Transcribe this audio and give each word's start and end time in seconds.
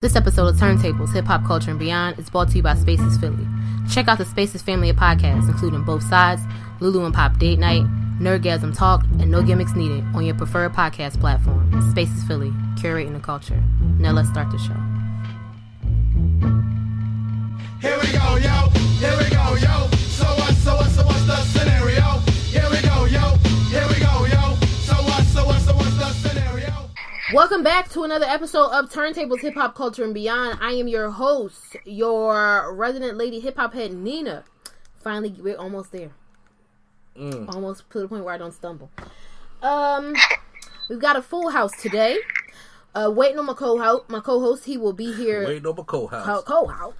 This 0.00 0.14
episode 0.14 0.46
of 0.46 0.54
Turntables, 0.54 1.12
Hip 1.12 1.24
Hop 1.24 1.44
Culture 1.44 1.72
and 1.72 1.78
Beyond 1.80 2.20
is 2.20 2.30
brought 2.30 2.50
to 2.50 2.56
you 2.56 2.62
by 2.62 2.76
Spaces 2.76 3.18
Philly. 3.18 3.44
Check 3.90 4.06
out 4.06 4.18
the 4.18 4.24
Spaces 4.24 4.62
family 4.62 4.90
of 4.90 4.94
podcasts, 4.94 5.48
including 5.48 5.82
Both 5.82 6.04
Sides, 6.04 6.40
Lulu 6.78 7.04
and 7.04 7.12
Pop 7.12 7.36
Date 7.38 7.58
Night, 7.58 7.82
Nerdgasm 8.20 8.76
Talk, 8.76 9.02
and 9.18 9.28
No 9.28 9.42
Gimmicks 9.42 9.74
Needed 9.74 10.04
on 10.14 10.24
your 10.24 10.36
preferred 10.36 10.72
podcast 10.72 11.18
platform. 11.18 11.82
Spaces 11.90 12.22
Philly, 12.28 12.50
curating 12.76 13.12
the 13.12 13.18
culture. 13.18 13.60
Now 13.98 14.12
let's 14.12 14.28
start 14.28 14.52
the 14.52 14.58
show. 14.58 14.76
Here 17.80 17.98
we 17.98 18.12
go, 18.12 18.36
yo. 18.36 18.68
Here 19.00 19.18
we 19.18 19.28
go, 19.30 19.56
yo. 19.56 19.88
So 19.96 20.26
what, 20.26 20.54
so 20.54 20.76
what, 20.76 20.90
so 20.90 21.02
what's 21.06 21.26
the 21.26 21.36
scenario? 21.38 22.27
Welcome 27.32 27.62
back 27.62 27.90
to 27.90 28.04
another 28.04 28.24
episode 28.24 28.70
of 28.70 28.90
Turntables, 28.90 29.40
Hip 29.40 29.52
Hop 29.54 29.74
Culture 29.74 30.02
and 30.02 30.14
Beyond. 30.14 30.58
I 30.62 30.72
am 30.72 30.88
your 30.88 31.10
host, 31.10 31.76
your 31.84 32.72
resident 32.74 33.18
lady 33.18 33.38
hip 33.38 33.56
hop 33.56 33.74
head, 33.74 33.92
Nina. 33.92 34.44
Finally, 35.02 35.36
we're 35.38 35.56
almost 35.58 35.92
there. 35.92 36.10
Almost 37.18 37.90
to 37.90 37.98
the 38.00 38.08
point 38.08 38.24
where 38.24 38.34
I 38.34 38.38
don't 38.38 38.52
stumble. 38.54 38.90
Um, 39.62 40.14
we've 40.88 41.00
got 41.00 41.16
a 41.16 41.22
full 41.22 41.50
house 41.50 41.72
today. 41.82 42.16
Uh, 42.94 43.10
waiting 43.14 43.38
on 43.38 43.44
my 43.44 43.52
co-host. 43.54 44.08
My 44.08 44.20
co-host, 44.20 44.64
he 44.64 44.78
will 44.78 44.94
be 44.94 45.12
here. 45.12 45.44
Waiting 45.46 45.66
on 45.66 45.76
my 45.76 45.82
co-house. 45.82 46.24
co- 46.24 46.42
co-house. 46.42 46.94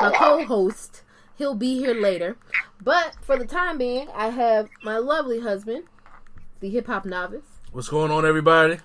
my 0.00 0.12
co-host. 0.16 1.02
He'll 1.36 1.54
be 1.54 1.78
here 1.78 1.94
later. 1.94 2.36
But 2.82 3.16
for 3.22 3.38
the 3.38 3.44
time 3.44 3.78
being, 3.78 4.08
I 4.14 4.30
have 4.30 4.68
my 4.82 4.98
lovely 4.98 5.40
husband, 5.40 5.84
the 6.60 6.70
hip 6.70 6.86
hop 6.88 7.04
novice. 7.04 7.44
What's 7.70 7.88
going 7.88 8.10
on, 8.10 8.26
everybody? 8.26 8.78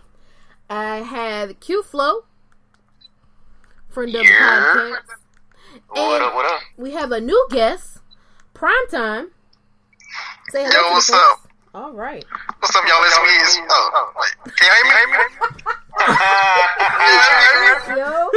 I 0.70 0.98
have 0.98 1.60
Q 1.60 1.84
Flow, 1.84 2.26
friend 3.90 4.14
of 4.16 4.22
the 4.22 4.28
Yeah. 4.28 4.40
podcast. 4.40 5.02
What 5.90 6.16
And 6.16 6.24
up? 6.24 6.36
What 6.36 6.46
up? 6.46 6.62
we 6.78 6.92
have 6.92 7.12
a 7.12 7.20
new 7.22 7.48
guest, 7.50 8.00
Primetime. 8.54 9.30
Say 10.52 10.64
hello 10.66 10.88
Yo, 10.88 10.92
what's 10.94 11.08
folks. 11.10 11.20
up? 11.22 11.40
All 11.74 11.92
right. 11.94 12.26
What's 12.60 12.76
up, 12.76 12.84
y'all? 12.88 13.04
It's 13.04 13.18
me. 13.18 13.36
It's, 13.38 13.60
oh, 13.70 13.92
oh 13.94 14.14
wait. 14.20 14.36
Can 14.56 14.66
you 14.68 14.74
hear 14.74 15.08
me? 15.08 15.18
Hear 16.98 17.96
me? 17.96 18.02
Yo. 18.02 18.30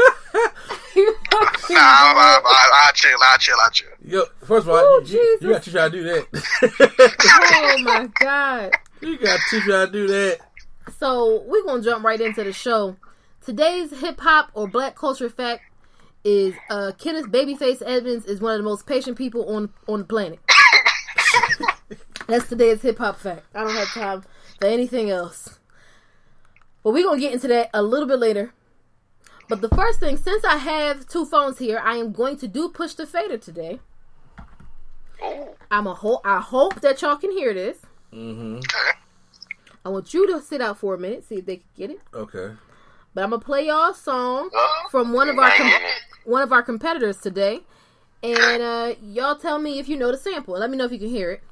You 0.97 1.15
fucking 1.31 1.77
Nah, 1.77 1.81
I, 1.81 1.83
I, 2.15 2.41
I, 2.45 2.89
I 2.89 2.91
chill. 2.95 3.19
I 3.23 3.37
chill. 3.39 3.57
I 3.61 3.69
chill. 3.71 3.89
Yo, 4.05 4.25
first 4.45 4.67
of 4.67 4.71
all, 4.71 4.77
Oh, 4.77 5.03
you, 5.07 5.19
you, 5.19 5.39
you 5.41 5.49
got 5.53 5.63
to 5.63 5.71
teach 5.71 5.79
how 5.79 5.89
to 5.89 5.91
do 5.91 6.03
that. 6.05 6.27
Oh 7.53 7.79
my 7.83 8.09
god. 8.21 8.73
you 9.01 9.19
got 9.19 9.39
to 9.39 9.43
teach 9.51 9.65
how 9.71 9.87
to 9.87 9.93
do 9.93 10.07
that. 10.09 10.39
So 10.99 11.43
we're 11.47 11.65
gonna 11.65 11.83
jump 11.83 12.05
right 12.05 12.21
into 12.21 12.45
the 12.45 12.53
show. 12.53 12.97
Today's 13.45 13.91
hip 14.01 14.21
hop 14.21 14.51
or 14.55 14.69
black 14.69 14.95
culture 14.97 15.31
fact 15.31 15.63
is 16.25 16.55
uh 16.69 16.93
Kenneth 16.99 17.27
Babyface 17.27 17.83
Edmonds 17.85 18.27
is 18.27 18.41
one 18.41 18.53
of 18.53 18.59
the 18.59 18.65
most 18.65 18.87
patient 18.87 19.17
people 19.17 19.55
on 19.55 19.71
on 19.89 20.01
the 20.01 20.05
planet. 20.05 20.39
That's 22.27 22.49
today's 22.49 22.83
hip 22.83 22.99
hop 22.99 23.19
fact. 23.19 23.45
I 23.55 23.65
don't 23.65 23.75
have 23.75 23.89
time 23.89 24.25
for 24.61 24.67
anything 24.67 25.11
else. 25.11 25.59
But 26.83 26.93
we're 26.93 27.05
gonna 27.05 27.21
get 27.21 27.33
into 27.33 27.49
that 27.49 27.71
a 27.75 27.83
little 27.83 28.07
bit 28.09 28.19
later. 28.19 28.53
But 29.49 29.63
the 29.63 29.69
first 29.71 29.99
thing, 29.99 30.17
since 30.17 30.45
I 30.45 30.59
have 30.59 31.09
two 31.09 31.25
phones 31.27 31.59
here, 31.59 31.81
I 31.83 31.97
am 31.97 32.13
going 32.13 32.37
to 32.37 32.47
do 32.47 32.69
push 32.69 32.95
the 32.95 33.05
fader 33.07 33.37
today. 33.37 33.81
I'm 35.71 35.87
a 35.89 35.95
ho- 35.95 36.21
I 36.25 36.41
hope 36.41 36.81
that 36.83 37.03
y'all 37.03 37.17
can 37.17 37.33
hear 37.33 37.53
this. 37.53 37.79
Okay. 38.59 38.99
I 39.85 39.89
want 39.89 40.13
you 40.13 40.27
to 40.29 40.43
sit 40.43 40.61
out 40.61 40.79
for 40.79 40.95
a 40.95 40.99
minute, 40.99 41.25
see 41.25 41.37
if 41.37 41.47
they 41.47 41.57
can 41.57 41.65
get 41.77 41.91
it. 41.91 42.01
Okay. 42.15 42.53
But 43.15 43.25
I'm 43.25 43.31
gonna 43.31 43.43
play 43.43 43.67
y'all 43.67 43.91
a 43.91 43.95
song 43.95 44.51
from 44.91 45.13
one 45.13 45.29
of 45.29 45.39
our 45.39 45.51
com- 45.51 45.73
one 46.25 46.43
of 46.43 46.53
our 46.53 46.63
competitors 46.63 47.19
today, 47.19 47.61
and 48.23 48.63
uh, 48.63 48.95
y'all 49.03 49.37
tell 49.37 49.59
me 49.59 49.79
if 49.79 49.89
you 49.89 49.97
know 49.97 50.13
the 50.13 50.19
sample. 50.19 50.55
Let 50.55 50.71
me 50.71 50.77
know 50.77 50.85
if 50.85 50.93
you 50.93 50.99
can 50.99 51.09
hear 51.09 51.31
it. 51.33 51.43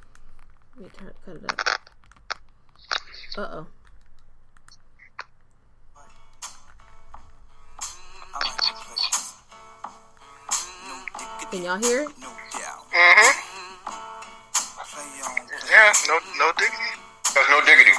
Let 0.77 0.85
me 0.85 0.91
turn, 0.97 1.13
cut 1.25 1.35
it 1.35 1.51
up. 1.51 1.79
Uh 3.37 3.41
oh. 3.41 3.67
Can 11.51 11.63
y'all 11.63 11.77
hear 11.77 12.03
it? 12.03 12.09
Mm-hmm. 12.09 13.39
Yeah. 15.71 15.93
No. 16.07 16.19
No 16.37 16.51
diggity. 16.57 16.77
There's 17.33 17.49
no 17.49 17.61
diggity. 17.65 17.91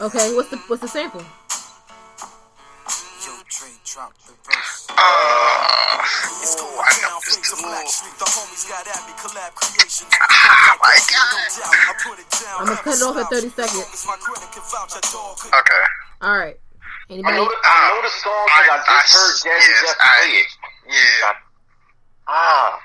Okay. 0.00 0.34
What's 0.34 0.50
the 0.50 0.56
what's 0.68 0.82
the 0.82 0.88
sample? 0.88 1.22
Uh. 4.90 4.96
I 6.86 6.92
know 7.02 7.20
this 7.24 7.46
too. 7.46 7.56
My 10.82 10.98
god. 11.10 11.50
I'm 12.58 12.66
gonna 12.66 12.76
cut 12.82 12.96
it 12.96 13.02
off 13.02 13.16
at 13.16 13.30
30 13.30 13.48
seconds. 13.50 14.06
Okay. 15.54 15.82
All 16.22 16.36
right. 16.38 16.56
I 17.10 17.14
know, 17.16 17.44
the, 17.44 17.56
I 17.64 17.92
know 17.92 18.00
the 18.02 18.08
song 18.08 18.46
because 18.48 18.80
I, 18.88 19.02
just 19.04 19.12
heard 19.14 19.34
Jazzy 19.44 19.68
yes, 19.68 19.82
Jeff 19.84 19.98
play 20.00 20.30
it. 20.40 20.50
Yeah. 20.88 21.32
Ah, 22.26 22.80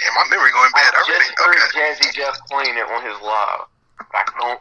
Damn, 0.00 0.14
my 0.14 0.24
memory 0.30 0.52
going 0.52 0.70
I 0.74 0.78
bad 0.78 0.94
already. 0.94 1.24
just 1.24 1.40
heard 1.40 1.56
Okay. 1.56 1.80
Jazzy 1.80 2.12
Jeff 2.14 2.36
playing 2.50 2.76
it 2.76 2.84
on 2.84 3.02
his 3.02 3.16
live. 3.22 3.64
I 4.12 4.24
don't, 4.38 4.60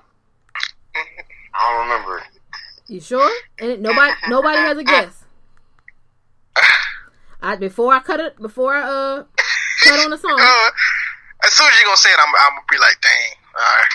I 1.53 1.71
don't 1.77 1.87
remember. 1.89 2.23
You 2.87 2.99
sure? 2.99 3.29
And 3.59 3.81
nobody 3.81 4.13
nobody 4.29 4.57
has 4.57 4.77
a 4.77 4.83
guess. 4.83 5.23
I 7.41 7.55
before 7.55 7.93
I 7.93 7.99
cut 7.99 8.19
it 8.19 8.39
before 8.41 8.75
I 8.75 8.81
uh 8.81 9.23
cut 9.83 9.99
on 10.03 10.11
the 10.11 10.17
song. 10.17 10.37
Uh, 10.39 10.69
as 11.45 11.53
soon 11.53 11.67
as 11.67 11.79
you 11.79 11.85
gonna 11.85 11.97
say 11.97 12.09
it, 12.11 12.19
I'm, 12.19 12.27
I'm 12.27 12.51
gonna 12.51 12.61
be 12.71 12.77
like, 12.77 13.01
dang. 13.01 13.31
All 13.57 13.75
right. 13.77 13.85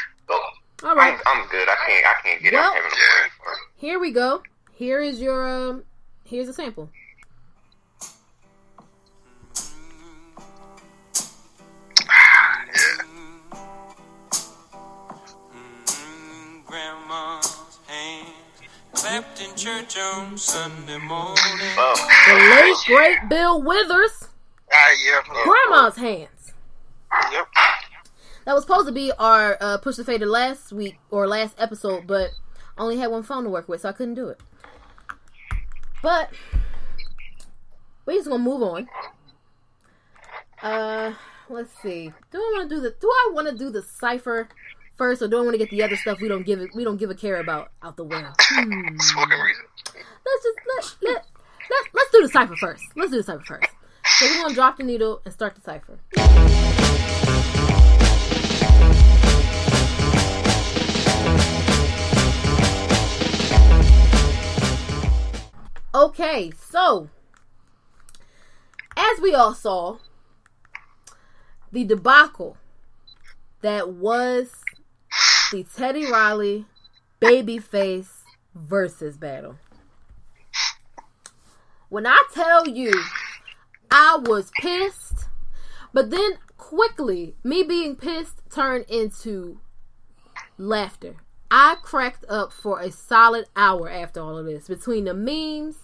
All 0.85 0.95
right. 0.97 1.21
I'm, 1.27 1.43
I'm 1.43 1.49
good. 1.49 1.69
I 1.69 1.77
can't. 1.87 2.07
I 2.07 2.15
can't 2.23 2.43
get 2.43 2.53
Well- 2.53 2.63
out 2.71 2.75
having 2.75 2.91
a 2.91 2.97
Yeah. 2.97 3.55
Here 3.77 3.99
we 3.99 4.11
go. 4.11 4.43
Here 4.73 5.01
is 5.01 5.21
your 5.21 5.47
um 5.49 5.85
here's 6.25 6.49
a 6.49 6.53
sample. 6.53 6.91
In 19.97 20.03
church 20.03 20.15
on 20.15 20.37
Sunday 20.39 20.99
morning. 20.99 21.37
Oh, 21.79 22.09
The 22.29 22.35
late 22.35 22.97
great 23.21 23.29
Bill 23.29 23.63
Withers, 23.63 24.29
Ah, 24.73 24.91
yeah. 25.05 25.21
yeah. 25.35 25.45
Grandma's 25.45 25.97
Hands. 25.97 26.53
Yep. 27.33 27.47
That 28.45 28.55
was 28.55 28.63
supposed 28.65 28.87
to 28.89 28.93
be 28.93 29.13
our 29.19 29.57
uh, 29.61 29.79
push 29.79 29.97
the 29.97 30.05
fader 30.05 30.27
last 30.27 30.73
week 30.73 30.99
or 31.11 31.27
last 31.27 31.55
episode, 31.59 32.07
but 32.07 32.31
I 32.77 32.83
only 32.83 32.97
had 32.99 33.11
one 33.11 33.23
phone 33.23 33.45
to 33.45 33.51
work 33.51 33.69
with, 33.69 33.81
so 33.81 33.89
I 33.89 33.93
couldn't 33.93 34.15
do 34.15 34.29
it. 34.29 34.41
But 36.03 36.31
we're 38.05 38.15
just 38.19 38.29
gonna 38.29 38.43
move 38.43 38.63
on. 38.63 38.89
Uh, 40.63 41.15
let's 41.49 41.71
see. 41.83 42.13
Do 42.31 42.39
I 42.39 42.53
want 42.57 42.69
to 42.71 42.75
do 42.77 42.81
the? 42.81 42.91
Do 43.01 43.09
I 43.11 43.31
want 43.33 43.49
to 43.49 43.57
do 43.57 43.71
the 43.71 43.83
cipher 43.83 44.49
first, 44.97 45.23
or 45.23 45.29
do 45.29 45.39
I 45.39 45.41
want 45.41 45.55
to 45.55 45.59
get 45.59 45.71
the 45.71 45.83
other 45.83 45.97
stuff 45.97 46.21
we 46.21 46.29
don't 46.29 46.45
give 46.47 46.61
it? 46.61 46.71
We 46.75 46.85
don't 46.85 46.99
give 46.99 47.11
a 47.11 47.15
care 47.15 47.41
about 47.41 47.71
out 47.83 47.97
the 47.97 48.05
way. 48.05 48.23
Hmm. 48.41 48.97
Let's 50.27 50.43
just 50.43 50.59
let 51.03 51.13
let 51.13 51.27
let 51.71 51.87
let's 51.95 52.11
do 52.11 52.23
the 52.23 52.29
cipher 52.29 52.57
first. 52.57 52.83
Let's 52.97 53.13
do 53.13 53.19
the 53.19 53.23
cipher 53.23 53.45
first. 53.45 53.71
So 54.19 54.27
we're 54.27 54.43
gonna 54.43 54.55
drop 54.55 54.77
the 54.77 54.83
needle 54.83 55.21
and 55.25 55.33
start 55.33 55.55
the 55.55 55.61
cipher. 55.61 56.01
Okay, 65.95 66.51
so 66.59 67.09
as 68.97 69.21
we 69.21 69.33
all 69.33 69.55
saw, 69.55 69.99
the 71.71 71.85
debacle 71.85 72.57
that 73.61 73.91
was 73.91 74.53
the 75.53 75.65
Teddy 75.77 76.11
Riley 76.11 76.67
babyface 77.21 78.23
versus 78.55 79.17
battle. 79.17 79.57
When 81.89 82.07
I 82.07 82.21
tell 82.35 82.67
you, 82.69 82.93
I 83.91 84.19
was 84.21 84.51
pissed, 84.61 85.29
but 85.93 86.11
then 86.11 86.39
quickly, 86.57 87.37
me 87.45 87.63
being 87.63 87.95
pissed 87.97 88.43
turned 88.51 88.87
into 88.89 89.61
laughter. 90.59 91.17
I 91.51 91.77
cracked 91.81 92.25
up 92.29 92.53
for 92.53 92.81
a 92.81 92.91
solid 92.91 93.47
hour 93.55 93.89
after 93.89 94.21
all 94.21 94.37
of 94.37 94.47
this. 94.47 94.67
Between 94.67 95.05
the 95.05 95.15
memes, 95.15 95.77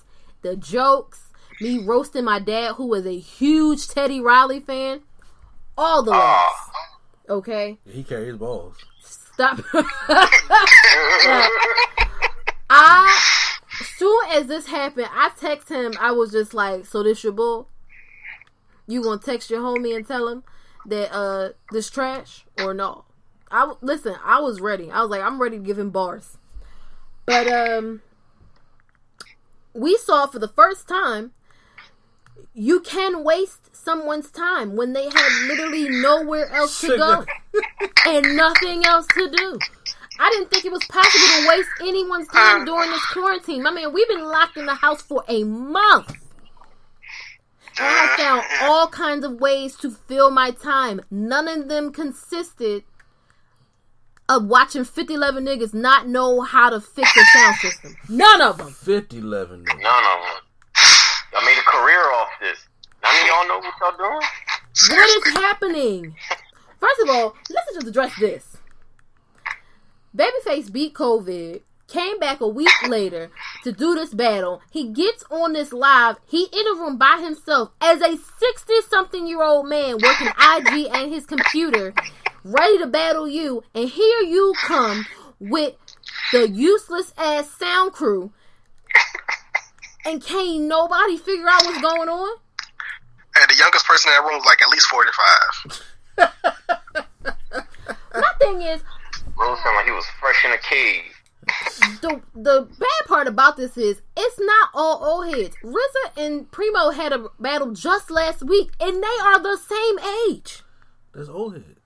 the 0.43 0.57
jokes, 0.57 1.31
me 1.61 1.79
roasting 1.79 2.25
my 2.25 2.41
dad, 2.41 2.75
who 2.75 2.89
was 2.89 3.07
a 3.07 3.17
huge 3.19 3.87
Teddy 3.87 4.21
Riley 4.21 4.59
fan, 4.59 5.03
all 5.79 6.03
the 6.03 6.11
laughs. 6.11 6.71
Okay? 7.29 7.79
He 7.89 8.03
carries 8.03 8.37
balls. 8.37 8.77
Stop. 9.05 9.61
I 12.69 13.52
soon 14.03 14.21
as 14.33 14.47
this 14.49 14.67
happened, 14.67 15.07
I 15.13 15.31
text 15.39 15.69
him. 15.69 15.93
I 16.01 16.11
was 16.11 16.33
just 16.33 16.53
like, 16.55 16.87
"So 16.87 17.05
this 17.05 17.23
your 17.23 17.33
bull? 17.33 17.69
You 18.89 19.01
gonna 19.01 19.21
text 19.21 19.49
your 19.49 19.61
homie 19.61 19.95
and 19.95 20.05
tell 20.05 20.27
him 20.27 20.43
that 20.87 21.15
uh 21.15 21.51
this 21.71 21.89
trash 21.89 22.45
or 22.59 22.75
no?" 22.75 23.05
I 23.49 23.75
listen. 23.81 24.17
I 24.25 24.41
was 24.41 24.61
ready. 24.61 24.91
I 24.91 25.03
was 25.03 25.11
like, 25.11 25.23
"I'm 25.23 25.41
ready 25.41 25.59
to 25.59 25.63
give 25.63 25.79
him 25.79 25.91
bars." 25.91 26.37
But 27.27 27.47
um, 27.47 28.03
we 29.73 29.97
saw 29.99 30.27
for 30.27 30.41
the 30.41 30.49
first 30.49 30.89
time. 30.89 31.33
You 32.55 32.81
can 32.81 33.23
waste 33.25 33.75
someone's 33.75 34.31
time 34.31 34.75
when 34.77 34.93
they 34.95 35.05
have 35.05 35.33
literally 35.47 35.89
nowhere 35.89 36.51
else 36.51 36.81
to 36.83 36.99
go 36.99 37.25
and 38.07 38.37
nothing 38.37 38.85
else 38.85 39.07
to 39.15 39.31
do. 39.31 39.59
I 40.23 40.31
didn't 40.31 40.51
think 40.51 40.65
it 40.65 40.71
was 40.71 40.85
possible 40.85 41.27
to 41.27 41.49
waste 41.49 41.69
anyone's 41.81 42.29
time 42.29 42.65
during 42.65 42.89
this 42.93 43.05
quarantine. 43.07 43.67
I 43.67 43.73
mean, 43.73 43.93
we've 43.93 44.07
been 44.07 44.25
locked 44.25 44.57
in 44.57 44.67
the 44.67 44.75
house 44.75 45.03
for 45.03 45.25
a 45.27 45.43
month. 45.43 46.11
And 47.77 47.89
I 47.89 48.15
found 48.17 48.43
all 48.71 48.87
kinds 48.87 49.25
of 49.25 49.41
ways 49.41 49.75
to 49.79 49.91
fill 49.91 50.31
my 50.31 50.53
time. 50.53 51.01
None 51.11 51.49
of 51.49 51.69
them 51.69 51.91
consisted 51.93 52.85
of 54.29 54.47
watching 54.47 54.85
50 54.85 55.13
11 55.13 55.45
niggas 55.45 55.75
not 55.75 56.07
know 56.07 56.43
how 56.43 56.71
to 56.71 56.81
fix 56.81 57.11
a 57.17 57.25
sound 57.37 57.57
system. 57.57 57.97
None 58.09 58.41
of 58.41 58.59
them. 58.59 58.71
50 58.71 59.19
11. 59.19 59.65
None 59.65 59.75
of 59.75 59.81
them. 59.81 60.43
Y'all 61.33 61.45
made 61.45 61.59
a 61.59 61.69
career 61.69 62.13
off 62.13 62.29
this. 62.41 62.69
None 63.03 63.13
of 63.13 63.27
y'all 63.27 63.49
know 63.49 63.59
what 63.59 63.75
y'all 63.81 63.97
doing. 63.99 64.21
What 64.89 65.27
is 65.27 65.35
happening? 65.35 66.15
First 66.79 67.01
of 67.03 67.11
all, 67.11 67.35
let's 67.51 67.75
just 67.75 67.89
address 67.89 68.13
this. 68.21 68.52
Babyface 70.15 70.71
beat 70.71 70.93
COVID, 70.95 71.63
came 71.89 72.19
back 72.19 72.41
a 72.41 72.49
week 72.49 72.71
later 72.87 73.31
to 73.65 73.73
do 73.73 73.95
this 73.95 74.13
battle. 74.13 74.61
He 74.71 74.89
gets 74.89 75.25
on 75.31 75.53
this 75.53 75.73
live. 75.73 76.17
He 76.27 76.45
in 76.53 76.67
a 76.67 76.81
room 76.81 76.99
by 76.99 77.21
himself 77.23 77.71
as 77.81 78.01
a 78.01 78.17
60 78.17 78.73
something 78.89 79.27
year 79.27 79.43
old 79.43 79.69
man 79.69 79.99
working 80.03 80.29
IG 80.29 80.89
and 80.93 81.13
his 81.13 81.27
computer, 81.27 81.95
ready 82.45 82.79
to 82.79 82.87
battle 82.87 83.29
you. 83.29 83.63
And 83.75 83.89
here 83.89 84.21
you 84.21 84.55
come 84.63 85.07
with 85.39 85.75
the 86.33 86.49
useless 86.49 87.13
ass 87.17 87.51
sound 87.51 87.93
crew. 87.93 88.33
And 90.05 90.23
can't 90.23 90.63
nobody 90.63 91.17
figure 91.17 91.49
out 91.49 91.65
what's 91.65 91.81
going 91.81 92.09
on? 92.09 92.39
And 93.41 93.49
the 93.49 93.57
youngest 93.57 93.87
person 93.87 94.11
in 94.11 94.17
that 94.17 94.29
room 94.29 94.39
was 94.39 94.45
like 94.45 94.61
at 94.61 94.69
least 94.69 94.87
45. 94.89 95.83
My 98.15 98.33
thing 98.39 98.63
is, 98.63 98.83
Rose 99.43 99.59
sounded 99.63 99.77
like 99.79 99.87
he 99.87 99.93
was 99.93 100.07
fresh 100.21 100.45
in 100.45 100.53
a 100.53 100.59
cave. 100.59 101.03
the 102.01 102.23
the 102.35 102.69
bad 102.79 103.07
part 103.07 103.27
about 103.27 103.57
this 103.57 103.77
is 103.77 104.01
it's 104.17 104.39
not 104.39 104.71
all 104.75 105.05
old 105.05 105.35
heads. 105.35 105.57
RZA 105.65 106.17
and 106.17 106.51
Primo 106.51 106.91
had 106.91 107.13
a 107.13 107.29
battle 107.41 107.73
just 107.73 108.11
last 108.11 108.43
week, 108.43 108.71
and 108.81 109.03
they 109.03 109.19
are 109.23 109.41
the 109.41 109.57
same 109.57 109.99
age. 110.29 110.63
That's 111.13 111.29
old 111.29 111.55
head. 111.55 111.77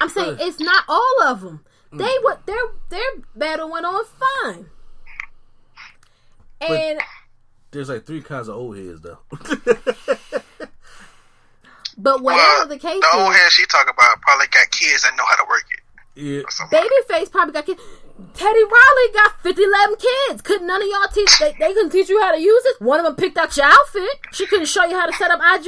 I'm 0.00 0.08
saying 0.08 0.38
it's 0.40 0.58
not 0.60 0.84
all 0.88 1.22
of 1.24 1.42
them. 1.42 1.64
Mm. 1.92 1.98
They 1.98 2.18
were 2.24 2.38
their 2.46 2.62
their 2.88 3.22
battle 3.34 3.70
went 3.70 3.84
on 3.84 4.04
fine, 4.04 4.66
and 6.60 7.00
There's 7.70 7.88
like 7.90 8.06
three 8.06 8.22
kinds 8.22 8.48
of 8.48 8.56
old 8.56 8.76
heads, 8.78 9.02
though. 9.02 9.18
but 11.98 12.22
whatever 12.22 12.42
Well, 12.42 12.68
the 12.68 12.78
case 12.78 13.00
the 13.00 13.10
old 13.14 13.30
is, 13.32 13.36
head 13.36 13.52
she 13.52 13.66
talk 13.66 13.90
about 13.90 14.20
probably 14.22 14.46
got 14.48 14.70
kids 14.70 15.02
that 15.02 15.14
know 15.16 15.24
how 15.28 15.36
to 15.36 15.44
work 15.48 15.64
it. 15.70 15.80
Yeah. 16.16 16.40
or. 16.40 16.68
Babyface 16.72 17.30
probably 17.30 17.52
got 17.52 17.66
kids. 17.66 17.80
Teddy 18.34 18.64
Riley 18.64 19.12
got 19.12 19.40
50, 19.42 19.62
11 19.62 19.96
kids. 19.96 20.42
Couldn't 20.42 20.66
none 20.66 20.80
of 20.82 20.88
y'all 20.88 21.08
teach? 21.12 21.38
They, 21.38 21.52
they 21.58 21.74
couldn't 21.74 21.90
teach 21.90 22.08
you 22.08 22.20
how 22.20 22.32
to 22.34 22.40
use 22.40 22.64
it. 22.64 22.80
One 22.80 22.98
of 22.98 23.04
them 23.04 23.14
picked 23.14 23.36
out 23.36 23.54
your 23.56 23.66
outfit. 23.66 24.08
She 24.32 24.46
couldn't 24.46 24.66
show 24.66 24.84
you 24.84 24.98
how 24.98 25.06
to 25.06 25.12
set 25.12 25.30
up 25.30 25.38
IG. 25.40 25.66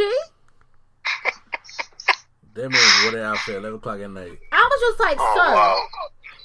That 2.54 2.70
man 2.70 3.02
wore 3.04 3.12
that 3.12 3.24
outfit 3.24 3.54
at 3.56 3.58
11 3.60 3.78
o'clock 3.78 4.00
at 4.00 4.10
night. 4.10 4.38
I 4.50 4.68
was 4.70 4.80
just 4.80 5.00
like, 5.00 5.16
Oh, 5.20 5.34
son. 5.36 5.54
wow. 5.54 5.86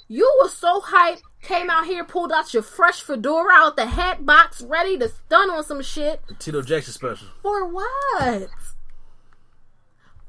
You 0.09 0.39
were 0.41 0.49
so 0.49 0.81
hyped, 0.81 1.21
came 1.41 1.69
out 1.69 1.85
here, 1.85 2.03
pulled 2.03 2.31
out 2.31 2.53
your 2.53 2.61
fresh 2.61 3.01
fedora 3.01 3.53
out 3.53 3.77
the 3.77 3.85
hat 3.85 4.25
box, 4.25 4.61
ready 4.61 4.97
to 4.99 5.09
stun 5.09 5.49
on 5.49 5.63
some 5.63 5.81
shit. 5.81 6.21
The 6.27 6.35
Tito 6.35 6.61
Jackson 6.61 6.93
special. 6.93 7.27
For 7.41 7.65
what? 7.65 8.49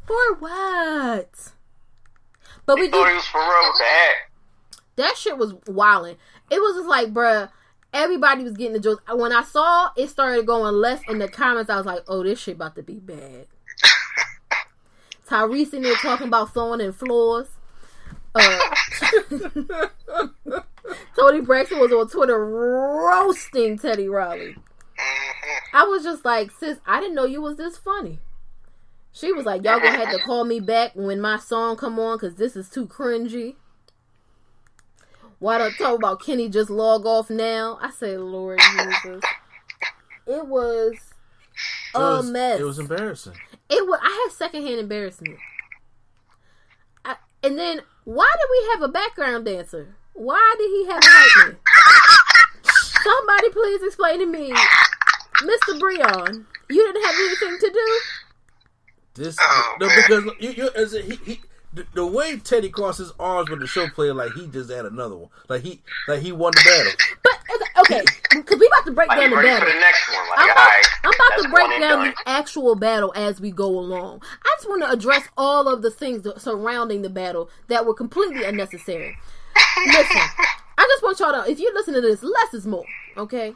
For 0.07 0.35
what? 0.39 1.53
But 2.67 2.77
we 2.77 2.87
He 2.87 2.91
thought 2.91 3.05
he 3.07 3.11
did, 3.11 3.17
was 3.17 3.27
for 3.27 3.39
real 3.41 3.69
with 3.69 3.79
the 3.79 3.85
hat. 3.85 4.15
that 4.97 5.17
shit 5.17 5.37
was 5.39 5.55
wilding. 5.67 6.17
It 6.51 6.61
was 6.61 6.77
just 6.77 6.89
like, 6.89 7.13
bruh, 7.13 7.51
everybody 7.93 8.45
was 8.45 8.57
getting 8.57 8.73
the 8.75 8.81
jokes. 8.81 9.03
When 9.13 9.33
I 9.33 9.43
saw 9.43 9.91
it 9.97 10.09
started 10.09 10.47
going 10.47 10.75
left 10.75 11.09
in 11.09 11.19
the 11.19 11.29
comments, 11.29 11.71
I 11.71 11.77
was 11.77 11.87
like, 11.87 12.03
oh, 12.09 12.23
this 12.23 12.39
shit 12.41 12.57
about 12.57 12.75
to 12.77 12.83
be 12.83 12.95
bad. 12.95 13.47
Tyrese 15.29 15.73
in 15.75 15.83
there 15.83 15.95
talking 15.97 16.27
about 16.29 16.53
throwing 16.53 16.81
in 16.81 16.93
floors. 16.93 17.49
Uh, 18.35 18.59
Toni 21.17 21.41
Braxton 21.41 21.79
was 21.79 21.93
on 21.93 22.09
Twitter 22.09 22.45
roasting 22.45 23.79
Teddy 23.79 24.09
Riley. 24.09 24.57
I 25.73 25.85
was 25.85 26.03
just 26.03 26.25
like, 26.25 26.51
sis, 26.51 26.79
I 26.87 27.01
didn't 27.01 27.15
know 27.15 27.25
you 27.25 27.41
was 27.41 27.57
this 27.57 27.77
funny. 27.77 28.19
She 29.15 29.33
was 29.33 29.47
like, 29.47 29.63
y'all 29.63 29.79
gonna 29.79 29.97
have 29.97 30.11
to 30.11 30.19
call 30.19 30.45
me 30.45 30.59
back 30.59 30.91
when 30.95 31.21
my 31.21 31.39
song 31.39 31.77
come 31.77 32.01
on 32.01 32.17
because 32.19 32.35
this 32.35 32.57
is 32.57 32.69
too 32.69 32.85
cringy. 32.85 33.55
Why 35.39 35.57
don't 35.59 35.73
talk 35.79 35.97
about 35.97 36.21
Kenny 36.21 36.49
just 36.49 36.69
log 36.69 37.07
off 37.07 37.31
now? 37.31 37.79
I 37.81 37.91
say, 37.91 38.17
Lord 38.17 38.59
Jesus. 38.59 39.23
It 40.27 40.47
was 40.47 40.95
It 41.95 41.99
a 41.99 42.01
was, 42.01 42.31
mess. 42.31 42.59
It 42.59 42.65
was 42.65 42.79
embarrassing. 42.81 43.35
It 43.71 43.87
was. 43.87 44.01
I 44.03 44.25
had 44.25 44.35
secondhand 44.37 44.81
embarrassment. 44.81 45.39
I, 47.05 47.15
and 47.45 47.57
then, 47.57 47.83
why 48.03 48.33
did 48.33 48.49
we 48.51 48.69
have 48.73 48.83
a 48.83 48.93
background 48.93 49.45
dancer? 49.45 49.95
Why 50.15 50.55
did 50.59 50.71
he 50.71 50.87
have 50.87 51.03
a 51.03 51.07
hype 51.07 51.49
man? 51.49 51.57
Somebody 53.05 53.51
please 53.51 53.83
explain 53.85 54.19
to 54.19 54.27
me, 54.27 54.51
Mr. 54.51 55.79
Breon. 55.79 56.47
You 56.69 56.85
didn't 56.85 57.05
have 57.05 57.15
anything 57.15 57.59
to 57.61 57.71
do. 57.71 58.01
This 59.15 59.37
Oh, 59.41 59.77
no, 59.81 59.87
man. 59.87 59.97
because 60.09 60.25
you, 60.41 60.51
you 60.51 60.71
as 60.75 60.95
a, 60.95 61.01
he, 61.03 61.17
he 61.25 61.41
the, 61.73 61.87
the 61.95 62.07
way 62.07 62.37
Teddy 62.39 62.69
crossed 62.69 62.99
his 62.99 63.13
arms 63.19 63.51
with 63.51 63.61
the 63.61 63.67
show 63.67 63.89
player, 63.89 64.15
like 64.15 64.33
he 64.33 64.47
just 64.47 64.71
had 64.71 64.85
another 64.87 65.17
one, 65.17 65.31
like 65.49 65.63
he 65.63 65.81
like 66.09 66.21
he 66.21 66.33
won 66.33 66.53
the 66.53 66.63
battle. 66.65 66.93
But 67.23 67.85
okay, 67.85 68.03
because 68.31 68.59
we 68.61 68.67
about 68.67 68.85
to 68.87 68.93
break 68.93 69.09
Like, 69.09 69.21
down 69.21 69.31
the 69.31 69.37
battle. 69.37 69.67
for 69.69 69.73
the 69.73 69.81
next 69.81 70.09
one. 70.09 70.29
Like, 70.29 70.39
I'm 70.39 70.51
about, 70.51 70.59
alright, 70.59 70.87
I'm 71.05 71.13
about 71.15 71.43
to 71.43 71.49
break 71.51 71.81
down 71.81 72.05
the 72.07 72.15
actual 72.27 72.75
battle 72.77 73.13
as 73.17 73.41
we 73.41 73.51
go 73.51 73.67
along. 73.67 74.23
I 74.45 74.55
just 74.57 74.69
want 74.69 74.83
to 74.83 74.91
address 74.91 75.29
all 75.37 75.69
of 75.69 75.83
the 75.83 75.91
things 75.91 76.23
that- 76.23 76.41
surrounding 76.41 77.03
the 77.03 77.11
battle 77.11 77.51
that 77.69 77.85
were 77.87 77.95
completely 77.95 78.45
unnecessary. 78.45 79.17
Listen, 79.87 80.21
I 80.79 80.87
just 80.91 81.03
want 81.03 81.19
y'all 81.21 81.45
to, 81.45 81.51
if 81.51 81.59
you 81.61 81.73
listen 81.75 81.95
to 81.95 82.01
this, 82.01 82.23
less 82.23 82.55
is 82.55 82.67
more, 82.67 82.85
okay? 83.17 83.55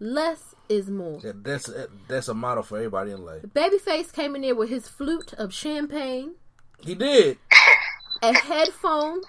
Less 0.00 0.53
is 0.68 0.88
more. 0.88 1.20
Yeah, 1.22 1.32
that's 1.34 1.68
eh, 1.68 1.86
that's 2.08 2.28
a 2.28 2.34
model 2.34 2.62
for 2.62 2.76
everybody 2.78 3.10
in 3.12 3.24
life. 3.24 3.42
Babyface 3.42 4.12
came 4.12 4.34
in 4.36 4.42
there 4.42 4.54
with 4.54 4.68
his 4.70 4.88
flute 4.88 5.32
of 5.34 5.52
champagne, 5.52 6.32
He 6.80 6.94
did. 6.94 7.38
a 8.22 8.32
headphone, 8.32 9.20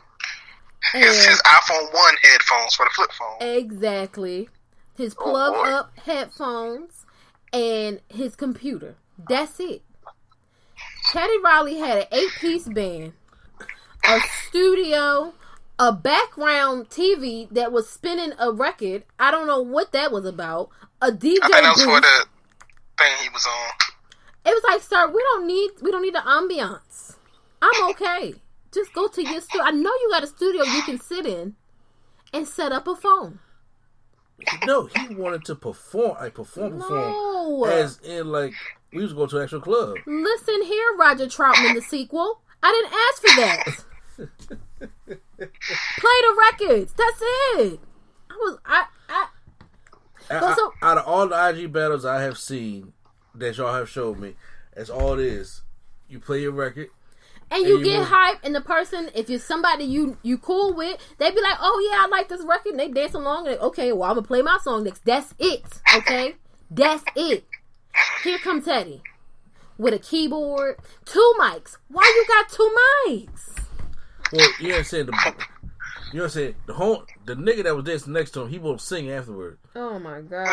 His, 0.93 1.03
and 1.17 1.29
his 1.29 1.41
iPhone 1.41 1.93
1 1.93 2.15
headphones 2.23 2.75
for 2.75 2.85
the 2.85 2.91
flip 2.95 3.11
phone. 3.11 3.37
exactly 3.41 4.49
his 4.97 5.15
oh, 5.19 5.23
plug 5.23 5.53
boy. 5.53 5.69
up 5.69 5.97
headphones 5.99 7.05
and 7.51 7.99
his 8.09 8.35
computer. 8.35 8.95
That's 9.29 9.59
it. 9.59 9.81
Teddy 11.11 11.37
Riley 11.43 11.77
had 11.79 11.97
an 11.99 12.05
eight 12.11 12.31
piece 12.39 12.67
band, 12.67 13.13
a 14.07 14.19
studio, 14.47 15.33
a 15.77 15.91
background 15.91 16.89
TV 16.89 17.49
that 17.51 17.71
was 17.71 17.89
spinning 17.89 18.33
a 18.39 18.51
record. 18.51 19.03
I 19.19 19.31
don't 19.31 19.47
know 19.47 19.61
what 19.61 19.91
that 19.91 20.11
was 20.11 20.25
about. 20.25 20.69
A 21.01 21.11
DJ 21.11 21.37
I 21.41 21.47
think 21.47 21.51
that 21.51 21.73
was 21.75 21.83
for 21.83 22.01
the 22.01 22.25
thing 22.97 23.11
he 23.21 23.29
was 23.29 23.45
on. 23.45 23.71
It 24.45 24.49
was 24.49 24.63
like, 24.67 24.81
sir, 24.81 25.07
we 25.11 25.21
don't 25.21 25.47
need 25.47 25.71
we 25.81 25.91
don't 25.91 26.01
need 26.01 26.15
the 26.15 26.19
ambiance. 26.19 27.15
I'm 27.61 27.89
okay. 27.91 28.33
Just 28.73 28.93
go 28.93 29.07
to 29.07 29.21
your 29.23 29.41
studio. 29.41 29.65
I 29.65 29.71
know 29.71 29.89
you 29.89 30.09
got 30.11 30.23
a 30.23 30.27
studio 30.27 30.63
you 30.63 30.81
can 30.83 30.99
sit 30.99 31.25
in 31.25 31.55
and 32.33 32.47
set 32.47 32.71
up 32.71 32.87
a 32.87 32.95
phone. 32.95 33.39
No, 34.65 34.85
he 34.87 35.15
wanted 35.15 35.45
to 35.45 35.55
perform, 35.55 36.17
I 36.19 36.29
perform, 36.29 36.79
perform, 36.79 36.99
No. 36.99 37.65
as 37.65 37.99
in 37.99 38.27
like 38.31 38.53
we 38.91 39.01
was 39.01 39.13
going 39.13 39.29
to 39.29 39.37
an 39.37 39.43
actual 39.43 39.61
club. 39.61 39.95
Listen 40.05 40.61
here, 40.63 40.95
Roger 40.97 41.25
Troutman, 41.27 41.73
the 41.75 41.81
sequel. 41.81 42.41
I 42.61 42.71
didn't 42.71 42.93
ask 43.05 43.21
for 43.21 43.35
that. 43.41 43.85
Play 45.37 46.19
the 46.21 46.35
records. 46.51 46.93
That's 46.93 47.19
it. 47.21 47.79
I 48.29 48.33
was 48.39 48.57
I 48.65 48.85
I 49.09 49.27
Well, 50.29 50.73
I- 50.81 50.91
out 50.91 50.97
of 50.97 51.05
all 51.07 51.27
the 51.27 51.35
IG 51.49 51.71
battles 51.71 52.05
I 52.05 52.21
have 52.21 52.37
seen 52.37 52.93
that 53.35 53.57
y'all 53.57 53.73
have 53.73 53.89
showed 53.89 54.17
me, 54.19 54.35
that's 54.75 54.89
all 54.89 55.13
it 55.13 55.25
is. 55.25 55.61
You 56.07 56.19
play 56.19 56.41
your 56.41 56.51
record. 56.51 56.89
and 57.51 57.63
you 57.65 57.77
And 57.77 57.85
you 57.85 57.91
get 57.91 57.99
move. 57.99 58.07
hype 58.09 58.39
and 58.43 58.55
the 58.55 58.61
person 58.61 59.09
if 59.13 59.29
you're 59.29 59.39
somebody 59.39 59.83
you 59.83 60.17
you 60.23 60.37
cool 60.37 60.73
with, 60.73 60.97
they 61.19 61.29
be 61.31 61.41
like, 61.41 61.57
"Oh 61.59 61.89
yeah, 61.91 62.03
I 62.03 62.07
like 62.07 62.27
this 62.29 62.43
record." 62.43 62.71
And 62.71 62.79
they 62.79 62.89
dance 62.89 63.13
along 63.13 63.47
and 63.47 63.59
okay, 63.59 63.91
well, 63.91 64.09
I'm 64.09 64.15
going 64.15 64.23
to 64.23 64.27
play 64.27 64.41
my 64.41 64.57
song 64.63 64.83
next. 64.83 65.05
That's 65.05 65.33
it. 65.39 65.63
Okay? 65.95 66.35
That's 66.71 67.03
it. 67.15 67.45
Here 68.23 68.39
comes 68.39 68.65
Teddy 68.65 69.01
with 69.77 69.93
a 69.93 69.99
keyboard, 69.99 70.77
two 71.05 71.33
mics. 71.39 71.77
Why 71.89 72.03
you 72.03 72.25
got 72.27 72.49
two 72.49 72.75
mics? 73.07 73.57
Well, 74.33 74.49
you 74.59 74.75
I'm 74.75 74.83
saying? 74.83 75.05
The, 75.07 75.33
you 76.11 76.19
know 76.19 76.23
what 76.23 76.25
I'm 76.25 76.29
saying? 76.29 76.55
The 76.65 76.73
whole 76.73 77.03
the 77.25 77.35
nigga 77.35 77.63
that 77.63 77.75
was 77.75 77.85
dancing 77.85 78.13
next 78.13 78.31
to 78.31 78.41
him, 78.41 78.49
he 78.49 78.59
won't 78.59 78.81
sing 78.81 79.09
afterward. 79.11 79.57
Oh 79.75 79.99
my 79.99 80.21
god. 80.21 80.47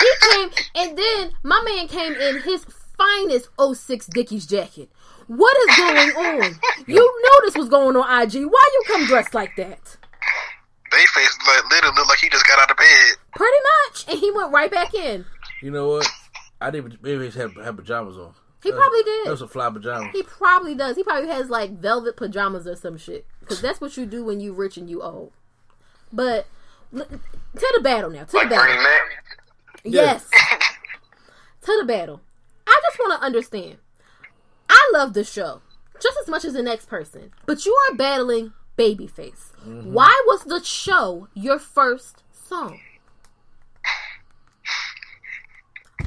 he 0.00 0.28
came 0.30 0.50
and 0.74 0.98
then 0.98 1.32
my 1.42 1.62
man 1.64 1.88
came 1.88 2.12
in 2.12 2.42
his 2.42 2.66
finest 2.96 3.48
06 3.58 4.06
Dickies 4.06 4.46
jacket. 4.46 4.90
What 5.26 5.56
is 5.68 5.76
going 5.76 6.10
on? 6.10 6.60
You 6.86 6.96
know 6.96 7.46
this 7.46 7.56
was 7.56 7.68
going 7.68 7.96
on 7.96 8.22
IG. 8.22 8.44
Why 8.44 8.64
you 8.74 8.82
come 8.86 9.06
dressed 9.06 9.34
like 9.34 9.56
that? 9.56 9.96
They 10.92 11.04
face 11.06 11.38
like, 11.46 11.70
literally 11.70 11.96
look 11.96 12.08
like 12.08 12.18
he 12.18 12.28
just 12.28 12.46
got 12.46 12.60
out 12.60 12.70
of 12.70 12.76
bed. 12.76 13.16
Pretty 13.34 13.56
much. 13.84 14.08
And 14.08 14.18
he 14.18 14.30
went 14.30 14.52
right 14.52 14.70
back 14.70 14.94
in. 14.94 15.24
You 15.62 15.70
know 15.70 15.88
what? 15.88 16.08
I 16.60 16.70
didn't 16.70 17.02
maybe 17.02 17.28
he 17.28 17.38
had, 17.38 17.50
had 17.62 17.76
pajamas 17.76 18.16
on. 18.16 18.34
He 18.66 18.72
probably 18.72 19.02
did. 19.02 19.26
Those 19.26 19.42
are 19.42 19.48
fly 19.48 19.70
pajamas. 19.70 20.08
He 20.12 20.22
probably 20.22 20.74
does. 20.74 20.96
He 20.96 21.02
probably 21.04 21.28
has 21.28 21.48
like 21.50 21.78
velvet 21.78 22.16
pajamas 22.16 22.66
or 22.66 22.76
some 22.76 22.96
shit. 22.98 23.26
Because 23.40 23.60
that's 23.60 23.80
what 23.80 23.96
you 23.96 24.06
do 24.06 24.24
when 24.24 24.40
you 24.40 24.52
rich 24.52 24.76
and 24.76 24.88
you 24.90 25.02
old. 25.02 25.32
But 26.12 26.46
l- 26.94 27.06
to 27.06 27.72
the 27.76 27.80
battle 27.82 28.10
now. 28.10 28.24
To 28.24 28.36
Like 28.36 28.48
the 28.48 28.56
Bernie 28.56 28.74
battle. 28.74 28.82
Mac. 28.82 29.00
Yes. 29.84 30.28
to 31.62 31.76
the 31.78 31.84
battle. 31.86 32.20
I 32.66 32.80
just 32.84 32.98
want 32.98 33.20
to 33.20 33.24
understand. 33.24 33.76
I 34.68 34.90
love 34.92 35.12
the 35.14 35.22
show 35.24 35.62
just 36.00 36.18
as 36.20 36.28
much 36.28 36.44
as 36.44 36.52
the 36.54 36.62
next 36.62 36.86
person, 36.88 37.30
but 37.46 37.64
you 37.64 37.76
are 37.88 37.94
battling 37.96 38.52
Babyface. 38.76 39.52
Mm-hmm. 39.66 39.92
Why 39.92 40.22
was 40.26 40.44
the 40.44 40.62
show 40.62 41.28
your 41.34 41.58
first 41.58 42.22
song? 42.32 42.80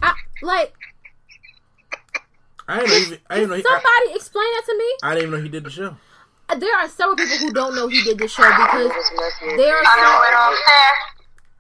I, 0.02 0.14
like, 0.42 0.74
I 2.70 2.86
didn't 2.86 3.02
even. 3.02 3.20
I 3.30 3.36
didn't 3.36 3.50
know. 3.50 3.56
He, 3.56 3.62
I, 3.62 3.82
somebody 3.82 4.14
explain 4.14 4.46
that 4.54 4.64
to 4.68 4.78
me. 4.78 4.86
I 5.02 5.14
didn't 5.16 5.28
even 5.28 5.40
know 5.40 5.44
he 5.44 5.50
did 5.50 5.64
the 5.64 5.72
show. 5.72 5.98
There 6.56 6.78
are 6.78 6.88
several 6.88 7.16
people 7.16 7.38
who 7.38 7.52
don't 7.52 7.76
know 7.76 7.88
he 7.88 8.04
did 8.04 8.20
the 8.20 8.28
show 8.28 8.44
because 8.44 8.94
there 9.58 9.76
are 9.76 9.84
I 9.86 9.98
know 10.02 10.14
some, 10.14 10.30
it 10.30 10.36
on 10.38 10.54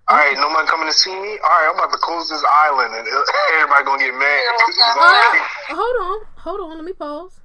All 0.07 0.17
right, 0.17 0.37
no 0.37 0.49
one 0.49 0.67
coming 0.67 0.87
to 0.87 0.93
see 0.93 1.13
me. 1.13 1.37
All 1.41 1.49
right, 1.49 1.69
I'm 1.69 1.75
about 1.75 1.91
to 1.91 1.97
close 1.97 2.29
this 2.29 2.43
island, 2.47 2.93
and 2.93 3.07
everybody 3.53 3.85
gonna 3.85 4.03
get 4.03 4.13
mad. 4.13 4.41
Uh, 5.01 5.75
hold 5.75 5.95
on, 6.01 6.27
hold 6.37 6.59
on. 6.61 6.77
Let 6.77 6.85
me 6.85 6.93
pause. 6.93 7.39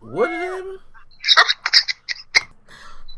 What 0.00 0.28
did 0.28 0.40
happen? 0.40 0.78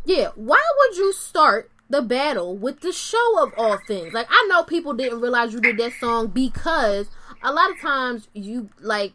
Yeah, 0.04 0.28
why 0.34 0.60
would 0.78 0.96
you 0.98 1.14
start 1.14 1.70
the 1.88 2.02
battle 2.02 2.56
with 2.56 2.80
the 2.80 2.92
show 2.92 3.42
of 3.42 3.52
all 3.56 3.78
things? 3.86 4.12
Like, 4.12 4.26
I 4.28 4.46
know 4.50 4.62
people 4.62 4.92
didn't 4.92 5.20
realize 5.20 5.54
you 5.54 5.60
did 5.60 5.78
that 5.78 5.92
song 6.00 6.26
because 6.28 7.08
a 7.42 7.52
lot 7.52 7.70
of 7.70 7.80
times 7.80 8.28
you 8.34 8.70
like 8.80 9.12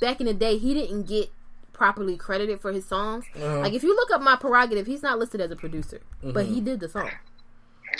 back 0.00 0.20
in 0.20 0.26
the 0.26 0.34
day 0.34 0.58
he 0.58 0.74
didn't 0.74 1.04
get 1.06 1.30
properly 1.72 2.16
credited 2.16 2.60
for 2.60 2.72
his 2.72 2.86
songs. 2.86 3.24
Like, 3.62 3.72
if 3.72 3.82
you 3.82 3.94
look 3.96 4.10
up 4.12 4.22
my 4.22 4.36
prerogative, 4.36 4.86
he's 4.86 5.02
not 5.02 5.18
listed 5.18 5.40
as 5.40 5.50
a 5.50 5.56
producer, 5.56 6.00
but 6.22 6.46
he 6.46 6.60
did 6.60 6.80
the 6.80 6.88
song. 6.88 7.10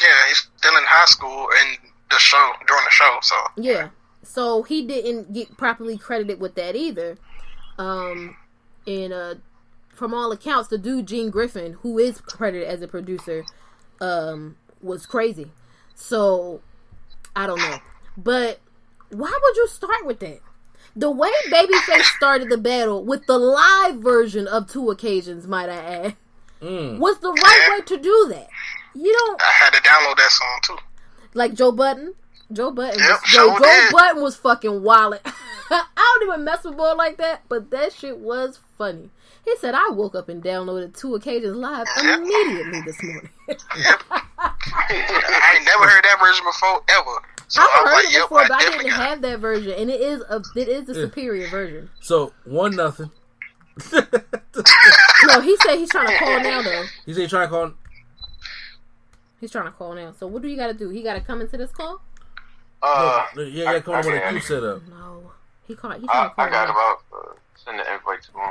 Yeah, 0.00 0.28
he's 0.28 0.48
still 0.56 0.76
in 0.76 0.84
high 0.86 1.04
school 1.06 1.48
and 1.58 1.78
the 2.10 2.18
show 2.18 2.52
during 2.66 2.84
the 2.84 2.90
show. 2.90 3.18
So 3.22 3.36
Yeah. 3.56 3.88
So 4.22 4.62
he 4.62 4.86
didn't 4.86 5.32
get 5.32 5.56
properly 5.56 5.98
credited 5.98 6.40
with 6.40 6.54
that 6.54 6.74
either. 6.76 7.16
Um 7.78 8.36
and 8.86 9.12
uh 9.12 9.34
from 9.88 10.12
all 10.12 10.32
accounts 10.32 10.68
the 10.68 10.78
dude 10.78 11.06
Gene 11.06 11.30
Griffin, 11.30 11.74
who 11.82 11.98
is 11.98 12.20
credited 12.20 12.66
as 12.66 12.82
a 12.82 12.88
producer, 12.88 13.44
um, 14.00 14.56
was 14.82 15.06
crazy. 15.06 15.52
So 15.94 16.60
I 17.36 17.46
don't 17.46 17.58
know. 17.58 17.78
But 18.16 18.58
why 19.18 19.36
would 19.42 19.56
you 19.56 19.66
start 19.68 20.04
with 20.06 20.20
that? 20.20 20.40
The 20.96 21.10
way 21.10 21.30
Babyface 21.50 22.04
started 22.16 22.50
the 22.50 22.58
battle 22.58 23.04
with 23.04 23.26
the 23.26 23.38
live 23.38 23.96
version 23.96 24.46
of 24.46 24.70
two 24.70 24.90
occasions, 24.90 25.46
might 25.46 25.68
I 25.68 25.76
add, 25.76 26.16
Mm. 26.62 26.98
was 26.98 27.18
the 27.18 27.32
right 27.32 27.68
way 27.72 27.80
to 27.84 27.96
do 27.98 28.26
that. 28.30 28.48
You 28.94 29.12
don't 29.12 29.42
I 29.42 29.50
had 29.50 29.72
to 29.74 29.80
download 29.82 30.16
that 30.16 30.30
song 30.30 30.58
too. 30.62 30.76
like 31.34 31.52
Joe 31.54 31.72
Budden. 31.72 32.14
Joe 32.52 32.70
Budden. 32.70 33.00
Yep, 33.00 33.08
was, 33.10 33.20
Joe, 33.32 33.48
sure 33.48 33.58
Joe 33.58 33.64
did. 33.64 33.92
Budden 33.92 34.22
was 34.22 34.36
fucking 34.36 34.82
wild. 34.82 35.18
I 35.70 35.84
don't 35.96 36.28
even 36.28 36.44
mess 36.44 36.62
with 36.64 36.76
boy 36.76 36.94
like 36.94 37.16
that, 37.18 37.42
but 37.48 37.70
that 37.70 37.92
shit 37.92 38.18
was 38.18 38.60
funny. 38.78 39.10
He 39.44 39.56
said 39.56 39.74
I 39.74 39.88
woke 39.90 40.14
up 40.14 40.28
and 40.28 40.42
downloaded 40.42 40.96
two 40.98 41.14
occasions 41.16 41.56
live 41.56 41.86
Yep. 42.02 42.18
immediately 42.20 42.80
this 42.82 43.02
morning. 43.02 43.30
I 44.38 45.54
ain't 45.56 45.64
never 45.64 45.88
heard 45.88 46.04
that 46.04 46.18
version 46.20 46.44
before 46.44 46.82
ever. 46.88 47.20
So 47.54 47.62
I 47.62 47.66
I've 47.66 47.86
heard 47.86 47.94
like, 47.94 48.14
it 48.14 48.22
before, 48.22 48.40
I 48.40 48.48
but 48.48 48.54
I 48.54 48.58
definitely 48.62 48.84
didn't 48.90 49.00
have 49.00 49.22
that 49.22 49.38
version, 49.38 49.72
and 49.78 49.88
it 49.88 50.00
is 50.00 50.22
a 50.28 50.42
it 50.56 50.68
is 50.68 50.86
the 50.86 50.94
superior 50.94 51.48
version. 51.48 51.88
So 52.00 52.32
one 52.44 52.74
nothing. 52.74 53.10
No, 55.26 55.40
he 55.40 55.56
said 55.56 55.76
he's 55.76 55.90
trying 55.90 56.06
to 56.08 56.18
call 56.18 56.40
now 56.40 56.62
though. 56.62 56.84
he 57.06 57.14
said 57.14 57.22
he 57.22 57.26
trying 57.28 57.46
to 57.46 57.50
call. 57.50 57.72
He's 59.40 59.50
trying 59.50 59.64
to 59.64 59.70
call 59.72 59.94
now. 59.94 60.12
So 60.18 60.26
what 60.26 60.42
do 60.42 60.48
you 60.48 60.56
got 60.56 60.66
to 60.68 60.74
do? 60.74 60.90
He 60.90 61.02
got 61.02 61.14
to 61.14 61.20
come 61.20 61.40
into 61.40 61.56
this 61.56 61.70
call? 61.70 62.00
Uh, 62.82 63.26
yeah, 63.36 63.42
yeah, 63.44 63.72
got 63.72 63.84
call 63.84 63.94
him 63.96 64.06
with 64.06 64.22
a 64.22 64.30
queue 64.30 64.40
set 64.40 64.62
up. 64.62 64.82
No, 64.88 65.32
he 65.66 65.74
called. 65.74 65.94
He's 65.94 66.06
trying 66.06 66.30
I, 66.30 66.34
call 66.34 66.44
I 66.44 66.50
got 66.50 66.68
now. 66.68 66.72
about 66.72 66.98
uh, 67.12 67.32
send 67.56 67.78
the 67.78 67.94
invite 67.94 68.22
to 68.22 68.30
him. 68.32 68.50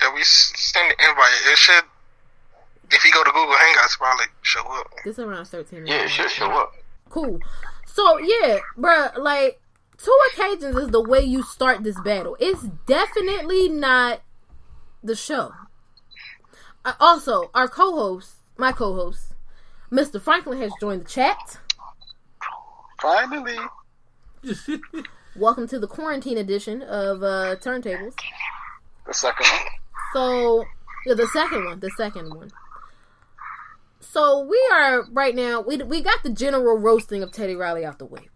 Yeah, 0.00 0.14
we 0.14 0.22
send 0.24 0.90
the 0.90 1.08
invite. 1.08 1.32
It 1.52 1.58
should. 1.58 1.84
If 2.90 3.04
you 3.04 3.12
go 3.12 3.24
to 3.24 3.30
Google 3.30 3.54
Hangouts, 3.54 3.98
probably 3.98 4.26
show 4.42 4.62
up. 4.62 4.90
This 5.04 5.18
is 5.18 5.24
around 5.24 5.44
thirteen. 5.46 5.86
Yeah, 5.86 6.04
it 6.04 6.10
should 6.10 6.30
show 6.30 6.50
up. 6.50 6.72
Cool. 7.08 7.38
So 7.92 8.18
yeah, 8.18 8.58
bruh, 8.78 9.18
like 9.18 9.60
two 9.98 10.18
occasions 10.32 10.76
is 10.76 10.88
the 10.88 11.02
way 11.02 11.20
you 11.20 11.42
start 11.42 11.84
this 11.84 12.00
battle. 12.00 12.38
It's 12.40 12.62
definitely 12.86 13.68
not 13.68 14.22
the 15.04 15.14
show. 15.14 15.52
Uh, 16.86 16.94
also, 16.98 17.50
our 17.54 17.68
co-host, 17.68 18.36
my 18.56 18.72
co-host, 18.72 19.34
Mr. 19.90 20.20
Franklin, 20.20 20.58
has 20.62 20.72
joined 20.80 21.02
the 21.02 21.08
chat. 21.08 21.58
Finally. 23.00 23.58
Welcome 25.36 25.68
to 25.68 25.78
the 25.78 25.86
quarantine 25.86 26.38
edition 26.38 26.80
of 26.80 27.22
uh, 27.22 27.56
Turntables. 27.56 28.14
The 29.06 29.14
second 29.14 29.46
one. 29.46 29.66
So, 30.14 30.64
yeah, 31.04 31.14
the 31.14 31.26
second 31.26 31.66
one, 31.66 31.80
the 31.80 31.90
second 31.90 32.34
one. 32.34 32.50
So 34.12 34.40
we 34.40 34.62
are 34.74 35.04
right 35.10 35.34
now. 35.34 35.62
We 35.62 35.78
we 35.78 36.02
got 36.02 36.22
the 36.22 36.28
general 36.28 36.76
roasting 36.76 37.22
of 37.22 37.32
Teddy 37.32 37.56
Riley 37.56 37.86
out 37.86 37.98
the 37.98 38.04
way. 38.04 38.28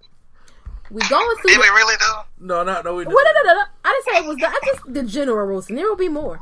We 0.90 1.02
going 1.02 1.36
through. 1.36 1.50
Did 1.50 1.58
the- 1.58 1.60
we 1.60 1.68
really 1.68 1.96
though? 2.00 2.22
No, 2.40 2.64
not 2.64 2.86
no. 2.86 2.94
We 2.94 3.04
Well, 3.04 3.14
no, 3.14 3.30
no, 3.42 3.52
no, 3.52 3.54
no. 3.60 3.64
I 3.84 3.92
didn't 3.92 4.16
say 4.16 4.24
it 4.24 4.28
was 4.28 4.36
the, 4.38 4.46
I 4.48 4.58
just 4.64 4.94
the 4.94 5.02
general 5.02 5.46
roasting. 5.46 5.76
There 5.76 5.86
will 5.86 5.94
be 5.94 6.08
more. 6.08 6.40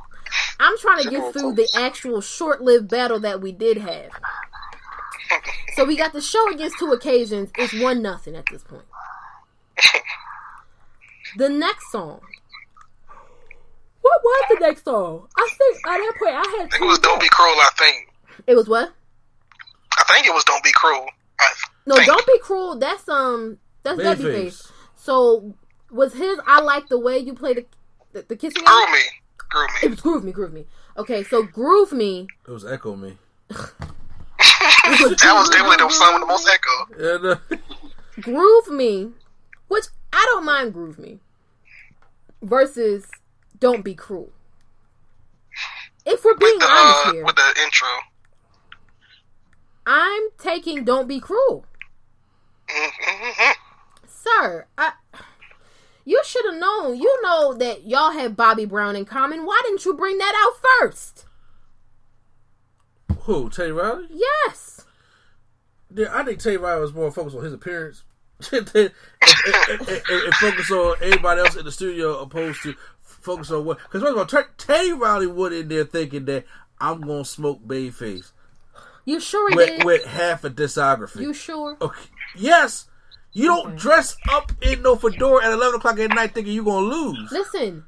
I'm 0.61 0.79
trying 0.79 1.03
to 1.03 1.11
get 1.11 1.33
through 1.33 1.55
the 1.55 1.69
actual 1.75 2.21
short-lived 2.21 2.89
battle 2.89 3.19
that 3.21 3.41
we 3.41 3.51
did 3.51 3.79
have. 3.79 4.11
So 5.75 5.85
we 5.85 5.97
got 5.97 6.13
the 6.13 6.21
show 6.21 6.53
against 6.53 6.79
two 6.79 6.93
occasions. 6.93 7.51
It's 7.59 7.75
one 7.83 8.03
nothing 8.03 8.37
at 8.37 8.45
this 8.53 8.63
point. 8.63 8.85
The 11.37 11.49
next 11.49 11.91
song. 11.91 12.21
What 14.01 14.21
was 14.23 14.45
the 14.51 14.61
next 14.61 14.85
song? 14.85 15.27
I 15.37 15.49
think 15.59 15.77
at 15.89 15.99
that 15.99 16.13
point 16.21 16.35
I 16.37 16.57
had 16.59 16.69
I 16.73 16.79
two. 16.79 16.85
it 16.85 16.87
was 16.87 16.99
Don't 17.01 17.21
Be 17.21 17.29
Cruel. 17.29 17.49
I 17.49 17.71
think. 17.77 18.13
It 18.47 18.55
was 18.55 18.69
what? 18.69 18.93
I 19.99 20.05
think 20.13 20.27
it 20.27 20.35
was 20.35 20.45
Don't 20.45 20.63
Be 20.65 20.73
Cruel. 20.73 21.07
I 21.41 21.53
No, 21.87 21.97
think. 21.97 22.07
don't 22.09 22.27
be 22.27 22.39
cruel. 22.41 22.79
That's 22.79 23.09
um, 23.09 23.59
that's 23.83 23.99
Babyface. 24.01 24.19
Babyface. 24.47 24.71
So 24.97 25.55
was 25.91 26.15
his? 26.15 26.39
I 26.47 26.61
like 26.61 26.89
the 26.89 26.99
way 26.99 27.19
you 27.19 27.35
play 27.35 27.55
the 27.55 27.67
the, 28.13 28.23
the 28.29 28.37
kissing. 28.37 28.63
Groove 28.65 28.91
me. 28.91 29.01
Groove 29.39 29.69
me. 29.71 29.79
It 29.83 29.91
was 29.91 30.01
groove 30.01 30.25
me, 30.25 30.33
groove 30.33 30.53
me. 30.53 30.67
Okay, 30.97 31.25
so 31.25 31.43
groove 31.43 31.93
me. 31.93 32.27
It 32.47 32.51
was 32.51 32.65
Echo 32.65 32.95
Me. 32.97 33.17
That 34.85 35.35
was 35.35 35.49
definitely 35.51 35.77
the 35.77 35.89
song 35.91 36.15
with 36.15 36.23
the 36.23 36.27
most 36.27 36.49
echo. 36.49 37.17
And, 37.17 37.27
uh, 37.27 37.57
Groove 38.21 38.69
me, 38.71 39.11
which 39.69 39.85
I 40.13 40.23
don't 40.33 40.45
mind 40.45 40.73
groove 40.73 40.99
me. 40.99 41.21
Versus 42.43 43.07
don't 43.59 43.85
be 43.85 43.95
cruel. 43.95 44.31
If 46.07 46.25
we're 46.25 46.37
being 46.37 46.53
With 46.55 46.61
the 46.61 46.67
honest 46.67 47.07
uh, 47.07 47.13
here, 47.13 47.25
with 47.25 47.37
the 47.37 47.63
intro. 47.63 47.89
I'm 49.87 50.29
taking 50.39 50.85
Don't 50.85 51.07
Be 51.09 51.21
Cruel. 51.21 51.67
Sir, 54.07 54.67
I, 54.79 54.93
you 56.05 56.21
should 56.25 56.45
have 56.47 56.55
known. 56.61 56.97
You 56.97 57.21
know 57.23 57.53
that 57.55 57.87
y'all 57.87 58.13
have 58.13 58.37
Bobby 58.37 58.65
Brown 58.65 58.97
in 58.97 59.05
common. 59.05 59.45
Why 59.45 59.61
didn't 59.65 59.85
you 59.85 59.95
bring 59.95 60.19
that 60.19 60.35
out 60.35 60.61
first? 60.81 61.27
Who? 63.23 63.51
Teddy 63.51 63.73
Riley? 63.73 64.07
Yes. 64.11 64.85
Yeah, 65.95 66.09
I 66.13 66.25
think 66.25 66.39
Teddy 66.41 66.57
Riley 66.57 66.81
was 66.81 66.95
more 66.95 67.11
focused 67.11 67.37
on 67.37 67.45
his 67.45 67.53
appearance 67.53 68.05
and, 68.53 68.71
and- 68.75 68.93
and- 69.23 69.89
and- 69.89 70.03
and 70.09 70.35
focus 70.35 70.71
on 70.71 70.97
everybody 71.01 71.41
else 71.41 71.57
in 71.57 71.65
the 71.65 71.73
studio 71.73 72.19
opposed 72.21 72.63
to 72.63 72.75
focus 73.03 73.51
on 73.51 73.65
what. 73.65 73.79
Because 73.79 74.03
first 74.03 74.13
of 74.13 74.19
all, 74.19 74.27
Ted- 74.27 74.59
Teddy 74.59 74.93
Riley 74.93 75.27
went 75.27 75.55
in 75.55 75.69
there 75.69 75.85
thinking 75.85 76.25
that 76.27 76.45
I'm 76.81 77.01
gonna 77.03 77.25
smoke 77.25 77.63
Babyface 77.67 78.33
You 79.05 79.21
sure 79.21 79.51
he 79.51 79.57
with, 79.57 79.69
did? 79.69 79.85
with 79.85 80.05
half 80.05 80.45
a 80.45 80.51
discography. 80.51 81.21
you 81.21 81.33
sure? 81.35 81.77
Okay. 81.81 82.01
Yes. 82.37 82.87
You 83.37 83.47
don't 83.49 83.75
dress 83.77 84.17
up 84.31 84.53
in 84.63 84.83
no 84.83 84.95
fedora 84.95 85.45
at 85.45 85.53
eleven 85.53 85.75
o'clock 85.75 85.99
at 85.99 86.11
night 86.11 86.35
thinking 86.35 86.53
you're 86.55 86.65
gonna 86.65 86.87
lose. 86.87 87.33
Listen, 87.33 87.85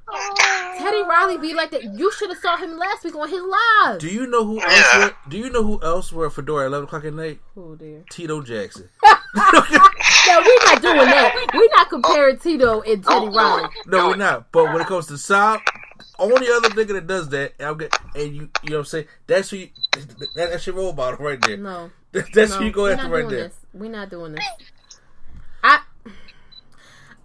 Teddy 0.76 1.02
Riley 1.04 1.38
be 1.38 1.54
like 1.54 1.70
that. 1.70 1.85
You 1.85 2.11
should 2.11 2.30
have 2.30 2.38
saw 2.38 2.56
him 2.56 2.76
last 2.76 3.04
week 3.04 3.14
on 3.14 3.28
his 3.28 3.40
live. 3.40 4.00
Do 4.00 4.08
you 4.08 4.26
know 4.26 4.44
who 4.44 4.61
else? 4.61 4.73
Yeah. 4.73 5.11
Do 5.28 5.38
you 5.38 5.49
know 5.50 5.62
who 5.62 5.80
else 5.85 6.12
wear 6.12 6.26
a 6.26 6.30
fedora 6.32 6.64
at 6.64 6.66
eleven 6.66 6.87
o'clock 6.87 7.04
at 7.04 7.14
night? 7.14 7.38
Oh 7.56 7.76
dear. 7.76 8.04
Tito 8.11 8.42
Jackson. 8.42 8.88
No, 9.37 10.40
we're 10.40 10.64
not 10.64 10.82
doing 10.82 10.96
that. 10.96 11.50
We're 11.54 11.68
not 11.76 11.88
comparing 11.90 12.38
Tito 12.38 12.80
and 12.80 13.04
Teddy 13.04 13.26
Don't 13.26 13.35
Riley. 13.35 13.64
it. 13.64 13.70
No, 13.87 14.08
we're 14.08 14.16
not. 14.16 14.50
But 14.50 14.64
when 14.73 14.80
it 14.80 14.87
comes 14.88 15.06
to 15.08 15.18
sound, 15.18 15.61
only 16.18 16.49
other 16.50 16.70
nigga 16.70 16.94
that 16.94 17.06
does 17.06 17.28
that, 17.30 17.54
and, 17.58 17.68
I'm 17.68 17.78
get, 17.78 17.96
and 18.14 18.35
you, 18.35 18.50
you 18.62 18.70
know 18.70 18.76
what 18.76 18.78
I'm 18.78 18.85
saying? 18.85 19.06
That's 19.26 19.50
who. 19.50 19.56
You, 19.56 19.68
that, 20.35 20.50
that's 20.50 20.66
your 20.66 20.76
role 20.76 20.92
model 20.92 21.25
right 21.25 21.40
there. 21.40 21.56
No. 21.56 21.90
That's 22.32 22.52
no, 22.52 22.58
who 22.58 22.64
you 22.64 22.70
go 22.73 22.87
after 22.87 23.08
right 23.08 23.28
there. 23.28 23.49
This. 23.49 23.58
We're 23.75 23.90
not 23.90 24.08
doing 24.08 24.32
this. 24.32 24.44
I, 25.62 25.80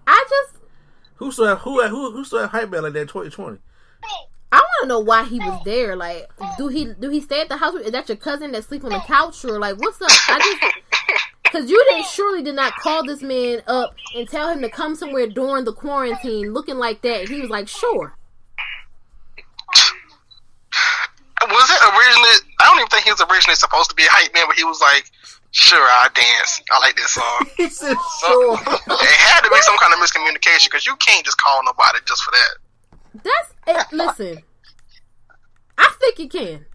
I 0.06 0.26
just, 0.30 0.64
Who 1.16 1.32
still 1.32 1.46
have 1.46 1.60
who 1.60 1.88
who 1.88 2.12
who 2.12 2.26
still 2.26 2.40
have 2.40 2.50
hype 2.50 2.70
man 2.70 2.84
like 2.84 2.94
that? 2.94 3.02
in 3.02 3.08
2020. 3.08 3.60
I 4.52 4.58
want 4.58 4.68
to 4.82 4.88
know 4.88 5.00
why 5.00 5.24
he 5.24 5.40
was 5.40 5.62
there. 5.64 5.96
Like, 5.96 6.30
do 6.58 6.68
he 6.68 6.94
do 7.00 7.10
he 7.10 7.22
stay 7.22 7.40
at 7.40 7.48
the 7.48 7.56
house? 7.56 7.76
Is 7.76 7.92
that 7.92 8.10
your 8.10 8.18
cousin 8.18 8.52
that 8.52 8.66
sleep 8.66 8.84
on 8.84 8.90
the 8.90 9.00
couch 9.00 9.46
or 9.46 9.60
like 9.60 9.80
what's 9.80 10.02
up? 10.02 10.10
I 10.12 10.40
just. 10.40 10.76
Cause 11.52 11.70
you 11.70 11.86
didn't 11.90 12.06
surely 12.06 12.42
did 12.44 12.56
not 12.56 12.74
call 12.76 13.06
this 13.06 13.22
man 13.22 13.62
up 13.68 13.94
and 14.16 14.28
tell 14.28 14.48
him 14.48 14.62
to 14.62 14.70
come 14.70 14.96
somewhere 14.96 15.28
during 15.28 15.66
the 15.66 15.74
quarantine 15.74 16.54
looking 16.54 16.78
like 16.78 17.02
that. 17.02 17.28
He 17.28 17.42
was 17.42 17.50
like, 17.50 17.68
sure. 17.68 18.16
Was 21.50 21.70
it 21.70 21.82
originally? 21.82 22.36
I 22.60 22.66
don't 22.70 22.78
even 22.80 22.90
think 22.90 23.04
he 23.06 23.12
was 23.12 23.22
originally 23.22 23.56
supposed 23.56 23.90
to 23.90 23.96
be 23.96 24.04
a 24.04 24.12
hype 24.12 24.34
man, 24.34 24.46
but 24.48 24.56
he 24.56 24.64
was 24.64 24.80
like, 24.82 25.10
"Sure, 25.52 25.82
I'll 25.82 26.10
dance. 26.14 26.62
I 26.72 26.80
like 26.80 26.96
this 26.96 27.12
song." 27.12 27.48
He 27.58 27.70
said, 27.70 27.96
So, 28.20 28.54
it 28.54 29.18
had 29.26 29.42
to 29.42 29.50
be 29.50 29.62
some 29.62 29.78
kind 29.78 29.94
of 29.94 30.00
miscommunication 30.00 30.70
because 30.70 30.86
you 30.86 30.96
can't 30.98 31.26
just 31.26 31.38
call 31.38 31.64
nobody 31.66 32.00
just 32.06 32.24
for 32.24 32.32
that. 32.32 32.58
That's 33.24 33.54
it. 33.68 33.96
Listen, 33.96 34.44
I 35.78 35.94
think 36.00 36.20
you 36.20 36.30
can. 36.30 36.66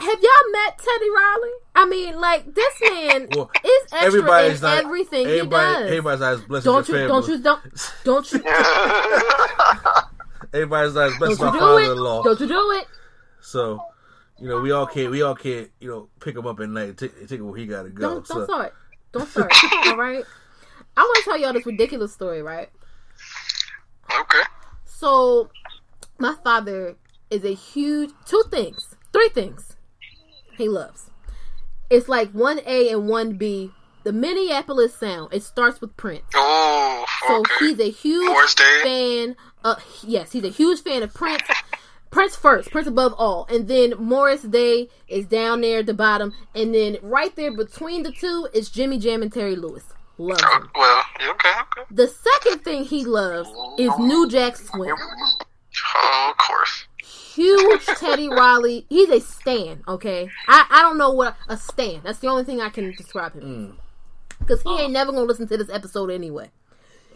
Have 0.00 0.18
y'all 0.22 0.52
met 0.52 0.78
Teddy 0.78 1.10
Riley? 1.10 1.50
I 1.74 1.84
mean, 1.86 2.18
like 2.18 2.54
this 2.54 2.74
man 2.80 3.28
Well, 3.36 3.50
is 3.62 3.82
extra 3.92 4.06
Everybody's 4.06 4.56
in 4.62 4.62
not 4.62 4.78
everything 4.78 5.26
everybody, 5.26 5.66
he 5.66 5.72
does. 5.74 5.82
Everybody's 5.90 6.20
not 6.20 6.32
as 6.32 6.40
blessed 6.40 6.64
don't 6.64 6.80
as 6.80 6.88
you? 6.88 7.06
Don't 7.06 7.28
you? 7.28 7.38
Don't 7.42 7.60
don't 8.04 8.32
you? 8.32 8.42
Everybody's 10.54 10.94
not 10.94 11.08
as 11.08 11.18
blessed 11.18 11.32
as 11.32 11.38
Don't 11.38 11.46
my 11.46 11.52
do 11.52 11.58
father-in-law. 11.58 12.22
Don't 12.22 12.40
you 12.40 12.48
do 12.48 12.70
it? 12.72 12.86
So, 13.42 13.80
you 14.38 14.48
know, 14.48 14.60
we 14.60 14.72
all 14.72 14.86
can't 14.86 15.10
we 15.10 15.22
all 15.22 15.34
can't 15.34 15.70
you 15.80 15.88
know 15.90 16.08
pick 16.20 16.36
him 16.36 16.46
up 16.46 16.60
at 16.60 16.68
night 16.68 16.88
and 16.90 16.98
take, 16.98 17.28
take 17.28 17.40
him 17.40 17.48
where 17.48 17.58
he 17.58 17.66
got 17.66 17.82
to 17.82 17.90
go. 17.90 18.02
Don't 18.02 18.26
don't 18.26 18.44
start. 18.44 18.74
Don't 19.12 19.28
start. 19.28 19.52
all 19.86 19.96
right. 19.96 20.24
I 20.96 21.00
want 21.02 21.16
to 21.18 21.22
tell 21.24 21.38
y'all 21.38 21.52
this 21.52 21.66
ridiculous 21.66 22.12
story, 22.12 22.42
right? 22.42 22.68
Okay. 24.12 24.42
So, 24.84 25.50
my 26.18 26.34
father 26.42 26.96
is 27.30 27.44
a 27.44 27.54
huge 27.54 28.10
two 28.26 28.42
things, 28.50 28.96
three 29.12 29.28
things 29.30 29.76
he 30.58 30.68
loves. 30.68 31.10
It's 31.88 32.08
like 32.08 32.30
one 32.32 32.60
A 32.66 32.90
and 32.90 33.08
one 33.08 33.36
B. 33.36 33.72
The 34.02 34.12
Minneapolis 34.12 34.94
sound. 34.94 35.34
It 35.34 35.42
starts 35.42 35.80
with 35.80 35.94
Prince. 35.96 36.24
Oh, 36.34 37.04
So 37.28 37.42
he's 37.58 37.78
a 37.78 37.90
huge 37.90 38.54
fan. 38.54 39.36
Uh, 39.62 39.76
yes, 40.06 40.32
he's 40.32 40.44
a 40.44 40.48
huge 40.48 40.82
fan 40.82 41.02
of 41.02 41.12
Prince. 41.12 41.42
Prince 42.10 42.34
first, 42.34 42.70
Prince 42.70 42.88
above 42.88 43.14
all, 43.18 43.46
and 43.48 43.68
then 43.68 43.94
Morris 43.98 44.42
Day 44.42 44.88
is 45.06 45.26
down 45.26 45.60
there 45.60 45.78
at 45.78 45.86
the 45.86 45.94
bottom, 45.94 46.32
and 46.54 46.74
then 46.74 46.96
right 47.02 47.34
there 47.36 47.54
between 47.56 48.02
the 48.02 48.10
two 48.12 48.48
is 48.52 48.68
Jimmy 48.68 48.98
Jam 48.98 49.22
and 49.22 49.32
Terry 49.32 49.54
Lewis. 49.56 49.84
Loves 50.18 50.42
Oh, 50.44 50.56
him. 50.56 50.70
well, 50.74 51.02
okay, 51.30 51.30
okay. 51.30 51.82
The 51.92 52.08
second 52.08 52.64
thing 52.64 52.84
he 52.84 53.04
loves 53.04 53.48
is 53.78 53.90
New 53.98 54.28
Jack 54.28 54.56
Swing. 54.56 54.92
Oh, 55.94 56.30
of 56.32 56.36
course. 56.36 56.84
Huge 57.02 57.86
Teddy 57.86 58.28
Riley. 58.30 58.84
He's 58.90 59.08
a 59.08 59.20
stan. 59.20 59.82
Okay, 59.88 60.28
I 60.48 60.66
I 60.68 60.82
don't 60.82 60.98
know 60.98 61.12
what 61.12 61.36
a 61.48 61.56
stan. 61.56 62.00
That's 62.04 62.18
the 62.18 62.26
only 62.26 62.44
thing 62.44 62.60
I 62.60 62.68
can 62.70 62.90
describe 62.90 63.34
him. 63.34 63.78
Because 64.40 64.62
mm. 64.64 64.76
he 64.76 64.82
ain't 64.82 64.92
never 64.92 65.12
gonna 65.12 65.24
listen 65.24 65.46
to 65.48 65.56
this 65.56 65.70
episode 65.70 66.10
anyway. 66.10 66.50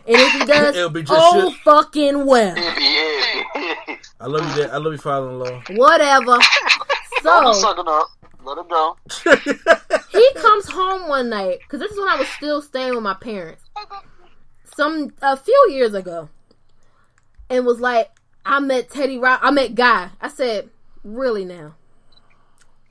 And 0.06 0.16
if 0.16 0.32
he 0.32 0.38
does, 0.46 0.76
It'll 0.76 0.88
be 0.88 1.02
just 1.02 1.12
oh 1.14 1.50
shit. 1.50 1.60
fucking 1.62 2.24
well. 2.26 2.54
Yeah. 4.20 4.26
I 4.26 4.28
love 4.28 4.56
you, 4.56 4.62
Dad. 4.62 4.70
I 4.70 4.78
love 4.78 4.92
you, 4.92 4.98
father-in-law. 4.98 5.62
Whatever. 5.70 6.38
Don't 7.22 7.54
So 7.54 7.60
suck 7.60 7.78
it 7.78 7.88
up. 7.88 8.08
Let 8.44 8.58
it 8.58 8.68
go. 8.68 8.96
he 10.12 10.30
comes 10.34 10.68
home 10.68 11.08
one 11.08 11.30
night 11.30 11.60
because 11.60 11.80
this 11.80 11.92
is 11.92 11.98
when 11.98 12.08
I 12.08 12.16
was 12.16 12.28
still 12.28 12.60
staying 12.60 12.94
with 12.94 13.02
my 13.02 13.14
parents. 13.14 13.64
Some 14.76 15.12
a 15.22 15.36
few 15.36 15.68
years 15.70 15.94
ago, 15.94 16.28
and 17.48 17.64
was 17.64 17.80
like, 17.80 18.10
"I 18.44 18.60
met 18.60 18.90
Teddy 18.90 19.18
Rock. 19.18 19.40
I 19.42 19.50
met 19.50 19.74
Guy." 19.74 20.10
I 20.20 20.28
said, 20.28 20.68
"Really 21.02 21.44
now? 21.44 21.76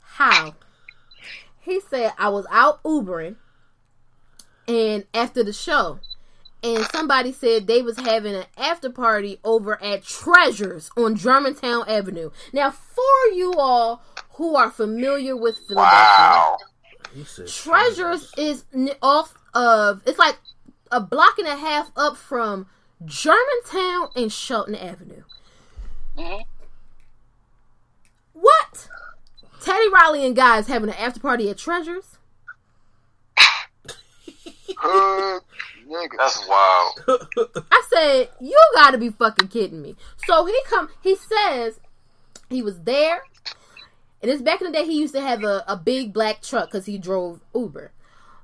How?" 0.02 0.56
He 1.60 1.80
said, 1.82 2.14
"I 2.18 2.30
was 2.30 2.48
out 2.50 2.82
Ubering, 2.84 3.36
and 4.68 5.06
after 5.14 5.44
the 5.44 5.54
show." 5.54 6.00
And 6.64 6.86
somebody 6.86 7.34
said 7.34 7.68
they 7.68 7.82
was 7.82 7.98
having 7.98 8.36
an 8.36 8.46
after 8.58 8.90
party 8.90 9.40
over 9.44 9.82
at 9.84 10.04
Treasures 10.04 10.90
on 10.96 11.16
Germantown 11.16 11.84
Avenue. 11.90 12.32
Now, 12.54 12.72
for 12.72 13.28
you 13.34 13.54
all 13.58 14.02
who 14.36 14.56
are 14.56 14.72
familiar 14.72 15.36
with 15.36 15.58
Philadelphia, 15.68 15.86
Wow. 15.86 16.58
Treasures 17.48 18.32
is 18.38 18.64
off 19.02 19.36
of 19.54 20.02
it's 20.08 20.18
like 20.18 20.38
a 20.92 21.00
block 21.00 21.38
and 21.38 21.48
a 21.48 21.56
half 21.56 21.92
up 21.96 22.18
from 22.18 22.66
Germantown 23.06 24.10
and 24.16 24.32
Chelten 24.32 24.82
Avenue. 24.82 25.24
Mhm. 26.18 26.46
What? 28.34 28.90
Teddy 29.62 29.90
Riley 29.90 30.26
and 30.26 30.36
guys 30.36 30.68
having 30.68 30.90
an 30.90 30.96
after 30.96 31.20
party 31.20 31.50
at 31.50 31.58
Treasures? 31.58 32.18
Hood 34.78 35.42
nigga. 35.94 36.18
That's 36.18 36.48
wild. 36.48 37.68
I 37.72 37.84
said, 37.90 38.30
you 38.42 38.60
gotta 38.76 38.98
be 38.98 39.10
fucking 39.10 39.48
kidding 39.50 39.82
me. 39.82 39.96
So 40.26 40.46
he 40.46 40.60
come 40.68 40.90
he 41.02 41.16
says 41.16 41.80
he 42.50 42.62
was 42.62 42.82
there. 42.82 43.24
And 44.22 44.32
it's 44.32 44.42
back 44.42 44.62
in 44.62 44.72
the 44.72 44.78
day 44.78 44.86
he 44.86 45.00
used 45.00 45.14
to 45.16 45.22
have 45.22 45.44
a, 45.44 45.64
a 45.68 45.76
big 45.76 46.14
black 46.14 46.42
truck 46.42 46.72
because 46.72 46.86
he 46.86 46.98
drove 46.98 47.42
Uber. 47.54 47.92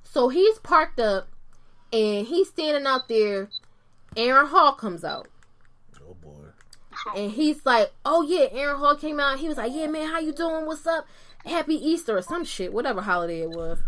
So 0.03 0.27
he's 0.27 0.59
parked 0.59 0.99
up 0.99 1.29
and 1.93 2.27
he's 2.27 2.49
standing 2.49 2.85
out 2.85 3.07
there. 3.07 3.49
Aaron 4.17 4.47
Hall 4.47 4.73
comes 4.73 5.03
out. 5.03 5.27
Oh 6.01 6.15
boy. 6.15 6.49
And 7.15 7.31
he's 7.31 7.65
like, 7.65 7.93
"Oh 8.03 8.23
yeah, 8.23 8.47
Aaron 8.51 8.79
Hall 8.79 8.95
came 8.95 9.19
out. 9.19 9.39
He 9.39 9.47
was 9.47 9.57
like, 9.57 9.71
"Yeah, 9.73 9.88
man, 9.88 10.09
how 10.09 10.19
you 10.19 10.33
doing? 10.33 10.65
What's 10.65 10.85
up? 10.85 11.05
Happy 11.45 11.75
Easter 11.75 12.17
or 12.17 12.21
some 12.21 12.43
shit, 12.43 12.73
whatever 12.73 13.01
holiday 13.01 13.41
it 13.41 13.51
was." 13.51 13.79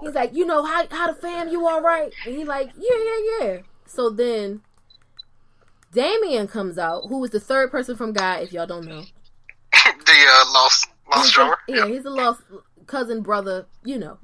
He's 0.00 0.14
like, 0.14 0.34
"You 0.34 0.46
know 0.46 0.64
how 0.64 0.86
how 0.90 1.08
the 1.08 1.14
fam? 1.14 1.48
You 1.48 1.66
all 1.66 1.80
right?" 1.80 2.12
And 2.26 2.34
he's 2.34 2.46
like, 2.46 2.70
"Yeah, 2.76 2.96
yeah, 3.04 3.18
yeah." 3.40 3.58
So 3.86 4.10
then, 4.10 4.62
Damion 5.92 6.48
comes 6.48 6.78
out, 6.78 7.06
who 7.08 7.22
is 7.24 7.30
the 7.30 7.40
third 7.40 7.70
person 7.70 7.96
from 7.96 8.12
Guy, 8.12 8.38
if 8.40 8.52
y'all 8.52 8.66
don't 8.66 8.86
know. 8.86 9.02
the 9.72 10.26
uh, 10.28 10.52
lost 10.52 10.88
lost 11.10 11.34
drawer. 11.34 11.58
yeah, 11.68 11.86
he's 11.86 12.04
a 12.04 12.10
lost 12.10 12.42
cousin, 12.86 13.22
brother, 13.22 13.66
you 13.84 13.98
know. 13.98 14.18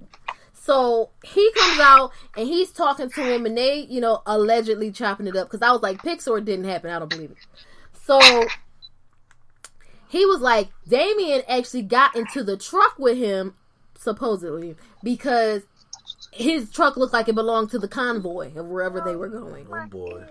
So 0.52 1.10
he 1.24 1.52
comes 1.52 1.78
out 1.78 2.10
and 2.36 2.48
he's 2.48 2.72
talking 2.72 3.08
to 3.10 3.22
him, 3.22 3.46
and 3.46 3.56
they, 3.56 3.78
you 3.88 4.00
know, 4.00 4.22
allegedly 4.26 4.90
chopping 4.90 5.26
it 5.26 5.36
up. 5.36 5.48
Because 5.48 5.62
I 5.62 5.70
was 5.70 5.82
like, 5.82 6.02
Pixar 6.02 6.44
didn't 6.44 6.64
happen. 6.64 6.90
I 6.90 6.98
don't 6.98 7.08
believe 7.08 7.30
it. 7.30 7.38
So 7.92 8.20
he 10.08 10.26
was 10.26 10.40
like, 10.40 10.68
Damion 10.88 11.44
actually 11.48 11.82
got 11.82 12.16
into 12.16 12.42
the 12.42 12.56
truck 12.56 12.98
with 12.98 13.16
him, 13.16 13.54
supposedly, 13.98 14.76
because 15.02 15.62
his 16.32 16.70
truck 16.70 16.96
looked 16.96 17.12
like 17.12 17.28
it 17.28 17.34
belonged 17.34 17.70
to 17.70 17.78
the 17.78 17.88
convoy 17.88 18.54
of 18.56 18.66
wherever 18.66 19.00
they 19.00 19.16
were 19.16 19.28
going 19.28 19.66
Oh 19.72 19.86
boy. 19.86 20.24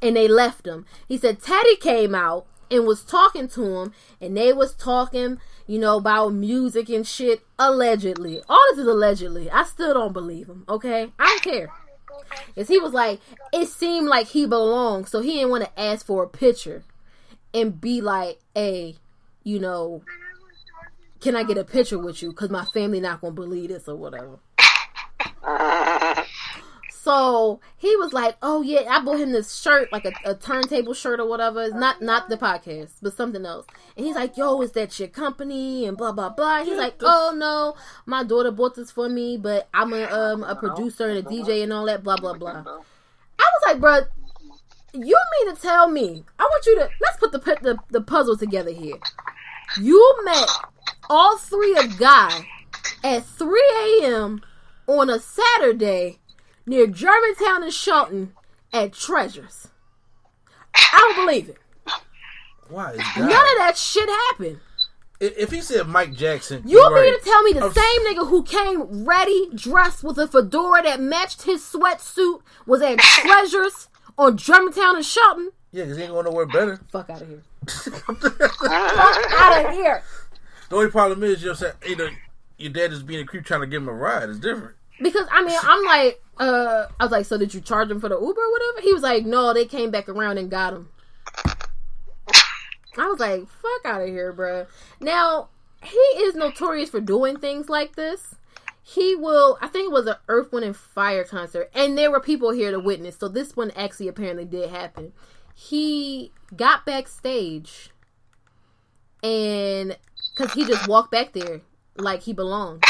and 0.00 0.16
they 0.16 0.28
left 0.28 0.66
him. 0.66 0.86
He 1.08 1.18
said 1.18 1.42
Teddy 1.42 1.76
came 1.76 2.14
out 2.14 2.46
and 2.70 2.86
was 2.86 3.02
talking 3.02 3.48
to 3.48 3.64
him, 3.78 3.92
and 4.20 4.36
they 4.36 4.52
was 4.52 4.74
talking, 4.74 5.38
you 5.66 5.78
know, 5.78 5.96
about 5.96 6.34
music 6.34 6.88
and 6.90 7.06
shit. 7.06 7.40
Allegedly, 7.58 8.42
all 8.48 8.62
this 8.70 8.78
is 8.80 8.86
allegedly. 8.86 9.50
I 9.50 9.64
still 9.64 9.94
don't 9.94 10.12
believe 10.12 10.48
him. 10.48 10.64
Okay, 10.68 11.12
I 11.18 11.26
don't 11.26 11.42
care. 11.42 11.68
Cause 12.54 12.68
he 12.68 12.78
was 12.78 12.92
like, 12.92 13.20
it 13.52 13.68
seemed 13.68 14.08
like 14.08 14.26
he 14.28 14.46
belonged, 14.46 15.08
so 15.08 15.20
he 15.20 15.34
didn't 15.34 15.50
want 15.50 15.64
to 15.64 15.80
ask 15.80 16.04
for 16.04 16.22
a 16.24 16.28
picture 16.28 16.82
and 17.54 17.80
be 17.80 18.00
like, 18.00 18.38
hey, 18.54 18.96
you 19.44 19.58
know, 19.58 20.02
can 21.20 21.36
I 21.36 21.42
get 21.44 21.58
a 21.58 21.64
picture 21.64 21.98
with 21.98 22.22
you? 22.22 22.30
Because 22.30 22.50
my 22.50 22.64
family 22.66 23.00
not 23.00 23.20
gonna 23.20 23.32
believe 23.32 23.70
this 23.70 23.88
or 23.88 23.96
whatever. 23.96 24.38
So 27.08 27.60
he 27.78 27.96
was 27.96 28.12
like, 28.12 28.36
"Oh 28.42 28.60
yeah, 28.60 28.80
I 28.86 29.02
bought 29.02 29.18
him 29.18 29.32
this 29.32 29.56
shirt, 29.56 29.90
like 29.90 30.04
a, 30.04 30.12
a 30.26 30.34
turntable 30.34 30.92
shirt 30.92 31.20
or 31.20 31.26
whatever. 31.26 31.62
It's 31.62 31.74
not 31.74 32.02
not 32.02 32.28
the 32.28 32.36
podcast, 32.36 32.90
but 33.00 33.16
something 33.16 33.46
else." 33.46 33.64
And 33.96 34.04
he's 34.04 34.14
like, 34.14 34.36
"Yo, 34.36 34.60
is 34.60 34.72
that 34.72 34.98
your 34.98 35.08
company?" 35.08 35.86
And 35.86 35.96
blah 35.96 36.12
blah 36.12 36.28
blah. 36.28 36.64
He's 36.64 36.76
like, 36.76 36.96
"Oh 37.00 37.32
no, 37.34 37.76
my 38.04 38.24
daughter 38.24 38.50
bought 38.50 38.74
this 38.74 38.90
for 38.90 39.08
me, 39.08 39.38
but 39.38 39.70
I'm 39.72 39.94
a 39.94 40.04
um 40.04 40.42
a 40.44 40.54
producer 40.54 41.08
and 41.08 41.18
a 41.18 41.22
DJ 41.22 41.62
and 41.62 41.72
all 41.72 41.86
that. 41.86 42.04
Blah 42.04 42.18
blah 42.18 42.34
blah." 42.34 42.50
I 42.58 43.46
was 43.54 43.62
like, 43.64 43.80
"Bro, 43.80 44.00
you 44.92 45.18
mean 45.40 45.54
to 45.54 45.62
tell 45.62 45.88
me? 45.88 46.24
I 46.38 46.42
want 46.42 46.66
you 46.66 46.74
to 46.74 46.90
let's 47.00 47.16
put 47.16 47.32
the 47.32 47.38
the, 47.62 47.78
the 47.88 48.02
puzzle 48.02 48.36
together 48.36 48.70
here. 48.70 48.98
You 49.80 50.16
met 50.26 50.48
all 51.10 51.36
three 51.38 51.76
of 51.76 51.98
Guy 51.98 52.46
at 53.04 53.24
3 53.24 54.00
a.m. 54.02 54.42
on 54.86 55.08
a 55.10 55.18
Saturday 55.18 56.18
near 56.66 56.86
Germantown 56.86 57.62
and 57.62 57.72
Chelten 57.72 58.28
at 58.72 58.92
Treasures. 58.92 59.68
I 60.74 61.12
don't 61.14 61.26
believe 61.26 61.48
it. 61.48 61.56
Why 62.68 62.92
is 62.92 62.98
None 63.16 63.26
of 63.30 63.58
that 63.58 63.74
shit 63.76 64.08
happened. 64.08 64.60
If 65.20 65.50
he 65.50 65.60
said 65.62 65.88
Mike 65.88 66.12
Jackson, 66.12 66.62
You 66.64 66.78
you're 66.78 66.94
mean 66.94 67.12
right. 67.12 67.18
to 67.22 67.24
tell 67.28 67.42
me 67.42 67.52
the 67.54 67.62
I'm- 67.62 67.72
same 67.72 68.00
nigga 68.06 68.28
who 68.28 68.42
came 68.44 69.04
ready, 69.04 69.48
dressed 69.54 70.04
with 70.04 70.16
a 70.18 70.28
fedora 70.28 70.82
that 70.84 71.00
matched 71.00 71.42
his 71.42 71.60
sweatsuit 71.62 72.40
was 72.66 72.82
at 72.82 72.98
Treasures 72.98 73.88
on 74.16 74.36
Germantown 74.36 74.94
and 74.96 75.04
Chelten? 75.04 75.48
Yeah, 75.72 75.84
because 75.84 75.96
he 75.96 76.04
ain't 76.04 76.12
going 76.12 76.24
nowhere 76.26 76.46
better. 76.46 76.80
Fuck 76.92 77.10
out 77.10 77.22
of 77.22 77.28
here. 77.28 77.42
Fuck 77.68 79.32
out 79.32 79.66
of 79.66 79.72
here. 79.72 80.02
The 80.68 80.76
only 80.76 80.90
problem 80.90 81.22
is, 81.22 81.42
you 81.42 81.48
know, 81.48 81.54
saying, 81.54 81.74
you 81.86 81.96
know, 81.96 82.08
your 82.58 82.72
dad 82.72 82.92
is 82.92 83.02
being 83.02 83.20
a 83.20 83.24
creep 83.24 83.44
trying 83.44 83.60
to 83.60 83.66
give 83.66 83.82
him 83.82 83.88
a 83.88 83.92
ride. 83.92 84.28
It's 84.28 84.38
different. 84.38 84.76
Because 85.00 85.26
I 85.30 85.44
mean, 85.44 85.58
I'm 85.62 85.84
like, 85.84 86.20
uh, 86.38 86.86
I 86.98 87.04
was 87.04 87.12
like, 87.12 87.26
so 87.26 87.38
did 87.38 87.54
you 87.54 87.60
charge 87.60 87.90
him 87.90 88.00
for 88.00 88.08
the 88.08 88.16
Uber 88.16 88.40
or 88.40 88.52
whatever? 88.52 88.80
He 88.82 88.92
was 88.92 89.02
like, 89.02 89.24
no, 89.24 89.54
they 89.54 89.64
came 89.64 89.90
back 89.90 90.08
around 90.08 90.38
and 90.38 90.50
got 90.50 90.74
him. 90.74 90.88
I 92.96 93.06
was 93.06 93.20
like, 93.20 93.46
fuck 93.48 93.84
out 93.84 94.02
of 94.02 94.08
here, 94.08 94.32
bruh. 94.32 94.66
Now 95.00 95.48
he 95.84 95.96
is 95.96 96.34
notorious 96.34 96.90
for 96.90 97.00
doing 97.00 97.38
things 97.38 97.68
like 97.68 97.94
this. 97.94 98.34
He 98.82 99.14
will, 99.14 99.58
I 99.60 99.68
think 99.68 99.90
it 99.90 99.92
was 99.92 100.06
an 100.06 100.16
Earth, 100.28 100.50
Wind, 100.50 100.64
and 100.64 100.76
Fire 100.76 101.22
concert, 101.22 101.70
and 101.74 101.96
there 101.96 102.10
were 102.10 102.20
people 102.20 102.50
here 102.50 102.70
to 102.70 102.80
witness. 102.80 103.18
So 103.18 103.28
this 103.28 103.54
one 103.54 103.70
actually 103.72 104.08
apparently 104.08 104.46
did 104.46 104.70
happen. 104.70 105.12
He 105.54 106.32
got 106.56 106.86
backstage, 106.86 107.90
and 109.22 109.96
because 110.38 110.52
he 110.52 110.64
just 110.64 110.86
walked 110.86 111.10
back 111.10 111.32
there 111.32 111.60
like 111.96 112.22
he 112.22 112.32
belonged 112.32 112.84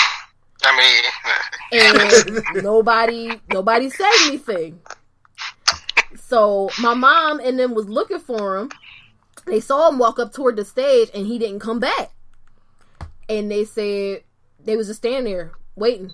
I 0.62 0.76
mean, 1.72 1.82
and 2.54 2.64
nobody 2.64 3.40
nobody 3.52 3.90
said 3.90 4.10
anything. 4.22 4.80
So 6.16 6.70
my 6.80 6.94
mom 6.94 7.40
and 7.40 7.58
them 7.58 7.74
was 7.74 7.88
looking 7.88 8.18
for 8.18 8.56
him. 8.56 8.70
They 9.46 9.60
saw 9.60 9.88
him 9.88 9.98
walk 9.98 10.18
up 10.18 10.32
toward 10.32 10.56
the 10.56 10.64
stage 10.64 11.10
and 11.14 11.26
he 11.26 11.38
didn't 11.38 11.60
come 11.60 11.80
back. 11.80 12.10
And 13.28 13.50
they 13.50 13.64
said 13.64 14.24
they 14.62 14.76
was 14.76 14.88
just 14.88 15.00
standing 15.00 15.32
there 15.32 15.52
waiting. 15.76 16.12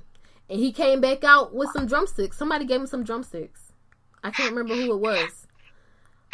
And 0.49 0.61
he 0.61 0.73
came 0.73 1.01
back 1.01 1.25
out 1.25 1.55
with 1.55 1.71
some 1.73 1.87
drumsticks. 1.87 2.37
Somebody 2.37 2.67
gave 2.67 2.81
him 2.81 2.87
some 2.87 3.03
drumsticks. 3.03 3.73
I 4.23 4.31
can't 4.31 4.55
remember 4.55 4.75
who 4.75 4.93
it 4.93 5.01
was. 5.01 5.47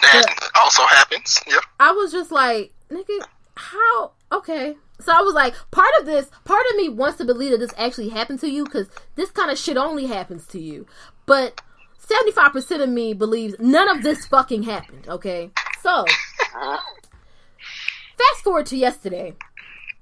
that 0.03 0.51
also 0.57 0.83
happens. 0.85 1.41
Yep. 1.47 1.63
I 1.79 1.93
was 1.93 2.13
just 2.13 2.33
like, 2.33 2.73
nigga, 2.91 3.25
how? 3.57 4.13
Okay. 4.33 4.77
So 5.03 5.13
I 5.13 5.21
was 5.23 5.35
like, 5.35 5.55
part 5.71 5.91
of 5.99 6.07
this, 6.07 6.31
part 6.45 6.65
of 6.71 6.77
me 6.77 6.89
wants 6.89 7.19
to 7.19 7.25
believe 7.25 7.53
that 7.53 7.59
this 7.59 7.75
actually 7.77 8.09
happened 8.11 8.41
to 8.41 8.51
you 8.51 8.65
because 8.65 8.89
this 9.17 9.31
kind 9.31 9.51
of 9.51 9.59
shit 9.59 9.77
only 9.77 10.07
happens 10.07 10.47
to 10.49 10.61
you. 10.61 10.87
But 11.27 11.61
75% 11.99 12.83
of 12.83 12.89
me 12.89 13.13
believes 13.13 13.57
none 13.59 13.89
of 13.89 14.03
this 14.03 14.27
fucking 14.27 14.65
happened, 14.65 15.09
okay? 15.09 15.51
So, 15.83 16.05
fast 16.53 18.43
forward 18.43 18.67
to 18.67 18.77
yesterday. 18.77 19.35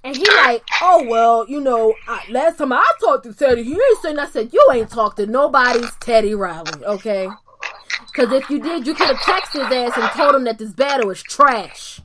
And 0.05 0.17
he 0.17 0.25
like, 0.31 0.63
oh, 0.81 1.05
well, 1.09 1.45
you 1.49 1.61
know, 1.61 1.95
I, 2.07 2.25
last 2.31 2.59
time 2.59 2.73
I 2.73 2.85
talked 3.01 3.25
to 3.25 3.35
Teddy, 3.35 3.65
he 3.65 3.73
ain't 3.73 3.99
saying, 4.01 4.19
I 4.19 4.27
said, 4.27 4.53
you 4.53 4.67
ain't 4.73 4.91
talked 4.91 5.17
to 5.17 5.27
nobody's 5.27 5.91
Teddy 5.97 6.35
Riley, 6.35 6.85
okay? 6.85 7.29
Because 8.07 8.33
if 8.33 8.49
you 8.49 8.61
did, 8.61 8.87
you 8.87 8.95
could 8.95 9.09
have 9.09 9.19
texted 9.19 9.65
his 9.65 9.77
ass 9.77 9.97
and 9.97 10.11
told 10.13 10.35
him 10.35 10.45
that 10.45 10.59
this 10.59 10.73
battle 10.73 11.11
is 11.11 11.23
trash 11.23 12.01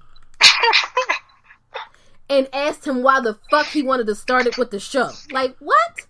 and 2.37 2.49
asked 2.53 2.85
him 2.85 3.03
why 3.03 3.19
the 3.21 3.37
fuck 3.51 3.67
he 3.67 3.83
wanted 3.83 4.07
to 4.07 4.15
start 4.15 4.47
it 4.47 4.57
with 4.57 4.71
the 4.71 4.79
show. 4.79 5.09
Like, 5.31 5.55
what? 5.59 6.07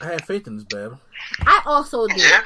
I 0.00 0.06
had 0.06 0.24
faith 0.26 0.46
in 0.46 0.56
this 0.56 0.64
battle. 0.64 0.98
I 1.40 1.62
also 1.66 2.06
did. 2.08 2.18
Yeah. 2.18 2.42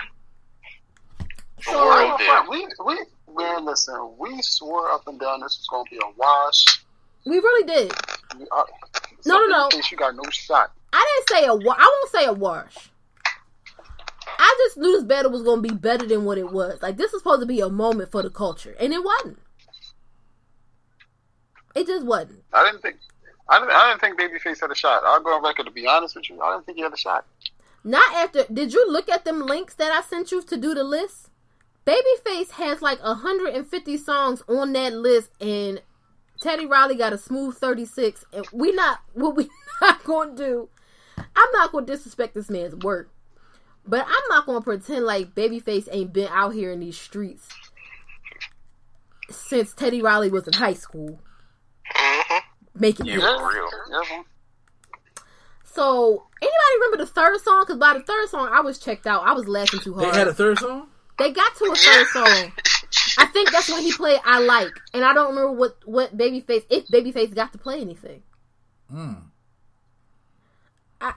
So, 1.63 1.89
Right 1.89 2.15
there. 2.19 2.51
we 2.51 2.67
we 2.85 2.99
man, 3.35 3.65
listen, 3.65 4.13
we 4.19 4.41
swore 4.43 4.91
up 4.93 5.07
and 5.09 5.19
down 5.19 5.41
this 5.41 5.59
was 5.59 5.67
gonna 5.71 5.85
be 5.91 5.97
a 5.97 6.11
wash. 6.19 6.85
we 7.25 7.39
really 7.39 7.67
did. 7.67 7.93
We, 8.39 8.47
uh, 8.53 8.63
No, 9.25 9.39
no, 9.39 9.47
no. 9.47 9.65
in 9.65 9.71
case 9.71 9.91
You 9.91 9.97
got 9.97 10.15
no 10.15 10.23
shot. 10.31 10.73
I 10.93 11.23
didn't 11.27 11.41
say 11.41 11.47
a 11.47 11.55
wa- 11.55 11.77
I 11.79 11.85
won't 12.03 12.13
say 12.13 12.25
a 12.27 12.33
wash. 12.33 12.91
I 14.39 14.55
just 14.67 14.77
knew 14.77 14.93
this 14.93 15.05
battle 15.05 15.31
was 15.31 15.43
going 15.43 15.63
to 15.63 15.69
be 15.69 15.75
better 15.75 16.07
than 16.07 16.25
what 16.25 16.37
it 16.37 16.51
was. 16.53 16.81
Like, 16.83 16.97
this 16.99 17.11
was 17.13 17.23
supposed 17.23 17.41
to 17.41 17.47
be 17.47 17.61
a 17.61 17.69
moment 17.71 18.11
for 18.11 18.23
the 18.23 18.29
culture, 18.31 18.75
and 18.79 18.93
it 18.93 19.03
wasn't. 19.03 19.39
It 21.77 21.87
just 21.87 22.07
wasn't. 22.07 22.43
I 22.55 22.65
didn't 22.65 22.81
think. 22.81 22.97
I 23.49 23.59
didn't, 23.61 23.71
I 23.71 23.91
didn't 23.91 24.01
think 24.01 24.19
Babyface 24.19 24.61
had 24.61 24.71
a 24.71 24.75
shot. 24.75 25.03
I'll 25.05 25.21
go 25.21 25.35
on 25.35 25.45
record 25.45 25.67
to 25.67 25.73
be 25.73 25.87
honest 25.87 26.17
with 26.17 26.29
you. 26.31 26.41
I 26.41 26.55
didn't 26.55 26.65
think 26.65 26.79
he 26.79 26.83
had 26.83 26.93
a 26.93 26.97
shot. 26.97 27.27
Not 27.85 28.15
after. 28.15 28.45
Did 28.53 28.73
you 28.73 28.91
look 28.91 29.11
at 29.11 29.27
them 29.27 29.41
links 29.41 29.75
that 29.75 29.93
I 29.93 30.01
sent 30.01 30.33
you 30.33 30.43
to 30.43 30.57
do 30.57 30.75
the 30.75 30.83
list? 30.83 31.29
Babyface 31.87 32.53
has 32.53 32.81
like 32.81 33.01
150 33.03 33.97
songs 33.99 34.43
on 34.49 34.73
that 34.73 34.95
list, 34.95 35.31
and 35.41 35.83
Teddy 36.41 36.65
Riley 36.67 36.97
got 36.97 37.13
a 37.13 37.19
smooth 37.19 37.57
36. 37.57 38.25
And 38.33 38.47
we 38.53 38.73
not 38.73 39.01
what 39.13 39.37
we 39.37 39.51
not 39.83 40.03
going 40.03 40.35
to 40.35 40.43
do. 40.43 40.69
I'm 41.19 41.53
not 41.53 41.73
going 41.73 41.85
to 41.85 41.93
disrespect 41.93 42.35
this 42.35 42.49
man's 42.49 42.75
work, 42.77 43.11
but 43.87 44.01
I'm 44.01 44.29
not 44.31 44.47
going 44.47 44.61
to 44.61 44.65
pretend 44.65 45.05
like 45.05 45.35
Babyface 45.35 45.89
ain't 45.93 46.15
been 46.15 46.29
out 46.33 46.55
here 46.55 46.73
in 46.73 46.81
these 46.81 46.99
streets 46.99 47.47
since 49.31 49.75
Teddy 49.75 50.01
Riley 50.01 50.31
was 50.31 50.47
in 50.47 50.55
high 50.55 50.75
school 50.75 51.21
hmm 51.95 52.39
making 52.75 53.07
Yeah, 53.07 53.15
real. 53.17 53.69
Yeah, 53.91 54.03
man. 54.11 54.25
So 55.65 56.27
anybody 56.41 56.75
remember 56.81 56.97
the 56.99 57.11
third 57.11 57.41
song? 57.41 57.63
Because 57.63 57.79
by 57.79 57.95
the 57.95 58.01
third 58.03 58.29
song, 58.29 58.49
I 58.51 58.61
was 58.61 58.79
checked 58.79 59.07
out. 59.07 59.27
I 59.27 59.33
was 59.33 59.47
laughing 59.47 59.81
too 59.81 59.95
hard. 59.95 60.13
They 60.15 60.19
had 60.19 60.29
a 60.29 60.35
third 60.35 60.59
song? 60.59 60.89
They 61.19 61.33
got 61.33 61.55
to 61.57 61.65
a 61.67 61.77
third 61.77 62.07
song. 62.09 62.53
I 63.19 63.27
think 63.27 63.51
that's 63.51 63.69
when 63.69 63.83
he 63.83 63.93
played 63.93 64.21
"I 64.25 64.41
Like," 64.41 64.73
and 64.93 65.05
I 65.05 65.13
don't 65.15 65.35
remember 65.35 65.53
what 65.53 65.77
what 65.85 66.17
Babyface 66.17 66.65
if 66.71 66.87
Babyface 66.89 67.35
got 67.35 67.53
to 67.53 67.59
play 67.59 67.81
anything. 67.81 68.23
Hmm. 68.91 69.15
Let 71.01 71.15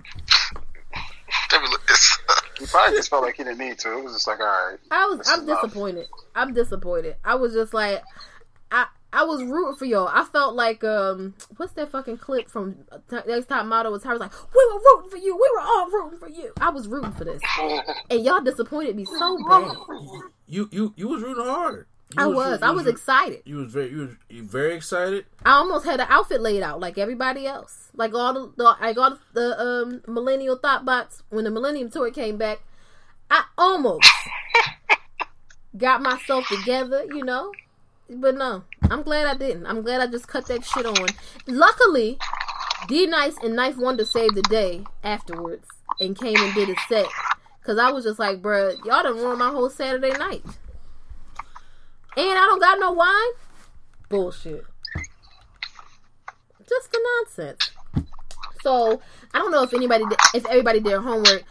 me 1.61 1.67
look 1.69 1.87
this. 1.87 2.17
He 2.59 2.65
probably 2.65 2.97
just 2.97 3.09
felt 3.09 3.23
like 3.23 3.35
he 3.35 3.43
didn't 3.43 3.59
need 3.59 3.79
to. 3.79 3.97
It 3.97 4.03
was 4.03 4.13
just 4.13 4.27
like, 4.27 4.39
all 4.39 4.45
right. 4.45 4.77
I 4.91 5.05
was 5.05 5.27
I'm 5.29 5.41
is 5.41 5.47
love. 5.47 5.61
disappointed. 5.61 6.07
I'm 6.35 6.53
disappointed. 6.53 7.15
I 7.23 7.35
was 7.35 7.53
just 7.53 7.73
like 7.73 8.03
I 8.71 8.87
I 9.11 9.23
was 9.23 9.43
rooting 9.43 9.75
for 9.75 9.85
y'all. 9.85 10.07
I 10.07 10.23
felt 10.23 10.55
like 10.55 10.83
um 10.83 11.33
what's 11.57 11.73
that 11.73 11.91
fucking 11.91 12.17
clip 12.17 12.49
from 12.49 12.75
Next 13.11 13.47
Top 13.47 13.65
Model 13.65 13.91
was 13.91 14.05
I 14.05 14.11
was 14.11 14.19
like 14.19 14.31
we 14.33 14.71
were 14.71 14.79
rooting 14.79 15.09
for 15.09 15.17
you. 15.17 15.35
We 15.35 15.49
were 15.55 15.61
all 15.61 15.89
rooting 15.89 16.19
for 16.19 16.29
you. 16.29 16.53
I 16.61 16.69
was 16.69 16.87
rooting 16.87 17.11
for 17.13 17.23
this, 17.23 17.41
and 18.09 18.23
y'all 18.23 18.41
disappointed 18.41 18.95
me 18.95 19.05
so 19.05 19.37
bad. 19.49 19.75
You 20.47 20.69
you 20.71 20.93
you 20.95 21.07
was 21.07 21.23
rooting 21.23 21.45
hard. 21.45 21.87
You 22.17 22.23
I 22.23 22.25
was. 22.27 22.59
you 22.59 22.67
I 22.67 22.71
was 22.71 22.87
excited. 22.87 23.41
You 23.45 23.57
was 23.57 23.71
very 23.71 23.89
you 23.91 23.97
was 23.97 24.09
you 24.29 24.43
very 24.43 24.75
excited. 24.75 25.25
I 25.45 25.53
almost 25.53 25.85
had 25.85 25.99
an 25.99 26.07
outfit 26.09 26.41
laid 26.41 26.61
out 26.63 26.79
like 26.79 26.97
everybody 26.97 27.45
else. 27.45 27.89
Like 27.95 28.13
all 28.13 28.33
the, 28.33 28.53
the 28.57 28.63
like 28.63 28.97
all 28.97 29.17
the 29.33 29.59
um, 29.59 30.01
millennial 30.07 30.57
thought 30.57 30.85
bots 30.85 31.23
when 31.29 31.43
the 31.43 31.51
Millennium 31.51 31.89
Tour 31.89 32.11
came 32.11 32.37
back. 32.37 32.61
I 33.29 33.43
almost 33.57 34.09
got 35.77 36.01
myself 36.01 36.47
together, 36.47 37.05
you 37.05 37.23
know. 37.23 37.51
But 38.09 38.35
no, 38.35 38.63
I'm 38.89 39.03
glad 39.03 39.27
I 39.27 39.35
didn't. 39.35 39.67
I'm 39.67 39.81
glad 39.83 40.01
I 40.01 40.07
just 40.07 40.27
cut 40.27 40.47
that 40.47 40.65
shit 40.65 40.85
on. 40.85 41.07
Luckily, 41.45 42.17
D 42.87 43.05
Nice 43.05 43.37
and 43.43 43.57
9th 43.57 43.77
Wonder 43.77 44.05
saved 44.05 44.35
the 44.35 44.41
day 44.43 44.83
afterwards 45.03 45.67
and 45.99 46.17
came 46.17 46.37
and 46.37 46.53
did 46.55 46.69
a 46.69 46.75
set. 46.87 47.05
Cause 47.63 47.77
I 47.77 47.91
was 47.91 48.05
just 48.05 48.17
like, 48.17 48.41
bruh, 48.41 48.73
y'all 48.83 49.03
done 49.03 49.17
ruined 49.17 49.37
my 49.37 49.49
whole 49.49 49.69
Saturday 49.69 50.11
night. 50.17 50.43
And 52.17 52.31
I 52.31 52.45
don't 52.47 52.59
got 52.59 52.79
no 52.79 52.93
wine? 52.93 53.31
Bullshit. 54.09 54.65
Just 56.67 56.91
the 56.91 56.99
nonsense. 57.19 57.71
So 58.61 59.01
I 59.33 59.37
don't 59.37 59.51
know 59.51 59.63
if 59.63 59.73
anybody, 59.73 60.05
did, 60.05 60.17
if 60.33 60.45
everybody 60.47 60.79
did 60.79 60.91
their 60.91 61.01
homework. 61.01 61.43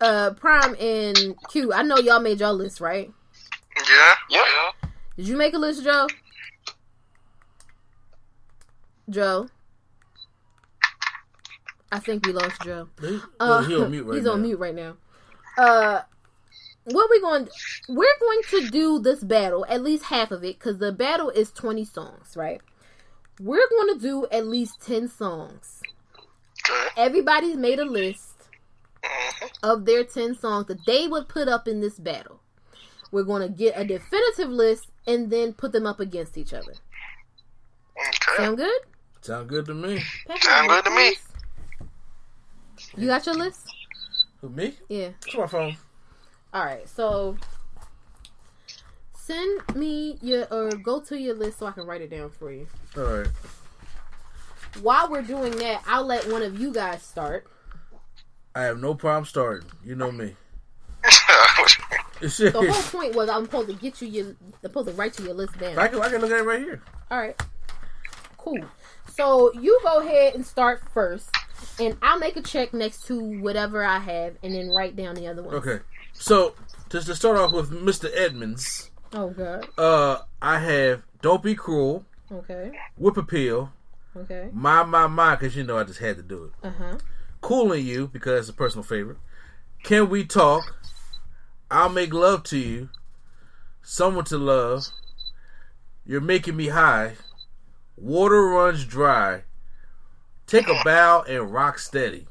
Uh, 0.00 0.32
Prime 0.34 0.76
and 0.78 1.34
Q. 1.50 1.72
I 1.72 1.82
know 1.82 1.98
y'all 1.98 2.20
made 2.20 2.40
y'all 2.40 2.54
list, 2.54 2.80
right? 2.80 3.10
Yeah. 3.88 4.14
Yep. 4.30 4.83
Did 5.16 5.28
you 5.28 5.36
make 5.36 5.54
a 5.54 5.58
list, 5.58 5.84
Joe? 5.84 6.06
Joe. 9.08 9.48
I 11.92 12.00
think 12.00 12.26
we 12.26 12.32
lost 12.32 12.60
Joe. 12.62 12.88
He, 13.00 13.20
Uh, 13.38 13.62
he 13.62 13.76
on 13.76 13.90
mute 13.90 14.04
right 14.04 14.14
he's 14.16 14.24
now. 14.24 14.32
on 14.32 14.42
mute 14.42 14.58
right 14.58 14.74
now. 14.74 14.96
Uh, 15.56 16.00
what 16.84 17.08
we 17.10 17.20
going? 17.20 17.48
We're 17.88 18.18
going 18.20 18.40
to 18.50 18.68
do 18.70 18.98
this 18.98 19.22
battle, 19.22 19.64
at 19.68 19.82
least 19.82 20.04
half 20.04 20.30
of 20.32 20.42
it, 20.42 20.58
because 20.58 20.78
the 20.78 20.90
battle 20.92 21.30
is 21.30 21.52
twenty 21.52 21.84
songs, 21.84 22.36
right? 22.36 22.60
We're 23.40 23.68
going 23.70 23.94
to 23.94 24.00
do 24.00 24.26
at 24.32 24.46
least 24.46 24.80
ten 24.84 25.08
songs. 25.08 25.80
Okay. 26.68 26.88
Everybody's 26.96 27.56
made 27.56 27.78
a 27.78 27.84
list 27.84 28.48
of 29.62 29.84
their 29.84 30.02
ten 30.02 30.34
songs 30.34 30.66
that 30.66 30.84
they 30.86 31.06
would 31.06 31.28
put 31.28 31.46
up 31.46 31.68
in 31.68 31.80
this 31.80 31.98
battle. 31.98 32.40
We're 33.12 33.22
going 33.22 33.42
to 33.42 33.48
get 33.48 33.78
a 33.78 33.84
definitive 33.84 34.48
list 34.48 34.88
and 35.06 35.30
then 35.30 35.52
put 35.52 35.72
them 35.72 35.86
up 35.86 36.00
against 36.00 36.36
each 36.38 36.52
other. 36.52 36.74
Okay. 37.96 38.36
Sound 38.36 38.56
good? 38.56 38.80
Sound 39.20 39.48
good 39.48 39.66
to 39.66 39.74
me. 39.74 40.02
Pack 40.26 40.42
Sound 40.42 40.68
good 40.68 40.84
to 40.84 40.90
me. 40.90 41.12
You 42.96 43.06
got 43.06 43.26
your 43.26 43.34
list? 43.34 43.66
Who 44.40 44.48
me? 44.48 44.74
Yeah. 44.88 45.10
What's 45.24 45.36
my 45.36 45.46
phone? 45.46 45.76
All 46.52 46.64
right, 46.64 46.88
so 46.88 47.36
send 49.14 49.62
me 49.74 50.18
your 50.20 50.46
or 50.52 50.70
go 50.70 51.00
to 51.00 51.18
your 51.18 51.34
list 51.34 51.58
so 51.58 51.66
I 51.66 51.72
can 51.72 51.86
write 51.86 52.02
it 52.02 52.10
down 52.10 52.30
for 52.30 52.52
you. 52.52 52.66
All 52.96 53.02
right. 53.04 53.28
While 54.82 55.10
we're 55.10 55.22
doing 55.22 55.52
that, 55.58 55.82
I'll 55.86 56.04
let 56.04 56.30
one 56.30 56.42
of 56.42 56.58
you 56.60 56.72
guys 56.72 57.02
start. 57.02 57.46
I 58.54 58.62
have 58.62 58.78
no 58.78 58.94
problem 58.94 59.24
starting. 59.24 59.68
You 59.84 59.94
know 59.96 60.12
me. 60.12 60.36
The 62.20 62.52
whole 62.52 62.82
point 63.00 63.14
was 63.14 63.28
I'm 63.28 63.44
supposed 63.44 63.68
to 63.68 63.74
get 63.74 64.00
you 64.00 64.08
your 64.08 64.26
I'm 64.28 64.54
supposed 64.62 64.88
to 64.88 64.94
write 64.94 65.18
you 65.18 65.26
your 65.26 65.34
list 65.34 65.58
down. 65.58 65.78
I 65.78 65.88
can, 65.88 66.00
I 66.00 66.08
can 66.08 66.20
look 66.20 66.30
at 66.30 66.40
it 66.40 66.44
right 66.44 66.60
here. 66.60 66.80
All 67.10 67.18
right, 67.18 67.38
cool. 68.38 68.58
So 69.12 69.52
you 69.60 69.78
go 69.82 70.00
ahead 70.00 70.34
and 70.34 70.44
start 70.46 70.82
first, 70.92 71.28
and 71.78 71.96
I'll 72.02 72.18
make 72.18 72.36
a 72.36 72.42
check 72.42 72.72
next 72.72 73.06
to 73.06 73.20
whatever 73.40 73.84
I 73.84 73.98
have, 73.98 74.36
and 74.42 74.54
then 74.54 74.70
write 74.70 74.96
down 74.96 75.16
the 75.16 75.26
other 75.26 75.42
one. 75.42 75.54
Okay. 75.56 75.80
So, 76.14 76.54
just 76.90 77.06
to 77.08 77.14
start 77.14 77.36
off 77.36 77.52
with 77.52 77.70
Mr. 77.70 78.08
Edmonds, 78.14 78.90
Oh 79.12 79.28
god. 79.30 79.68
uh, 79.76 80.18
I 80.40 80.60
have 80.60 81.02
Don't 81.20 81.42
Be 81.42 81.54
Cruel, 81.54 82.06
Okay. 82.32 82.72
Whip 82.96 83.16
Appeal, 83.16 83.72
Okay. 84.16 84.48
My, 84.52 84.84
My, 84.84 85.08
My, 85.08 85.34
because 85.36 85.56
you 85.56 85.64
know 85.64 85.76
I 85.76 85.84
just 85.84 85.98
had 85.98 86.16
to 86.16 86.22
do 86.22 86.44
it. 86.44 86.66
Uh 86.66 86.70
huh. 86.70 86.98
Cooling 87.40 87.84
You, 87.84 88.06
because 88.08 88.40
it's 88.40 88.48
a 88.48 88.52
personal 88.52 88.84
favorite. 88.84 89.18
Can 89.82 90.08
We 90.08 90.24
Talk? 90.24 90.62
I'll 91.70 91.88
Make 91.88 92.12
Love 92.12 92.42
to 92.44 92.58
You. 92.58 92.88
Someone 93.82 94.24
to 94.26 94.38
Love. 94.38 94.86
You're 96.06 96.20
Making 96.20 96.56
Me 96.56 96.68
High. 96.68 97.14
Water 97.96 98.48
Runs 98.48 98.84
Dry. 98.84 99.42
Take 100.46 100.68
a 100.68 100.80
Bow 100.84 101.22
and 101.22 101.52
Rock 101.52 101.78
Steady. 101.78 102.26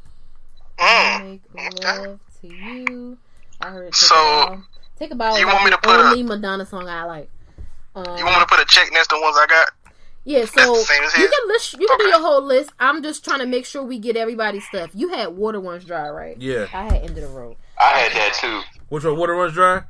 Mm. 0.77 1.39
Make 1.53 1.83
love 1.83 2.19
to 2.41 2.47
you. 2.47 3.17
I 3.61 3.69
heard. 3.69 3.85
Take 3.93 3.95
So, 3.95 4.15
a 4.15 4.45
bow. 4.57 4.63
Take 4.99 5.11
a 5.11 5.15
bow. 5.15 5.35
you 5.35 5.47
is 5.47 5.53
want 5.53 5.63
me 5.65 5.71
to 5.71 5.77
the 5.81 5.87
put 5.87 5.99
a- 5.99 6.03
only 6.03 6.23
Madonna 6.23 6.65
song 6.65 6.87
I 6.87 7.03
like. 7.05 7.29
Um, 7.95 8.03
You 8.17 8.25
want 8.25 8.37
me 8.37 8.41
to 8.41 8.47
put 8.47 8.59
a 8.59 8.65
check 8.65 8.89
next 8.91 9.07
to 9.07 9.15
the 9.15 9.21
ones 9.21 9.35
I 9.37 9.45
got? 9.47 9.69
yeah, 10.25 10.45
so 10.45 10.51
that's 10.55 10.69
the 10.71 10.93
same 10.93 11.03
as 11.03 11.15
you 11.17 11.27
can 11.29 11.47
list. 11.47 11.73
You 11.79 11.87
can 11.87 11.97
do 11.99 12.05
your 12.07 12.19
whole 12.21 12.41
list. 12.43 12.71
I'm 12.79 13.01
just 13.03 13.23
trying 13.23 13.39
to 13.39 13.45
make 13.45 13.65
sure 13.65 13.83
we 13.83 13.99
get 13.99 14.15
everybody's 14.17 14.65
stuff. 14.65 14.91
You 14.93 15.09
had 15.09 15.27
water 15.29 15.59
runs 15.59 15.85
dry, 15.85 16.09
right? 16.09 16.39
Yeah. 16.39 16.67
I 16.73 16.83
had 16.85 16.93
end 17.03 17.09
of 17.11 17.15
the 17.15 17.27
road. 17.27 17.55
I 17.79 17.99
had 17.99 18.11
that 18.13 18.33
too. 18.39 18.61
Which 18.89 19.03
one? 19.03 19.17
Water 19.17 19.33
Runs 19.35 19.53
Dry? 19.53 19.83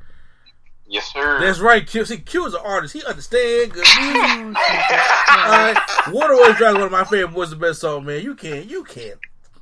Yes, 0.86 1.12
sir. 1.12 1.40
That's 1.40 1.60
right, 1.60 1.86
Q. 1.86 2.04
See, 2.04 2.18
Q 2.18 2.46
is 2.46 2.54
an 2.54 2.60
artist. 2.64 2.92
He 2.94 3.02
understands 3.04 3.72
good 3.72 3.86
music. 3.98 4.56
Alright. 5.30 5.78
Water 6.12 6.34
Runs 6.34 6.56
Dry 6.58 6.68
is 6.70 6.74
one 6.74 6.82
of 6.84 6.92
my 6.92 7.04
favorite 7.04 7.34
boys, 7.34 7.50
the 7.50 7.56
best 7.56 7.80
song, 7.80 8.04
man. 8.04 8.22
You 8.22 8.34
can't, 8.34 8.66
you 8.66 8.84
can't. 8.84 9.18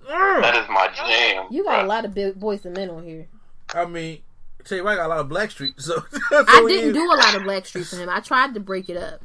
that 0.08 0.56
is 0.56 0.68
my 0.68 0.88
jam. 0.94 1.46
You 1.50 1.64
got 1.64 1.84
a 1.84 1.88
lot 1.88 2.04
of 2.04 2.12
big 2.14 2.38
boys 2.38 2.64
and 2.66 2.74
men 2.76 2.90
on 2.90 3.04
here. 3.04 3.28
I 3.74 3.84
mean, 3.86 4.18
tell 4.64 4.78
you 4.78 4.84
what, 4.84 4.94
I 4.94 4.96
got 4.96 5.06
a 5.06 5.08
lot 5.08 5.18
of 5.20 5.28
Blackstreet, 5.28 5.80
so. 5.80 5.94
that's 6.30 6.48
I 6.50 6.64
didn't 6.68 6.92
do 6.92 7.04
a 7.04 7.14
lot 7.14 7.34
of 7.34 7.42
Blackstreet 7.42 7.88
for 7.88 7.96
him. 8.02 8.08
I 8.08 8.20
tried 8.20 8.54
to 8.54 8.60
break 8.60 8.88
it 8.90 8.96
up. 8.96 9.20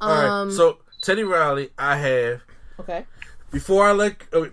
Alright, 0.00 0.24
Um. 0.28 0.52
so 0.52 0.78
Teddy 1.02 1.24
Riley, 1.24 1.70
I 1.78 1.96
have 1.96 2.40
okay. 2.78 3.04
before 3.50 3.86
I 3.86 3.92
let 3.92 4.16
oh, 4.32 4.48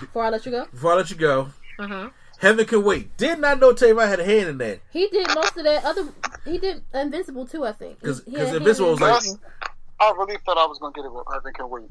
Before 0.00 0.24
I 0.24 0.30
let 0.30 0.44
you 0.46 0.50
go. 0.52 0.64
before 0.66 0.92
I 0.92 0.96
let 0.96 1.10
you 1.10 1.16
go, 1.16 1.50
Uh 1.78 1.86
huh. 1.86 2.10
Heaven 2.40 2.64
Can 2.66 2.82
Wait. 2.82 3.16
Did 3.16 3.38
not 3.38 3.60
know 3.60 3.72
Teddy 3.72 3.92
Riley 3.92 4.10
had 4.10 4.20
a 4.20 4.24
hand 4.24 4.48
in 4.48 4.58
that. 4.58 4.80
He 4.90 5.08
did 5.08 5.28
most 5.34 5.56
of 5.56 5.64
that 5.64 5.84
other. 5.84 6.08
He 6.44 6.58
did 6.58 6.82
Invincible 6.94 7.46
too. 7.46 7.64
I 7.64 7.72
think. 7.72 8.00
He- 8.00 8.06
'Cause- 8.06 8.22
he 8.24 8.34
'cause 8.34 8.52
Invincible 8.54 8.90
was 8.92 9.00
like- 9.00 9.22
I 10.00 10.10
really 10.16 10.38
thought 10.46 10.56
I 10.56 10.64
was 10.66 10.78
gonna 10.78 10.92
get 10.94 11.04
it. 11.04 11.12
with 11.12 11.24
I 11.30 11.38
think 11.40 11.56
can 11.56 11.68
wait. 11.68 11.84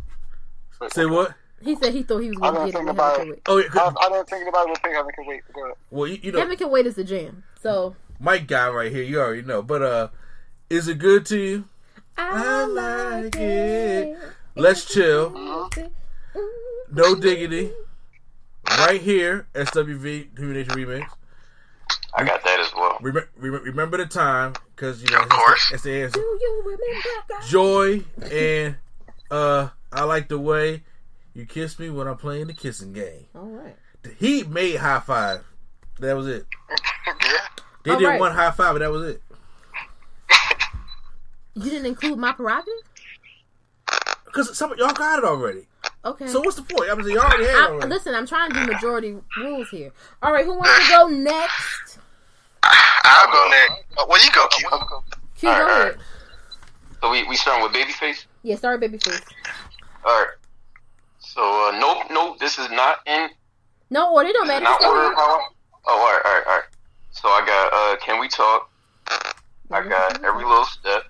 But- 0.79 0.93
Say 0.93 1.05
what? 1.05 1.33
He 1.61 1.75
said 1.75 1.93
he 1.93 2.03
thought 2.03 2.19
he 2.19 2.29
was 2.29 2.39
going 2.39 2.53
to 2.55 2.59
get 2.61 2.69
it. 2.69 2.71
think 2.73 2.85
with 2.87 2.95
about 2.95 3.11
Heaven 3.17 3.25
Can 3.25 3.27
it. 3.27 3.31
Wait. 3.35 3.41
Oh, 3.47 3.57
yeah, 3.57 3.67
'cause- 3.67 3.93
I, 4.01 4.05
I 4.05 4.09
didn't 4.09 4.29
think 4.29 4.41
anybody 4.43 4.69
would 4.71 4.77
think 4.81 4.95
I 4.95 5.01
can 5.13 5.25
wait. 5.27 5.41
But 5.53 5.77
well, 5.91 6.07
you, 6.07 6.19
you 6.23 6.31
know, 6.31 6.39
Heaven 6.39 6.57
Can 6.57 6.69
Wait 6.71 6.87
is 6.87 6.95
the 6.95 7.03
jam. 7.03 7.43
So 7.61 7.95
Mike 8.19 8.47
guy 8.47 8.69
right 8.69 8.91
here, 8.91 9.03
you 9.03 9.19
already 9.19 9.41
know. 9.43 9.61
But 9.61 9.81
uh, 9.83 10.07
is 10.69 10.87
it 10.87 10.97
good 10.99 11.25
to 11.27 11.37
you? 11.37 11.65
I 12.17 12.63
like 12.65 13.23
like 13.25 13.35
it. 13.35 13.39
it. 13.39 14.17
Let's 14.55 14.85
chill. 14.85 15.69
No 16.91 17.15
diggity. 17.15 17.71
Right 18.77 19.01
here, 19.01 19.47
SWV 19.53 20.37
Human 20.37 20.53
Nature 20.55 20.71
Remix. 20.71 21.07
I 22.15 22.23
got 22.23 22.43
that 22.43 22.59
as 22.59 22.73
well. 22.75 22.97
Remember, 23.01 23.29
remember 23.37 23.97
the 23.97 24.05
time, 24.05 24.53
because 24.75 25.01
you 25.01 25.09
know 25.09 25.21
Of 25.21 25.29
course. 25.29 25.67
that's 25.71 25.83
the, 25.83 26.01
that's 26.01 26.13
the 26.13 26.19
Do 26.19 26.25
you 26.25 26.61
remember? 26.65 26.83
God? 27.29 27.43
Joy 27.47 28.03
and 28.31 28.75
uh, 29.31 29.69
I 29.91 30.03
like 30.03 30.27
the 30.29 30.39
way 30.39 30.83
you 31.33 31.45
kiss 31.45 31.77
me 31.79 31.89
when 31.89 32.07
I'm 32.07 32.17
playing 32.17 32.47
the 32.47 32.53
kissing 32.53 32.93
game. 32.93 33.25
All 33.35 33.45
right. 33.45 33.75
He 34.17 34.43
made 34.43 34.77
high 34.77 34.99
five. 34.99 35.43
That 35.99 36.15
was 36.15 36.27
it. 36.27 36.45
yeah. 37.07 37.15
They 37.83 37.91
All 37.91 37.99
did 37.99 38.05
right. 38.05 38.19
one 38.19 38.33
high 38.33 38.51
five, 38.51 38.75
and 38.75 38.81
that 38.81 38.91
was 38.91 39.09
it. 39.09 39.21
You 41.55 41.63
didn't 41.69 41.87
include 41.87 42.17
my 42.17 42.31
prerogative. 42.31 42.73
Because 44.25 44.57
some 44.57 44.73
y'all 44.77 44.93
got 44.93 45.19
it 45.19 45.25
already. 45.25 45.67
Okay. 46.05 46.27
So 46.27 46.39
what's 46.41 46.55
the 46.55 46.63
point? 46.63 46.89
I 46.91 46.95
mean, 46.95 47.09
y'all 47.11 47.19
already 47.19 47.43
had 47.45 47.51
it 47.53 47.57
I, 47.57 47.67
already. 47.71 47.87
listen, 47.89 48.15
I'm 48.15 48.25
trying 48.25 48.51
to 48.51 48.59
do 48.59 48.65
majority 48.71 49.15
rules 49.37 49.69
here. 49.69 49.91
All 50.21 50.31
right, 50.33 50.45
who 50.45 50.55
wants 50.57 50.85
to 50.85 50.91
go 50.91 51.07
next? 51.07 51.99
I'll 52.63 53.31
go 53.31 53.49
next. 53.49 53.83
Oh, 53.97 54.05
well, 54.09 54.23
you 54.23 54.31
go, 54.31 54.47
Q. 54.47 54.67
Q, 55.35 55.49
All 55.49 55.55
go 55.55 55.61
right, 55.63 55.71
all 55.71 55.81
ahead. 55.81 55.95
right. 55.95 56.03
So 57.01 57.09
we 57.11 57.23
we 57.27 57.35
starting 57.35 57.63
with 57.63 57.73
Babyface. 57.73 58.25
Yeah, 58.43 58.55
sorry, 58.55 58.77
babyface. 58.77 59.21
All 60.05 60.11
right. 60.13 60.27
So 61.19 61.41
uh, 61.69 61.79
nope, 61.79 62.07
nope. 62.11 62.39
This 62.39 62.59
is 62.59 62.69
not 62.71 62.99
in 63.05 63.29
No 63.89 64.13
order, 64.13 64.29
don't 64.33 64.47
this 64.47 64.55
is 64.57 64.61
matter. 64.61 64.63
not 64.83 64.83
order 64.85 65.01
ahead. 65.01 65.15
Oh, 65.17 65.41
all 65.87 65.97
right, 65.97 66.21
all 66.25 66.33
right, 66.33 66.43
all 66.47 66.53
right. 66.57 66.63
So 67.11 67.27
I 67.29 67.45
got 67.45 67.73
uh, 67.73 67.97
Can 68.05 68.19
We 68.19 68.27
Talk? 68.27 68.69
I 69.71 69.87
got 69.87 70.23
Every 70.23 70.43
Little 70.43 70.65
Step. 70.65 71.03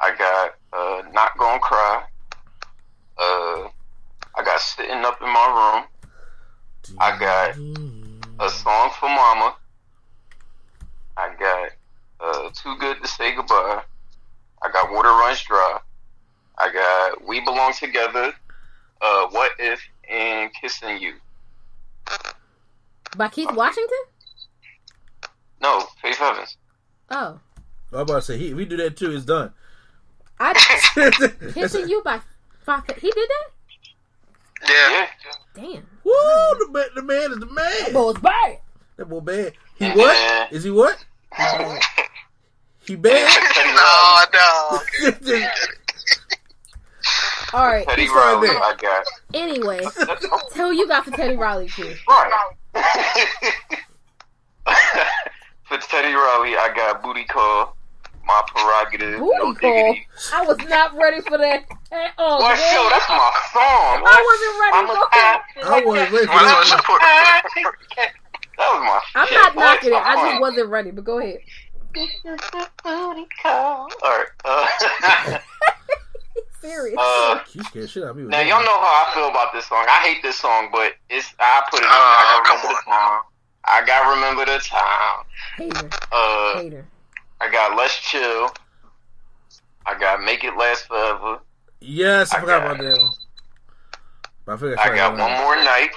I 0.00 0.14
got 0.16 0.54
uh, 0.72 1.02
Not 1.12 1.36
Gonna 1.38 1.60
Cry. 1.60 2.04
Uh, 3.18 3.68
I 4.34 4.42
got 4.44 4.60
Sitting 4.60 5.04
Up 5.04 5.20
in 5.20 5.28
My 5.28 5.74
Room. 5.74 6.96
I 6.98 7.18
got 7.18 7.56
a 8.40 8.50
song 8.50 8.90
for 8.98 9.08
Mama. 9.08 9.56
I 11.16 11.34
got 11.38 11.70
uh, 12.20 12.50
Too 12.54 12.76
Good 12.78 13.02
to 13.02 13.08
Say 13.08 13.34
Goodbye. 13.34 13.82
I 14.62 14.70
got 14.72 14.92
Water 14.92 15.08
Runs 15.08 15.42
Dry. 15.42 15.78
I 16.58 16.72
got 16.72 17.26
We 17.26 17.40
Belong 17.40 17.72
Together. 17.72 18.32
Uh, 19.00 19.26
what 19.30 19.52
If 19.58 19.80
and 20.08 20.50
Kissing 20.60 20.98
You. 20.98 21.14
By 23.16 23.28
Keith 23.28 23.52
Washington? 23.52 23.98
No, 25.60 25.84
Faith 26.00 26.20
Evans. 26.20 26.56
Oh. 27.10 27.38
I'm 27.92 28.00
about 28.00 28.14
to 28.16 28.22
say, 28.22 28.38
he, 28.38 28.48
if 28.50 28.56
we 28.56 28.64
do 28.64 28.76
that 28.78 28.96
too, 28.96 29.14
it's 29.14 29.24
done. 29.24 29.52
I 30.40 30.54
That's 30.96 31.34
kissing 31.54 31.88
you 31.88 32.02
by 32.02 32.20
five. 32.64 32.82
He 32.98 33.10
did 33.10 33.28
that? 33.28 33.48
Yeah. 34.68 34.90
Yeah. 34.90 35.06
Damn. 35.54 35.86
Woo! 36.04 36.12
The, 36.12 36.68
man- 36.72 36.88
the 36.94 37.02
man 37.02 37.30
is 37.32 37.38
the 37.38 37.46
man. 37.46 37.92
Boy, 37.92 38.10
it's 38.10 38.20
bad. 38.20 38.58
That 38.96 39.06
boy 39.08 39.20
bad. 39.20 39.52
He 39.76 39.90
what? 39.90 40.52
Is 40.52 40.64
he 40.64 40.70
what? 40.70 41.04
He 42.84 42.96
bad? 42.96 43.28
no, 44.32 45.20
no. 45.30 45.48
All 47.54 47.66
right. 47.66 47.86
Teddy 47.86 48.06
Who's 48.06 48.14
Riley. 48.16 48.48
I 48.48 48.74
got. 48.80 49.04
Anyway, 49.34 49.80
tell 50.52 50.68
who 50.70 50.74
you 50.76 50.88
got 50.88 51.04
for 51.04 51.10
Teddy 51.10 51.36
Riley, 51.36 51.68
Q. 51.68 51.94
right. 52.08 52.54
For 55.68 55.78
Teddy 55.78 56.12
Riley, 56.12 56.54
I 56.56 56.70
got 56.74 57.02
Booty 57.02 57.24
Call, 57.24 57.76
my 58.24 58.40
prerogative. 58.46 59.18
Booty 59.18 59.38
no 59.38 59.54
call. 59.54 59.70
diggity. 59.70 60.06
I 60.32 60.42
was 60.46 60.58
not 60.68 60.94
ready 60.96 61.20
for 61.22 61.38
that 61.38 61.64
at 61.92 62.12
all. 62.18 62.38
Well, 62.38 62.48
man. 62.48 62.56
show, 62.56 62.88
that's 62.90 63.08
my 63.08 63.32
song. 63.52 64.02
I 64.06 64.18
wasn't 64.26 64.54
ready. 64.60 64.76
I'm 64.76 64.90
a 64.90 64.94
Go 64.94 65.06
ahead. 65.12 65.40
I 65.64 65.84
wasn't 65.84 66.12
ready 66.12 66.26
for 66.26 66.32
Well, 66.34 66.44
that's 66.44 66.88
what 66.88 67.00
that. 67.00 67.42
That 68.58 68.68
was 68.74 68.82
my 68.84 69.20
I'm 69.20 69.26
shit. 69.28 69.34
not 69.40 69.54
boy. 69.54 69.60
knocking 69.60 69.90
it. 69.90 69.94
I 69.96 70.14
just 70.30 70.40
wasn't 70.40 70.68
ready. 70.68 70.90
But 70.90 71.04
go 71.04 71.18
ahead. 71.18 71.38
Alright. 72.84 73.26
Uh, 74.44 75.38
Serious. 76.60 76.96
uh, 76.98 77.40
You 77.52 77.64
scared 77.64 77.90
shit 77.90 78.04
out 78.04 78.10
of 78.10 78.16
me. 78.16 78.24
now 78.24 78.40
y'all 78.40 78.62
know 78.62 78.78
how 78.80 79.06
I 79.08 79.14
feel 79.14 79.28
about 79.28 79.52
this 79.52 79.66
song. 79.66 79.84
I 79.88 80.00
hate 80.06 80.22
this 80.22 80.36
song, 80.38 80.68
but 80.70 80.92
it's 81.10 81.34
I 81.40 81.62
put 81.70 81.80
it 81.80 81.86
on. 81.86 81.90
Oh, 81.92 81.94
I 81.94 82.42
gotta 82.46 82.60
come 82.60 82.60
remember 82.60 82.78
the 82.84 82.90
time. 82.90 83.22
I 83.64 83.84
gotta 83.86 84.10
remember 84.14 84.44
the 84.46 84.58
time. 84.58 85.24
Hater. 85.56 85.90
Uh, 86.12 86.58
Hater. 86.62 86.86
I 87.42 87.50
got 87.50 87.76
Let's 87.76 87.96
Chill. 87.98 88.50
I 89.84 89.98
got 89.98 90.22
Make 90.22 90.44
It 90.44 90.56
Last 90.56 90.86
Forever. 90.86 91.38
Yes, 91.80 92.32
I, 92.32 92.38
I 92.38 92.40
forgot 92.40 92.62
got- 92.62 92.80
about 92.80 92.84
that 92.84 92.98
one. 93.00 93.12
But 94.44 94.52
I 94.52 94.56
figured 94.56 94.78
I 94.78 94.96
got 94.96 95.18
One 95.18 95.32
More 95.40 95.56
Night. 95.56 95.90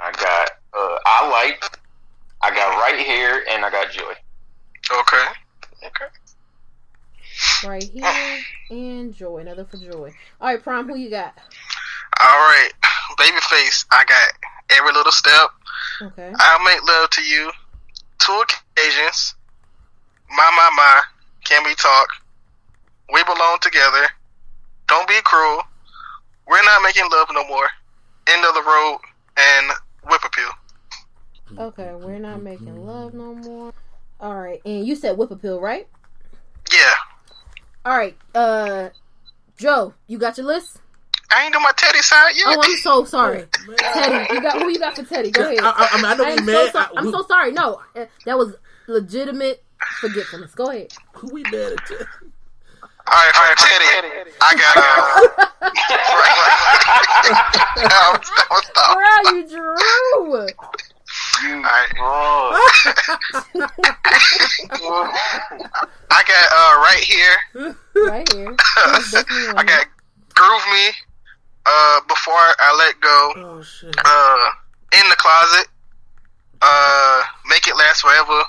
I 0.00 0.12
got 0.12 0.50
uh, 0.76 0.98
I 1.06 1.28
Like. 1.30 1.78
I 2.42 2.50
got 2.54 2.78
Right 2.80 2.98
Here, 3.06 3.44
and 3.50 3.64
I 3.64 3.70
got 3.70 3.90
Joy. 3.90 4.12
Okay. 4.90 5.24
Okay. 5.86 6.04
Right 7.66 7.82
here 7.92 8.38
and 8.70 9.14
Joy. 9.14 9.38
Another 9.38 9.64
for 9.64 9.76
Joy. 9.76 10.12
All 10.40 10.48
right, 10.48 10.62
Prom. 10.62 10.88
Who 10.88 10.96
you 10.96 11.10
got? 11.10 11.34
All 12.20 12.26
right. 12.28 12.70
Babyface, 13.18 13.86
I 13.90 14.04
got 14.04 14.32
every 14.78 14.92
little 14.92 15.12
step. 15.12 15.50
Okay. 16.02 16.32
I'll 16.38 16.64
make 16.64 16.82
love 16.86 17.10
to 17.10 17.22
you. 17.22 17.50
Two 18.18 18.42
occasions. 18.76 19.34
My, 20.36 20.50
my, 20.56 20.70
my. 20.76 21.02
Can 21.44 21.64
we 21.64 21.74
talk? 21.74 22.08
We 23.12 23.22
belong 23.24 23.58
together. 23.60 24.06
Don't 24.88 25.06
be 25.06 25.14
cruel. 25.24 25.62
We're 26.48 26.64
not 26.64 26.82
making 26.82 27.04
love 27.10 27.28
no 27.32 27.46
more. 27.46 27.68
End 28.26 28.44
of 28.44 28.54
the 28.54 28.62
road 28.62 28.98
and 29.36 29.70
whip 30.08 30.22
appeal. 30.24 30.50
Okay. 31.58 31.92
We're 31.94 32.18
not 32.18 32.42
making 32.42 32.86
love 32.86 33.14
no 33.14 33.34
more. 33.34 33.72
All 34.20 34.34
right. 34.36 34.60
And 34.64 34.86
you 34.86 34.96
said 34.96 35.16
whip 35.16 35.30
appeal, 35.30 35.60
right? 35.60 35.86
Yeah. 36.72 36.94
All 37.84 37.96
right. 37.96 38.16
Uh, 38.34 38.88
Joe, 39.58 39.94
you 40.06 40.18
got 40.18 40.38
your 40.38 40.46
list? 40.46 40.80
I 41.30 41.44
ain't 41.44 41.52
do 41.52 41.60
my 41.60 41.72
Teddy 41.76 41.98
side 41.98 42.32
yet. 42.36 42.44
Oh, 42.46 42.60
I'm 42.62 42.76
so 42.78 43.04
sorry. 43.04 43.46
Teddy, 43.78 44.34
you 44.34 44.40
got 44.40 44.58
who 44.62 44.70
you 44.70 44.78
got 44.78 44.96
for 44.96 45.04
Teddy? 45.04 45.30
Go 45.30 45.42
ahead. 45.42 45.58
I, 45.60 45.70
I, 45.70 45.88
I, 45.92 45.96
mean, 45.96 46.04
I 46.06 46.14
know 46.14 46.24
I 46.24 46.26
we 46.34 46.38
am 46.38 46.46
mad. 46.46 46.66
so, 46.66 46.72
so, 46.72 46.78
I- 46.78 46.88
I'm 46.96 47.06
we- 47.06 47.12
so 47.12 47.22
sorry. 47.26 47.52
No, 47.52 47.80
uh, 47.96 48.06
that 48.24 48.38
was 48.38 48.54
legitimate 48.86 49.63
forgetfulness. 50.00 50.54
Go 50.54 50.70
ahead. 50.70 50.92
Who 51.14 51.28
we 51.32 51.42
mad 51.44 51.72
at? 51.72 51.86
Teddy? 51.86 52.04
All 53.06 53.12
right, 53.12 53.34
for 53.34 53.66
Teddy, 53.66 53.84
I 54.40 54.54
got. 54.54 54.76
Uh, 54.76 54.82
that 57.76 58.08
was, 58.12 58.30
that 58.30 58.48
was 58.50 58.64
tough. 58.74 58.94
Bro, 58.94 59.14
you 59.36 59.42
drew. 59.48 59.76
You 61.42 61.54
All 61.56 61.62
right. 61.62 61.90
fraud. 61.96 62.54
I 66.10 66.22
got 66.26 66.44
uh 66.50 66.74
right 66.80 67.04
here. 67.04 67.36
Right 68.08 68.28
here. 68.32 68.56
That's 68.86 69.10
definitely 69.12 69.48
on 69.50 69.58
I 69.58 69.64
got 69.64 69.86
groove 70.34 70.66
me. 70.72 70.92
Uh, 71.66 72.00
before 72.08 72.34
I 72.34 72.74
let 72.78 73.00
go. 73.00 73.32
Oh 73.36 73.62
shit. 73.62 73.94
Uh, 74.04 74.48
in 75.00 75.08
the 75.08 75.16
closet. 75.16 75.68
Uh, 76.62 77.22
make 77.46 77.68
it 77.68 77.76
last 77.76 78.00
forever. 78.00 78.42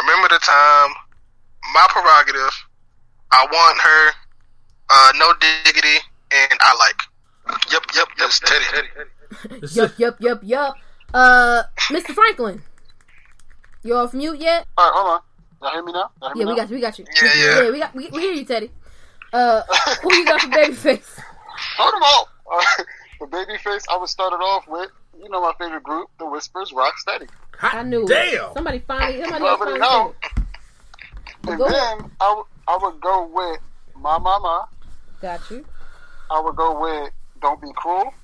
Remember 0.00 0.28
the 0.28 0.38
time. 0.38 0.90
My 1.74 1.86
prerogative. 1.90 2.52
I 3.32 3.46
want 3.50 3.78
her. 3.80 4.10
Uh, 4.88 5.12
no 5.16 5.32
diggity, 5.64 5.98
and 6.32 6.58
I 6.60 6.74
like. 6.76 7.62
Yep, 7.72 7.82
yep, 7.94 8.08
yep. 8.18 8.30
Teddy. 8.30 8.64
It's- 9.56 9.76
Yup, 9.76 9.98
yup, 9.98 10.16
yup, 10.20 10.40
yup. 10.42 10.74
Uh, 11.14 11.62
Mr. 11.90 12.12
Franklin, 12.14 12.62
you 13.82 13.94
off 13.94 14.12
mute 14.14 14.38
yet? 14.40 14.66
All 14.76 14.84
right, 14.90 14.96
hold 14.96 15.08
on. 15.14 15.20
Y'all 15.62 15.70
hear 15.72 15.82
me 15.84 15.92
now? 15.92 16.10
Y'all 16.20 16.30
hear 16.30 16.34
me 16.34 16.40
Yeah, 16.40 16.46
we 16.46 16.50
now? 16.50 16.56
got 16.56 16.70
you. 16.70 16.74
We 16.76 16.80
got 16.80 16.98
you. 16.98 17.04
Yeah, 17.22 17.34
yeah. 17.34 17.62
Yeah, 17.62 17.70
we 17.70 17.78
got. 17.78 17.94
We, 17.94 18.08
we 18.10 18.20
hear 18.20 18.32
you, 18.32 18.44
Teddy. 18.44 18.70
Uh, 19.32 19.62
who 20.02 20.14
you 20.14 20.24
got 20.24 20.40
for 20.40 20.48
Babyface? 20.48 21.20
Hold 21.78 21.94
them 21.94 22.02
all. 22.02 22.28
Uh, 22.52 22.64
the 23.20 23.26
Babyface, 23.26 23.84
I 23.88 23.96
would 23.96 24.08
start 24.08 24.32
it 24.32 24.42
off 24.42 24.66
with, 24.66 24.90
you 25.22 25.28
know 25.28 25.40
my 25.40 25.52
favorite 25.56 25.84
group, 25.84 26.08
The 26.18 26.26
Whispers, 26.26 26.72
Rock 26.72 26.98
Steady. 26.98 27.26
Hot 27.60 27.74
I 27.74 27.82
knew. 27.82 28.06
it. 28.08 28.54
Somebody 28.54 28.78
finally. 28.86 29.20
Somebody 29.22 29.44
else 29.44 29.58
finally 29.58 29.78
know. 29.80 30.14
said 30.22 30.32
it. 30.42 31.48
And 31.50 31.58
Go 31.58 31.68
then 31.68 32.10
I 32.20 32.34
would- 32.34 32.46
would 32.82 33.00
go 33.00 33.26
with 33.26 33.60
My 33.96 34.16
Mama. 34.18 34.68
Got 35.20 35.50
you. 35.50 35.64
I 36.30 36.40
would 36.40 36.56
go 36.56 36.80
with 36.80 37.12
Don't 37.42 37.60
Be 37.60 37.68
Cruel. 37.74 38.14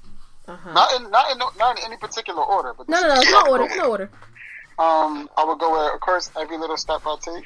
Uh 0.49 0.57
huh. 0.57 0.73
Not 0.73 0.93
in 0.95 1.11
not 1.11 1.31
in 1.33 1.39
no, 1.39 1.51
not 1.59 1.79
in 1.79 1.85
any 1.85 1.97
particular 1.97 2.43
order, 2.43 2.73
but 2.73 2.89
No, 2.89 3.01
no, 3.01 3.09
no. 3.09 3.21
No 3.23 3.51
order. 3.51 3.69
No 3.77 3.91
order. 3.91 4.11
Um, 4.79 5.29
I 5.37 5.45
would 5.45 5.59
go 5.59 5.73
with, 5.73 5.95
of 5.95 6.01
course, 6.01 6.31
Every 6.39 6.57
Little 6.59 6.77
Step 6.77 7.01
I 7.07 7.17
Take. 7.21 7.45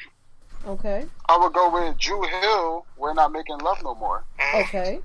Okay. 0.66 1.06
I 1.28 1.38
would 1.38 1.52
go 1.54 1.70
with 1.70 1.96
Dru 1.98 2.20
Hill. 2.22 2.84
We're 2.98 3.14
not 3.14 3.32
making 3.32 3.58
love 3.58 3.82
no 3.82 3.94
more. 3.94 4.24
Okay. 4.54 5.00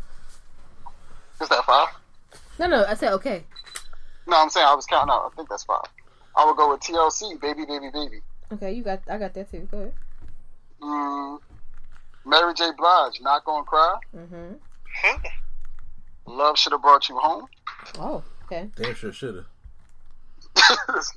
Is 1.42 1.50
that 1.50 1.64
five? 1.66 1.88
No, 2.60 2.68
no. 2.68 2.84
I 2.86 2.94
said 2.96 3.14
okay. 3.14 3.44
No, 4.28 4.38
I'm 4.42 4.50
saying 4.50 4.66
I 4.68 4.74
was 4.76 4.86
counting 4.86 5.12
out. 5.12 5.32
I 5.32 5.36
think 5.36 5.48
that's 5.50 5.64
five. 5.64 5.86
I 6.36 6.46
would 6.46 6.58
go 6.58 6.70
with 6.72 6.82
TLC, 6.82 7.40
Baby, 7.40 7.66
Baby, 7.66 7.90
Baby. 7.94 8.22
Okay, 8.54 8.74
you 8.74 8.84
got. 8.84 9.02
I 9.10 9.18
got 9.18 9.34
that 9.34 9.50
too. 9.50 9.68
Go 9.72 9.78
ahead. 9.80 9.94
Mm, 10.82 11.40
Mary 12.26 12.54
J. 12.54 12.70
Blige, 12.78 13.22
Not 13.22 13.44
Gonna 13.46 13.64
Cry. 13.64 13.96
Mm-hmm. 14.16 14.54
Love 16.28 16.58
Should 16.58 16.74
Have 16.74 16.82
Brought 16.82 17.08
You 17.10 17.18
Home. 17.18 17.46
Oh, 18.00 18.24
okay. 18.46 18.70
Damn 18.76 18.96
sure 18.96 19.12
shoulda. 19.14 19.46
This. 20.88 21.14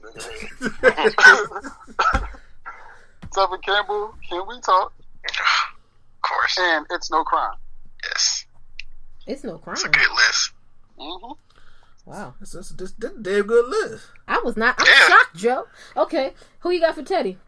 Tevin 3.35 3.63
Campbell, 3.63 4.15
Can 4.29 4.43
We 4.49 4.61
Talk? 4.61 4.93
Of 5.27 6.23
course. 6.23 6.59
And 6.61 6.87
It's 6.91 7.11
No 7.11 7.23
Crime. 7.25 7.57
Yes. 8.05 8.47
It's 9.27 9.45
no 9.45 9.59
crime. 9.59 9.75
It's 9.75 9.85
a 9.85 9.89
good 9.91 10.11
list. 10.11 10.53
hmm 10.99 11.33
Wow. 12.09 12.35
That's, 12.41 12.53
that's, 12.53 12.71
that's, 12.71 12.93
that's 12.93 13.15
a 13.15 13.21
damn 13.21 13.43
good 13.47 13.69
list. 13.69 14.07
I 14.27 14.41
was 14.45 14.57
not. 14.57 14.77
I'm 14.79 14.87
Yeah. 14.87 15.07
shocked, 15.09 15.37
Joe. 15.37 15.67
Okay, 15.97 16.33
who 16.61 16.71
you 16.71 16.81
got 16.81 16.95
for 16.95 17.03
Teddy? 17.03 17.39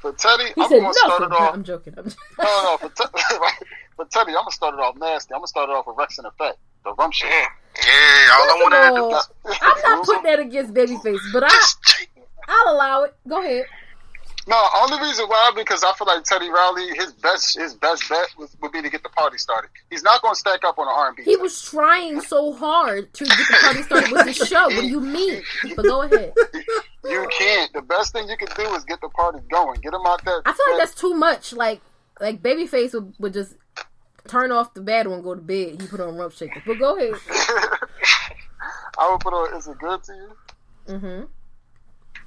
For 0.00 0.12
Teddy, 0.12 0.44
He 0.54 0.62
I'm 0.62 0.68
said 0.68 0.80
going 0.80 0.92
to 0.92 0.98
start 0.98 1.22
it 1.22 1.32
off. 1.32 1.54
I'm 1.54 1.64
joking. 1.64 1.94
I'm 1.96 2.04
No, 2.38 2.44
no, 2.62 2.76
for, 2.80 2.88
Te- 2.88 3.04
for 3.96 4.04
Teddy, 4.06 4.30
I'm 4.30 4.34
going 4.34 4.46
to 4.46 4.52
start 4.52 4.74
it 4.74 4.80
off 4.80 4.96
nasty. 4.96 5.34
I'm 5.34 5.38
going 5.40 5.44
to 5.44 5.48
start 5.48 5.70
it 5.70 5.72
off 5.72 5.86
with 5.86 5.96
Wreckx-n-Effect. 5.96 6.58
The 6.84 6.94
rum 6.94 7.10
shit. 7.12 7.28
Mm. 7.30 7.46
Yeah, 7.84 8.32
all 8.34 8.42
I 8.42 8.46
First 8.48 8.62
wanted 8.62 9.22
to 9.22 9.28
do 9.44 9.54
I'm 9.62 9.82
not 9.96 10.04
putting 10.06 10.22
that 10.24 10.38
against 10.40 10.74
Babyface, 10.74 11.32
but 11.32 11.44
I, 11.44 11.48
just 11.48 11.82
cheat. 11.82 12.08
I'll 12.48 12.74
allow 12.74 13.02
it. 13.04 13.14
Go 13.28 13.40
ahead. 13.42 13.64
No, 14.48 14.60
only 14.80 14.98
reason 15.00 15.26
why 15.26 15.52
because 15.54 15.84
I 15.84 15.92
feel 15.92 16.06
like 16.06 16.24
Teddy 16.24 16.50
Riley, 16.50 16.88
his 16.96 17.12
best 17.12 17.56
his 17.56 17.74
best 17.74 18.08
bet 18.08 18.26
was, 18.36 18.56
would 18.60 18.72
be 18.72 18.82
to 18.82 18.90
get 18.90 19.02
the 19.02 19.08
party 19.08 19.38
started. 19.38 19.70
He's 19.88 20.02
not 20.02 20.20
going 20.20 20.34
to 20.34 20.38
stack 20.38 20.64
up 20.64 20.78
on 20.78 20.88
an 20.88 20.94
R&B. 20.94 21.22
He 21.22 21.36
was 21.36 21.62
trying 21.62 22.20
so 22.20 22.52
hard 22.52 23.12
to 23.14 23.24
get 23.24 23.36
the 23.36 23.58
party 23.62 23.82
started 23.82 24.10
with 24.10 24.26
the 24.26 24.32
show. 24.32 24.64
What 24.64 24.80
do 24.80 24.88
you 24.88 25.00
mean? 25.00 25.42
But 25.76 25.84
go 25.84 26.02
ahead. 26.02 26.32
You 27.04 27.28
can't. 27.36 27.72
The 27.72 27.82
best 27.82 28.12
thing 28.12 28.28
you 28.28 28.36
can 28.36 28.48
do 28.56 28.74
is 28.74 28.84
get 28.84 29.00
the 29.00 29.08
party 29.10 29.38
going. 29.50 29.80
Get 29.80 29.94
him 29.94 30.06
out 30.06 30.24
there. 30.24 30.42
I 30.44 30.52
feel 30.52 30.66
like 30.70 30.78
that's 30.78 30.94
too 30.94 31.14
much. 31.14 31.52
Like, 31.52 31.80
like 32.20 32.42
Babyface 32.42 32.94
would, 32.94 33.14
would 33.18 33.32
just 33.32 33.54
turn 34.28 34.52
off 34.52 34.74
the 34.74 34.80
bad 34.80 35.06
one, 35.06 35.22
go 35.22 35.34
to 35.34 35.40
bed. 35.40 35.80
He 35.80 35.86
put 35.86 36.00
on 36.00 36.16
Rump 36.16 36.32
Shaker. 36.32 36.62
But 36.66 36.78
go 36.78 36.96
ahead. 36.96 37.14
I 38.98 39.10
would 39.10 39.20
put 39.20 39.32
on 39.32 39.56
"Is 39.56 39.66
It 39.66 39.78
Good 39.78 40.02
to 40.04 40.12
You?" 40.12 40.36
Mm 40.94 41.00
hmm 41.00 41.24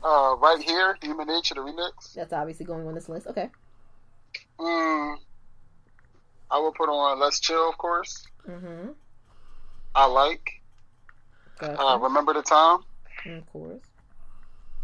Uh, 0.06 0.36
right 0.38 0.62
here, 0.62 0.96
"Human 1.02 1.26
Nature" 1.28 1.56
the 1.56 1.62
remix. 1.62 2.14
That's 2.14 2.32
obviously 2.32 2.64
going 2.64 2.86
on 2.88 2.94
this 2.94 3.10
list. 3.10 3.26
Okay. 3.26 3.50
Mm, 4.60 5.18
I 6.52 6.60
will 6.60 6.72
put 6.72 6.90
on 6.90 7.20
"Let's 7.20 7.40
Chill," 7.40 7.68
of 7.68 7.78
course. 7.80 8.28
hmm 8.46 8.90
I 9.96 10.06
like. 10.06 10.62
Gotcha. 11.58 11.82
Uh, 11.82 11.98
"Remember 11.98 12.34
the 12.34 12.44
Time." 12.44 12.82
of 13.26 13.52
course. 13.52 13.82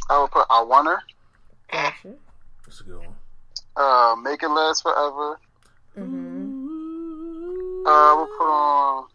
I 0.09 0.17
will 0.17 0.27
put 0.27 0.47
"I 0.49 0.63
Want 0.63 0.87
Her." 0.87 1.03
Gotcha. 1.71 2.15
That's 2.65 2.81
a 2.81 2.83
good 2.83 2.97
one. 2.97 3.15
Uh, 3.75 4.15
"Make 4.23 4.41
It 4.41 4.49
Last 4.49 4.81
Forever." 4.81 5.39
hmm 5.93 6.49
Uh, 7.85 7.89
I 7.89 8.15
would 8.17 8.29
put 8.37 8.45
on 8.51 9.07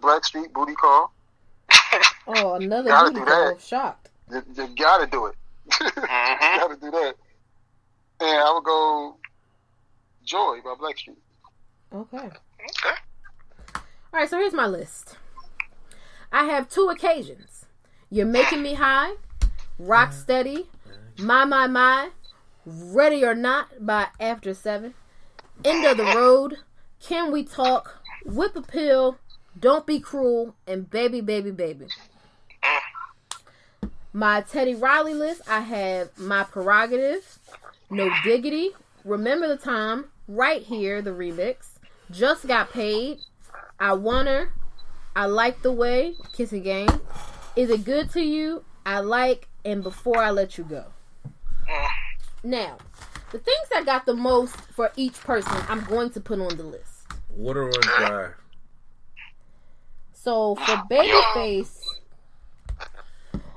"Blackstreet 0.00 0.52
Booty 0.52 0.76
Call." 0.76 1.12
Oh, 2.28 2.54
another 2.54 2.90
Gotta 2.90 3.10
booty 3.10 3.26
call. 3.26 3.58
Shocked. 3.58 4.01
You, 4.32 4.42
you 4.54 4.68
gotta 4.76 5.06
do 5.06 5.26
it. 5.26 5.34
Mhm. 5.70 6.58
gotta 6.58 6.76
do 6.76 6.90
that. 6.90 7.14
And 8.20 8.38
I 8.38 8.52
would 8.54 8.64
go 8.64 9.16
"Joy" 10.24 10.58
by 10.64 10.74
Blackstreet. 10.74 11.16
Okay. 11.94 12.16
Okay. 12.18 12.96
All 13.76 14.20
right, 14.20 14.28
so 14.28 14.38
here's 14.38 14.52
my 14.52 14.66
list. 14.66 15.16
I 16.30 16.44
have 16.44 16.68
two 16.68 16.88
occasions. 16.88 17.66
You're 18.10 18.26
making 18.26 18.62
me 18.62 18.74
high, 18.74 19.14
rock 19.78 20.12
steady, 20.12 20.68
my 21.18 21.44
my 21.44 21.66
my, 21.66 22.10
Ready 22.64 23.24
or 23.24 23.34
Not 23.34 23.84
by 23.84 24.08
After 24.20 24.54
Seven, 24.54 24.94
End 25.64 25.84
of 25.86 25.96
the 25.96 26.04
Road, 26.04 26.58
Can 27.00 27.32
We 27.32 27.42
Talk, 27.42 28.02
Whip 28.24 28.54
Appeal, 28.56 29.16
Don't 29.58 29.86
Be 29.86 29.98
Cruel, 30.00 30.54
and 30.66 30.88
Baby 30.90 31.20
Baby 31.20 31.50
Baby. 31.50 31.86
My 34.14 34.42
Teddy 34.42 34.74
Riley 34.74 35.14
list, 35.14 35.40
I 35.48 35.60
have 35.60 36.18
My 36.18 36.44
Prerogative, 36.44 37.38
No 37.88 38.10
Diggity, 38.24 38.70
Remember 39.04 39.48
the 39.48 39.56
Time, 39.56 40.06
Right 40.28 40.62
Here, 40.62 41.00
the 41.00 41.10
remix, 41.10 41.78
Just 42.10 42.46
Got 42.46 42.70
Paid, 42.72 43.20
I 43.80 43.94
Want 43.94 44.28
Her, 44.28 44.52
I 45.16 45.26
Like 45.26 45.62
the 45.62 45.72
Way, 45.72 46.14
Kissing 46.34 46.62
Game, 46.62 47.00
Is 47.56 47.70
It 47.70 47.84
Good 47.84 48.10
to 48.10 48.20
You, 48.20 48.64
I 48.84 49.00
Like, 49.00 49.48
and 49.64 49.82
Before 49.82 50.18
I 50.18 50.30
Let 50.30 50.58
You 50.58 50.64
Go. 50.64 50.84
Now, 52.44 52.76
the 53.30 53.38
things 53.38 53.68
that 53.70 53.86
got 53.86 54.04
the 54.04 54.14
most 54.14 54.54
for 54.72 54.92
each 54.94 55.18
person, 55.20 55.56
I'm 55.70 55.84
going 55.84 56.10
to 56.10 56.20
put 56.20 56.38
on 56.38 56.54
the 56.56 56.64
list. 56.64 57.06
Water 57.34 57.64
runs 57.64 57.86
dry. 57.86 58.28
So 60.12 60.56
for 60.56 60.82
Babyface, 60.90 61.81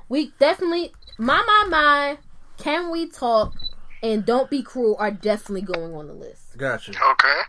we 0.08 0.32
definitely 0.38 0.92
my 1.18 1.42
my 1.46 1.66
my. 1.68 2.18
Can 2.58 2.90
we 2.90 3.08
talk? 3.08 3.54
And 4.02 4.24
don't 4.24 4.50
be 4.50 4.62
cruel 4.62 4.96
are 4.98 5.10
definitely 5.10 5.62
going 5.62 5.94
on 5.94 6.06
the 6.06 6.12
list. 6.12 6.56
Gotcha. 6.56 6.92
Okay. 6.92 7.40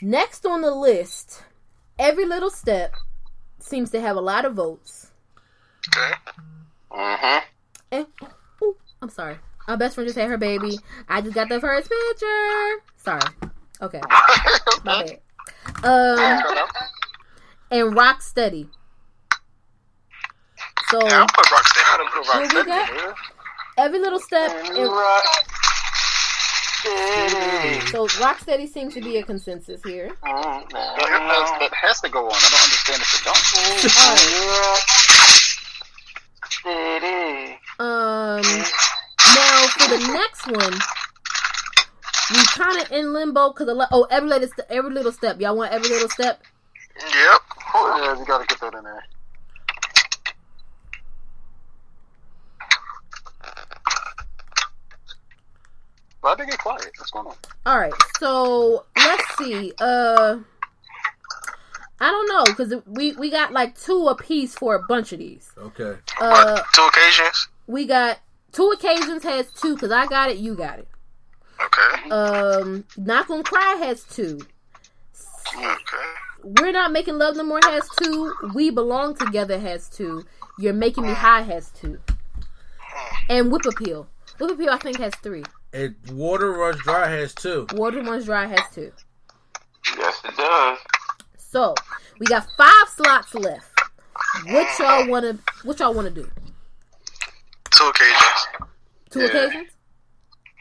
Next 0.00 0.46
on 0.46 0.62
the 0.62 0.70
list, 0.70 1.42
every 1.98 2.24
little 2.24 2.50
step 2.50 2.94
seems 3.58 3.90
to 3.90 4.00
have 4.00 4.16
a 4.16 4.20
lot 4.20 4.44
of 4.44 4.54
votes. 4.54 5.10
Okay. 5.96 6.14
Mm-hmm. 6.90 7.38
And 7.90 8.06
ooh, 8.62 8.76
I'm 9.02 9.08
sorry, 9.08 9.38
my 9.66 9.76
best 9.76 9.94
friend 9.94 10.06
just 10.06 10.18
had 10.18 10.28
her 10.28 10.38
baby. 10.38 10.78
I 11.08 11.20
just 11.20 11.34
got 11.34 11.48
the 11.48 11.60
first 11.60 11.90
picture. 11.90 12.82
Sorry. 12.96 13.20
Okay, 13.80 14.00
my 14.84 15.04
bad. 15.04 15.20
Um, 15.84 16.68
and 17.70 17.94
Rock 17.94 18.22
Steady. 18.22 18.68
So 20.90 21.06
Yeah, 21.06 21.20
I'll 21.20 21.26
put 21.28 21.44
Rocksteady. 21.46 21.84
I 21.86 21.96
done 21.98 22.08
put 22.12 22.24
Rocksteady 22.26 22.66
got? 22.66 23.14
every 23.76 23.98
little 23.98 24.20
step. 24.20 24.50
and- 24.64 24.76
Rock 24.88 25.24
Steady. 26.80 27.80
so 27.88 28.06
Rocksteady 28.22 28.68
seems 28.68 28.94
to 28.94 29.00
be 29.00 29.16
a 29.18 29.22
consensus 29.24 29.82
here. 29.82 30.08
Mm, 30.24 30.70
that, 30.70 30.96
that 31.60 31.72
has 31.74 32.00
to 32.02 32.08
go 32.08 32.24
on. 32.26 32.32
I 32.32 32.48
don't 32.50 32.62
understand 32.62 33.02
if 33.02 33.14
it 33.14 33.24
don't. 33.24 34.38
Um, 37.80 38.40
now 38.40 39.66
for 39.68 39.88
the 39.88 39.98
next 40.12 40.46
one, 40.46 40.74
we 42.30 42.44
kind 42.46 42.80
of 42.82 42.90
in 42.92 43.12
limbo 43.12 43.52
because 43.52 43.68
oh 43.92 44.06
every 44.10 44.28
little 44.28 44.48
st- 44.48 44.66
every 44.70 44.90
little 44.92 45.12
step. 45.12 45.40
Y'all 45.40 45.56
want 45.56 45.72
every 45.72 45.88
little 45.88 46.08
step? 46.08 46.42
Yep. 46.98 47.40
Yeah, 47.74 48.18
you 48.18 48.24
gotta 48.24 48.46
get 48.46 48.60
that 48.60 48.74
in 48.74 48.84
there. 48.84 49.04
Why 56.20 56.34
they 56.34 56.46
get 56.46 56.58
quiet? 56.58 56.90
What's 56.98 57.10
going 57.10 57.26
on? 57.26 57.34
All 57.66 57.78
right, 57.78 57.92
so 58.18 58.84
let's 58.96 59.36
see. 59.38 59.72
Uh, 59.80 60.38
I 62.00 62.10
don't 62.10 62.28
know 62.28 62.44
because 62.44 62.74
we 62.86 63.12
we 63.12 63.30
got 63.30 63.52
like 63.52 63.78
two 63.78 64.06
apiece 64.08 64.54
for 64.54 64.74
a 64.74 64.82
bunch 64.88 65.12
of 65.12 65.18
these. 65.20 65.50
Okay. 65.56 65.96
Uh, 66.20 66.54
What, 66.60 66.64
two 66.74 66.82
occasions. 66.82 67.48
we 67.66 67.86
got 67.86 68.18
two 68.52 68.70
occasions 68.70 69.22
has 69.22 69.52
two 69.52 69.74
because 69.74 69.92
I 69.92 70.06
got 70.06 70.30
it, 70.30 70.38
you 70.38 70.54
got 70.54 70.80
it. 70.80 70.88
Okay. 71.64 72.10
Um, 72.10 72.84
not 72.96 73.26
gonna 73.28 73.42
cry 73.42 73.76
has 73.80 74.04
two. 74.04 74.40
Okay. 75.56 75.72
We're 76.44 76.72
not 76.72 76.92
making 76.92 77.18
love 77.18 77.36
no 77.36 77.42
more 77.42 77.58
has 77.64 77.88
two. 78.00 78.32
We 78.54 78.70
belong 78.70 79.16
together 79.16 79.58
has 79.58 79.88
two. 79.88 80.24
You're 80.58 80.72
making 80.72 81.04
me 81.04 81.12
high 81.12 81.42
has 81.42 81.70
two. 81.70 81.98
And 83.28 83.50
whip 83.50 83.62
appeal. 83.66 84.08
Whip 84.38 84.52
appeal 84.52 84.70
I 84.70 84.78
think 84.78 84.98
has 84.98 85.14
three. 85.16 85.44
And 85.72 85.94
water 86.12 86.52
runs 86.52 86.80
dry 86.82 87.08
has 87.08 87.34
two. 87.34 87.66
Water 87.74 88.02
one's 88.02 88.24
dry 88.24 88.46
has 88.46 88.60
two. 88.74 88.90
Yes, 89.98 90.20
it 90.24 90.36
does. 90.36 90.78
So 91.36 91.74
we 92.18 92.26
got 92.26 92.46
five 92.56 92.88
slots 92.88 93.34
left. 93.34 93.66
What 94.46 94.78
y'all 94.78 95.08
wanna 95.08 95.38
what 95.64 95.78
y'all 95.80 95.94
wanna 95.94 96.10
do? 96.10 96.28
Two 97.70 97.84
occasions. 97.84 98.46
Two 99.10 99.20
Yeah. 99.20 99.26
occasions? 99.26 99.70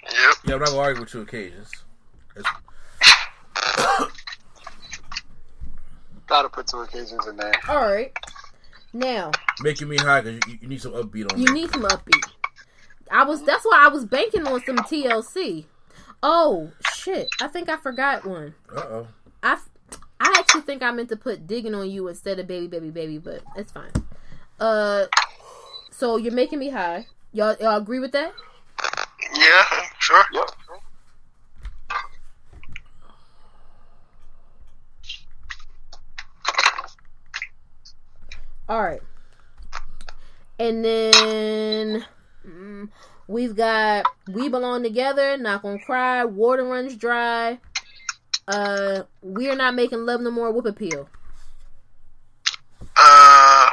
Yep. 0.04 0.36
Yeah, 0.46 0.54
I'm 0.56 0.60
not 0.60 0.68
gonna 0.70 0.80
argue 0.80 1.02
with 1.02 1.10
two 1.12 1.22
occasions. 1.22 1.72
Gotta 6.28 6.50
put 6.50 6.68
two 6.68 6.80
occasions 6.82 7.26
in 7.28 7.38
there. 7.38 7.54
Alright. 7.70 8.14
Now, 8.94 9.32
making 9.62 9.88
me 9.90 9.98
high 9.98 10.22
because 10.22 10.40
you, 10.52 10.58
you 10.62 10.68
need 10.68 10.82
some 10.82 10.94
upbeat 10.94 11.32
on 11.32 11.40
you 11.40 11.46
me. 11.54 11.62
need 11.62 11.72
some 11.72 11.84
upbeat. 11.84 12.30
I 13.12 13.24
was 13.24 13.44
that's 13.44 13.66
why 13.66 13.86
I 13.86 13.90
was 13.90 14.06
banking 14.06 14.48
on 14.48 14.62
some 14.64 14.78
TLC. 14.78 15.66
Oh 16.24 16.72
shit. 16.94 17.30
I 17.42 17.48
think 17.48 17.70
I 17.70 17.78
forgot 17.78 18.26
one. 18.26 18.56
Uh 18.74 18.80
oh. 18.80 19.08
I, 19.44 19.58
I 20.20 20.36
actually 20.38 20.62
think 20.62 20.82
I 20.82 20.92
meant 20.92 21.10
to 21.10 21.16
put 21.16 21.48
digging 21.48 21.76
on 21.76 21.90
you 21.90 22.08
instead 22.08 22.40
of 22.40 22.48
baby, 22.48 22.68
baby, 22.68 22.90
baby, 22.90 23.18
but 23.18 23.42
it's 23.56 23.72
fine. 23.72 23.92
Uh, 24.60 25.06
so 25.92 26.18
you're 26.18 26.34
making 26.34 26.60
me 26.60 26.70
high. 26.70 27.06
Y'all, 27.34 27.56
y'all 27.60 27.78
agree 27.78 28.00
with 28.00 28.12
that? 28.14 28.34
Yeah. 29.36 29.64
Sure. 30.00 30.24
Yep. 30.34 30.50
All 38.70 38.82
right. 38.82 39.02
And 40.60 40.84
then 40.84 42.06
mm, 42.48 42.90
we've 43.28 43.56
got 43.56 44.06
we 44.32 44.50
belong 44.50 44.84
together. 44.84 45.38
Not 45.38 45.62
gonna 45.62 45.80
cry. 45.80 46.24
Water 46.26 46.64
runs 46.64 46.96
dry. 46.96 47.60
Uh, 48.48 49.04
we 49.22 49.50
are 49.50 49.56
not 49.56 49.76
making 49.76 50.06
love 50.06 50.22
no 50.22 50.32
more. 50.32 50.52
Whoop 50.52 50.66
appeal. 50.66 51.10
Uh, 52.96 53.70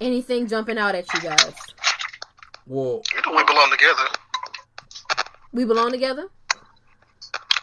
Anything 0.00 0.46
jumping 0.46 0.78
out 0.78 0.94
at 0.94 1.12
you 1.14 1.20
guys? 1.20 1.52
Well, 2.66 3.02
you 3.14 3.20
know 3.26 3.36
we 3.36 3.44
belong 3.44 3.70
together. 3.70 4.04
We 5.52 5.64
belong 5.64 5.90
together. 5.90 6.28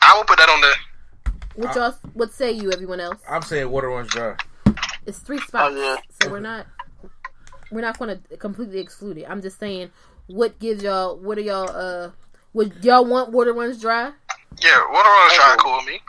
I 0.02 0.16
will 0.16 0.26
put 0.26 0.38
that 0.38 0.50
on 0.50 0.62
there. 0.62 0.74
What 1.56 1.76
y'all? 1.76 1.96
What 2.14 2.34
say 2.34 2.52
you? 2.52 2.72
Everyone 2.72 3.00
else? 3.00 3.20
I'm 3.30 3.42
saying 3.42 3.70
water 3.70 3.90
runs 3.90 4.10
dry. 4.10 4.36
It's 5.06 5.20
three 5.20 5.40
spots, 5.40 5.74
Oh, 5.76 5.82
yeah. 5.82 5.98
so 6.22 6.30
we're 6.30 6.40
not 6.42 6.68
we're 7.72 7.82
not 7.82 7.98
going 7.98 8.20
to 8.30 8.38
completely 8.38 8.80
exclude 8.80 9.18
it. 9.18 9.26
I'm 9.30 9.42
just 9.42 9.60
saying, 9.60 9.90
what 10.28 10.60
gives 10.60 10.84
y'all? 10.84 11.18
What 11.18 11.38
are 11.38 11.42
y'all? 11.42 11.70
Uh, 11.70 12.12
would 12.54 12.84
y'all 12.84 13.06
want 13.06 13.32
water 13.32 13.54
runs 13.54 13.82
dry? 13.82 14.12
Yeah, 14.64 14.92
water 14.92 15.10
runs 15.10 15.34
dry. 15.34 15.56
Cool 15.60 15.82
me. 15.84 16.00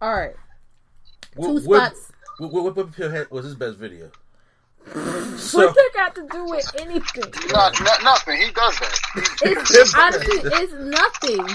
All 0.00 0.12
right, 0.14 0.34
Wh- 1.36 1.42
two 1.46 1.60
spots. 1.60 2.12
Whip, 2.38 2.52
Whip, 2.52 2.76
Whip 2.76 2.88
Appeal 2.88 3.10
had- 3.10 3.30
was 3.30 3.44
his 3.44 3.54
best 3.54 3.76
video. 3.78 4.10
What 5.52 5.74
that 5.74 5.90
got 5.94 6.14
to 6.16 6.26
do 6.30 6.44
with 6.46 6.70
anything? 6.80 7.32
Not, 7.52 7.80
not, 7.80 8.02
nothing. 8.02 8.38
He 8.40 8.50
does 8.50 8.78
that. 8.80 9.38
It's 9.42 9.94
honestly, 9.98 10.40
it's 10.44 10.72
nothing. 10.72 11.46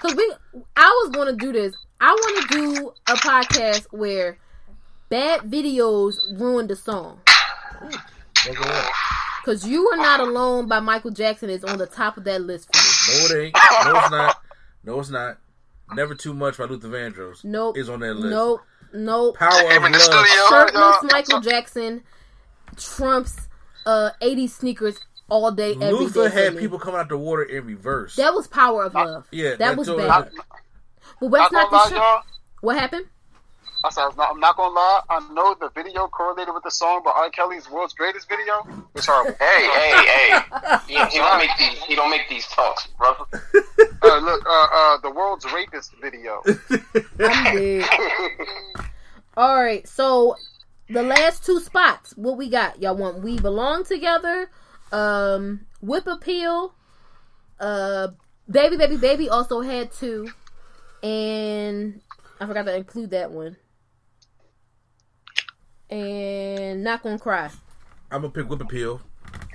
Cause 0.00 0.14
we, 0.14 0.34
I 0.76 0.88
was 1.02 1.10
going 1.14 1.28
to 1.28 1.36
do 1.36 1.52
this. 1.52 1.74
I 2.00 2.12
want 2.12 2.48
to 2.50 2.58
do 2.58 2.92
a 3.08 3.14
podcast 3.14 3.86
where 3.90 4.36
bad 5.08 5.40
videos 5.42 6.16
ruin 6.38 6.66
the 6.66 6.76
song. 6.76 7.20
Look 7.82 7.94
at 7.94 8.62
that. 8.62 8.92
Cause 9.44 9.66
you 9.66 9.88
are 9.90 9.96
not 9.96 10.18
alone 10.20 10.66
by 10.66 10.80
Michael 10.80 11.12
Jackson 11.12 11.48
is 11.50 11.62
on 11.62 11.78
the 11.78 11.86
top 11.86 12.16
of 12.16 12.24
that 12.24 12.42
list 12.42 12.68
for 12.74 13.12
me. 13.12 13.18
no, 13.18 13.36
it 13.36 13.44
ain't. 13.44 13.54
No, 13.84 13.98
it's 14.00 14.10
not. 14.10 14.36
No, 14.84 15.00
it's 15.00 15.10
not. 15.10 15.38
Never 15.94 16.14
too 16.16 16.34
much 16.34 16.58
by 16.58 16.64
Luther 16.64 16.88
Vandross. 16.88 17.44
Nope. 17.44 17.78
is 17.78 17.88
on 17.88 18.00
that 18.00 18.14
list. 18.14 18.30
Nope. 18.30 18.60
Nope. 18.92 19.36
Power 19.36 19.50
of 19.66 19.70
Him 19.70 19.84
in 19.84 19.92
the 19.92 19.98
Love. 19.98 20.26
Shirtless 20.48 20.74
y'all. 20.74 21.08
Michael 21.12 21.40
Jackson 21.40 22.02
trumps 22.76 23.48
uh 23.84 24.10
80 24.20 24.46
sneakers 24.48 24.98
all 25.28 25.50
day 25.52 25.72
every 25.72 25.80
day. 25.86 25.92
Luther 25.92 26.28
for 26.28 26.28
had 26.28 26.54
me. 26.54 26.60
people 26.60 26.78
coming 26.80 26.98
out 27.00 27.08
the 27.08 27.16
water 27.16 27.44
in 27.44 27.64
reverse. 27.66 28.16
That 28.16 28.34
was 28.34 28.48
power 28.48 28.84
of 28.84 28.94
love. 28.94 29.28
yeah, 29.30 29.50
that, 29.50 29.58
that 29.58 29.76
was 29.76 29.86
too- 29.86 29.96
bad. 29.96 30.30
But 31.20 31.28
Not 31.30 31.30
that's 31.30 31.52
not 31.52 31.70
the 31.70 31.76
lie, 31.76 31.88
show. 31.90 32.20
What 32.62 32.76
happened? 32.76 33.06
I 33.84 33.90
said, 33.90 34.04
I'm 34.04 34.16
not, 34.16 34.30
I'm 34.32 34.40
not 34.40 34.56
gonna 34.56 34.74
lie. 34.74 35.02
I 35.10 35.20
know 35.32 35.54
the 35.54 35.68
video 35.70 36.08
correlated 36.08 36.54
with 36.54 36.64
the 36.64 36.70
song, 36.70 37.02
but 37.04 37.14
R. 37.14 37.28
Kelly's 37.30 37.70
"World's 37.70 37.92
Greatest" 37.94 38.28
video 38.28 38.66
was 38.94 39.06
horrible. 39.06 39.36
Hey, 39.40 39.68
hey, 39.68 39.92
hey. 40.06 40.40
He, 40.88 40.94
he 40.94 41.18
don't 41.18 41.38
make 41.38 41.50
these. 41.58 41.78
He 41.84 41.94
don't 41.94 42.10
make 42.10 42.28
these 42.28 42.46
talks, 42.48 42.88
brother. 42.98 43.24
uh, 44.02 44.18
look, 44.18 44.44
uh, 44.46 44.66
uh, 44.72 44.98
the 44.98 45.10
world's 45.10 45.44
rapist 45.52 45.92
video. 46.00 46.42
All 49.36 49.62
right, 49.62 49.86
so 49.86 50.36
the 50.88 51.02
last 51.02 51.44
two 51.44 51.60
spots. 51.60 52.16
What 52.16 52.38
we 52.38 52.48
got? 52.48 52.80
Y'all 52.80 52.96
want 52.96 53.22
We 53.22 53.38
Belong 53.38 53.84
Together, 53.84 54.50
um, 54.90 55.66
Whip 55.80 56.06
Appeal, 56.06 56.74
uh, 57.60 58.08
Baby 58.50 58.78
Baby 58.78 58.96
Baby 58.96 59.28
also 59.28 59.60
had 59.60 59.92
two, 59.92 60.28
and 61.02 62.00
I 62.40 62.46
forgot 62.46 62.64
to 62.64 62.74
include 62.74 63.10
that 63.10 63.30
one. 63.30 63.58
And 65.90 66.82
Not 66.84 67.02
Gonna 67.02 67.18
Cry. 67.18 67.50
I'm 68.10 68.22
gonna 68.22 68.30
pick 68.32 68.48
Whip 68.48 68.60
Appeal. 68.60 69.00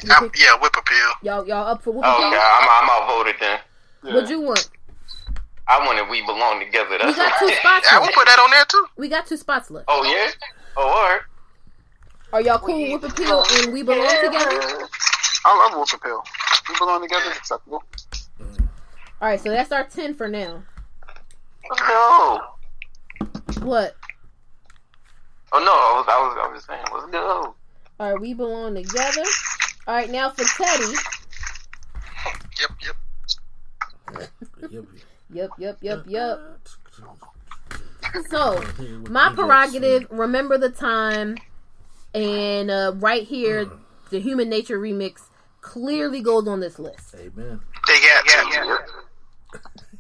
I, 0.10 0.30
yeah, 0.36 0.60
whip 0.62 0.76
appeal. 0.78 1.12
Y'all, 1.22 1.48
y'all 1.48 1.68
up 1.68 1.82
for 1.84 1.92
Whip 1.92 2.04
Oh, 2.06 2.16
Appeal? 2.16 2.28
okay. 2.28 2.38
I'm, 2.42 2.68
I'm 2.84 2.90
outvoted 2.90 3.36
then. 3.40 3.60
What 4.02 4.26
do 4.28 4.34
you 4.34 4.42
want? 4.42 4.70
I 5.68 5.86
wanted 5.86 6.10
We 6.10 6.22
Belong 6.26 6.60
Together. 6.60 6.92
We 6.92 6.98
That's 7.14 7.18
got 7.18 7.40
two 7.40 7.48
spots 7.60 7.88
I 7.92 8.00
will 8.00 8.08
put 8.08 8.26
that 8.26 8.40
on 8.40 8.52
there 8.52 8.66
too. 8.66 8.86
We 8.98 9.08
got 9.10 9.26
two 9.28 9.38
spots 9.38 9.70
left. 9.72 9.86
Oh, 9.88 10.04
yeah? 10.04 10.32
Oh, 10.76 10.82
all 10.88 10.90
right. 11.10 11.22
Are 12.34 12.42
y'all 12.42 12.60
cool 12.60 12.82
with 12.94 13.04
Whip 13.04 13.12
Appeal 13.14 13.44
and 13.58 13.74
We 13.74 13.84
Belong 13.84 14.08
Together? 14.24 14.88
I 15.46 15.58
love 15.58 15.74
Wolf 15.76 15.94
Appeal. 15.94 16.24
We 16.70 16.76
belong 16.78 17.02
together. 17.02 17.24
It's 17.30 17.38
acceptable. 17.40 17.84
All 19.22 19.28
right, 19.28 19.40
so 19.40 19.50
that's 19.50 19.72
our 19.72 19.84
ten 19.86 20.14
for 20.14 20.28
now. 20.28 20.64
Let's. 21.70 23.60
What? 23.60 23.96
Oh, 25.54 25.60
no. 25.60 25.72
I 25.72 25.98
was, 25.98 26.06
I 26.08 26.18
was, 26.22 26.38
I 26.42 26.54
was 26.54 26.64
saying, 26.64 26.86
let's 26.94 27.12
go. 27.12 27.56
All 28.00 28.12
right, 28.12 28.20
we 28.20 28.34
belong 28.34 28.76
together. 28.76 29.24
All 29.88 29.96
right, 29.96 30.10
now 30.10 30.30
for 30.32 30.44
Teddy. 30.44 30.96
Yep, 32.60 32.72
yep. 32.84 32.96
Yep. 34.70 34.86
Yep, 35.34 35.50
yep, 35.58 35.78
yep, 35.82 36.04
yep. 36.08 36.40
So, 38.30 38.62
my 39.10 39.32
prerogative, 39.34 40.08
remember 40.10 40.58
the 40.58 40.70
time, 40.70 41.38
and 42.14 42.70
uh, 42.70 42.94
right 42.98 43.24
here, 43.24 43.70
the 44.10 44.20
Human 44.20 44.50
Nature 44.50 44.80
remix 44.80 45.30
clearly 45.62 46.22
goes 46.22 46.48
on 46.48 46.60
this 46.60 46.78
list. 46.80 47.16
Amen. 47.16 47.62
They 47.88 48.00
got 48.02 48.26
two. 48.26 48.50
Yep. 48.58 48.80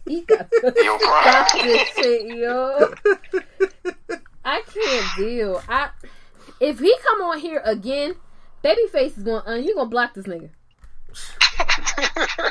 He 0.07 0.21
got 0.21 0.47
Yo, 0.63 0.97
Stop 0.99 1.51
Brian. 1.51 1.67
this 1.67 1.89
shit, 1.95 2.25
yo. 2.25 2.93
I 4.43 4.61
can't 4.61 5.17
deal. 5.17 5.61
I 5.67 5.89
if 6.59 6.79
he 6.79 6.95
come 7.03 7.21
on 7.21 7.39
here 7.39 7.61
again, 7.63 8.15
Babyface 8.63 9.17
is 9.17 9.23
going. 9.23 9.43
Uh, 9.45 9.57
he 9.57 9.73
gonna 9.73 9.89
block 9.89 10.13
this 10.13 10.25
nigga. 10.25 10.49
okay. 12.09 12.49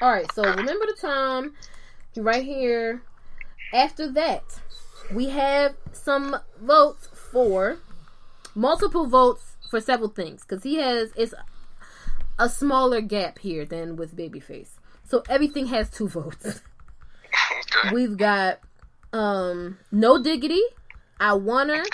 All 0.00 0.10
right. 0.10 0.32
So 0.32 0.42
remember 0.42 0.86
the 0.86 0.96
time. 1.00 1.54
Right 2.16 2.44
here. 2.44 3.02
After 3.72 4.10
that, 4.12 4.42
we 5.14 5.28
have 5.30 5.76
some 5.92 6.36
votes 6.60 7.08
for 7.30 7.78
multiple 8.54 9.06
votes 9.06 9.56
for 9.70 9.80
several 9.80 10.08
things 10.08 10.42
because 10.42 10.64
he 10.64 10.76
has 10.76 11.12
it's 11.16 11.34
a 12.38 12.48
smaller 12.48 13.00
gap 13.00 13.38
here 13.38 13.64
than 13.64 13.96
with 13.96 14.16
Babyface. 14.16 14.70
So 15.04 15.22
everything 15.28 15.66
has 15.66 15.90
two 15.90 16.08
votes. 16.18 16.62
Okay. 17.76 17.94
We've 17.94 18.16
got 18.16 18.60
um 19.12 19.78
No 19.90 20.22
Diggity, 20.22 20.62
I 21.18 21.34
Want 21.34 21.70
Her. 21.70 21.84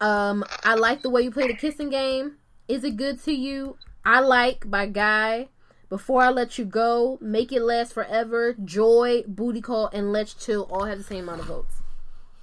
Um, 0.00 0.44
I 0.62 0.74
like 0.74 1.02
the 1.02 1.10
way 1.10 1.22
you 1.22 1.30
play 1.30 1.46
the 1.46 1.54
kissing 1.54 1.88
game. 1.88 2.36
Is 2.68 2.84
it 2.84 2.96
good 2.96 3.22
to 3.24 3.32
you? 3.32 3.78
I 4.04 4.20
like 4.20 4.70
by 4.70 4.86
Guy. 4.86 5.48
Before 5.88 6.20
I 6.20 6.30
let 6.30 6.58
you 6.58 6.64
go, 6.64 7.16
make 7.20 7.52
it 7.52 7.62
last 7.62 7.92
forever. 7.92 8.54
Joy, 8.64 9.22
booty 9.26 9.60
call, 9.60 9.88
and 9.92 10.12
let's 10.12 10.34
chill 10.34 10.68
all 10.70 10.84
have 10.84 10.98
the 10.98 11.04
same 11.04 11.24
amount 11.28 11.42
of 11.42 11.46
votes. 11.46 11.74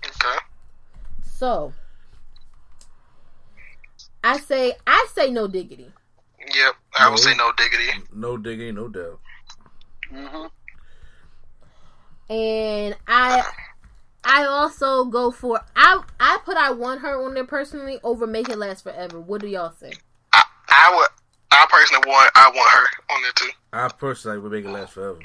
Okay. 0.05 0.37
So 1.23 1.73
I 4.23 4.37
say 4.39 4.73
I 4.87 5.07
say 5.13 5.29
no 5.29 5.47
diggity. 5.47 5.91
Yep. 6.39 6.75
I 6.97 7.09
would 7.09 7.19
say 7.19 7.35
no 7.35 7.51
diggity. 7.57 8.03
No 8.13 8.37
digging, 8.37 8.75
no 8.75 8.87
doubt. 8.87 9.19
hmm 10.09 10.45
and 12.33 12.95
I 13.07 13.43
I 14.23 14.45
also 14.45 15.05
go 15.05 15.29
for 15.31 15.61
I 15.75 16.01
I 16.19 16.39
put 16.43 16.57
I 16.57 16.71
want 16.71 17.01
her 17.01 17.23
on 17.23 17.33
there 17.35 17.43
personally 17.45 17.99
over 18.03 18.25
make 18.25 18.49
it 18.49 18.57
last 18.57 18.83
forever. 18.83 19.19
What 19.19 19.41
do 19.41 19.47
y'all 19.47 19.73
say? 19.79 19.91
I, 20.33 20.41
I 20.69 20.95
would. 20.95 21.07
I 21.51 21.67
personally 21.69 22.03
want. 22.07 22.31
I 22.35 22.49
want 22.49 22.69
her 22.71 23.15
on 23.15 23.21
there 23.21 23.31
too. 23.35 23.49
I 23.73 23.87
personally 23.89 24.39
would 24.39 24.51
make 24.51 24.65
it 24.65 24.71
last 24.71 24.93
forever. 24.93 25.19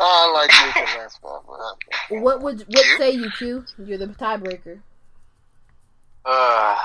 I 0.00 0.32
like 0.32 0.50
Make 0.76 0.88
It 0.88 0.98
Last 0.98 1.20
Forever. 1.20 2.22
What 2.22 2.40
would 2.40 2.60
what 2.60 2.68
You? 2.86 2.96
say 2.98 3.10
you 3.10 3.30
Q? 3.32 3.64
You're 3.84 3.98
the 3.98 4.06
tiebreaker. 4.06 4.78
Uh, 6.24 6.76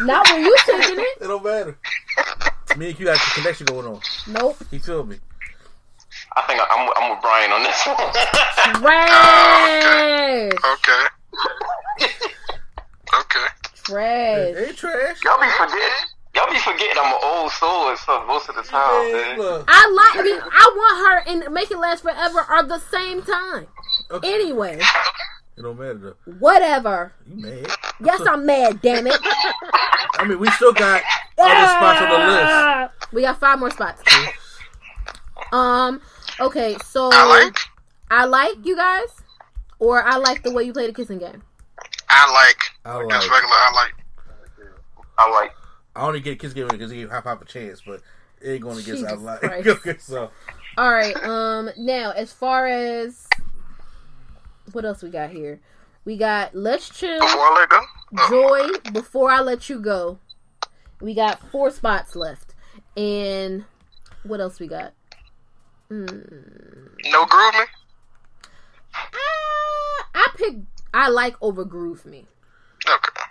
Not 0.00 0.28
when 0.30 0.42
you 0.42 0.56
singing 0.64 0.98
it. 0.98 1.18
It 1.22 1.28
don't 1.28 1.44
matter. 1.44 1.78
Me 2.76 2.90
and 2.90 2.98
you 2.98 3.06
got 3.06 3.16
a 3.16 3.34
connection 3.40 3.66
going 3.66 3.86
on. 3.86 4.00
Nope. 4.26 4.56
He 4.70 4.78
feel 4.80 5.04
me. 5.04 5.18
I 6.36 6.42
think 6.46 6.60
I, 6.60 6.66
I'm, 6.68 6.88
I'm 6.96 7.10
with 7.10 7.22
Brian 7.22 7.50
on 7.52 7.62
this 7.62 7.86
one. 7.86 7.96
Trash. 8.82 10.52
Okay. 10.76 11.06
okay. 13.20 13.46
Trash. 13.84 14.54
Ain't 14.68 14.76
trash. 14.76 15.16
Y'all 15.24 15.40
be 15.40 15.46
forgetting. 15.56 16.06
Y'all 16.34 16.50
be 16.52 16.58
forgetting 16.58 16.96
I'm 16.98 17.14
an 17.14 17.20
old 17.22 17.50
soul 17.52 17.88
and 17.88 17.98
stuff 17.98 18.26
most 18.26 18.48
of 18.50 18.56
the 18.56 18.62
time, 18.62 18.82
Hey, 19.06 19.36
man. 19.38 19.64
I 19.66 20.12
like 20.14 20.16
I 20.20 20.22
mean 20.22 20.38
I 20.40 20.72
want 20.76 20.98
her 21.08 21.32
and 21.46 21.54
make 21.54 21.70
it 21.70 21.78
last 21.78 22.02
forever 22.02 22.40
are 22.40 22.62
the 22.64 22.78
same 22.78 23.22
time. 23.22 23.66
Okay. 24.10 24.34
Anyway, 24.34 24.78
It 25.56 25.62
don't 25.62 25.78
matter 25.78 25.94
though. 26.26 26.32
whatever. 26.38 27.12
You 27.26 27.36
mad? 27.42 27.66
Yes, 28.04 28.20
I'm 28.28 28.44
mad. 28.44 28.82
Damn 28.82 29.06
it. 29.06 29.16
I 30.18 30.24
mean, 30.26 30.38
we 30.38 30.50
still 30.50 30.72
got 30.74 31.02
other 31.38 31.66
spots 31.68 32.02
on 32.02 32.10
the 32.10 32.18
list. 32.26 33.12
We 33.14 33.22
got 33.22 33.40
five 33.40 33.58
more 33.58 33.70
spots. 33.70 34.02
Um. 35.52 36.02
Okay, 36.40 36.76
so 36.84 37.10
I 37.12 37.24
like. 37.24 37.56
I 38.10 38.24
like 38.26 38.64
you 38.64 38.76
guys, 38.76 39.08
or 39.78 40.02
I 40.02 40.16
like 40.16 40.42
the 40.42 40.52
way 40.52 40.64
you 40.64 40.72
play 40.72 40.86
the 40.86 40.92
kissing 40.92 41.18
game. 41.18 41.42
I 42.08 42.32
like. 42.32 42.58
I 42.84 43.02
Just 43.08 43.28
like. 43.28 43.42
regular. 43.42 43.56
I 43.56 43.72
like. 43.74 43.94
I 45.18 45.30
like. 45.30 45.52
I 45.94 46.06
only 46.06 46.20
get 46.20 46.38
kiss 46.38 46.52
game 46.52 46.68
because 46.68 46.90
he 46.90 46.98
gave 46.98 47.10
half 47.10 47.24
half 47.24 47.40
a 47.40 47.44
chance, 47.46 47.82
but 47.86 48.02
it 48.42 48.50
ain't 48.50 48.60
going 48.60 48.76
to 48.78 48.84
get 48.84 48.96
I 48.96 48.98
Jesus 48.98 49.20
like. 49.20 49.42
Okay, 49.66 49.96
so 49.98 50.30
All 50.76 50.92
right. 50.92 51.16
Um. 51.24 51.70
Now, 51.78 52.10
as 52.10 52.32
far 52.32 52.66
as 52.66 53.26
what 54.72 54.84
else 54.84 55.02
we 55.02 55.08
got 55.08 55.30
here, 55.30 55.60
we 56.04 56.16
got 56.18 56.54
let's 56.54 56.90
chill, 56.90 57.18
Before 57.18 57.40
I 57.40 57.54
let 57.60 57.68
go. 57.70 57.80
Joy. 58.28 58.90
Before 58.92 59.30
I 59.30 59.40
let 59.40 59.70
you 59.70 59.80
go, 59.80 60.18
we 61.00 61.14
got 61.14 61.40
four 61.50 61.70
spots 61.70 62.14
left, 62.14 62.54
and 62.94 63.64
what 64.22 64.40
else 64.40 64.60
we 64.60 64.66
got? 64.66 64.92
Hmm. 65.88 66.06
No 67.10 67.26
groove 67.26 67.54
me. 67.54 67.64
Ah, 68.94 70.08
I 70.14 70.26
pick. 70.36 70.56
I 70.92 71.08
like 71.08 71.36
over 71.40 71.64
groove 71.64 72.04
me. 72.06 72.26
Okay. 72.88 73.22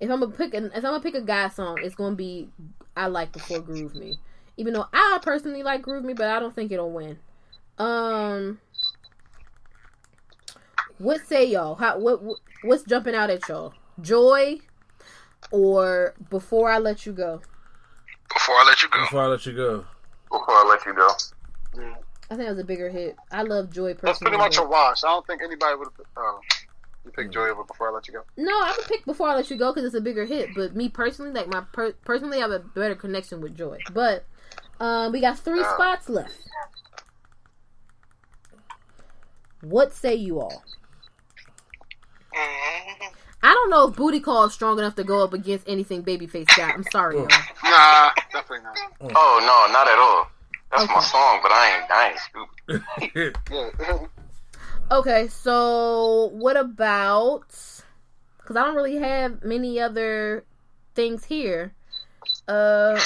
If 0.00 0.10
I'm 0.10 0.20
gonna 0.20 0.32
pick, 0.32 0.54
an, 0.54 0.66
if 0.66 0.76
I'm 0.76 0.82
gonna 0.82 1.00
pick 1.00 1.14
a 1.14 1.20
guy 1.20 1.48
song, 1.48 1.78
it's 1.82 1.94
gonna 1.94 2.16
be 2.16 2.48
I 2.96 3.06
like 3.06 3.32
before 3.32 3.60
groove 3.60 3.94
me. 3.94 4.18
Even 4.56 4.74
though 4.74 4.86
I 4.92 5.18
personally 5.22 5.62
like 5.62 5.82
groove 5.82 6.04
me, 6.04 6.12
but 6.14 6.28
I 6.28 6.38
don't 6.40 6.54
think 6.54 6.72
it'll 6.72 6.90
win. 6.92 7.18
Um, 7.78 8.60
what 10.98 11.20
say 11.26 11.44
y'all? 11.44 11.74
How 11.76 11.98
what 11.98 12.22
what- 12.22 12.38
what's 12.62 12.84
jumping 12.84 13.14
out 13.14 13.30
at 13.30 13.48
y'all? 13.48 13.74
Joy 14.00 14.60
or 15.50 16.14
before 16.30 16.70
I 16.70 16.78
let 16.78 17.06
you 17.06 17.12
go? 17.12 17.40
Before 18.32 18.54
I 18.56 18.64
let 18.64 18.82
you 18.82 18.88
go. 18.88 19.00
before 19.00 19.20
I 19.22 19.26
let 19.26 19.46
you 19.46 19.52
go, 19.52 19.84
Before 20.32 20.54
I 20.54 20.64
let 20.68 20.86
you 20.86 20.94
go. 20.94 21.08
I 22.30 22.36
think 22.36 22.48
it 22.48 22.50
was 22.50 22.58
a 22.58 22.64
bigger 22.64 22.88
hit. 22.88 23.16
I 23.30 23.42
love 23.42 23.70
Joy 23.70 23.88
That's 23.88 24.00
personally. 24.00 24.30
pretty 24.30 24.42
much 24.42 24.56
a 24.56 24.62
wash. 24.62 25.04
I 25.04 25.08
don't 25.08 25.26
think 25.26 25.42
anybody 25.42 25.76
would 25.76 25.88
have. 25.98 26.06
Oh, 26.16 26.40
you 27.04 27.10
picked 27.10 27.34
Joy 27.34 27.48
over 27.48 27.64
before 27.64 27.90
I 27.90 27.92
let 27.92 28.08
you 28.08 28.14
go. 28.14 28.22
No, 28.38 28.52
I 28.52 28.74
would 28.76 28.86
pick 28.86 29.04
before 29.04 29.28
I 29.28 29.34
let 29.34 29.50
you 29.50 29.56
go 29.56 29.70
because 29.72 29.84
it's 29.84 29.94
a 29.94 30.00
bigger 30.00 30.24
hit. 30.24 30.50
But 30.54 30.74
me 30.74 30.88
personally, 30.88 31.32
like 31.32 31.48
my 31.48 31.60
per- 31.72 31.92
personally, 32.04 32.38
I 32.38 32.40
have 32.40 32.50
a 32.50 32.60
better 32.60 32.94
connection 32.94 33.42
with 33.42 33.54
Joy. 33.54 33.78
But 33.92 34.24
um, 34.80 35.12
we 35.12 35.20
got 35.20 35.38
three 35.38 35.62
spots 35.62 36.08
left. 36.08 36.34
What 39.60 39.92
say 39.92 40.14
you 40.14 40.40
all? 40.40 40.64
I 43.42 43.52
don't 43.52 43.70
know 43.70 43.88
if 43.88 43.96
Booty 43.96 44.20
Call 44.20 44.44
is 44.44 44.52
strong 44.52 44.78
enough 44.78 44.94
to 44.96 45.04
go 45.04 45.24
up 45.24 45.32
against 45.32 45.68
anything 45.68 46.02
Babyface 46.04 46.46
got. 46.56 46.74
I'm 46.74 46.84
sorry, 46.84 47.16
y'all. 47.16 47.28
Nah, 47.64 48.10
definitely 48.32 48.64
not. 48.64 48.78
Oh 49.16 49.38
no, 49.40 49.72
not 49.72 49.88
at 49.88 49.98
all. 49.98 50.30
That's 50.70 50.88
my 50.88 51.02
song, 51.02 51.40
but 51.42 51.52
I 51.52 51.76
ain't. 51.76 51.90
I 51.90 52.08
ain't 52.10 53.34
stupid. 53.50 54.08
Okay, 54.92 55.28
so 55.28 56.28
what 56.34 56.58
about? 56.58 57.46
Because 58.36 58.56
I 58.56 58.64
don't 58.64 58.74
really 58.76 58.98
have 58.98 59.42
many 59.42 59.80
other 59.80 60.44
things 60.94 61.24
here 61.24 61.72
uh, 62.46 63.00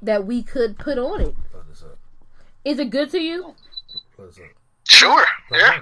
that 0.00 0.26
we 0.26 0.44
could 0.44 0.78
put 0.78 0.96
on 0.96 1.22
it. 1.22 1.34
Fuck 1.52 1.68
this 1.68 1.82
up. 1.82 1.98
Is 2.64 2.78
it 2.78 2.90
good 2.90 3.10
to 3.10 3.18
you? 3.18 3.54
Sure. 4.84 5.26
Yeah. 5.50 5.80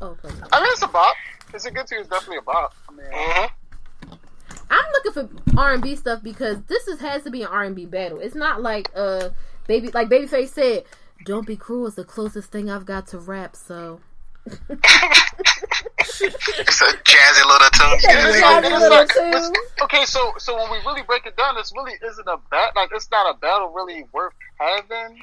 Oh, 0.00 0.16
okay. 0.24 0.28
I 0.52 0.60
mean, 0.60 0.70
it's 0.72 0.82
a 0.82 0.88
bop. 0.88 1.14
Is 1.54 1.66
a 1.66 1.70
good 1.70 1.86
to 1.86 1.94
you? 1.94 2.00
It's 2.00 2.10
definitely 2.10 2.38
a 2.38 2.42
bop. 2.42 2.74
I 2.88 2.92
mean, 2.92 3.06
hmm 3.12 3.46
I'm 4.70 4.84
looking 4.92 5.12
for 5.12 5.28
R 5.60 5.72
and 5.74 5.82
B 5.82 5.94
stuff 5.94 6.22
because 6.22 6.60
this 6.64 6.88
is, 6.88 6.98
has 7.00 7.22
to 7.24 7.30
be 7.30 7.42
an 7.42 7.48
R 7.48 7.64
and 7.64 7.76
B 7.76 7.84
battle. 7.86 8.18
It's 8.18 8.34
not 8.34 8.60
like 8.62 8.90
uh 8.96 9.28
baby 9.66 9.90
like 9.92 10.08
Babyface 10.08 10.48
said. 10.50 10.84
Don't 11.24 11.46
be 11.46 11.56
cruel 11.56 11.86
is 11.86 11.94
the 11.94 12.04
closest 12.04 12.50
thing 12.50 12.68
I've 12.70 12.84
got 12.84 13.06
to 13.08 13.18
rap. 13.18 13.56
So 13.56 14.00
It's 14.46 14.60
a 16.82 16.86
jazzy 16.86 17.44
little 17.46 17.70
tune. 17.70 17.88
You 17.90 17.94
It's 17.96 18.06
get 18.06 18.18
a 18.18 18.32
jazzy 18.32 18.58
it's 18.64 18.70
little 18.80 18.98
like- 18.98 19.08
tune. 19.08 19.28
it's- 19.28 19.50
okay, 19.82 20.04
so 20.04 20.32
so 20.38 20.56
when 20.56 20.70
we 20.70 20.78
really 20.86 21.02
break 21.02 21.24
it 21.26 21.36
down, 21.36 21.54
this 21.56 21.72
really 21.74 21.94
isn't 22.06 22.26
a 22.26 22.36
bat 22.50 22.72
like 22.76 22.90
it's 22.92 23.10
not 23.10 23.32
a 23.34 23.38
battle 23.38 23.68
really 23.68 24.04
worth 24.12 24.32
having. 24.58 25.18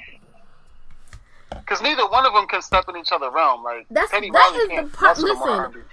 Because 1.49 1.81
neither 1.81 2.07
one 2.07 2.25
of 2.25 2.33
them 2.33 2.47
can 2.47 2.61
step 2.61 2.85
in 2.89 2.95
each 2.97 3.11
other's 3.11 3.33
realm. 3.33 3.63
Like 3.63 3.85
That's- 3.89 4.11
Teddy 4.11 4.29
that 4.31 4.37
Riley 4.37 4.57
is 4.57 4.67
the 4.69 4.73
can't 4.75 4.93
part- 4.93 5.17
wrestle 5.17 5.27
no 5.27 5.35
more 5.35 5.67
listen. 5.67 5.83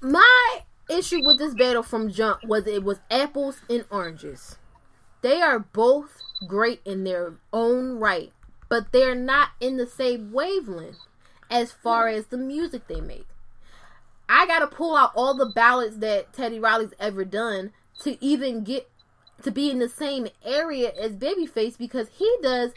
My 0.00 0.62
issue 0.88 1.24
with 1.24 1.38
this 1.38 1.54
battle 1.54 1.82
from 1.82 2.10
jump 2.10 2.44
was 2.44 2.66
it 2.66 2.82
was 2.82 3.00
apples 3.10 3.60
and 3.68 3.84
oranges. 3.90 4.58
They 5.22 5.42
are 5.42 5.58
both 5.58 6.22
great 6.46 6.80
in 6.84 7.04
their 7.04 7.34
own 7.52 7.98
right, 7.98 8.32
but 8.68 8.92
they're 8.92 9.14
not 9.14 9.50
in 9.60 9.76
the 9.76 9.86
same 9.86 10.32
wavelength 10.32 10.96
as 11.50 11.72
far 11.72 12.08
as 12.08 12.26
the 12.26 12.38
music 12.38 12.86
they 12.86 13.00
make. 13.00 13.26
I 14.28 14.46
gotta 14.46 14.68
pull 14.68 14.96
out 14.96 15.12
all 15.14 15.34
the 15.34 15.52
ballads 15.54 15.98
that 15.98 16.32
Teddy 16.32 16.58
Riley's 16.58 16.94
ever 16.98 17.24
done 17.24 17.72
to 18.02 18.22
even 18.24 18.64
get 18.64 18.88
to 19.42 19.50
be 19.50 19.70
in 19.70 19.80
the 19.80 19.88
same 19.88 20.28
area 20.44 20.92
as 20.92 21.16
Babyface 21.16 21.76
because 21.76 22.08
he 22.16 22.36
does 22.42 22.72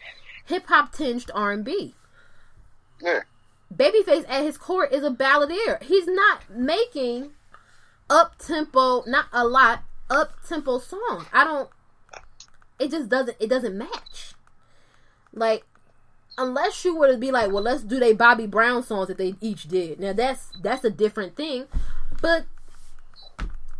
hip 0.45 0.65
hop 0.67 0.91
tinged 0.91 1.29
R 1.33 1.51
and 1.51 1.63
B. 1.63 1.95
Yeah. 3.01 3.21
Babyface 3.75 4.25
at 4.29 4.43
his 4.43 4.57
core 4.57 4.85
is 4.85 5.03
a 5.03 5.09
balladeer. 5.09 5.81
He's 5.83 6.07
not 6.07 6.49
making 6.49 7.31
up 8.09 8.37
tempo, 8.37 9.03
not 9.07 9.25
a 9.31 9.45
lot 9.45 9.83
up 10.09 10.33
tempo 10.47 10.79
songs. 10.79 11.25
I 11.31 11.43
don't. 11.43 11.69
It 12.79 12.91
just 12.91 13.09
doesn't. 13.09 13.37
It 13.39 13.49
doesn't 13.49 13.77
match. 13.77 14.33
Like, 15.33 15.65
unless 16.37 16.85
you 16.85 16.95
were 16.95 17.11
to 17.11 17.17
be 17.17 17.31
like, 17.31 17.51
well, 17.51 17.63
let's 17.63 17.83
do 17.83 17.99
they 17.99 18.13
Bobby 18.13 18.45
Brown 18.45 18.83
songs 18.83 19.07
that 19.07 19.17
they 19.17 19.35
each 19.41 19.63
did. 19.67 19.99
Now 19.99 20.13
that's 20.13 20.49
that's 20.61 20.83
a 20.83 20.89
different 20.89 21.35
thing, 21.35 21.65
but 22.21 22.45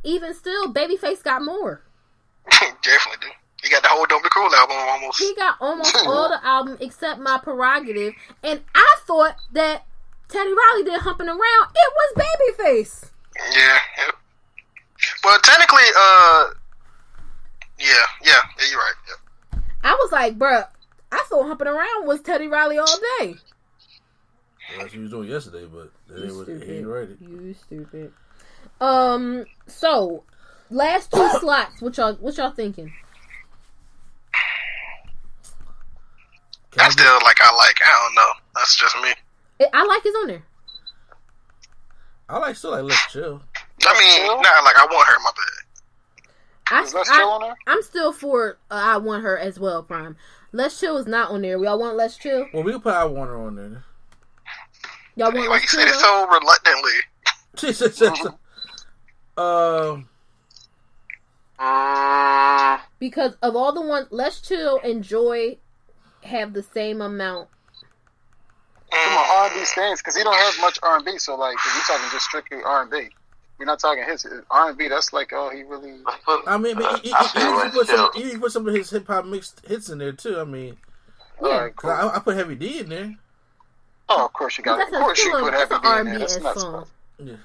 even 0.03 0.33
still, 0.33 0.73
Babyface 0.73 1.23
got 1.23 1.43
more. 1.43 1.81
Definitely 2.51 3.17
do. 3.21 3.42
You 3.63 3.69
got 3.69 3.81
the 3.81 3.89
whole 3.89 4.05
Don't 4.05 4.21
Be 4.23 4.29
Cruel 4.29 4.53
album 4.53 4.75
almost. 4.77 5.19
He 5.19 5.33
got 5.35 5.55
almost 5.61 5.95
all 6.05 6.27
the 6.29 6.45
album 6.45 6.77
except 6.81 7.19
my 7.21 7.39
prerogative, 7.41 8.13
and 8.43 8.61
I 8.75 8.95
thought 9.05 9.35
that 9.53 9.85
Teddy 10.27 10.51
Riley 10.51 10.83
did 10.83 10.99
humping 11.01 11.27
around. 11.29 11.39
It 11.75 11.93
was 11.95 12.25
Babyface. 12.57 13.09
Yeah. 13.55 13.77
Yep. 14.05 14.15
Well, 15.23 15.39
technically, 15.39 15.83
uh, 15.97 16.45
yeah, 17.79 17.87
yeah, 18.23 18.33
yeah, 18.59 18.65
you're 18.69 18.79
right. 18.79 18.93
Yeah. 19.07 19.59
I 19.83 19.93
was 20.01 20.11
like, 20.11 20.37
bruh, 20.37 20.67
I 21.11 21.23
thought 21.29 21.47
humping 21.47 21.67
around 21.67 22.05
was 22.07 22.21
Teddy 22.21 22.47
Riley 22.47 22.77
all 22.77 22.85
day. 23.19 23.35
well, 23.35 24.79
that's 24.79 24.81
what 24.83 24.91
he 24.91 24.99
was 24.99 25.11
doing 25.11 25.29
yesterday, 25.29 25.65
but 25.71 25.91
that 26.07 26.19
You 26.19 26.25
ain't 26.25 26.35
what 26.37 26.47
he 26.47 26.55
stupid. 26.57 26.77
ain't 26.77 26.87
ready. 26.87 27.17
You 27.21 27.53
stupid. 27.53 28.13
Um. 28.81 29.45
So, 29.67 30.23
last 30.69 31.11
two 31.11 31.29
slots. 31.39 31.81
What 31.81 31.95
y'all? 31.97 32.13
What 32.15 32.37
y'all 32.37 32.51
thinking? 32.51 32.91
I 36.79 36.89
still 36.89 37.13
like. 37.23 37.41
I 37.41 37.55
like. 37.55 37.79
I 37.85 38.05
don't 38.05 38.15
know. 38.15 38.29
That's 38.55 38.75
just 38.75 38.95
me. 39.01 39.09
I- 39.61 39.69
I 39.73 39.85
like 39.85 40.03
his 40.03 40.15
on 40.15 40.27
there. 40.27 40.43
I 42.29 42.37
like 42.39 42.55
still 42.55 42.71
like 42.71 42.83
let's 42.83 43.11
chill. 43.11 43.41
I 43.85 43.99
mean, 43.99 44.21
Chill? 44.25 44.35
nah, 44.41 44.61
like 44.63 44.77
I 44.77 44.87
want 44.89 45.07
her. 45.07 45.19
My 45.19 45.31
bad. 45.35 46.75
I, 46.79 46.81
Is 46.83 46.93
Let's 46.93 47.09
Chill 47.09 47.27
on 47.29 47.43
I, 47.43 47.47
there? 47.47 47.55
I'm 47.67 47.81
still 47.83 48.11
for. 48.13 48.57
Uh, 48.71 48.73
I 48.75 48.97
want 48.97 49.23
her 49.23 49.37
as 49.37 49.59
well. 49.59 49.83
Prime. 49.83 50.15
Let's 50.53 50.79
chill 50.79 50.97
is 50.97 51.05
not 51.07 51.29
on 51.31 51.41
there. 51.41 51.59
We 51.59 51.67
all 51.67 51.77
want 51.79 51.97
Let's 51.97 52.15
chill? 52.17 52.47
Well, 52.53 52.63
we 52.63 52.71
can 52.71 52.81
put 52.81 52.93
our 52.93 53.09
Warner 53.09 53.35
on 53.45 53.55
there. 53.55 53.83
Y'all 55.15 55.27
want 55.27 55.35
Why 55.35 55.43
you 55.43 55.49
Let's 55.49 55.69
chill? 55.71 55.79
said 55.81 55.89
it 55.89 55.95
so 55.95 56.27
reluctantly? 56.27 56.91
She 57.57 57.71
said, 57.73 57.93
said- 57.93 58.15
said- 58.17 58.33
um, 59.37 60.09
Mm, 61.59 62.79
because 62.99 63.35
of 63.41 63.55
all 63.55 63.71
the 63.73 63.81
ones, 63.81 64.07
Let's 64.09 64.41
chill 64.41 64.79
and 64.83 65.03
Joy 65.03 65.57
have 66.23 66.53
the 66.53 66.63
same 66.63 67.01
amount. 67.01 67.49
From 68.91 68.99
an 69.13 69.25
R&B 69.51 69.65
stance, 69.65 70.01
because 70.01 70.15
he 70.15 70.23
don't 70.23 70.35
have 70.35 70.53
much 70.61 70.77
R&B. 70.83 71.17
So 71.17 71.35
like, 71.35 71.55
if 71.55 71.75
we 71.75 71.81
talking 71.93 72.09
just 72.11 72.25
strictly 72.25 72.61
R&B, 72.63 73.09
we're 73.57 73.65
not 73.65 73.79
talking 73.79 74.03
his 74.03 74.25
R&B. 74.51 74.87
That's 74.87 75.11
like, 75.13 75.31
oh, 75.33 75.49
he 75.49 75.63
really. 75.63 75.93
I 76.47 76.57
mean, 76.57 76.75
but 76.75 76.99
he, 77.01 77.09
he, 77.09 77.15
he, 77.15 77.39
he, 77.39 77.69
put 77.71 77.87
some, 77.87 78.09
chill. 78.13 78.29
he 78.31 78.37
put 78.37 78.51
some 78.51 78.67
of 78.67 78.73
his 78.75 78.89
hip 78.91 79.07
hop 79.07 79.25
mixed 79.25 79.65
hits 79.65 79.89
in 79.89 79.97
there 79.97 80.11
too. 80.11 80.39
I 80.39 80.43
mean, 80.43 80.77
Yeah. 81.41 81.57
right, 81.63 81.75
'cause 81.75 81.97
cool. 81.99 82.09
I, 82.09 82.15
I 82.15 82.19
put 82.19 82.35
Heavy 82.35 82.53
D 82.55 82.79
in 82.79 82.89
there. 82.89 83.15
Oh, 84.09 84.25
of 84.25 84.33
course 84.33 84.57
you 84.59 84.63
got. 84.63 84.77
That's 84.77 84.93
Of 84.93 85.01
course 85.01 85.17
you 85.23 85.25
still 85.31 85.37
a, 85.39 85.43
could 85.43 85.53
that's 85.53 85.71
have 85.71 85.83
an 85.83 86.07
it 86.07 86.11
in 86.13 86.19
there. 86.19 86.19
That's 86.19 86.41
not 86.43 86.59
song. 86.59 86.85
Yeah. 87.17 87.35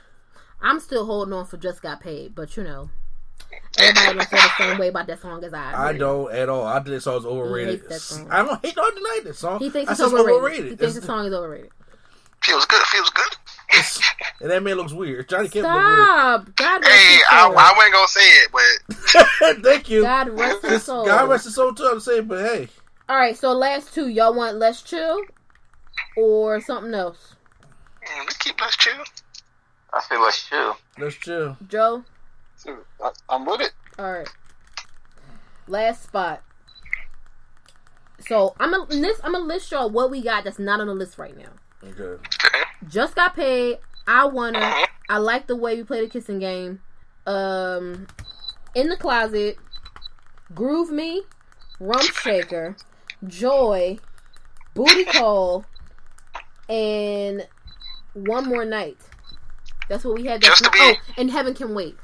I'm 0.61 0.81
still 0.81 1.07
holding 1.07 1.33
on 1.33 1.47
for 1.47 1.57
Just 1.57 1.81
Got 1.83 2.01
Paid, 2.01 2.35
but 2.35 2.57
you 2.57 2.65
know, 2.65 2.91
everybody 3.79 4.19
don't 4.19 4.29
feel 4.29 4.41
the 4.41 4.49
same 4.59 4.79
way 4.79 4.89
about 4.89 5.07
that 5.07 5.21
song 5.21 5.45
as 5.45 5.55
I. 5.55 5.89
I 5.89 5.93
do. 5.93 5.99
don't 5.99 6.33
at 6.33 6.49
all. 6.49 6.67
I 6.67 6.75
think 6.77 6.87
that 6.87 7.01
song's 7.03 7.25
overrated. 7.27 7.81
hates 7.81 7.89
that 7.89 8.01
song. 8.01 8.29
I 8.31 8.43
don't 8.43 8.65
hate. 8.65 8.75
Don't 8.75 8.95
deny 8.95 9.21
that 9.25 9.37
song. 9.37 9.59
He 9.61 9.71
thinks 9.71 9.89
I 9.89 9.93
it's 9.93 10.01
said 10.01 10.13
overrated. 10.19 10.65
He 10.65 10.69
thinks 10.71 10.83
It's- 10.83 10.95
the 11.01 11.07
song 11.07 11.27
is 11.27 11.33
overrated. 11.33 11.71
Feels 12.43 12.67
good. 12.67 12.83
Feels 12.87 13.11
good. 13.11 13.37
it's- 13.71 14.01
and 14.41 14.51
that 14.51 14.63
man 14.63 14.77
looks 14.77 14.93
weird. 14.93 15.29
Johnny 15.29 15.49
Kemp 15.49 15.67
look 15.67 15.75
weird. 15.75 15.99
Stop! 15.99 16.55
God 16.57 16.83
rest 16.83 16.93
Hey, 16.95 17.21
I. 17.29 17.47
I 17.49 17.73
wasn't 17.77 17.93
gonna 17.93 18.09
say 18.09 18.21
it, 18.21 18.51
but 18.53 19.63
Thank 19.65 19.91
you. 19.91 20.03
God 20.03 20.29
rest 20.31 20.65
his 20.65 20.83
soul. 20.85 21.05
God 21.07 21.29
rest 21.29 21.45
his 21.45 21.55
soul 21.57 21.75
too. 21.75 21.85
I'm 21.85 21.99
saying, 22.01 22.27
but 22.27 22.45
hey, 22.45 22.69
All 23.09 23.17
right, 23.17 23.37
so 23.37 23.53
last 23.53 23.93
two, 23.93 24.09
y'all 24.09 24.35
want 24.35 24.57
Let's 24.57 24.83
Chill 24.83 25.21
or 26.17 26.61
something 26.61 26.95
else? 26.95 27.35
mm, 28.07 28.19
let's 28.21 28.37
keep 28.37 28.61
let's 28.61 28.77
chill. 28.77 28.95
I 29.93 30.01
say 30.03 30.17
let's 30.19 30.49
chill. 30.49 30.77
let's 30.99 31.17
chill. 31.17 31.57
Joe. 31.69 32.05
Dude, 32.65 32.79
I, 33.03 33.11
I'm 33.29 33.47
with 33.47 33.61
it. 33.61 33.73
All 33.99 34.11
right. 34.13 34.29
Last 35.67 36.03
spot. 36.05 36.43
So 38.27 38.55
I'm 38.59 38.71
gonna 38.73 38.85
list. 38.85 39.21
I'm 39.23 39.33
gonna 39.33 39.45
list 39.45 39.71
y'all 39.71 39.91
what 39.91 40.11
we 40.11 40.23
got 40.23 40.45
that's 40.45 40.59
not 40.59 40.81
on 40.81 40.87
the 40.89 40.95
list 40.95 41.19
right 41.19 41.37
now. 41.37 41.51
Okay. 41.85 42.03
Okay. 42.03 42.63
Just 42.89 43.15
got 43.15 43.35
paid. 43.37 43.79
I 44.07 44.25
wanna. 44.27 44.75
I 45.09 45.19
like 45.19 45.47
the 45.47 45.57
way 45.57 45.77
we 45.77 45.85
play 45.85 46.01
the 46.05 46.11
kissing 46.11 46.39
game. 46.39 46.81
Um, 47.27 48.07
in 48.75 48.89
the 48.89 48.97
closet. 48.97 49.59
Groove 50.55 50.91
me. 50.91 51.23
Rump 51.79 52.03
shaker. 52.15 52.77
Joy. 53.27 53.99
Booty 54.75 55.05
call. 55.05 55.65
And 56.69 57.47
one 58.15 58.47
more 58.47 58.65
night. 58.65 58.99
That's 59.89 60.05
what 60.05 60.15
we 60.19 60.27
had. 60.27 60.41
That's 60.43 60.61
Just 60.61 60.65
to 60.65 60.71
be- 60.71 60.79
oh, 60.81 60.95
and 61.17 61.31
heaven 61.31 61.55
can 61.55 61.75
wait. 61.75 61.97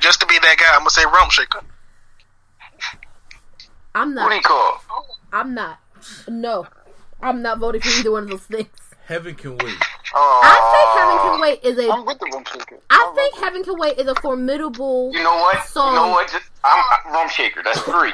Just 0.00 0.20
to 0.20 0.26
be 0.26 0.38
that 0.38 0.56
guy, 0.58 0.72
I'm 0.72 0.80
gonna 0.80 0.90
say 0.90 1.04
Rump 1.04 1.30
Shaker. 1.30 1.60
I'm 3.94 4.14
not. 4.14 4.24
What 4.24 4.30
do 4.30 4.34
you 4.36 4.40
not. 4.42 4.82
call? 4.88 5.06
I'm 5.32 5.54
not. 5.54 5.80
No, 6.28 6.66
I'm 7.20 7.42
not 7.42 7.58
voting 7.58 7.80
for 7.80 7.88
either 7.88 8.12
one 8.12 8.24
of 8.24 8.30
those 8.30 8.42
things. 8.42 8.68
Heaven 9.06 9.34
can 9.34 9.56
wait. 9.56 9.74
Oh, 10.14 10.40
I 10.44 10.52
think 10.72 11.00
Heaven 11.00 11.18
Can 11.24 11.40
Wait 11.40 11.64
is 11.64 11.90
I'm 11.90 12.00
a. 12.00 12.04
with 12.04 12.18
the 12.18 12.30
room 12.32 12.44
shaker. 12.44 12.78
I 12.90 13.12
think 13.14 13.36
Heaven 13.38 13.64
Can 13.64 13.78
Wait 13.78 13.98
is 13.98 14.06
a 14.06 14.14
formidable. 14.16 15.10
You 15.14 15.22
know 15.22 15.34
what? 15.36 15.64
Song. 15.66 15.94
You 15.94 16.00
know 16.00 16.08
what? 16.08 16.30
Just, 16.30 16.50
I'm, 16.64 16.82
I'm 17.06 17.12
Rump 17.12 17.30
Shaker. 17.30 17.62
That's 17.62 17.80
three. 17.80 18.12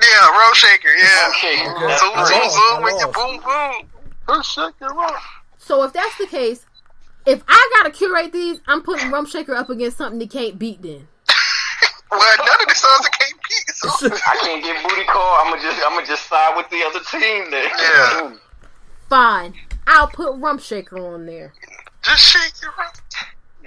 Yeah, 0.00 0.28
Rump 0.28 0.54
Shaker. 0.54 0.88
Yeah. 0.88 1.22
Rump 1.22 1.34
Shaker. 1.36 1.70
Okay. 1.70 1.96
Zoom, 1.96 2.26
zoom, 2.26 2.50
zoom 2.50 2.82
with 2.82 3.00
your 3.00 3.12
boom, 3.12 3.40
boom. 3.42 3.88
Who 4.28 4.42
shaker 4.42 4.94
room? 4.94 5.10
So 5.58 5.82
if 5.84 5.92
that's 5.92 6.16
the 6.18 6.26
case, 6.26 6.64
if 7.30 7.42
I 7.48 7.70
gotta 7.76 7.90
curate 7.90 8.32
these, 8.32 8.60
I'm 8.66 8.82
putting 8.82 9.10
Rump 9.10 9.28
Shaker 9.28 9.54
up 9.54 9.70
against 9.70 9.96
something 9.98 10.18
they 10.18 10.26
can't 10.26 10.58
beat. 10.58 10.82
Then 10.82 11.06
Well, 12.10 12.36
none 12.38 12.60
of 12.62 12.68
the 12.68 12.74
songs 12.74 13.02
that 13.02 13.18
can't 13.18 13.40
beat. 13.48 13.74
So. 13.74 13.88
I 14.26 14.36
can't 14.42 14.62
get 14.64 14.82
booty 14.82 15.04
call. 15.04 15.36
I'm 15.44 15.50
gonna 15.50 15.62
just 15.62 15.80
I'm 15.86 15.94
gonna 15.94 16.06
just 16.06 16.26
side 16.28 16.56
with 16.56 16.68
the 16.70 16.82
other 16.84 17.00
team 17.10 17.50
then. 17.50 17.68
Yeah. 17.78 18.36
fine, 19.08 19.54
I'll 19.86 20.08
put 20.08 20.36
Rump 20.38 20.60
Shaker 20.60 20.98
on 20.98 21.26
there. 21.26 21.52
Just 22.02 22.22
shake 22.22 22.52
your 22.62 22.72
rump. 22.78 22.94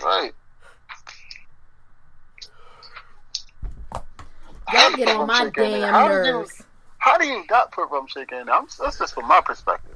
Right. 0.03 0.34
Y'all 4.74 4.95
get 4.95 5.07
on 5.09 5.28
my 5.28 5.43
shaker 5.43 5.61
in 5.64 5.72
there. 5.72 5.82
damn 5.82 5.93
How 5.93 6.07
do 6.07 6.14
you- 6.16 6.24
nerves. 6.34 6.64
How 6.97 7.18
do 7.18 7.28
you 7.28 7.43
not 7.49 7.72
put 7.74 7.89
Rump 7.91 8.07
Shaker 8.09 8.39
in? 8.39 8.47
I'm, 8.49 8.66
that's 8.80 8.97
just 8.97 9.14
from 9.14 9.28
my 9.28 9.41
perspective. 9.41 9.91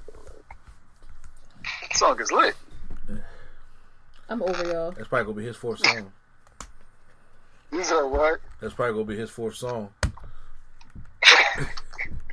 That 1.82 1.95
song 1.97 2.20
is 2.20 2.32
lit. 2.34 2.53
I'm 4.30 4.41
over 4.41 4.63
y'all. 4.65 4.91
That's 4.91 5.07
probably 5.07 5.25
gonna 5.25 5.38
be 5.38 5.45
his 5.45 5.55
fourth 5.55 5.86
song. 5.86 6.11
These 7.71 7.91
are 7.91 8.07
what? 8.07 8.39
That's 8.61 8.73
probably 8.73 8.93
gonna 8.93 9.05
be 9.05 9.17
his 9.17 9.30
fourth 9.30 9.55
song. 9.55 9.89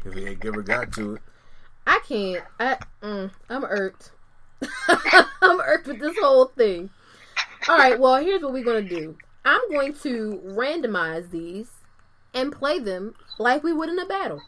if 0.04 0.14
he 0.14 0.26
ain't 0.26 0.44
ever 0.44 0.62
got 0.62 0.92
to 0.92 1.14
it. 1.14 1.22
I 1.86 2.00
can't. 2.06 2.44
I 2.58 2.78
mm, 3.02 3.30
I'm 3.48 3.64
irked. 3.64 4.12
I'm 5.42 5.60
irked 5.60 5.86
with 5.86 6.00
this 6.00 6.16
whole 6.18 6.46
thing. 6.46 6.90
All 7.68 7.78
right. 7.78 7.98
Well, 7.98 8.16
here's 8.16 8.42
what 8.42 8.52
we're 8.52 8.64
gonna 8.64 8.82
do. 8.82 9.16
I'm 9.44 9.60
going 9.70 9.94
to 10.02 10.40
randomize 10.44 11.30
these 11.30 11.70
and 12.32 12.52
play 12.52 12.78
them 12.78 13.14
like 13.38 13.62
we 13.62 13.72
would 13.72 13.88
in 13.88 13.98
a 13.98 14.06
battle. 14.06 14.40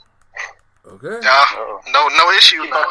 Okay. 0.87 1.19
Yeah, 1.23 1.45
no, 1.93 2.09
no 2.09 2.31
issue. 2.31 2.63
About, 2.63 2.87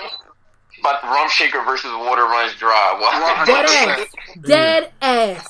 about 0.80 1.02
the 1.02 1.08
Rump 1.08 1.32
Shaker 1.32 1.64
versus 1.64 1.92
water 1.92 2.24
runs 2.24 2.54
dry. 2.56 2.98
What? 3.00 3.48
Dead 3.48 3.66
ass. 3.66 4.08
Mm. 4.38 4.46
Dead 4.48 4.92
ass. 5.02 5.50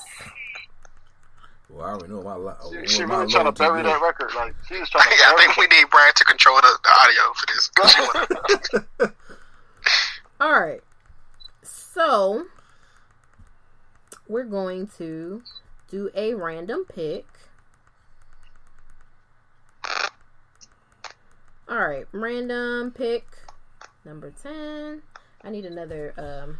Well, 1.68 1.84
I 1.84 1.90
already 1.90 2.12
know 2.12 2.22
my 2.22 2.36
li- 2.36 2.86
She, 2.86 2.86
what 2.86 2.88
she 2.94 3.04
really 3.04 3.30
trying 3.30 3.44
to 3.44 3.52
bury 3.52 3.82
that 3.82 4.00
record. 4.00 4.30
Like 4.34 4.54
she 4.66 4.78
was 4.78 4.88
trying 4.88 5.08
to. 5.08 5.16
Yeah, 5.16 5.32
I 5.36 5.36
bury 5.36 5.44
think 5.44 5.56
we 5.56 5.76
need 5.76 5.90
Brian 5.90 6.12
to 6.14 6.24
control 6.24 6.56
the, 6.56 6.78
the 6.82 6.90
audio 7.00 7.32
for 7.34 7.46
this. 8.98 9.12
All 10.40 10.60
right. 10.60 10.80
So 11.62 12.46
we're 14.28 14.44
going 14.44 14.88
to 14.98 15.42
do 15.90 16.10
a 16.14 16.34
random 16.34 16.84
pick. 16.84 17.26
All 21.68 21.88
right, 21.88 22.06
random 22.12 22.92
pick 22.92 23.26
number 24.04 24.32
10. 24.42 25.02
I 25.46 25.50
need 25.50 25.64
another 25.64 26.12
um 26.18 26.58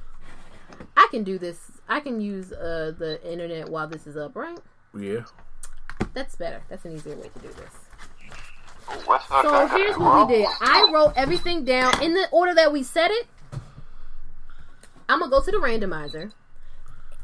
I 0.97 1.09
can 1.11 1.24
do 1.24 1.39
this. 1.39 1.59
I 1.89 2.01
can 2.01 2.20
use 2.20 2.53
uh 2.53 2.93
the 2.97 3.20
internet 3.30 3.68
while 3.68 3.89
this 3.89 4.07
is 4.07 4.16
up, 4.16 4.37
right? 4.37 4.59
Yeah. 4.97 5.24
That's 6.14 6.37
better. 6.37 6.62
That's 6.68 6.84
an 6.84 6.93
easier 6.93 7.16
way 7.16 7.28
to 7.28 7.39
do 7.41 7.49
this. 7.49 7.72
So 9.43 9.66
here's 9.68 9.99
what 9.99 10.28
we 10.28 10.37
did. 10.37 10.49
I 10.61 10.89
wrote 10.95 11.14
everything 11.16 11.64
down 11.64 12.01
in 12.03 12.14
the 12.14 12.28
order 12.30 12.55
that 12.55 12.72
we 12.72 12.84
said 12.84 13.11
it. 13.11 13.26
I'm 15.09 15.18
gonna 15.18 15.30
go 15.30 15.43
to 15.43 15.51
the 15.51 15.59
randomizer, 15.59 16.32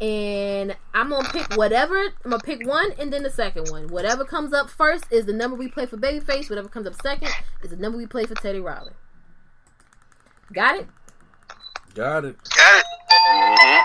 and 0.00 0.76
I'm 0.92 1.10
gonna 1.10 1.28
pick 1.28 1.56
whatever. 1.56 2.00
I'm 2.24 2.30
gonna 2.30 2.42
pick 2.42 2.66
one 2.66 2.92
and 2.98 3.12
then 3.12 3.22
the 3.22 3.30
second 3.30 3.70
one. 3.70 3.86
Whatever 3.88 4.24
comes 4.24 4.52
up 4.52 4.68
first 4.68 5.04
is 5.10 5.26
the 5.26 5.32
number 5.32 5.56
we 5.56 5.68
play 5.68 5.86
for 5.86 5.96
Babyface. 5.96 6.50
Whatever 6.50 6.68
comes 6.68 6.86
up 6.88 7.00
second 7.00 7.30
is 7.62 7.70
the 7.70 7.76
number 7.76 7.98
we 7.98 8.06
play 8.06 8.24
for 8.24 8.34
Teddy 8.34 8.60
Riley. 8.60 8.92
Got 10.52 10.80
it? 10.80 10.88
Got 11.94 12.24
it. 12.24 12.36
Got 12.56 12.78
it. 12.78 12.86
Mm-hmm. 13.32 13.82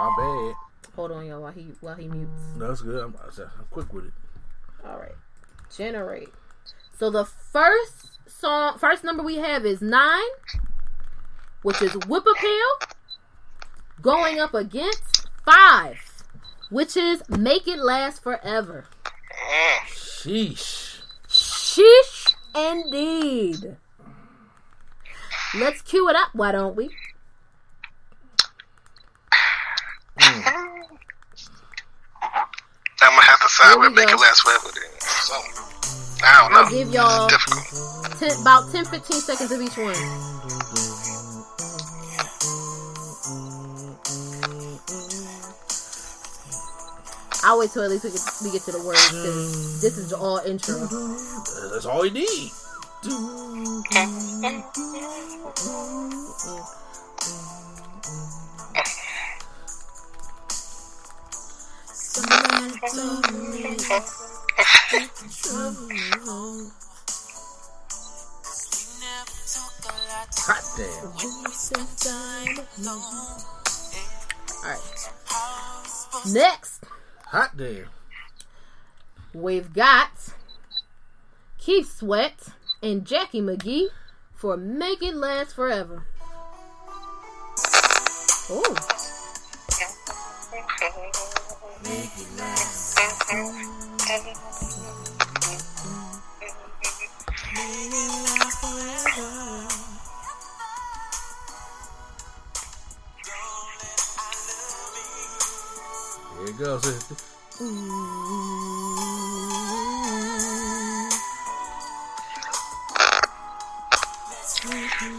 My 0.00 0.14
bad. 0.16 0.54
Hold 0.96 1.12
on, 1.12 1.26
y'all, 1.26 1.42
while 1.42 1.52
he 1.52 1.72
while 1.80 1.94
he 1.94 2.08
mutes. 2.08 2.30
No, 2.56 2.68
that's 2.68 2.80
good. 2.80 3.04
I'm, 3.04 3.14
I'm 3.22 3.64
quick 3.70 3.92
with 3.92 4.06
it. 4.06 4.12
All 4.84 4.98
right, 4.98 5.14
generate. 5.74 6.30
So 6.98 7.10
the 7.10 7.24
first 7.24 8.18
song, 8.26 8.78
first 8.78 9.04
number 9.04 9.22
we 9.22 9.36
have 9.36 9.66
is 9.66 9.82
nine, 9.82 10.30
which 11.62 11.82
is 11.82 11.94
Whip 12.06 12.24
Appeal, 12.26 12.88
going 14.00 14.38
up 14.40 14.54
against 14.54 15.28
five, 15.44 16.24
which 16.70 16.96
is 16.96 17.22
Make 17.28 17.68
It 17.68 17.78
Last 17.78 18.22
Forever. 18.22 18.86
Sheesh. 19.86 21.02
Sheesh, 21.28 22.34
indeed. 22.56 23.76
Let's 25.54 25.82
cue 25.82 26.08
it 26.08 26.16
up, 26.16 26.30
why 26.32 26.52
don't 26.52 26.76
we? 26.76 26.90
Mm. 30.20 30.44
I'm 33.02 33.10
gonna 33.16 33.22
have 33.22 33.40
to 33.40 33.48
side 33.48 33.70
Here 33.70 33.78
we 33.80 33.88
with 33.88 33.96
make 33.96 34.08
go. 34.08 34.14
it 34.14 34.20
last 34.20 34.42
forever. 34.42 34.68
Then. 34.74 35.00
So, 35.00 35.34
I 36.24 36.38
don't 36.40 36.52
know. 36.52 36.60
I'll 36.60 36.70
give 36.70 36.92
y'all 36.92 37.26
It's 37.26 37.34
difficult. 37.34 38.18
10, 38.20 38.40
about 38.42 38.70
10, 38.72 38.84
15 38.84 39.20
seconds 39.20 39.52
of 39.52 39.60
each 39.62 39.76
one. 39.78 39.96
I'll 47.42 47.58
wait 47.58 47.70
till 47.70 47.82
at 47.82 47.90
least 47.90 48.04
we 48.04 48.10
get, 48.10 48.20
we 48.44 48.50
get 48.52 48.62
to 48.62 48.72
the 48.72 48.84
words 48.84 49.08
because 49.08 49.80
this 49.80 49.96
is 49.96 50.12
all 50.12 50.38
intro. 50.44 50.76
That's 51.72 51.86
all 51.86 52.04
you 52.04 52.12
need. 52.12 52.52
Hot 70.42 70.64
damn. 70.76 70.90
Alright. 74.64 74.80
Next, 76.26 76.84
Hot 77.26 77.56
damn. 77.56 77.86
we've 79.32 79.72
got 79.72 80.10
Keith 81.58 81.98
Sweat 81.98 82.48
and 82.82 83.04
Jacci 83.06 83.40
McGhee 83.42 83.88
for 84.34 84.56
Make 84.56 85.02
It 85.02 85.14
Last 85.14 85.54
Forever. 85.54 86.04
Ooh. 88.50 88.76
Here 91.90 91.98
it 106.46 106.58
goes. 106.58 106.86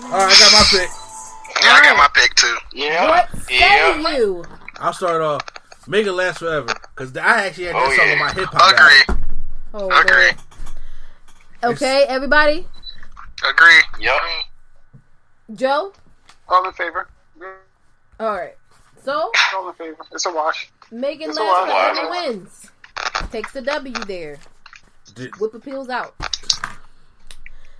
All 0.03 0.17
right, 0.17 0.31
I 0.31 0.39
got 0.39 0.51
my 0.53 0.63
pick. 0.71 0.89
Yeah, 1.61 1.73
I 1.73 1.81
got 1.83 1.97
my 1.97 2.07
pick 2.13 2.35
too. 2.35 2.57
Yeah. 2.73 3.09
What 3.09 3.29
say 3.43 3.59
Yeah. 3.59 3.97
you? 4.15 4.43
I'll 4.79 4.93
start 4.93 5.21
off. 5.21 5.50
Make 5.87 6.05
it 6.05 6.13
last 6.13 6.39
forever. 6.39 6.67
Because 6.95 7.15
I 7.17 7.47
actually 7.47 7.65
had 7.65 7.75
that 7.75 7.81
Oh, 7.83 7.95
song 7.95 8.05
yeah. 8.07 8.13
on 8.13 8.19
my 8.19 8.31
hip 8.33 8.45
hop. 8.51 8.79
album. 8.79 8.85
Agree. 9.09 9.23
Hold 9.73 9.93
Agree. 9.93 10.29
on. 11.63 11.71
Okay, 11.73 12.03
everybody. 12.07 12.67
Agree. 13.47 13.81
Yep. 13.99 14.21
Joe. 15.55 15.93
All 16.47 16.65
in 16.67 16.73
favor. 16.73 17.07
All 18.19 18.31
right. 18.37 18.55
So 19.03 19.31
All 19.55 19.69
in 19.69 19.75
favor. 19.75 19.97
It's 20.11 20.25
a 20.25 20.31
wash. 20.31 20.69
Make 20.91 21.21
It 21.21 21.29
It's 21.29 21.39
Last. 21.39 21.95
Forever 21.95 22.09
wins. 22.11 22.71
Takes 23.31 23.51
the 23.53 23.61
W 23.61 23.93
there. 24.05 24.37
Did- 25.15 25.35
Whip 25.39 25.53
appeals 25.53 25.89
out. 25.89 26.13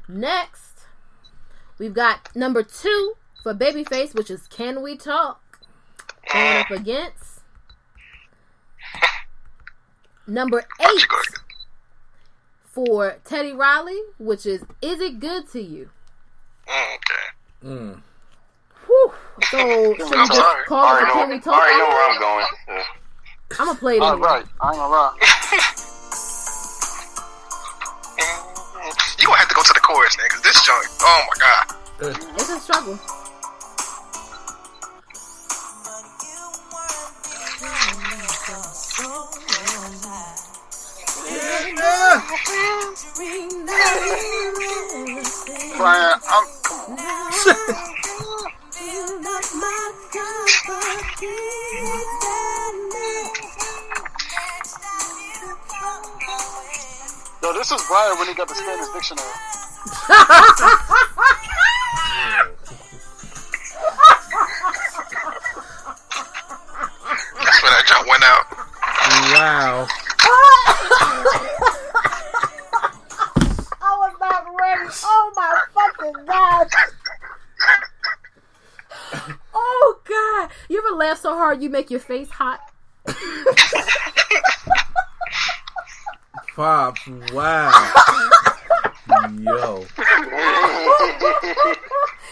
Next, 0.07 0.79
we've 1.77 1.93
got 1.93 2.35
number 2.35 2.63
two 2.63 3.13
for 3.43 3.53
Babyface, 3.53 4.13
which 4.15 4.29
is 4.31 4.47
Can 4.47 4.81
We 4.81 4.97
Talk? 4.97 5.59
Going 6.31 6.57
up 6.57 6.71
against 6.71 7.30
number 10.31 10.59
eight 10.59 10.87
you 11.01 11.07
gonna 11.07 11.23
get? 11.29 11.39
for 12.63 13.17
Teddy 13.25 13.51
Riley, 13.51 13.99
which 14.17 14.45
is 14.45 14.63
Is 14.81 14.99
It 15.01 15.19
Good 15.19 15.49
to 15.51 15.61
You? 15.61 15.89
Mm, 16.67 16.95
okay. 16.95 17.67
Mm. 17.67 18.01
Whew. 18.87 19.11
So, 19.49 19.57
should 19.97 20.09
we 20.09 20.17
I'm 20.17 20.27
just 20.27 20.65
call 20.67 20.85
I 20.85 21.01
it 21.01 21.09
already 21.09 21.11
Can 21.11 21.29
know, 21.29 21.51
We 21.51 21.51
I 21.51 21.59
already 21.59 21.77
know 21.77 21.89
where 21.89 22.09
I'm 22.11 22.19
going. 22.19 22.45
Uh, 22.69 22.83
I'm 23.59 23.65
going 23.65 23.75
to 23.75 23.79
play 23.79 23.95
it 23.97 24.01
All 24.01 24.11
anyway. 24.13 24.27
right. 24.27 24.45
I 24.61 24.67
ain't 24.69 24.77
gonna 24.77 24.93
lie. 24.93 25.17
You 29.19 29.27
gonna 29.27 29.37
have 29.37 29.49
to 29.49 29.53
go 29.55 29.61
to 29.61 29.73
the 29.73 29.79
chorus, 29.81 30.17
man, 30.17 30.25
because 30.29 30.41
this 30.41 30.65
joint. 30.65 30.87
Oh 31.01 31.23
my 31.29 31.37
god. 31.37 31.75
It's 32.39 32.49
a 32.49 32.59
struggle. 32.59 32.99
Brian, 45.77 46.19
I'm, 46.29 46.45
come 46.63 46.97
on. 46.97 47.31
Yo, 57.41 57.53
this 57.53 57.71
is 57.71 57.81
Brian 57.87 58.17
when 58.17 58.27
he 58.27 58.33
got 58.35 58.47
the 58.47 58.55
Spanish 58.55 58.87
dictionary. 58.93 59.27
That's 67.37 67.63
when 67.63 67.71
that 67.71 67.85
jump 67.87 68.07
went 68.07 68.23
out. 68.23 68.45
Wow. 69.33 69.87
I 73.81 73.95
was 73.97 74.13
not 74.19 74.45
ready. 74.59 74.89
Oh 75.03 75.31
my 75.35 75.65
fucking 75.73 76.25
god. 76.25 76.67
ever 80.81 80.95
laugh 80.95 81.19
so 81.19 81.30
hard 81.41 81.63
you 81.63 81.71
make 81.71 81.89
your 81.89 81.99
face 81.99 82.29
hot? 82.29 82.59
Pops, 86.55 87.01
wow. 87.33 87.71
Yo. 89.39 89.83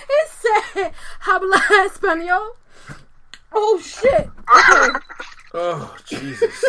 It 0.10 0.30
said 0.30 0.94
habla 1.22 1.58
español. 1.88 2.50
Oh 3.52 3.82
shit. 3.84 4.30
Okay. 4.56 5.00
Oh, 5.56 5.96
Jesus. 6.06 6.64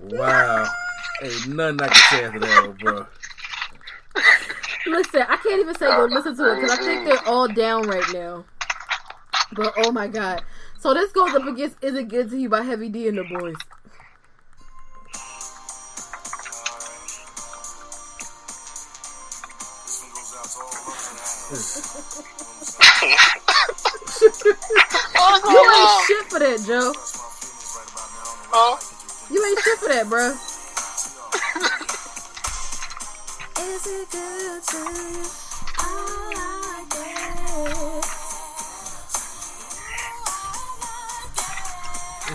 Wow. 0.00 0.66
Ain't 1.22 1.48
nothing 1.48 1.82
I 1.82 1.88
can 1.88 2.02
say 2.08 2.24
after 2.24 2.38
that, 2.38 2.78
bro. 2.78 3.06
Listen, 4.86 5.26
I 5.28 5.36
can't 5.36 5.60
even 5.60 5.74
say 5.74 5.88
go 5.88 6.06
listen 6.06 6.34
to 6.38 6.52
it 6.52 6.54
because 6.54 6.70
I 6.70 6.82
think 6.82 7.04
they're 7.04 7.28
all 7.28 7.48
down 7.48 7.82
right 7.82 8.10
now. 8.14 8.46
But 9.52 9.74
oh 9.76 9.92
my 9.92 10.08
god. 10.08 10.42
So 10.82 10.92
this 10.94 11.12
goes 11.12 11.32
up 11.32 11.46
against 11.46 11.76
Is 11.80 11.94
It 11.94 12.08
Good 12.08 12.30
to 12.30 12.36
You 12.36 12.48
by 12.48 12.62
Heavy 12.62 12.88
D 12.88 13.06
and 13.06 13.16
the 13.16 13.22
Boys. 13.22 13.54
You 24.42 25.60
ain't 25.70 25.86
oh, 25.86 26.04
shit 26.08 26.24
for 26.26 26.40
that, 26.40 26.64
Joe. 26.66 26.92
Oh, 28.52 28.76
You 29.30 29.46
ain't 29.46 29.58
shit 29.60 29.78
for 29.78 29.88
that, 29.88 30.08
bro. 30.08 30.30
Is 33.64 33.86
it 33.86 34.10
good 34.10 34.62
to 34.64 34.78
you? 34.78 35.30
I 35.78 36.80
like 36.80 38.06
it. 38.08 38.21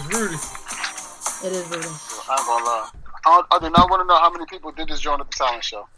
Rudy. 0.09 0.35
It 0.35 1.51
is 1.53 1.67
Rudy. 1.69 1.87
I 1.87 2.35
ain't 2.37 2.47
gonna 2.47 2.65
lie. 2.65 2.89
I, 3.25 3.29
don't- 3.29 3.47
I 3.51 3.59
do 3.59 3.69
not 3.69 3.89
want 3.89 4.01
to 4.01 4.05
know 4.07 4.19
how 4.19 4.29
many 4.31 4.45
people 4.45 4.71
did 4.71 4.87
this 4.87 4.99
joint 4.99 5.21
at 5.21 5.29
the 5.29 5.35
talent 5.37 5.63
show. 5.63 5.87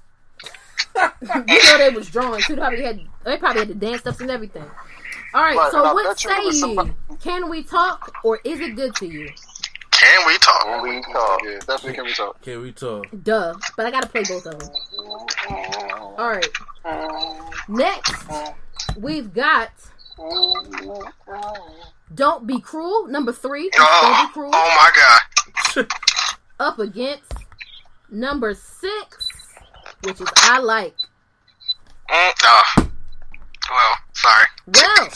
You 1.47 1.63
know 1.63 1.77
they 1.77 1.89
was 1.91 2.09
drawing 2.09 2.41
too. 2.41 2.55
They 2.55 2.61
probably 2.61 2.81
had 2.83 2.99
they 3.23 3.37
probably 3.37 3.59
had 3.59 3.67
the 3.69 3.75
dance 3.75 4.01
steps 4.01 4.19
and 4.21 4.31
everything. 4.31 4.63
All 5.33 5.43
right, 5.43 5.55
Right, 5.55 5.71
so 5.71 5.83
what 5.93 6.03
bet 6.05 6.23
you 6.23 6.29
say 6.31 6.37
it 6.37 6.45
was 6.45 6.55
ye? 6.55 6.61
somebody- 6.61 6.93
Can 7.21 7.49
we 7.49 7.63
talk 7.63 8.11
or 8.23 8.39
is 8.43 8.59
it 8.59 8.75
good 8.75 8.95
to 8.95 9.05
you? 9.05 9.29
Can 9.91 10.25
we 10.27 10.37
talk? 10.39 10.65
When 10.65 10.81
we 10.95 11.01
talk, 11.13 11.41
Yeah, 11.43 11.59
definitely 11.59 11.93
can 11.93 12.05
we 12.05 12.13
talk. 12.13 12.41
Can 12.41 12.61
we 12.61 12.71
talk. 12.71 13.05
Duh, 13.23 13.53
but 13.77 13.85
I 13.85 13.91
gotta 13.91 14.07
play 14.07 14.23
both 14.23 14.45
of 14.47 14.57
them. 14.59 14.69
All 16.17 16.29
right. 16.29 16.47
Next, 17.67 18.25
we've 18.97 19.31
got 19.33 19.69
"Don't 22.13 22.45
Be 22.47 22.59
Cruel" 22.59 23.07
number 23.07 23.31
three. 23.31 23.69
Don't 23.71 23.87
Oh, 23.89 24.25
be 24.27 24.33
cruel. 24.33 24.51
oh 24.53 24.77
my 24.77 24.91
god. 24.95 25.87
Up 26.59 26.79
against 26.79 27.31
number 28.09 28.53
six, 28.53 29.27
which 30.03 30.19
is 30.19 30.27
"I 30.43 30.59
Like." 30.59 30.95
Mm, 32.09 32.31
oh. 32.43 32.63
Well, 33.69 33.95
sorry. 34.13 34.45
Well, 34.67 35.07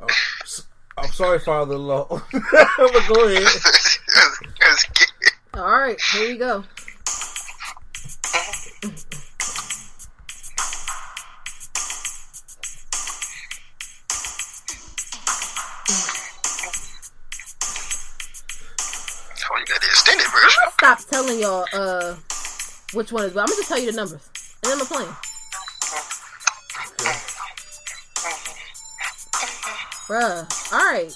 Oh, 0.00 0.06
s- 0.06 0.66
I'm 0.96 1.10
sorry, 1.12 1.38
father-in-law. 1.38 2.06
but 2.32 3.08
go 3.08 3.24
ahead. 3.26 3.42
Let's 4.60 4.84
get 4.84 5.12
all 5.54 5.64
right, 5.70 6.00
here 6.12 6.28
we 6.28 6.36
go. 6.36 6.64
You 20.10 20.16
got 20.16 20.22
the 20.22 20.24
extended 20.24 20.30
version. 20.32 20.62
Stop 20.78 20.98
telling 21.10 21.38
y'all 21.40 21.66
uh 21.72 22.14
which 22.94 23.12
one 23.12 23.24
is. 23.24 23.32
But 23.32 23.40
I'm 23.40 23.46
gonna 23.46 23.56
just 23.56 23.68
tell 23.68 23.78
you 23.78 23.90
the 23.90 23.96
numbers, 23.96 24.28
and 24.64 24.72
then 24.72 24.80
I'm 24.80 24.86
playing. 24.86 25.14
Bruh, 30.08 30.72
all 30.72 30.78
right. 30.92 31.12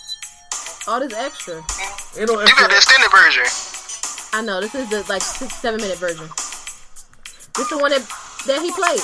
All 0.86 1.00
this 1.00 1.14
extra. 1.14 1.54
Ain't 2.18 2.28
no 2.28 2.40
You 2.40 2.46
got 2.56 2.68
the 2.70 2.76
extended 2.76 3.10
version. 3.10 3.44
I 4.34 4.42
know 4.42 4.60
this 4.60 4.74
is 4.74 4.88
the 4.90 5.04
like 5.08 5.22
six 5.22 5.54
seven 5.56 5.80
minute 5.80 5.98
version. 5.98 6.28
This 7.54 7.64
is 7.64 7.68
the 7.70 7.78
one 7.78 7.90
that 7.90 8.02
that 8.46 8.60
he 8.60 8.70
played. 8.72 9.00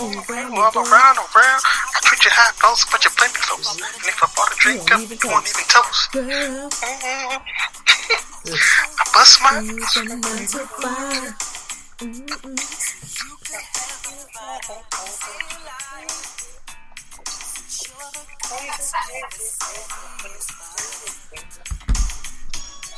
Oh, 0.00 0.24
brown, 0.28 0.52
Well, 0.52 0.62
I'm 0.66 0.72
brown. 0.72 0.86
around, 0.86 1.18
around. 1.34 1.62
I 2.18 2.20
treat 2.20 2.30
you 2.30 2.34
high 2.34 2.52
close, 2.58 2.84
but 2.90 3.04
you're 3.04 3.12
plenty 3.16 3.38
close. 3.38 3.76
And 3.76 4.06
if 4.08 4.22
I 4.22 4.26
bought 4.34 4.50
a 4.50 4.56
drink 4.58 4.90
up, 4.90 5.00
you 5.00 5.30
won't 5.30 5.46
even 5.48 5.64
toast. 5.68 6.10
Girl, 6.12 6.68
I 8.92 9.04
bust 9.14 9.40
my. 9.40 9.62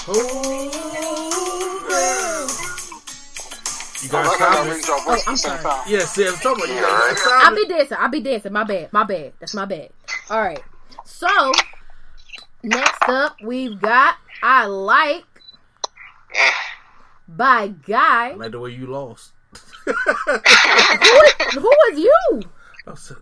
Oh, 0.08 1.49
read 4.02 4.86
y'all 4.86 5.00
voice 5.04 5.22
at 5.22 5.28
I'm 5.28 5.34
the 5.34 5.36
sorry. 5.36 5.62
time. 5.62 5.84
Yes, 5.88 6.16
yeah, 6.18 6.28
I'm 6.28 6.34
talking 6.36 6.64
about 6.64 6.68
you. 6.68 6.74
Yeah, 6.74 6.80
gotta 6.82 7.06
right. 7.08 7.18
stop 7.18 7.44
I'll 7.44 7.54
be 7.54 7.66
dancing. 7.66 7.96
I'll 8.00 8.08
be 8.10 8.20
dancing. 8.20 8.52
My 8.52 8.64
bad. 8.64 8.92
My 8.92 9.04
bad. 9.04 9.32
That's 9.40 9.54
my 9.54 9.64
bad. 9.64 9.90
All 10.30 10.40
right. 10.40 10.62
So 11.04 11.52
next 12.62 13.02
up, 13.08 13.36
we've 13.42 13.80
got 13.80 14.16
"I 14.42 14.66
Like" 14.66 15.24
by 17.28 17.68
Guy. 17.68 18.30
I 18.30 18.34
like 18.34 18.52
the 18.52 18.60
way 18.60 18.70
you 18.70 18.86
lost. 18.86 19.32
Who 19.84 19.90
is, 19.92 21.54
who 21.54 21.70
is 21.92 21.98
you? 21.98 22.42
I'm 22.86 22.96
so- 22.96 23.16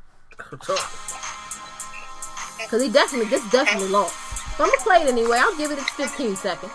Because 2.59 2.83
he 2.83 2.91
definitely, 2.91 3.29
this 3.31 3.49
definitely 3.51 3.89
lost. 3.89 4.15
But 4.59 4.65
I'm 4.65 4.71
gonna 4.71 4.83
play 4.83 5.03
it 5.03 5.09
anyway. 5.09 5.39
I'll 5.41 5.57
give 5.57 5.71
it 5.71 5.79
15 5.79 6.37
seconds. 6.37 6.73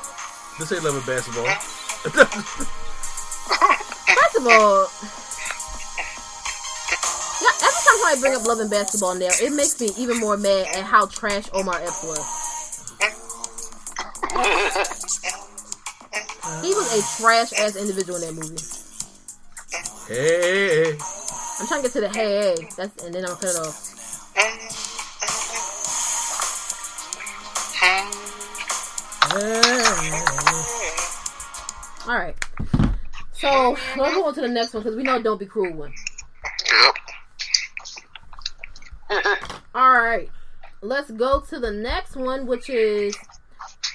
This 0.60 0.72
ain't 0.72 0.84
loving 0.84 1.02
basketball. 1.06 1.46
First 4.08 4.36
of 4.38 4.48
all, 4.48 4.88
yeah, 7.42 7.54
every 7.64 7.82
time 7.84 7.96
somebody 8.00 8.20
bring 8.22 8.36
up 8.36 8.46
Love 8.46 8.60
and 8.60 8.70
Basketball 8.70 9.16
now, 9.16 9.30
it 9.42 9.54
makes 9.54 9.80
me 9.80 9.90
even 9.98 10.20
more 10.20 10.38
mad 10.38 10.68
at 10.76 10.84
how 10.84 11.06
trash 11.06 11.50
Omar 11.54 11.82
Epps 11.82 12.04
was. 12.04 12.44
He 16.62 16.74
was 16.74 16.88
a 16.92 17.02
trash 17.22 17.54
ass 17.54 17.76
individual 17.76 18.22
in 18.22 18.26
that 18.28 18.34
movie. 18.36 18.62
hey, 20.08 20.92
I'm 21.60 21.68
trying 21.68 21.82
to 21.82 21.88
get 21.88 21.94
to 21.94 22.02
the 22.02 22.10
hey, 22.10 22.56
hey. 22.56 22.68
That's 22.76 23.04
and 23.04 23.16
then 23.16 23.24
I'm 23.26 23.36
gonna 23.36 23.42
cut 23.42 23.50
it 23.50 23.58
off. 23.58 23.90
Hey. 27.80 28.04
All 32.06 32.16
right. 32.16 32.36
So 33.44 33.78
let's 33.98 34.16
go 34.16 34.26
on 34.26 34.34
to 34.36 34.42
the 34.42 34.48
next 34.48 34.74
one 34.74 34.84
because 34.84 34.96
we 34.96 35.04
know 35.04 35.22
"Don't 35.22 35.38
Be 35.38 35.46
Cruel" 35.46 35.74
one. 35.74 35.94
Yep. 36.72 36.96
Uh-uh. 39.10 39.36
All 39.76 40.00
right. 40.00 40.30
Let's 40.82 41.12
go 41.12 41.42
to 41.42 41.60
the 41.60 41.72
next 41.72 42.16
one, 42.16 42.48
which 42.48 42.70
is 42.70 43.14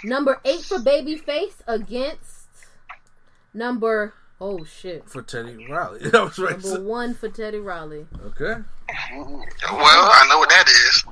number 0.04 0.38
eight 0.44 0.60
for 0.60 0.76
Babyface 0.76 1.62
against 1.66 2.48
number 3.54 4.12
oh 4.38 4.64
shit 4.64 5.08
for 5.08 5.22
Teddy 5.22 5.66
Riley. 5.66 6.00
That 6.10 6.24
was 6.24 6.38
right. 6.38 6.62
number 6.62 6.82
one 6.82 7.14
for 7.14 7.30
Teddy 7.30 7.58
Riley. 7.58 8.06
Okay. 8.26 8.56
Well, 9.14 9.46
I 9.72 10.26
know 10.28 10.40
what 10.40 10.50
that 10.50 10.68
is. 10.68 11.04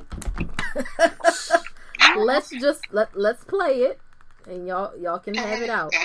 Let's 2.19 2.51
just 2.51 2.83
let 2.93 3.17
let's 3.17 3.45
play 3.45 3.81
it, 3.81 3.99
and 4.47 4.67
y'all 4.67 4.95
y'all 4.99 5.21
can 5.21 5.37
have 5.37 5.63
it 5.63 5.71
out. 5.71 5.95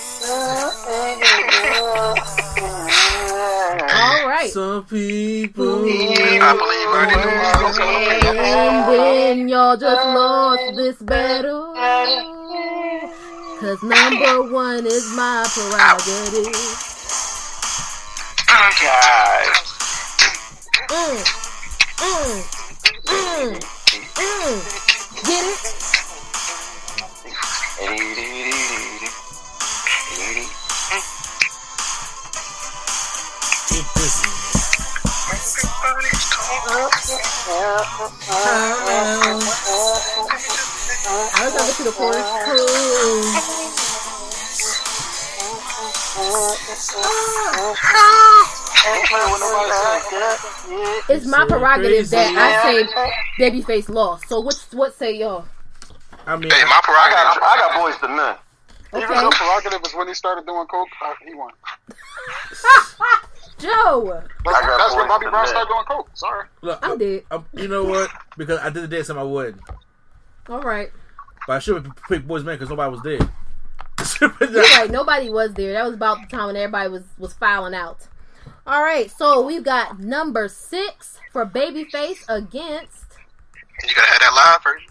All 0.23 0.29
right. 4.27 4.51
some 4.51 4.85
people. 4.85 5.83
I 5.83 6.53
believe 6.53 6.87
I 6.87 6.93
already 6.93 7.15
knew 7.17 7.37
what 7.41 7.63
was 7.63 7.77
gonna 7.77 7.99
be. 8.05 8.27
And 8.37 8.87
then 8.87 9.49
y'all 9.49 9.77
just 9.77 10.05
lost 10.05 10.75
this 10.75 10.97
battle. 11.01 11.73
Cause 13.59 13.81
number 13.81 14.51
one 14.53 14.85
is 14.85 15.11
my 15.15 15.43
prerogative. 15.49 16.53
God. 18.81 19.45
Mm, 20.89 21.21
mm, 21.97 22.41
mm, 23.05 23.59
mm. 24.15 24.57
Get 25.25 25.45
it? 25.45 25.61
I 41.33 41.43
was 41.43 41.53
talking 41.53 41.75
to 41.75 41.83
the 41.83 41.91
chorus. 41.91 42.27
Ooh. 42.47 43.71
It's 51.09 51.25
my 51.27 51.45
prerogative 51.47 52.09
that 52.11 52.33
I 52.37 52.53
say 52.63 52.83
babyface 53.39 53.89
lost. 53.89 54.29
So 54.29 54.39
what? 54.39 54.55
What 54.71 54.95
say 54.95 55.17
y'all? 55.17 55.45
I 56.25 56.37
mean, 56.37 56.51
Hey, 56.51 56.63
my 56.65 56.77
I 56.77 56.81
prerogative. 56.83 57.41
got, 57.41 57.43
I 57.43 57.57
got 57.57 57.71
Boyz 57.79 58.09
II 58.09 58.15
Men. 58.15 58.35
Even 58.95 59.09
Okay. 59.11 59.21
though 59.21 59.29
prerogative 59.31 59.81
was 59.81 59.93
when 59.95 60.07
he 60.07 60.13
started 60.13 60.45
doing 60.45 60.65
coke, 60.67 60.87
uh, 61.03 61.13
he 61.25 61.33
won. 61.33 61.51
Joe, 63.61 64.21
That's, 64.45 64.57
I 64.57 64.61
got 64.61 64.77
that's 64.77 64.95
when 64.95 65.07
Bobby 65.07 65.27
Brown 65.29 65.47
started 65.47 65.67
doing 65.69 65.83
coke. 65.87 66.09
Sorry. 66.13 66.47
look, 66.61 66.79
I'm 66.81 66.93
I- 66.93 66.95
dead. 66.97 67.23
I'm- 67.31 67.45
you 67.53 67.67
know 67.67 67.83
what? 67.83 68.09
Because 68.37 68.59
I 68.59 68.69
did 68.69 68.83
the 68.83 68.87
dance, 68.87 69.09
and 69.09 69.19
I 69.19 69.23
wouldn't. 69.23 69.61
All 70.49 70.61
right. 70.61 70.89
But 71.47 71.53
I 71.53 71.59
should 71.59 71.75
have 71.83 71.95
picked 72.09 72.27
Boys 72.27 72.43
Man 72.43 72.55
because 72.55 72.69
nobody 72.69 72.91
was 72.91 73.01
there. 73.01 73.19
You're 74.51 74.61
right. 74.63 74.89
Nobody 74.91 75.29
was 75.29 75.53
there. 75.53 75.73
That 75.73 75.85
was 75.85 75.93
about 75.93 76.21
the 76.21 76.27
time 76.27 76.47
when 76.47 76.55
everybody 76.55 76.89
was 76.89 77.03
was 77.17 77.33
filing 77.33 77.73
out. 77.75 78.07
All 78.67 78.81
right. 78.83 79.09
So 79.11 79.45
we've 79.45 79.63
got 79.63 79.99
number 79.99 80.47
six 80.47 81.19
for 81.31 81.45
babyface 81.45 82.23
against 82.29 83.05
You 83.87 83.95
gotta 83.95 84.07
have 84.11 84.19
that 84.21 84.33
live 84.35 84.63
version. 84.63 84.89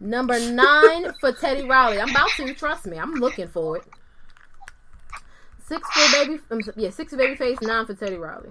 number 0.00 0.38
nine 0.50 1.12
for 1.20 1.32
Teddy 1.32 1.64
Riley. 1.64 2.00
I'm 2.00 2.10
about 2.10 2.30
to 2.36 2.54
trust 2.54 2.86
me. 2.86 2.98
I'm 2.98 3.14
looking 3.14 3.48
for 3.48 3.76
it. 3.78 3.84
Six 5.68 5.86
for 5.90 6.24
baby. 6.24 6.40
Um, 6.50 6.60
yeah, 6.76 6.88
six 6.88 7.12
for 7.12 7.18
babyface. 7.18 7.60
Nine 7.60 7.84
for 7.84 7.92
Teddy 7.92 8.16
Riley. 8.16 8.48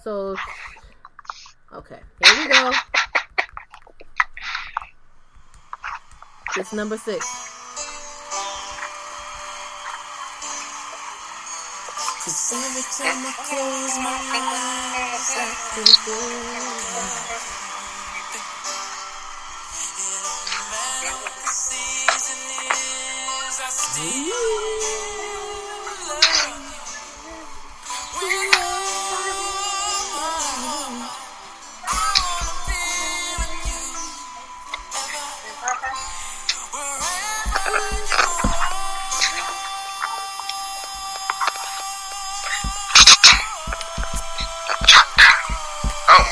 So 0.00 0.36
okay, 1.74 1.98
here 2.24 2.36
we 2.38 2.52
go. 2.52 2.70
It's 6.56 6.72
number 6.72 6.96
six. 6.98 7.26
Cause 12.22 12.52
every 12.54 12.82
time 12.94 13.26
I 13.26 13.32
close 13.42 13.98
my 13.98 14.14
eyes, 14.14 15.34
I 15.34 15.50
think 15.74 15.98
of 16.06 16.22
No 19.98 20.30
matter 20.70 21.14
what 21.24 21.34
the 21.42 21.48
season 21.48 22.40
is, 22.70 23.58
I 23.58 23.68
still 23.68 24.91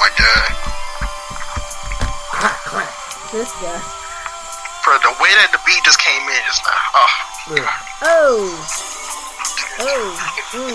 my 0.01 0.09
god. 0.19 0.71
This 3.33 3.53
guy. 3.63 3.79
For 4.83 4.99
the 5.07 5.15
way 5.23 5.31
that 5.39 5.51
the 5.53 5.61
beat 5.65 5.79
just 5.85 6.01
came 6.01 6.23
in 6.27 6.43
just 6.47 6.65
now. 6.67 6.73
Oh. 6.99 7.07
Oh. 8.03 8.51
Oh. 9.79 10.19
Mm. 10.51 10.75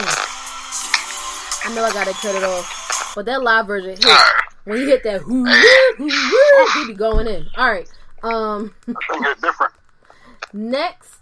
I 1.69 1.75
know 1.75 1.83
I 1.83 1.91
gotta 1.91 2.13
cut 2.13 2.33
it 2.35 2.43
off. 2.45 3.11
But 3.13 3.25
that 3.25 3.43
live 3.43 3.67
version 3.67 3.89
hit. 3.89 4.05
Alright. 4.05 4.43
When 4.63 4.77
you 4.79 4.87
hit 4.87 5.03
that 5.03 5.27
whoo 5.27 5.43
woo, 5.43 5.95
whoo 5.99 6.07
woo, 6.07 6.67
he 6.75 6.87
be 6.87 6.93
going 6.93 7.27
in. 7.27 7.45
Alright. 7.57 7.89
Um 8.23 8.73
I 8.87 8.93
think 9.11 9.27
it's 9.27 9.41
different. 9.41 9.73
next 10.53 11.19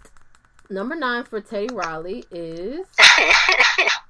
number 0.70 0.94
nine 0.94 1.24
for 1.24 1.40
Teddy 1.40 1.74
Riley 1.74 2.24
is 2.30 2.86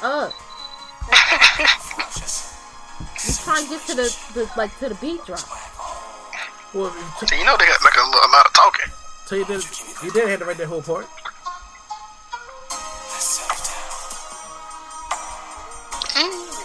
shut 0.00 0.04
up. 0.04 0.32
Before 1.08 2.04
it 2.04 2.06
was 2.06 2.14
just 2.14 2.44
You 3.26 3.44
trying 3.44 3.64
to 3.64 3.70
get 3.70 3.80
to 3.86 3.94
the, 3.96 4.08
the 4.34 4.50
like 4.56 4.76
to 4.78 4.88
the 4.88 4.94
beat 4.96 5.24
drop. 5.24 5.40
Well, 6.74 6.90
t- 7.20 7.26
So 7.26 7.34
you 7.36 7.44
know 7.44 7.56
they 7.56 7.66
got 7.66 7.82
like 7.84 7.96
a, 7.96 8.02
lo- 8.04 8.24
a 8.24 8.30
lot 8.32 8.46
of 8.46 8.52
talking. 8.52 8.92
So 9.26 9.36
you 9.36 9.44
did 9.44 9.64
you 10.02 10.10
did 10.12 10.28
have 10.28 10.38
to 10.40 10.44
write 10.44 10.58
that 10.58 10.66
whole 10.66 10.82
part. 10.82 11.06
Let's 12.70 13.24
settle 13.24 13.56
down. 13.56 13.84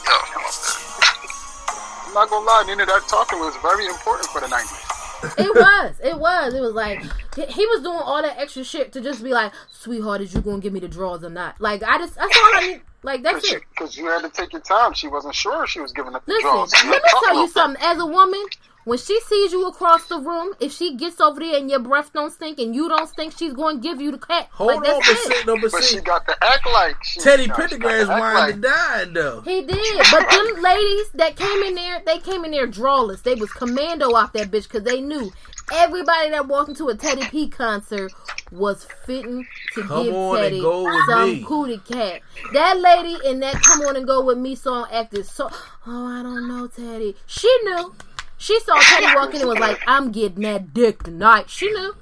Oh, 0.08 2.04
I'm 2.08 2.14
not 2.14 2.30
gonna 2.30 2.46
lie, 2.46 2.64
Nina, 2.68 2.86
that 2.86 3.08
talking 3.08 3.40
was 3.40 3.56
very 3.62 3.86
important 3.88 4.28
for 4.30 4.42
the 4.42 4.48
90s. 4.48 4.90
It 5.38 5.56
was. 5.56 5.96
It 6.04 6.20
was. 6.20 6.54
It 6.54 6.60
was 6.62 6.74
like 6.74 7.02
he 7.36 7.46
he 7.46 7.66
was 7.68 7.82
doing 7.82 7.98
all 7.98 8.22
that 8.22 8.38
extra 8.38 8.64
shit 8.64 8.92
to 8.94 9.00
just 9.02 9.24
be 9.24 9.30
like, 9.30 9.54
"Sweetheart, 9.72 10.20
is 10.22 10.34
you 10.36 10.42
gonna 10.42 10.60
give 10.60 10.74
me 10.74 10.82
the 10.82 10.90
draws 10.90 11.24
or 11.24 11.30
not?" 11.30 11.60
Like 11.62 11.82
I 11.82 11.98
just 11.98 12.16
that's 12.16 12.38
all 12.38 12.50
I 12.56 12.68
need. 12.68 12.82
Like 13.04 13.22
that's 13.24 13.52
it. 13.52 13.64
Because 13.70 13.98
you 13.98 14.06
had 14.08 14.22
to 14.24 14.30
take 14.30 14.54
your 14.54 14.62
time. 14.62 14.94
She 14.94 15.08
wasn't 15.08 15.36
sure 15.36 15.68
she 15.68 15.80
was 15.82 15.92
giving 15.92 16.16
up 16.16 16.26
the 16.26 16.32
Listen, 16.34 16.50
draws. 16.50 16.74
let 16.74 17.04
me 17.04 17.10
tell 17.24 17.36
you 17.42 17.48
something. 17.50 17.84
As 17.84 18.00
a 18.00 18.06
woman, 18.06 18.42
when 18.86 18.98
she 18.98 19.20
sees 19.22 19.52
you 19.52 19.68
across 19.68 20.08
the 20.08 20.20
room, 20.20 20.54
if 20.60 20.72
she 20.72 20.96
gets 20.96 21.20
over 21.22 21.40
there 21.40 21.58
and 21.58 21.70
your 21.70 21.80
breath 21.80 22.12
don't 22.14 22.32
stink 22.32 22.60
and 22.60 22.74
you 22.76 22.88
don't 22.90 23.08
stink, 23.08 23.34
she's 23.38 23.54
going 23.54 23.78
to 23.78 23.82
give 23.82 24.00
you 24.02 24.12
the 24.12 24.18
cat. 24.18 24.48
Hold 24.52 24.68
like 24.68 24.78
on, 24.78 24.84
that's 24.84 25.08
but 25.08 25.18
it. 25.18 25.38
see, 25.38 25.46
no, 25.46 25.58
but 25.62 25.72
But 25.72 25.84
she 25.84 26.00
got 26.02 26.28
to 26.28 26.36
act 26.44 26.66
like 26.72 27.04
she. 27.04 27.20
Teddy 27.20 27.48
no, 27.48 27.56
she 27.56 27.68
to 27.68 27.76
Pendergrass 27.78 28.02
act 28.10 28.20
whined 28.20 28.36
like- 28.36 28.54
and 28.54 28.64
died 28.64 29.14
though. 29.14 29.42
He 29.42 29.62
did, 29.62 29.98
but 30.12 30.30
them 30.30 30.62
ladies 30.64 31.10
that 31.16 31.36
came 31.36 31.62
in 31.64 31.76
there, 31.76 32.02
they 32.06 32.20
came 32.20 32.44
in 32.46 32.52
there 32.52 32.68
drawless. 32.68 33.22
They 33.22 33.36
was 33.36 33.52
commando 33.52 34.14
off 34.14 34.34
that 34.34 34.50
bitch 34.52 34.64
because 34.64 34.84
they 34.84 35.02
knew 35.02 35.32
everybody 35.72 36.30
that 36.32 36.48
walked 36.48 36.70
into 36.70 36.88
a 36.90 36.96
Teddy 36.96 37.26
P 37.28 37.50
concert 37.50 38.12
was 38.52 38.86
fitting 39.06 39.46
to 39.74 39.82
Come 39.84 40.04
give 40.06 40.14
Teddy 40.36 40.62
some 40.62 41.30
me. 41.32 41.44
cootie 41.44 41.78
cat. 41.80 42.22
That 42.54 42.80
lady 42.80 43.18
in 43.28 43.40
that 43.42 43.62
"Come 43.62 43.82
On 43.82 43.96
and 43.96 44.06
Go 44.06 44.24
with 44.24 44.38
Me" 44.38 44.56
song 44.56 44.88
acted 44.92 45.26
so. 45.26 45.50
Oh, 45.88 46.08
I 46.08 46.24
don't 46.24 46.48
know, 46.48 46.68
Teddy. 46.68 47.16
She 47.26 47.48
knew. 47.64 47.96
She 48.38 48.60
saw 48.62 48.78
Teddy 48.80 49.08
walking 49.16 49.40
and 49.40 49.50
was 49.50 49.60
like, 49.60 49.80
"I'm 49.88 50.12
getting 50.12 50.42
that 50.44 50.74
dick 50.74 51.04
tonight." 51.04 51.50
She 51.50 51.70
knew. 51.72 51.96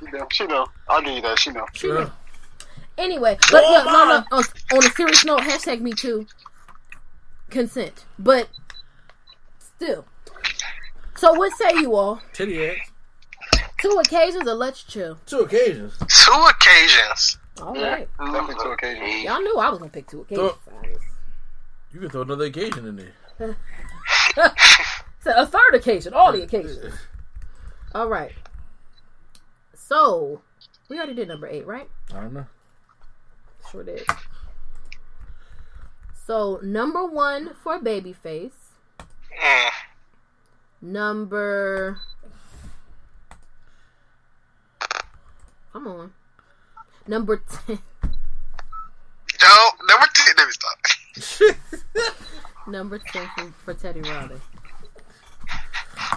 She 0.00 0.06
know. 0.10 0.26
She 0.30 0.46
know. 0.46 0.66
I'll 0.88 1.02
give 1.02 1.14
you 1.14 1.22
that. 1.22 1.38
She 1.38 1.50
know. 1.50 1.66
She 1.72 1.88
Yeah. 1.88 1.94
knew. 1.94 2.10
Anyway, 2.98 3.36
but 3.50 3.64
Oh, 3.64 3.72
yeah, 3.72 3.84
no, 3.84 4.04
no. 4.06 4.24
On, 4.30 4.44
on 4.72 4.86
a 4.86 4.90
serious 4.94 5.24
note, 5.24 5.40
hashtag 5.40 5.80
me 5.80 5.92
too. 5.92 6.26
Consent, 7.50 8.04
but 8.18 8.48
still. 9.58 10.04
So 11.16 11.32
what 11.34 11.52
say 11.56 11.72
you 11.74 11.94
all? 11.94 12.20
Teddy 12.32 12.56
had 12.66 12.76
Two 13.84 13.98
occasions 14.00 14.48
or 14.48 14.54
let's 14.54 14.82
chill. 14.82 15.18
two 15.26 15.40
occasions. 15.40 15.94
two 15.98 16.46
occasions. 16.48 17.36
All 17.60 17.74
right, 17.74 18.08
Definitely 18.18 18.54
two 18.62 18.70
occasions. 18.70 19.24
y'all 19.24 19.42
knew 19.42 19.58
I 19.58 19.68
was 19.68 19.78
gonna 19.78 19.90
pick 19.90 20.08
two 20.08 20.22
occasions. 20.22 20.52
You 21.92 22.00
can 22.00 22.08
throw 22.08 22.22
another 22.22 22.46
occasion 22.46 22.86
in 22.86 22.96
there. 23.38 23.56
So 25.20 25.32
a 25.34 25.46
third 25.46 25.74
occasion, 25.74 26.12
all 26.12 26.32
the 26.32 26.42
occasions. 26.42 26.94
All 27.94 28.08
right. 28.08 28.32
So 29.74 30.42
we 30.90 30.98
already 30.98 31.14
did 31.14 31.28
number 31.28 31.46
eight, 31.46 31.66
right? 31.66 31.88
I 32.12 32.20
don't 32.20 32.34
know. 32.34 32.46
Sure 33.70 33.84
did. 33.84 34.02
So 36.26 36.58
number 36.62 37.06
one 37.06 37.54
for 37.62 37.78
Babyface 37.78 38.52
Mm. 39.42 39.70
Number. 40.82 42.00
Come 45.74 45.88
on. 45.88 46.12
Number 47.08 47.42
10. 47.66 47.80
Yo, 49.42 49.48
number 49.88 50.06
ten. 50.14 50.34
Let 50.38 50.46
me 50.46 50.52
stop. 50.52 51.56
Number 52.68 53.00
10 53.00 53.28
for, 53.36 53.52
for 53.64 53.74
Teddy 53.74 54.00
Riley. 54.00 54.40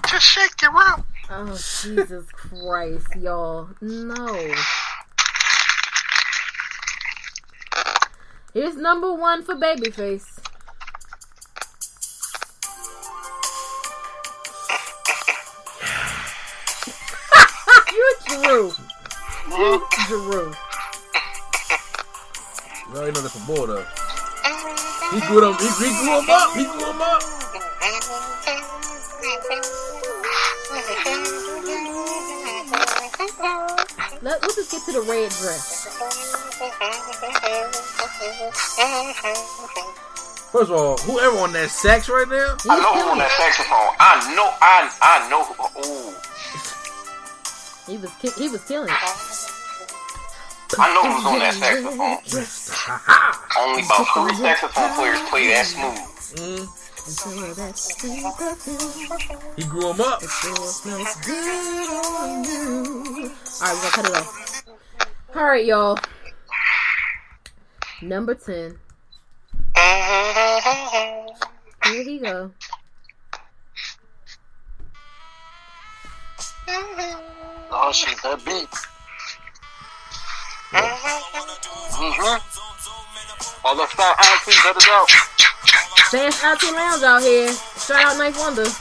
Just 0.08 0.26
shake 0.28 0.62
your 0.62 0.74
rump. 0.74 1.08
Oh, 1.32 1.58
Jesus 1.82 2.26
Christ, 2.32 3.08
y'all. 3.20 3.70
No. 3.82 4.54
Here's 8.54 8.76
number 8.76 9.12
one 9.12 9.42
for 9.44 9.56
Babyface. 9.56 10.37
You 20.10 20.16
Drew. 20.22 20.54
You 22.88 22.96
already 22.96 23.12
know 23.12 23.22
that's 23.22 23.34
from 23.36 23.46
boy 23.46 23.66
though. 23.66 23.86
He 25.12 25.20
grew 25.28 25.42
them. 25.42 25.54
He, 25.60 25.68
he 25.68 25.92
grew 26.00 26.22
him 26.22 26.30
up. 26.30 26.56
He 26.56 26.64
grew 26.64 26.92
him 26.92 27.02
up. 27.02 27.22
Let, 34.22 34.42
let's 34.42 34.56
just 34.56 34.72
get 34.72 34.82
to 34.86 34.92
the 34.94 35.02
red 35.02 35.30
dress. 35.32 35.88
First 40.52 40.72
of 40.72 40.78
all, 40.78 40.98
whoever 41.00 41.38
on 41.40 41.52
that 41.52 41.70
sax 41.70 42.08
right 42.08 42.28
now, 42.30 42.56
I 42.70 42.80
know 42.80 42.94
who 42.94 43.10
on 43.12 43.18
that 43.18 43.32
saxophone. 43.32 43.94
I 44.00 44.34
know. 44.36 44.54
I 44.62 44.90
I 45.02 45.30
know. 45.30 45.44
Ooh. 45.86 46.16
He 47.92 47.98
was 47.98 48.12
ki- 48.22 48.42
he 48.42 48.50
was 48.50 48.64
killing 48.64 48.90
it. 48.90 49.27
I 50.80 50.94
know 50.94 51.02
who's 51.12 51.26
on 51.26 51.40
that 51.40 51.54
saxophone. 51.56 52.18
Only 53.58 53.82
about 53.84 54.06
three 54.14 54.36
saxophone 54.36 54.94
players 54.94 55.22
play 55.30 55.48
that 55.48 55.66
smooth. 55.66 55.98
he 59.56 59.64
grew 59.64 59.92
him 59.92 60.02
up. 60.02 60.22
Alright, 63.60 63.74
we're 63.74 63.82
gonna 63.82 63.92
cut 63.92 64.06
it 64.06 64.16
off. 64.16 64.64
Alright, 65.36 65.66
y'all. 65.66 65.98
Number 68.02 68.36
10. 68.36 68.78
Here 71.84 72.04
he 72.04 72.20
go. 72.20 72.52
Oh 76.70 77.92
shit, 77.94 78.22
that 78.24 78.44
beat. 78.46 78.68
Mm-hmm. 80.72 82.40
All 83.66 83.76
the 83.76 83.88
fat 83.88 84.16
aunties, 84.20 84.60
let 84.66 84.76
it 84.76 84.88
out. 84.90 85.10
Fans 86.12 86.44
out 86.44 86.60
to 86.60 86.72
lounge 86.72 87.04
out 87.04 87.22
here. 87.22 87.54
Shout 87.80 88.04
out 88.04 88.18
9th 88.18 88.40
Wonder. 88.40 88.66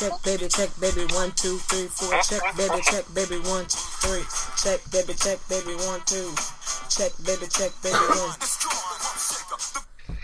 Check 0.00 0.16
baby, 0.24 0.48
check 0.48 0.70
baby, 0.80 1.04
one, 1.12 1.30
two, 1.32 1.58
three, 1.68 1.84
four. 1.84 2.18
Check 2.22 2.40
baby, 2.56 2.80
check 2.82 3.04
baby, 3.12 3.36
one, 3.40 3.66
three. 4.00 4.24
Check 4.56 4.80
baby, 4.90 5.14
check 5.18 5.38
baby, 5.48 5.74
one, 5.86 6.00
two. 6.06 6.32
Check 6.88 7.12
baby, 7.24 7.46
check 7.50 7.72
baby, 7.82 7.96
one. 7.96 8.36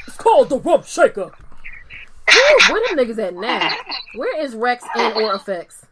It's 0.07 0.17
called 0.17 0.49
the 0.49 0.59
Rump 0.59 0.85
Shaker. 0.87 1.31
Ooh, 2.35 2.59
where 2.71 2.89
them 2.89 2.99
niggas 2.99 3.19
at 3.23 3.35
now? 3.35 3.71
Where 4.15 4.41
is 4.43 4.55
Rex 4.55 4.85
and 4.97 5.15
or 5.17 5.35
effects? 5.35 5.87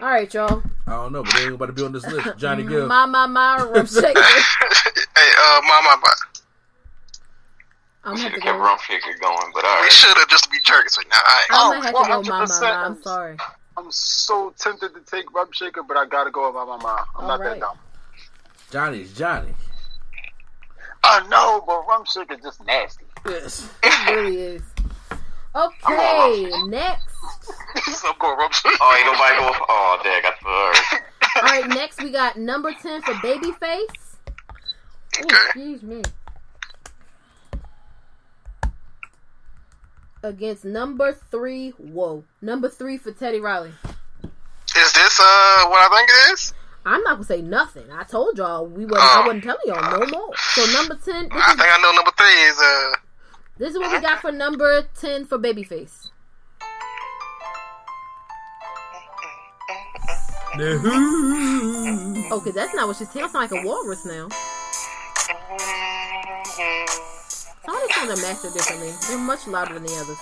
All 0.00 0.06
right, 0.08 0.32
y'all. 0.32 0.62
I 0.86 0.92
don't 0.92 1.12
know, 1.12 1.22
but 1.24 1.32
they 1.34 1.44
ain't 1.44 1.54
about 1.54 1.66
to 1.66 1.72
be 1.72 1.82
on 1.82 1.92
this 1.92 2.06
list. 2.06 2.38
Johnny 2.38 2.62
Gill. 2.68 2.86
My 2.86 3.06
my 3.06 3.26
my 3.26 3.56
Rump 3.64 3.88
Shaker. 3.88 4.20
hey, 4.20 5.30
uh, 5.40 5.60
mama, 5.66 6.00
but 6.02 6.14
I'm 8.04 8.14
gonna 8.14 8.18
have 8.18 8.18
Should 8.18 8.28
to 8.28 8.34
have 8.34 8.42
kept 8.42 8.58
go. 8.58 8.64
Rump 8.64 8.80
Shaker 8.80 9.18
going, 9.20 9.50
but 9.54 9.64
we 9.82 9.90
should 9.90 10.16
have 10.16 10.28
just 10.28 10.50
be 10.50 10.58
jerks 10.62 10.96
right 10.98 11.06
now. 11.10 11.18
I, 11.24 11.44
I'm 11.50 11.72
gonna 11.72 11.84
have 11.86 12.22
to 12.22 12.22
go. 12.28 12.36
My 12.38 12.44
100%. 12.46 12.60
my. 12.60 12.70
I'm 12.70 13.02
sorry. 13.02 13.36
I'm 13.78 13.90
so 13.92 14.52
tempted 14.58 14.92
to 14.94 15.00
take 15.02 15.32
Rump 15.32 15.54
Shaker, 15.54 15.82
but 15.84 15.96
I 15.96 16.04
gotta 16.06 16.30
go 16.32 16.46
with 16.46 16.54
my 16.56 16.64
mama. 16.64 17.04
I'm 17.16 17.22
All 17.22 17.28
not 17.28 17.40
right. 17.40 17.50
that 17.50 17.60
dumb. 17.60 17.78
Johnny's 18.72 19.12
Johnny. 19.16 19.54
I 21.04 21.26
know, 21.28 21.62
but 21.64 21.86
Rump 21.86 22.06
Shaker 22.08 22.36
just 22.42 22.64
nasty. 22.66 23.04
Yes. 23.24 23.70
It 23.84 24.10
really 24.10 24.36
is. 24.36 24.62
Okay, 25.54 26.50
next. 26.66 27.04
so 28.00 28.08
I'm 28.08 28.18
going 28.18 28.36
Shaker. 28.52 28.76
Oh, 28.80 28.96
ain't 28.96 29.06
nobody 29.06 29.38
go. 29.38 29.64
Oh, 29.68 30.00
dang, 30.02 30.22
I 30.24 30.32
alright. 30.44 31.02
All 31.36 31.42
right, 31.42 31.68
next 31.68 32.02
we 32.02 32.10
got 32.10 32.36
number 32.36 32.72
ten 32.82 33.00
for 33.02 33.14
Babyface. 33.14 33.58
Ooh, 35.20 35.24
Okay. 35.24 35.36
excuse 35.46 35.82
me. 35.82 36.02
Against 40.28 40.62
number 40.62 41.14
three, 41.30 41.70
whoa, 41.78 42.22
number 42.42 42.68
three 42.68 42.98
for 42.98 43.12
Teddy 43.12 43.40
Riley. 43.40 43.72
Is 44.76 44.92
this 44.92 45.18
uh 45.18 45.66
what 45.68 45.80
I 45.80 45.96
think 45.96 46.10
it 46.10 46.32
is? 46.34 46.52
I'm 46.84 47.02
not 47.02 47.14
gonna 47.14 47.24
say 47.24 47.40
nothing. 47.40 47.90
I 47.90 48.02
told 48.04 48.36
y'all 48.36 48.66
we 48.66 48.84
wasn't. 48.84 49.10
I 49.10 49.26
wasn't 49.26 49.44
telling 49.44 49.60
y'all 49.64 49.98
no 49.98 50.06
more. 50.06 50.34
So 50.36 50.66
number 50.66 50.96
ten. 50.96 51.30
This 51.30 51.42
I 51.42 51.52
is, 51.52 51.56
think 51.56 51.70
I 51.72 51.80
know 51.80 51.92
number 51.92 52.10
three 52.18 52.26
is 52.26 52.58
uh. 52.60 52.96
this 53.56 53.70
is 53.70 53.78
what 53.78 53.90
we 53.90 54.02
got 54.02 54.20
for 54.20 54.30
number 54.30 54.82
ten 55.00 55.24
for 55.24 55.38
Babyface. 55.38 56.10
Okay, 62.30 62.50
that's 62.50 62.74
not 62.74 62.86
what 62.86 62.98
she's 62.98 63.08
saying. 63.10 63.28
Sound 63.28 63.50
like 63.50 63.62
a 63.62 63.66
walrus 63.66 64.04
now. 64.04 64.28
Of 67.68 67.74
these 67.86 67.94
songs 67.96 68.08
are 68.08 68.22
mastered 68.22 68.54
differently. 68.54 68.94
They're 69.08 69.18
much 69.18 69.46
louder 69.46 69.74
than 69.74 69.82
the 69.82 69.94
others. 69.96 70.16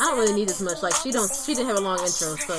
I 0.00 0.06
don't 0.06 0.18
really 0.18 0.32
need 0.32 0.48
as 0.48 0.62
much. 0.62 0.82
Like 0.82 0.94
she 0.94 1.10
don't. 1.10 1.30
She 1.30 1.54
didn't 1.54 1.68
have 1.68 1.76
a 1.76 1.80
long 1.80 1.98
intro, 1.98 2.36
so. 2.36 2.54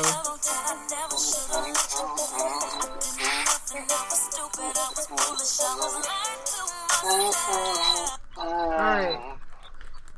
Alright. 8.37 9.19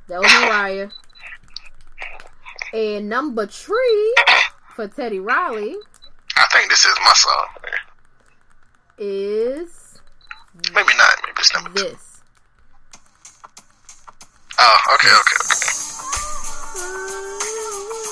That 0.09 0.19
was 0.19 0.33
Mariah. 0.41 0.89
And 2.73 3.07
number 3.07 3.47
three 3.47 4.15
for 4.75 4.87
Teddy 4.87 5.19
Riley 5.19 5.75
I 6.35 6.45
think 6.51 6.69
this 6.69 6.85
is 6.85 6.95
my 7.03 7.13
song. 7.13 7.47
is 8.97 9.99
Maybe 10.73 10.93
not. 10.97 11.15
Maybe 11.23 11.33
it's 11.39 11.53
number 11.53 11.69
two. 11.71 11.83
this. 11.83 12.21
Oh, 14.59 14.77
okay, 14.93 15.09
okay, 15.09 15.37
okay. 15.41 15.63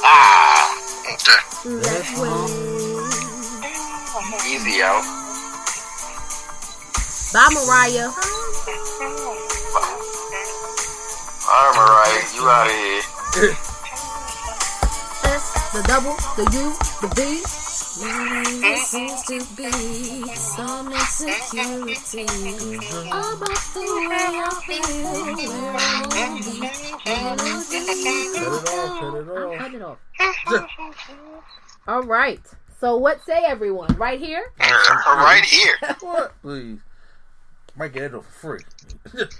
Ah, 0.03 0.77
Okay. 1.13 1.39
That's 1.81 2.11
when 2.17 2.47
easy 4.47 4.81
out. 4.81 5.03
Bye 7.33 7.49
Mariah. 7.53 8.09
Alright, 11.47 11.75
Mariah, 11.75 12.23
you 12.33 12.49
out 12.49 12.67
of 12.67 12.73
here. 13.35 13.55
S, 15.71 15.81
the 15.81 15.87
double, 15.87 16.15
the 16.35 16.43
U, 16.51 16.73
the 17.01 17.07
V. 17.15 17.21
There 18.61 18.77
seems 18.77 19.23
to 19.23 19.39
be 19.55 19.71
some 20.35 20.91
insecurity 20.91 21.95
about 23.07 23.61
the 23.73 23.81
way 24.09 24.17
I 24.19 24.49
feel. 24.65 24.87
Where 25.49 25.75
I 25.77 26.05
wanna 26.09 26.41
be, 26.41 26.59
wanna 27.15 27.57
Cut 29.57 29.73
it 29.73 29.81
off. 29.81 29.97
Cut 30.17 30.53
it 30.53 30.61
off. 30.61 30.69
cutting 30.77 31.17
it 31.17 31.35
off. 31.35 31.43
All 31.87 32.03
right. 32.03 32.41
So 32.79 32.97
what 32.97 33.23
say 33.25 33.43
everyone? 33.45 33.95
Right 33.97 34.19
here? 34.19 34.51
Right 34.59 35.45
here. 35.45 35.77
What? 36.01 36.33
Please. 36.41 36.79
Might 37.75 37.93
get 37.93 38.13
it 38.13 38.23
for 38.23 38.57
free. 38.57 38.63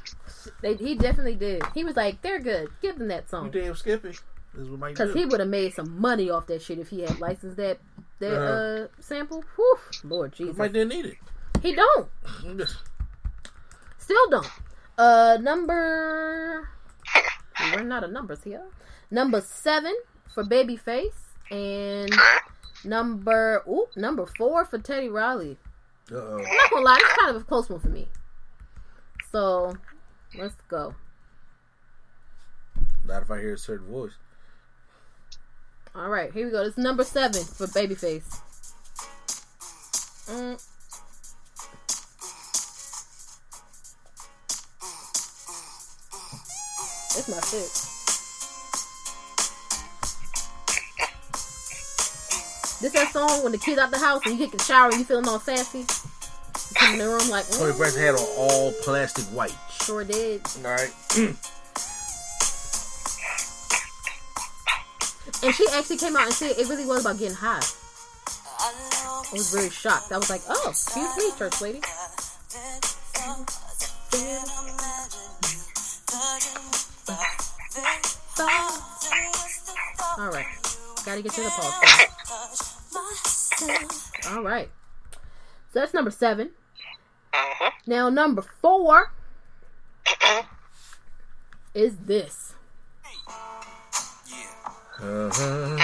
They, 0.63 0.73
he 0.73 0.95
definitely 0.95 1.35
did. 1.35 1.61
He 1.75 1.83
was 1.83 1.95
like, 1.95 2.23
"They're 2.23 2.39
good. 2.39 2.69
Give 2.81 2.97
them 2.97 3.09
that 3.09 3.29
song." 3.29 3.45
you 3.45 3.51
song." 3.51 3.63
damn 3.63 3.75
Skippy. 3.75 4.17
This 4.53 4.63
is 4.63 4.69
what 4.69 4.79
Mike 4.79 4.93
Because 4.95 5.13
he 5.13 5.25
would 5.25 5.39
have 5.39 5.49
made 5.49 5.73
some 5.73 5.99
money 5.99 6.29
off 6.29 6.47
that 6.47 6.61
shit 6.61 6.77
if 6.79 6.89
he 6.89 7.01
had 7.01 7.19
licensed 7.19 7.57
that 7.57 7.79
that 8.19 8.33
Uh-huh. 8.33 8.83
uh 8.85 8.87
sample. 9.01 9.43
Whew, 9.55 9.77
Lord 10.03 10.33
Jesus, 10.33 10.57
Mike 10.57 10.73
didn't 10.73 10.89
need 10.89 11.05
it. 11.05 11.17
he 11.61 11.73
don't. 11.75 12.09
still 13.97 14.29
don't. 14.29 14.47
Uh, 14.97 15.37
number. 15.41 16.67
we 17.59 17.75
run 17.77 17.91
out 17.91 18.03
of 18.03 18.11
numbers 18.11 18.43
here. 18.43 18.63
Number 19.09 19.41
seven 19.41 19.95
for 20.33 20.43
Babyface, 20.43 21.13
and 21.49 22.13
number 22.83 23.63
ooh, 23.67 23.87
number 23.95 24.25
four 24.25 24.65
for 24.65 24.77
Teddy 24.79 25.09
Riley. 25.09 25.57
Uh-oh. 26.11 26.37
I'm 26.37 26.43
not 26.43 26.69
gonna 26.71 26.85
lie, 26.85 26.97
it's 26.99 27.17
kind 27.17 27.35
of 27.35 27.41
a 27.41 27.45
close 27.45 27.69
one 27.69 27.79
for 27.79 27.87
me. 27.89 28.07
So, 29.31 29.73
let's 30.37 30.55
go. 30.67 30.93
Not 33.05 33.21
if 33.23 33.31
I 33.31 33.39
hear 33.39 33.53
a 33.53 33.57
certain 33.57 33.87
voice. 33.87 34.11
All 35.93 36.07
right, 36.07 36.31
here 36.31 36.45
we 36.45 36.51
go. 36.51 36.63
This 36.63 36.77
is 36.77 36.84
number 36.84 37.03
seven 37.03 37.43
for 37.43 37.68
Babyface. 37.68 38.23
Mm. 40.27 40.53
It's 47.18 47.27
my 47.27 47.41
shit. 47.41 47.91
This 52.81 52.93
that 52.93 53.11
song 53.11 53.43
when 53.43 53.51
the 53.51 53.57
kid's 53.57 53.77
out 53.77 53.91
the 53.91 53.97
house 53.97 54.22
and 54.26 54.39
you 54.39 54.47
get 54.47 54.57
the 54.57 54.63
shower 54.63 54.89
and 54.89 54.99
you 54.99 55.03
feeling 55.03 55.27
all 55.27 55.41
sassy. 55.41 55.80
You 55.80 55.85
come 56.76 56.93
in 56.93 56.99
the 56.99 57.07
room 57.09 57.30
like, 57.30 57.49
Toni 57.51 57.73
Braxton 57.77 58.01
had 58.01 58.15
on 58.15 58.26
all 58.38 58.72
plastic 58.81 59.26
white. 59.26 59.53
sure 59.84 60.05
did. 60.05 60.41
All 60.63 60.72
right. 60.72 60.93
And 65.43 65.55
she 65.55 65.65
actually 65.73 65.97
came 65.97 66.15
out 66.15 66.26
and 66.26 66.34
said 66.34 66.57
it 66.57 66.68
really 66.69 66.85
was 66.85 67.01
about 67.01 67.18
getting 67.18 67.35
high. 67.35 67.61
I 68.59 69.30
was 69.34 69.51
very 69.53 69.69
shocked. 69.69 70.11
I 70.11 70.18
was 70.18 70.30
like, 70.30 70.41
oh, 70.49 70.69
excuse 70.69 71.18
me, 71.18 71.31
church 71.38 71.61
lady. 71.61 71.81
All 80.18 80.30
right. 80.30 80.45
Gotta 81.05 81.22
get 81.22 81.31
to 81.34 81.41
the 81.41 81.49
pause. 81.49 82.07
All 84.31 84.43
right. 84.43 84.69
So 85.73 85.80
that's 85.80 85.93
number 85.93 86.11
seven. 86.11 86.51
Mhm. 87.34 87.72
Now, 87.88 88.09
number 88.09 88.41
four 88.41 89.13
is 91.73 91.97
this. 91.97 92.50
Uh-huh. 95.03 95.77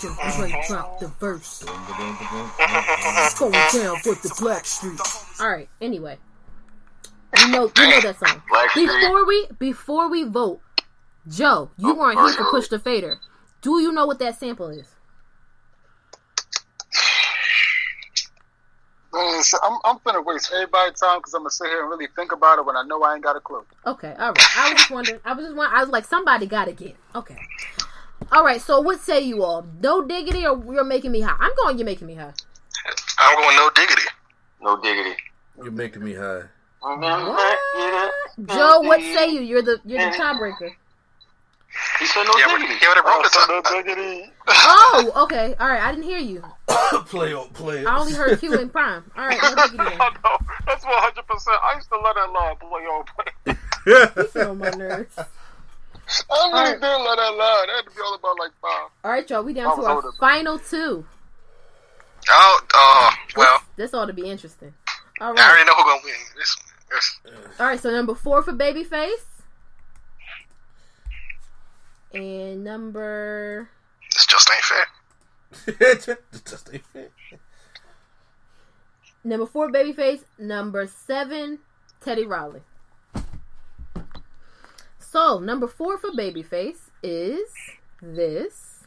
Just 0.00 0.38
like 0.40 0.66
drop 0.66 0.98
the 0.98 1.08
verse. 1.20 1.62
Going 3.38 3.52
down 3.52 3.96
for 3.98 4.14
the 4.14 4.32
Blackstreet. 4.40 5.40
All 5.40 5.50
right. 5.50 5.68
Anyway, 5.82 6.16
you 7.38 7.48
know, 7.50 7.70
you 7.76 7.88
know 7.90 8.00
that 8.00 8.16
song. 8.18 8.42
Before 8.74 9.26
we 9.26 9.48
before 9.58 10.08
we 10.08 10.24
vote, 10.24 10.62
Joe, 11.28 11.70
you 11.78 11.90
Oh, 11.90 11.94
weren't 11.94 12.18
here 12.18 12.28
for 12.28 12.34
sorry. 12.34 12.50
Push 12.50 12.64
oh. 12.72 12.76
the 12.76 12.78
Fader. 12.78 13.18
Do 13.60 13.80
you 13.80 13.92
know 13.92 14.06
what 14.06 14.18
that 14.18 14.38
sample 14.38 14.68
is? 14.68 14.88
Man, 19.12 19.42
so 19.42 19.58
I'm, 19.62 19.78
I'm 19.84 19.98
finna 19.98 20.24
waste 20.24 20.50
everybody's 20.54 20.98
time 20.98 21.18
because 21.18 21.34
I'm 21.34 21.40
gonna 21.40 21.50
sit 21.50 21.68
here 21.68 21.80
and 21.82 21.90
really 21.90 22.08
think 22.16 22.32
about 22.32 22.58
it 22.58 22.64
when 22.64 22.76
I 22.76 22.82
know 22.82 23.02
I 23.02 23.14
ain't 23.14 23.22
got 23.22 23.36
a 23.36 23.40
clue. 23.40 23.62
Okay, 23.86 24.14
all 24.18 24.28
right. 24.32 24.56
I 24.58 24.72
was 24.72 24.80
just 24.80 24.90
wondering. 24.90 25.20
I 25.24 25.34
was 25.34 25.44
just 25.44 25.56
wondering. 25.56 25.76
I 25.78 25.80
was 25.82 25.90
like, 25.90 26.06
somebody 26.06 26.46
got 26.46 26.64
to 26.64 26.72
get. 26.72 26.96
Okay. 27.14 27.36
All 28.32 28.42
right. 28.42 28.60
So 28.60 28.80
what 28.80 29.00
say 29.00 29.20
you 29.20 29.44
all? 29.44 29.66
No 29.82 30.02
diggity, 30.02 30.46
or 30.46 30.56
you're 30.72 30.82
making 30.84 31.12
me 31.12 31.20
high? 31.20 31.36
I'm 31.38 31.52
going. 31.62 31.76
You're 31.76 31.84
making 31.84 32.06
me 32.06 32.14
high. 32.14 32.32
I'm 33.18 33.36
going 33.36 33.56
no 33.56 33.70
diggity. 33.74 34.02
No 34.62 34.80
diggity. 34.80 35.16
You're 35.58 35.72
making 35.72 36.02
me 36.02 36.14
high. 36.14 36.44
Mm-hmm. 36.82 37.28
What? 37.28 38.48
Joe, 38.56 38.80
what 38.80 39.00
say 39.00 39.28
you? 39.30 39.42
You're 39.42 39.62
the 39.62 39.78
you're 39.84 40.10
the 40.10 40.16
tiebreaker. 40.16 40.72
He 41.98 42.06
said 42.06 42.24
no 42.24 42.32
Yeah, 42.38 42.46
but 42.48 42.58
diggity. 42.58 42.78
he 42.80 42.86
would 42.88 42.96
have 42.96 43.04
wrote 43.04 43.22
the 43.22 43.28
so 43.30 43.46
no 43.48 43.82
diggity. 43.82 44.30
Oh, 44.48 45.12
okay. 45.24 45.54
All 45.58 45.68
right. 45.68 45.80
I 45.82 45.90
didn't 45.92 46.04
hear 46.04 46.18
you. 46.18 46.42
play 47.06 47.32
on 47.32 47.48
play. 47.50 47.84
I 47.86 47.98
only 47.98 48.12
heard 48.12 48.38
Q 48.40 48.58
and 48.58 48.70
Prime. 48.70 49.04
All 49.16 49.26
right. 49.26 49.38
No 49.42 49.54
diggity. 49.64 49.76
then. 49.78 50.00
I 50.00 50.10
know. 50.22 50.38
That's 50.66 50.84
100. 50.84 51.26
percent 51.26 51.56
I 51.62 51.74
used 51.76 51.88
to 51.88 51.98
let 51.98 52.14
that 52.16 52.30
line 52.32 52.56
play 52.56 52.82
on 52.82 53.04
play. 53.04 53.56
You 53.86 54.26
get 54.34 54.46
on 54.48 54.58
my 54.58 54.70
nerves. 54.76 55.16
I 55.18 55.22
really 56.34 56.52
Alright. 56.52 56.80
did 56.80 56.86
let 56.86 57.16
that 57.16 57.34
line. 57.36 57.66
That 57.68 57.76
had 57.76 57.84
to 57.84 57.90
be 57.96 58.02
all 58.04 58.14
about 58.14 58.38
like 58.38 58.50
five. 58.60 58.90
All 59.04 59.10
right, 59.10 59.28
y'all. 59.30 59.42
We 59.42 59.54
down 59.54 59.76
to 59.78 59.84
our 59.86 59.94
older. 59.96 60.12
final 60.20 60.58
two. 60.58 61.04
Oh, 62.28 62.60
uh, 62.74 63.10
well, 63.36 63.62
This 63.76 63.94
ought 63.94 64.06
to 64.06 64.12
be 64.12 64.28
interesting. 64.28 64.72
All 65.20 65.34
I 65.38 65.48
already 65.50 65.64
know 65.66 65.74
who's 65.74 65.84
gonna 65.84 66.00
win. 66.04 66.14
This, 66.36 66.56
this. 66.90 67.20
All 67.60 67.66
right. 67.66 67.80
So 67.80 67.90
number 67.90 68.14
four 68.14 68.42
for 68.42 68.52
Babyface. 68.52 69.24
And 72.14 72.62
number 72.64 73.68
This 74.14 74.26
just 74.26 74.50
ain't 74.50 74.64
fair. 74.64 74.86
It 75.80 76.18
just 76.46 76.72
ain't 76.72 76.84
fair. 76.92 77.08
number 79.24 79.46
four 79.46 79.70
Babyface. 79.70 80.24
Number 80.38 80.86
seven 80.86 81.58
Teddy 82.00 82.26
Riley. 82.26 82.60
So 84.98 85.38
number 85.38 85.68
four 85.68 85.98
for 85.98 86.10
Babyface 86.10 86.88
is 87.02 87.48
this. 88.00 88.84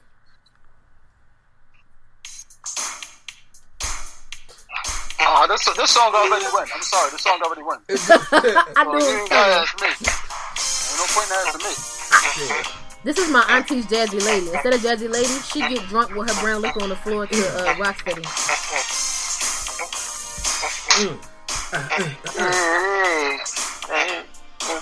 Oh, 5.20 5.46
this 5.48 5.66
this 5.76 5.92
song 5.92 6.14
already 6.14 6.46
went. 6.54 6.70
I'm 6.76 6.82
sorry, 6.82 7.12
this 7.12 7.22
song 7.22 7.40
already 7.44 7.64
went. 7.64 7.82
I 7.90 8.84
So 8.84 8.92
knew 8.92 9.06
you 9.06 9.20
ain't 9.22 9.30
gotta 9.30 9.66
coming. 9.66 9.66
ask 9.66 9.82
me. 9.82 9.88
Ain't 9.88 10.98
no 10.98 11.06
point 11.14 11.30
in 11.30 11.36
asking 11.48 11.64
me. 11.66 12.85
This 13.06 13.20
is 13.20 13.30
my 13.30 13.46
auntie's 13.48 13.86
jazzy 13.86 14.20
lady. 14.26 14.52
Instead 14.52 14.74
of 14.74 14.82
jazzy 14.82 15.08
lady, 15.08 15.28
she 15.28 15.60
get 15.60 15.88
drunk 15.90 16.16
with 16.16 16.28
her 16.28 16.42
brown 16.42 16.64
liquor 16.64 16.82
on 16.82 16.90
the 16.90 16.96
floor 16.96 17.28
to 17.28 17.38
uh, 17.38 17.76
Rocksteady. 17.76 18.26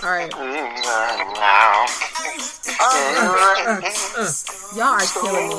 All 0.02 0.10
right, 0.10 0.32
y'all 4.74 4.94
are 4.94 5.00
killing 5.20 5.48
me. 5.48 5.54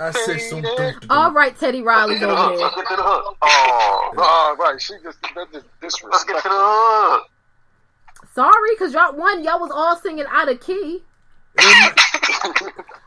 I 0.00 0.12
said 0.12 0.40
something. 0.42 0.94
All 1.10 1.32
right, 1.32 1.58
Teddy 1.58 1.82
Riley's 1.82 2.22
over 2.22 2.56
Let's 2.56 2.76
get 2.76 2.86
to 2.86 2.96
the 2.96 3.02
hook. 3.02 3.36
Oh, 3.42 4.12
Oh, 4.16 4.56
right. 4.60 4.80
She 4.80 4.94
just 5.02 5.20
that 5.22 5.64
just 5.82 6.04
let's 6.04 6.22
get 6.22 6.40
to 6.42 6.48
the 6.48 6.54
hook. 6.54 7.28
Sorry, 8.34 8.76
cause 8.76 8.92
y'all 8.92 9.14
one 9.14 9.44
y'all 9.44 9.60
was 9.60 9.70
all 9.70 9.96
singing 9.96 10.26
out 10.28 10.50
of 10.50 10.60
key. 10.60 11.02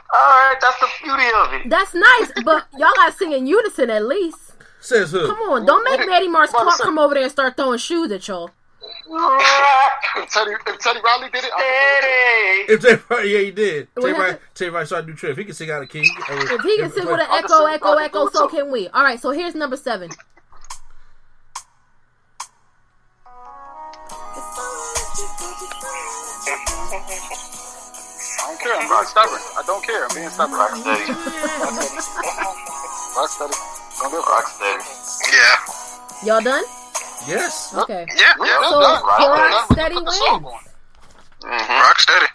All 0.10 0.22
right, 0.24 0.56
that's 0.62 0.80
the 0.80 0.88
beauty 1.04 1.26
of 1.36 1.54
it. 1.54 1.70
That's 1.70 1.94
nice, 1.94 2.32
but 2.46 2.66
y'all 2.74 2.94
got 2.96 3.12
to 3.12 3.18
sing 3.18 3.34
in 3.34 3.46
unison 3.46 3.90
at 3.90 4.06
least. 4.06 4.54
Says 4.80 5.12
who? 5.12 5.28
Come 5.28 5.38
on, 5.50 5.66
don't 5.66 5.84
make 5.84 6.08
Maddie 6.08 6.30
Mars 6.30 6.50
What 6.52 6.64
Clark 6.64 6.80
come 6.80 6.98
over 6.98 7.14
there 7.14 7.24
and 7.24 7.32
start 7.32 7.58
throwing 7.58 7.78
shoes 7.78 8.10
at 8.12 8.26
y'all. 8.26 8.52
If 9.10 10.30
Teddy, 10.34 10.52
if 10.66 10.80
Teddy 10.80 11.00
Riley 11.04 11.30
did 11.30 11.44
it, 11.44 11.52
I 11.54 12.66
Daddy. 12.68 12.74
If 12.74 12.82
Jay, 12.82 13.30
yeah, 13.30 13.40
he 13.40 13.52
did. 13.52 13.88
What 13.96 14.06
Jay 14.06 14.14
Wright, 14.14 14.40
happened? 14.58 14.88
Started 14.88 15.08
a 15.08 15.10
new 15.12 15.16
trip. 15.18 15.32
If 15.34 15.38
he 15.38 15.44
can 15.44 15.54
sing 15.54 15.72
out 15.72 15.84
of 15.84 15.90
key. 15.90 16.10
If 16.30 16.62
he 16.62 16.78
can 16.78 16.92
sing 16.92 17.06
with 17.06 17.20
an 17.20 17.28
echo, 17.30 17.66
echo, 17.66 17.94
echo, 17.96 18.30
so 18.30 18.48
can 18.48 18.72
we. 18.72 18.88
All 18.90 19.04
right, 19.04 19.20
so 19.20 19.32
here's 19.32 19.56
number 19.56 19.76
seven. 19.76 20.10
I 25.20 25.24
don't 28.46 28.60
care. 28.62 28.76
I'm 28.76 28.88
being 28.88 29.06
stubborn. 29.06 29.40
I 29.58 29.64
don't 29.66 29.84
care. 29.84 30.06
I'm 30.08 30.16
being 30.16 30.30
stubborn. 30.30 30.60
Rocksteady. 30.60 31.08
Rocksteady. 33.18 33.58
Don't 34.00 34.12
give 34.12 34.20
a 34.20 34.24
fuck. 34.24 34.46
Rocksteady. 34.46 34.86
Yeah, 35.34 35.58
Y'all 36.26 36.42
done? 36.44 36.64
Yes. 37.28 37.74
Okay. 37.76 38.06
yeah, 38.16 38.34
yeah. 38.40 38.70
So 38.70 38.80
done. 38.80 39.02
Rock- 39.04 39.20
We're 39.20 39.50
done. 39.50 39.66
Steady 39.72 39.96
put 39.96 40.06
the 40.06 40.12
song 40.12 40.44
wins. 40.44 40.68
Mm-hmm. 41.42 41.82
Rock 41.82 42.00
steady. 42.00 42.26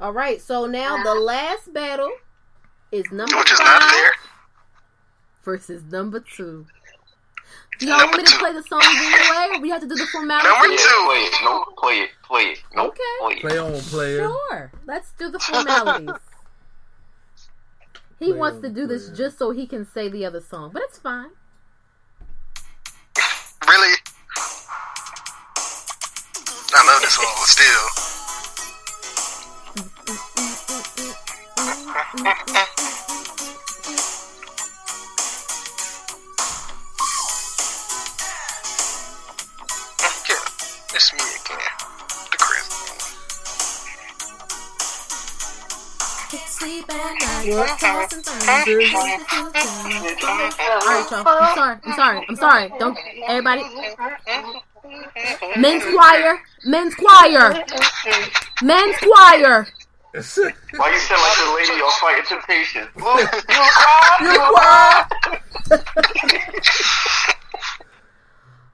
All 0.00 0.12
right, 0.12 0.40
so 0.40 0.66
now 0.66 1.02
the 1.04 1.14
last 1.14 1.72
battle 1.72 2.10
is 2.90 3.04
number 3.12 3.36
Which 3.36 3.52
is 3.52 3.58
five 3.60 3.80
not 3.80 3.90
there. 3.90 4.12
versus 5.44 5.82
number 5.84 6.18
two. 6.20 6.66
Y'all 7.82 7.98
want 7.98 8.16
me 8.16 8.22
to 8.22 8.38
play 8.38 8.52
the 8.52 8.62
song 8.62 8.80
anyway? 8.84 9.58
We 9.60 9.68
have 9.70 9.80
to 9.80 9.88
do 9.88 9.96
the 9.96 10.06
formality. 10.06 10.48
Number 10.48 10.76
two. 10.76 11.04
Play. 11.06 11.28
No, 11.42 11.64
play 11.76 11.98
it. 12.00 12.10
Play 12.22 12.42
it. 12.42 12.62
No, 12.74 12.86
okay. 12.88 13.00
Play, 13.20 13.34
it. 13.34 13.40
play 13.40 13.58
on, 13.58 13.80
player. 13.80 14.18
Sure. 14.18 14.70
Let's 14.86 15.10
do 15.18 15.30
the 15.30 15.40
formalities. 15.40 16.10
he 18.20 18.26
play 18.26 18.38
wants 18.38 18.58
on, 18.58 18.62
to 18.62 18.68
do 18.68 18.86
player. 18.86 18.98
this 18.98 19.08
just 19.10 19.36
so 19.38 19.50
he 19.50 19.66
can 19.66 19.84
say 19.84 20.08
the 20.08 20.24
other 20.24 20.40
song, 20.40 20.70
but 20.72 20.82
it's 20.84 20.98
fine. 20.98 21.30
Really? 23.66 23.96
I 26.74 26.86
love 26.86 27.00
this 27.00 27.14
song 27.14 27.46
still. 27.46 27.88
at 47.68 47.82
night, 47.82 48.10
tossing 48.10 48.22
things. 48.22 48.94
Alright, 50.24 51.10
y'all. 51.10 51.26
I'm 51.26 51.54
sorry. 51.54 51.78
I'm 51.84 51.94
sorry. 51.94 52.26
I'm 52.28 52.36
sorry. 52.36 52.72
Don't 52.78 52.98
everybody. 53.26 53.62
Men's 55.58 55.84
choir. 55.84 56.40
Men's 56.64 56.94
choir. 56.94 57.64
Men's 58.62 58.96
choir. 58.98 59.66
Why 60.14 60.20
you 60.20 60.98
sound 60.98 61.22
like 61.22 61.38
the 61.38 61.46
lady 61.56 61.80
on 61.80 61.92
Fighting 62.00 62.26
Temptation? 62.28 62.88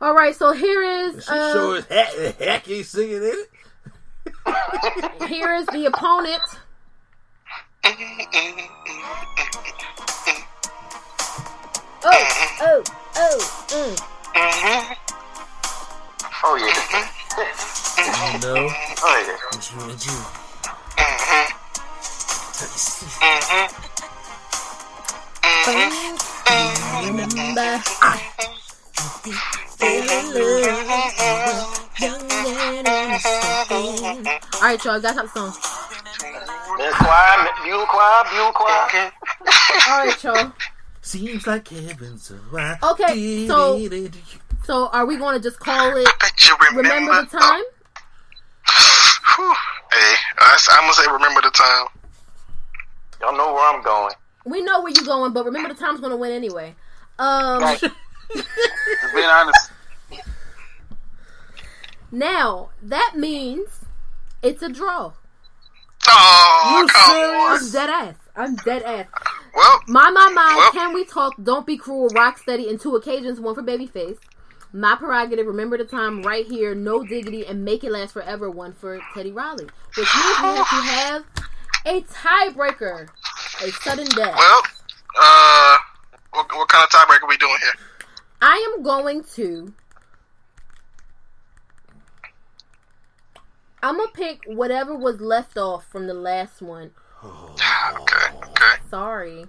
All 0.01 0.15
right. 0.15 0.35
So 0.35 0.53
here 0.53 0.83
is 0.83 1.25
She 1.25 1.31
sure 1.31 1.75
uh, 1.77 1.79
is 1.79 1.85
hack, 1.87 2.65
hacky 2.65 2.85
singing 2.85 3.17
in 3.17 3.23
it. 3.25 3.49
here 5.29 5.55
is 5.55 5.67
the 5.67 5.87
opponent. 5.87 6.43
Oh, 7.91 7.95
oh, 12.61 12.83
oh, 13.17 13.39
mm. 13.69 13.97
Oh 16.45 16.57
yeah. 16.61 16.77
No. 18.43 18.69
Oh 19.03 19.17
yeah. 19.25 19.41
Would 19.55 19.65
you, 19.71 19.77
would 19.87 20.05
you? 20.05 20.13
Remember. 27.09 27.81
All 34.53 34.61
right, 34.61 34.85
y'all. 34.85 35.01
Got 35.01 35.15
that 35.17 35.31
song. 35.33 35.53
Men's 36.79 36.95
choir, 36.95 37.49
mule 37.65 37.87
choir, 37.87 38.25
mule 38.35 38.53
choir. 38.53 39.13
All 39.89 40.07
right, 40.07 40.23
y'all. 40.25 40.53
Seems 41.03 41.47
like 41.47 41.69
heaven, 41.69 42.19
so 42.19 42.37
I 42.57 42.77
Okay, 42.93 43.47
so- 43.47 43.77
it, 43.79 43.93
it, 43.93 44.15
So, 44.65 44.89
are 44.89 45.05
we 45.07 45.17
going 45.17 45.35
to 45.37 45.43
just 45.43 45.59
call 45.59 45.97
it 45.97 46.07
Bet 46.21 46.49
you 46.49 46.57
remember. 46.57 46.83
"Remember 46.83 47.23
the 47.23 47.39
Time"? 47.39 47.63
Whew. 49.37 49.55
Hey, 49.93 50.15
I, 50.39 50.59
I'm 50.73 50.81
gonna 50.83 50.93
say 50.95 51.11
remember 51.11 51.41
the 51.41 51.51
time. 51.51 51.87
Y'all 53.21 53.37
know 53.37 53.53
where 53.55 53.75
I'm 53.75 53.83
going. 53.83 54.13
We 54.45 54.63
know 54.63 54.83
where 54.83 54.93
you're 54.95 55.05
going, 55.05 55.33
but 55.33 55.45
remember 55.47 55.69
the 55.73 55.81
time's 55.81 56.01
going 56.01 56.11
to 56.13 56.17
win 56.17 56.33
anyway. 56.33 56.75
Um, 57.19 57.63
Right. 57.63 57.81
Just 57.81 57.95
being 59.15 59.27
honest. 59.27 59.71
now 62.13 62.71
that 62.83 63.13
means 63.17 63.69
it's 64.43 64.63
a 64.63 64.69
draw. 64.69 65.13
Oh, 66.11 66.79
You 66.81 66.89
serious? 66.89 67.63
I'm 67.63 67.73
dead 67.73 67.91
ass. 67.91 68.15
I'm 68.37 68.55
dead 68.57 68.83
ass. 68.83 69.07
Well, 69.55 69.81
My 69.89 70.11
my 70.11 70.31
my. 70.35 70.55
Well- 70.57 70.73
Can 70.73 70.95
we 70.95 71.05
talk? 71.05 71.35
Don't 71.43 71.67
be 71.67 71.77
cruel. 71.77 72.09
Rock 72.11 72.39
Rocksteady 72.39 72.69
in 72.69 72.79
two 72.79 72.95
occasions. 72.97 73.41
One 73.41 73.55
for 73.55 73.63
Babyface. 73.63 74.19
My 74.73 74.97
prerogative. 74.97 75.47
Remember 75.47 75.77
the 75.79 75.85
time 75.85 76.23
right 76.23 76.47
here. 76.47 76.75
No 76.75 77.03
diggity 77.03 77.47
and 77.47 77.65
make 77.65 77.83
it 77.85 77.91
last 77.91 78.13
forever. 78.13 78.51
One 78.51 78.73
for 78.73 79.01
Teddy 79.15 79.33
Riley. 79.33 79.65
Which 79.65 80.15
means 80.15 80.41
we 80.43 80.49
have 80.49 80.69
to 80.69 80.75
have 80.77 81.25
a 81.87 82.01
tiebreaker. 82.03 83.09
A 83.63 83.71
sudden 83.73 84.07
death. 84.07 84.35
well, 84.37 84.63
uh, 85.21 85.77
what, 86.33 86.47
what 86.55 86.69
kind 86.69 86.85
of 86.85 86.91
tiebreaker 86.91 87.25
are 87.25 87.29
we 87.29 87.37
doing 87.39 87.57
here? 87.63 87.73
I 88.41 88.73
am 88.77 88.83
going 88.85 89.25
to. 89.35 89.73
I'm 93.83 93.97
gonna 93.97 94.11
pick 94.13 94.41
whatever 94.47 94.95
was 94.95 95.21
left 95.21 95.57
off 95.57 95.87
from 95.87 96.07
the 96.07 96.15
last 96.15 96.63
one. 96.63 96.93
Okay, 97.91 98.37
okay. 98.37 98.83
Sorry. 98.91 99.47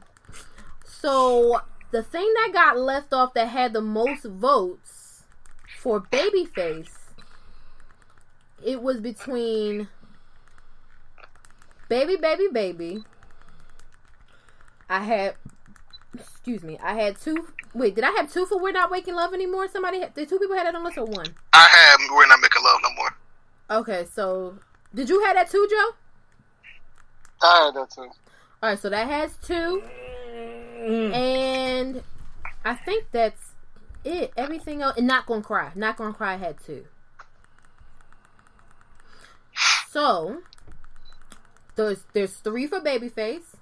So 0.85 1.61
the 1.91 2.03
thing 2.03 2.31
that 2.35 2.51
got 2.53 2.77
left 2.77 3.14
off 3.14 3.34
that 3.34 3.47
had 3.47 3.73
the 3.73 3.81
most 3.81 4.23
votes 4.23 5.23
for 5.80 6.01
Babyface, 6.01 6.89
it 8.65 8.81
was 8.81 8.99
between 8.99 9.88
Baby 11.88 12.15
Baby 12.15 12.47
Baby. 12.51 13.03
I 14.89 15.03
had, 15.03 15.35
excuse 16.18 16.64
me, 16.64 16.77
I 16.81 16.93
had 16.93 17.19
two. 17.19 17.47
Wait, 17.73 17.95
did 17.95 18.03
I 18.03 18.11
have 18.11 18.31
two 18.31 18.45
for 18.45 18.60
We're 18.60 18.72
Not 18.72 18.91
Waking 18.91 19.15
Love 19.15 19.34
anymore? 19.34 19.68
Somebody, 19.68 20.01
had, 20.01 20.14
did 20.15 20.27
two 20.27 20.39
people 20.39 20.56
had 20.56 20.65
that 20.65 20.76
on 20.76 20.84
list 20.84 20.97
or 20.97 21.06
one? 21.06 21.27
I 21.53 21.68
have. 21.72 21.99
We're 22.11 22.27
not 22.27 22.41
making 22.41 22.64
love 22.64 22.80
no 22.84 22.89
more. 22.95 23.15
Okay, 23.72 24.06
so 24.12 24.56
did 24.94 25.10
you 25.10 25.24
have 25.26 25.36
that 25.36 25.50
too, 25.50 25.68
Joe? 25.70 25.91
I 27.41 27.66
had 27.66 27.76
that 27.76 27.91
too. 27.91 28.10
All 28.62 28.70
right, 28.70 28.80
so 28.80 28.90
that 28.90 29.08
has 29.08 29.38
two, 29.38 29.84
mm. 30.34 31.14
and 31.14 32.04
I 32.66 32.74
think 32.74 33.06
that's 33.12 33.52
it. 34.04 34.34
Everything 34.36 34.82
else, 34.82 34.98
and 34.98 35.08
not 35.08 35.26
gonna 35.28 35.41
cry. 35.41 35.72
Not 35.76 35.98
gonna 35.98 36.14
cry 36.14 36.36
had 36.36 36.58
two. 36.66 36.86
So 39.90 40.41
there's 41.76 42.04
there's 42.14 42.34
three 42.34 42.68
for 42.68 42.82
Babyface, 42.82 43.56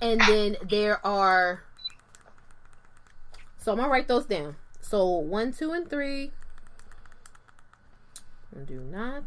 and 0.00 0.20
then 0.20 0.56
there 0.68 1.04
are. 1.04 1.64
So 3.58 3.72
I'm 3.72 3.78
gonna 3.78 3.90
write 3.90 4.06
those 4.06 4.26
down. 4.26 4.56
So 4.80 5.08
one, 5.08 5.52
two, 5.52 5.72
and 5.72 5.88
three. 5.88 6.32
Do 8.66 8.80
not, 8.80 9.24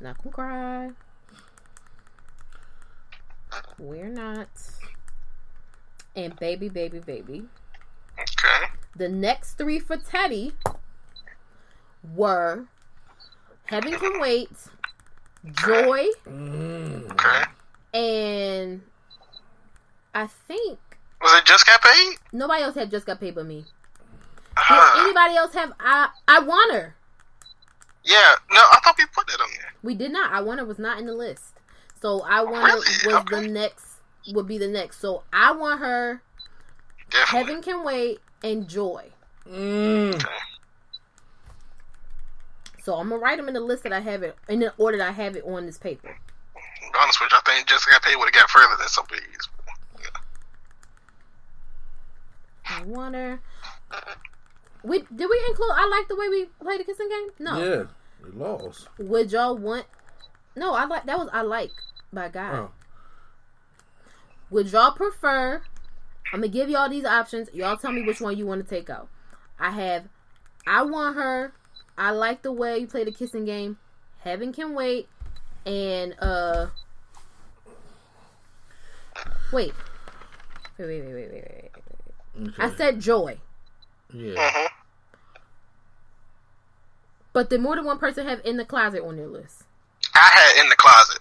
not 0.00 0.18
gonna 0.18 0.30
cry. 0.32 0.90
We're 3.78 4.08
not. 4.08 4.48
And 6.14 6.36
baby, 6.38 6.68
baby, 6.68 6.98
baby. 6.98 7.44
Okay. 8.18 8.66
The 8.96 9.08
next 9.08 9.54
three 9.54 9.78
for 9.78 9.96
Teddy 9.96 10.52
were 12.14 12.64
Heaven 13.64 13.94
Can 13.94 14.20
Wait, 14.20 14.50
Joy, 15.52 16.06
Okay. 16.26 17.42
and 17.94 18.82
I 20.14 20.26
think 20.26 20.78
Was 21.22 21.38
it 21.38 21.44
just 21.44 21.66
got 21.66 21.80
paid? 21.82 22.16
nobody 22.32 22.62
else 22.62 22.74
had 22.74 22.90
just 22.90 23.06
got 23.06 23.20
paid 23.20 23.34
but 23.36 23.46
me. 23.46 23.64
Did 24.66 24.76
Uh, 24.78 24.92
anybody 24.96 25.36
else 25.36 25.54
have 25.54 25.72
I 25.80 26.08
I 26.26 26.40
want 26.40 26.72
her? 26.74 26.94
yeah. 28.04 28.34
No, 28.50 28.60
I 28.60 28.80
thought 28.82 28.96
we 28.98 29.04
put 29.06 29.26
that 29.28 29.40
on 29.40 29.48
there. 29.56 29.72
We 29.82 29.94
did 29.94 30.10
not. 30.12 30.32
I 30.32 30.40
want 30.40 30.60
her 30.60 30.66
was 30.66 30.78
not 30.78 30.98
in 30.98 31.06
the 31.06 31.14
list. 31.14 31.54
So 32.00 32.22
I 32.22 32.42
want 32.42 32.70
her 32.70 32.74
Really? 32.78 33.14
was 33.14 33.14
Okay. 33.22 33.40
the 33.46 33.48
next 33.48 33.86
would 34.32 34.46
be 34.46 34.58
the 34.58 34.68
next. 34.68 35.00
So 35.00 35.22
I 35.32 35.52
want 35.52 35.80
her 35.80 36.22
Definitely. 37.10 37.38
Heaven 37.54 37.62
Can 37.62 37.84
Wait 37.84 38.20
and 38.42 38.68
Joy. 38.68 39.10
Mm. 39.48 40.24
So 42.82 42.94
I'm 42.94 43.08
gonna 43.10 43.20
write 43.20 43.36
them 43.38 43.48
in 43.48 43.54
the 43.54 43.60
list 43.60 43.82
that 43.84 43.92
I 43.92 44.00
have 44.00 44.22
it 44.22 44.36
in 44.48 44.60
the 44.60 44.72
order 44.76 44.98
that 44.98 45.08
I 45.08 45.12
have 45.12 45.36
it 45.36 45.44
on 45.44 45.66
this 45.66 45.78
paper. 45.78 46.08
To 46.08 46.92
be 46.92 46.98
honest 46.98 47.20
with 47.20 47.30
you, 47.32 47.38
I 47.38 47.50
think 47.50 47.66
just 47.66 47.88
got 47.88 48.02
paid 48.02 48.16
would 48.16 48.26
have 48.26 48.34
got 48.34 48.50
further 48.50 48.76
than 48.78 48.88
some 48.88 49.04
of 49.04 49.10
these. 49.10 49.48
I 52.70 52.82
want 52.82 53.14
her. 53.14 53.40
We 54.84 54.98
did 55.00 55.28
we 55.28 55.42
include? 55.48 55.70
I 55.74 55.88
like 55.88 56.08
the 56.08 56.16
way 56.16 56.28
we 56.28 56.44
played 56.60 56.80
the 56.80 56.84
kissing 56.84 57.08
game. 57.08 57.28
No, 57.38 57.58
Yeah, 57.58 57.82
we 58.24 58.30
lost. 58.38 58.88
would 58.98 59.32
y'all 59.32 59.56
want? 59.56 59.86
No, 60.56 60.74
I 60.74 60.84
like 60.86 61.06
that 61.06 61.18
was 61.18 61.28
I 61.32 61.42
like 61.42 61.70
by 62.12 62.28
God. 62.28 62.54
Oh. 62.54 62.70
Would 64.50 64.72
y'all 64.72 64.92
prefer? 64.92 65.62
I'm 66.32 66.40
gonna 66.40 66.48
give 66.48 66.68
y'all 66.68 66.88
these 66.88 67.04
options. 67.04 67.48
Y'all 67.52 67.76
tell 67.76 67.92
me 67.92 68.02
which 68.02 68.20
one 68.20 68.36
you 68.36 68.46
want 68.46 68.62
to 68.66 68.68
take 68.68 68.88
out. 68.90 69.08
I 69.58 69.70
have. 69.70 70.04
I 70.66 70.82
want 70.82 71.16
her. 71.16 71.52
I 71.96 72.10
like 72.12 72.42
the 72.42 72.52
way 72.52 72.78
you 72.78 72.86
play 72.86 73.04
the 73.04 73.12
kissing 73.12 73.44
game. 73.44 73.78
Heaven 74.20 74.52
can 74.52 74.74
wait. 74.74 75.08
And 75.66 76.14
uh. 76.20 76.66
Wait. 79.52 79.72
Wait, 80.78 80.86
wait, 80.86 81.00
wait, 81.04 81.14
wait, 81.14 81.14
wait, 81.14 81.32
wait. 81.32 81.70
wait. 82.36 82.48
Okay. 82.48 82.62
I 82.62 82.74
said 82.76 83.00
joy. 83.00 83.38
yeah. 84.12 84.34
Mm-hmm. 84.34 84.67
But 87.38 87.50
did 87.50 87.60
more 87.60 87.76
than 87.76 87.84
one 87.84 88.00
person 88.00 88.26
have 88.26 88.40
in 88.44 88.56
the 88.56 88.64
closet 88.64 89.00
on 89.00 89.16
their 89.16 89.28
list? 89.28 89.62
I 90.12 90.28
had 90.28 90.60
in 90.60 90.68
the 90.68 90.74
closet. 90.74 91.20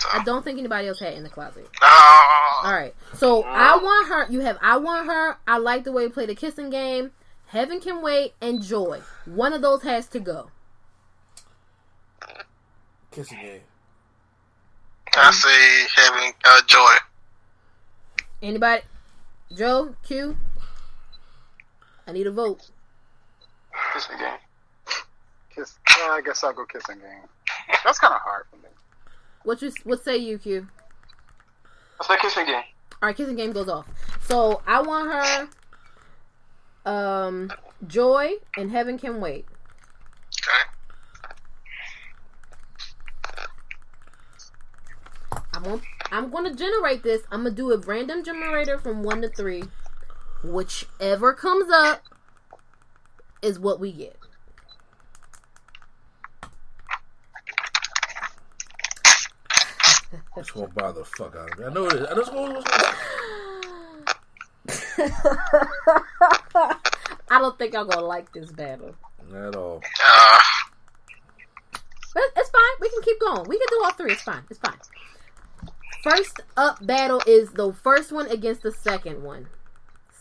So, 0.00 0.08
I 0.12 0.24
don't 0.24 0.42
think 0.42 0.58
anybody 0.58 0.88
else 0.88 0.98
had 0.98 1.14
in 1.14 1.22
the 1.22 1.28
closet. 1.28 1.68
oh, 1.80 2.62
All 2.64 2.72
right. 2.72 2.92
So 3.12 3.44
I 3.44 3.76
want 3.76 4.08
her. 4.08 4.26
You 4.28 4.40
have 4.40 4.58
I 4.60 4.76
want 4.76 5.06
her. 5.06 5.36
I 5.46 5.58
like 5.58 5.84
the 5.84 5.92
way 5.92 6.02
you 6.02 6.10
play 6.10 6.26
the 6.26 6.34
kissing 6.34 6.68
game. 6.68 7.12
Heaven 7.46 7.78
Can 7.78 8.02
Wait, 8.02 8.34
and 8.40 8.60
Joy. 8.60 9.02
One 9.24 9.52
of 9.52 9.62
those 9.62 9.84
has 9.84 10.08
to 10.08 10.18
go. 10.18 10.50
Kissing 13.12 13.38
game. 13.40 13.60
I 15.16 15.30
say 15.30 16.02
heaven 16.02 16.32
uh, 16.44 16.60
joy. 16.66 16.96
Anybody? 18.42 18.82
Joe, 19.56 19.94
Q? 20.02 20.36
I 22.04 22.10
need 22.10 22.26
a 22.26 22.32
vote. 22.32 22.68
Kissing 23.92 24.18
game. 24.18 24.38
Kiss. 25.54 25.78
Well, 25.98 26.12
I 26.12 26.20
guess 26.20 26.42
I'll 26.42 26.52
go 26.52 26.64
kissing 26.64 26.98
game. 26.98 27.28
That's 27.84 27.98
kind 27.98 28.12
of 28.14 28.20
hard 28.20 28.46
for 28.50 28.56
me. 28.56 28.68
What 29.44 29.62
you 29.62 29.72
what 29.84 30.02
say 30.02 30.16
you, 30.16 30.38
Q? 30.38 30.66
I 32.00 32.06
said 32.06 32.18
kissing 32.18 32.46
game. 32.46 32.62
All 33.02 33.08
right, 33.08 33.16
kissing 33.16 33.36
game 33.36 33.52
goes 33.52 33.68
off. 33.68 33.86
So 34.22 34.62
I 34.66 34.80
want 34.80 35.12
her, 35.12 36.90
um, 36.90 37.52
Joy 37.86 38.32
and 38.56 38.70
Heaven 38.70 38.98
Can 38.98 39.20
Wait. 39.20 39.46
Okay. 40.42 40.70
I'm 45.52 45.62
gonna, 45.62 45.80
I'm 46.10 46.30
gonna 46.30 46.54
generate 46.54 47.02
this. 47.02 47.22
I'm 47.30 47.44
gonna 47.44 47.54
do 47.54 47.72
a 47.72 47.78
random 47.78 48.24
generator 48.24 48.78
from 48.78 49.02
one 49.02 49.22
to 49.22 49.28
three. 49.28 49.64
Whichever 50.42 51.32
comes 51.32 51.70
up 51.72 52.02
is 53.40 53.58
what 53.58 53.78
we 53.78 53.92
get. 53.92 54.16
That's 60.36 60.50
gonna 60.50 60.68
bother 60.68 61.00
the 61.00 61.04
fuck 61.04 61.36
out 61.36 61.52
of 61.52 61.58
me. 61.58 61.64
I 61.66 61.72
know 61.72 61.86
it 61.86 61.94
is. 61.94 62.06
I 62.10 62.14
know 62.14 62.20
it's 62.20 62.30
gonna. 62.30 62.62
I 67.30 67.38
don't 67.38 67.58
think 67.58 67.74
I'm 67.74 67.88
gonna 67.88 68.06
like 68.06 68.32
this 68.32 68.50
battle. 68.52 68.94
not 69.30 69.48
at 69.48 69.56
all. 69.56 69.82
Uh, 70.04 70.38
But 72.14 72.22
it's 72.36 72.50
fine. 72.50 72.62
We 72.80 72.88
can 72.90 73.02
keep 73.02 73.20
going. 73.20 73.48
We 73.48 73.58
can 73.58 73.66
do 73.70 73.80
all 73.84 73.92
three. 73.92 74.12
It's 74.12 74.22
fine. 74.22 74.42
It's 74.50 74.60
fine. 74.60 74.78
First 76.02 76.40
up 76.56 76.84
battle 76.86 77.22
is 77.26 77.50
the 77.52 77.72
first 77.72 78.12
one 78.12 78.28
against 78.28 78.62
the 78.62 78.72
second 78.72 79.22
one. 79.22 79.48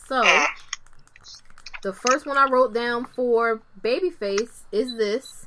So 0.08 0.22
the 1.84 1.94
first 1.94 2.26
one 2.26 2.38
I 2.38 2.48
wrote 2.50 2.74
down 2.74 3.06
for 3.06 3.62
Babyface 3.82 4.64
is 4.72 4.96
this. 4.98 5.43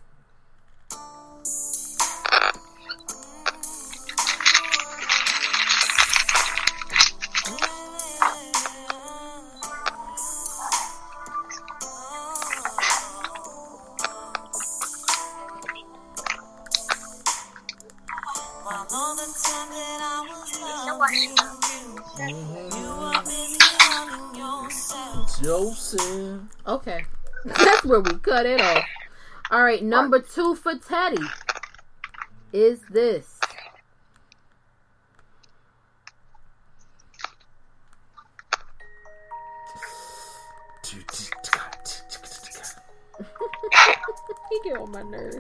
Cut 28.37 28.45
it 28.45 28.61
off. 28.61 28.85
All 29.51 29.63
right, 29.63 29.83
number 29.83 30.21
two 30.21 30.55
for 30.57 30.75
Teddy 30.75 31.25
is 32.53 32.83
this. 32.91 33.41
he 44.51 44.61
get 44.65 44.77
on 44.77 44.91
my 44.91 45.01
nerves. 45.03 45.39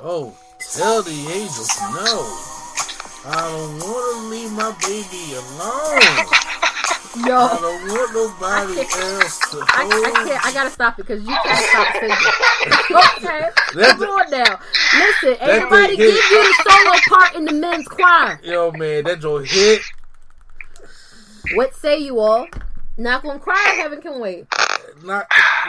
Oh, 0.00 0.36
tell 0.58 1.02
the 1.02 1.10
angels 1.10 1.76
no. 1.92 2.47
I 3.30 3.40
don't 3.50 3.78
want 3.80 4.16
to 4.16 4.28
leave 4.28 4.52
my 4.52 4.72
baby 4.80 5.34
alone. 5.36 6.00
Yo, 7.26 7.36
I 7.36 7.58
don't 7.60 7.88
want 7.88 8.14
nobody 8.14 8.80
else 8.80 9.38
to 9.50 9.58
I, 9.68 9.82
hold. 9.82 10.16
I 10.16 10.24
can't. 10.24 10.46
I 10.46 10.52
gotta 10.52 10.70
stop 10.70 10.98
it 10.98 11.06
because 11.06 11.22
you 11.22 11.36
can't 11.44 11.64
stop 11.68 11.92
singing. 12.00 13.28
okay, 13.28 13.50
That's 13.74 13.92
come 13.98 14.08
on 14.08 14.30
now. 14.30 14.58
Listen, 14.94 15.36
everybody 15.40 15.96
give 15.96 16.14
hit. 16.14 16.30
you 16.30 16.42
the 16.42 16.70
solo 16.70 16.96
part 17.08 17.34
in 17.34 17.44
the 17.44 17.52
men's 17.52 17.88
choir. 17.88 18.40
Yo, 18.42 18.70
man, 18.72 19.04
that 19.04 19.20
joint 19.20 19.46
hit. 19.46 19.82
What 21.54 21.74
say 21.74 21.98
you 21.98 22.20
all? 22.20 22.46
Not 22.96 23.22
gonna 23.22 23.38
cry. 23.38 23.74
Heaven 23.76 24.00
can 24.00 24.20
wait. 24.20 24.46
Not, 25.04 25.26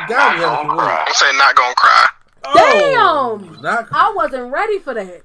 got 0.08 0.36
me 0.36 0.42
Not 0.42 0.68
gonna 0.68 0.74
cry. 0.80 1.06
I'm 1.08 1.14
saying 1.14 1.38
not 1.38 1.56
gonna 1.56 1.76
cry. 1.76 2.06
Oh, 2.46 3.38
Damn! 3.40 3.62
Not, 3.62 3.88
I 3.92 4.14
wasn't 4.16 4.52
ready 4.52 4.80
for 4.80 4.94
that. 4.94 5.24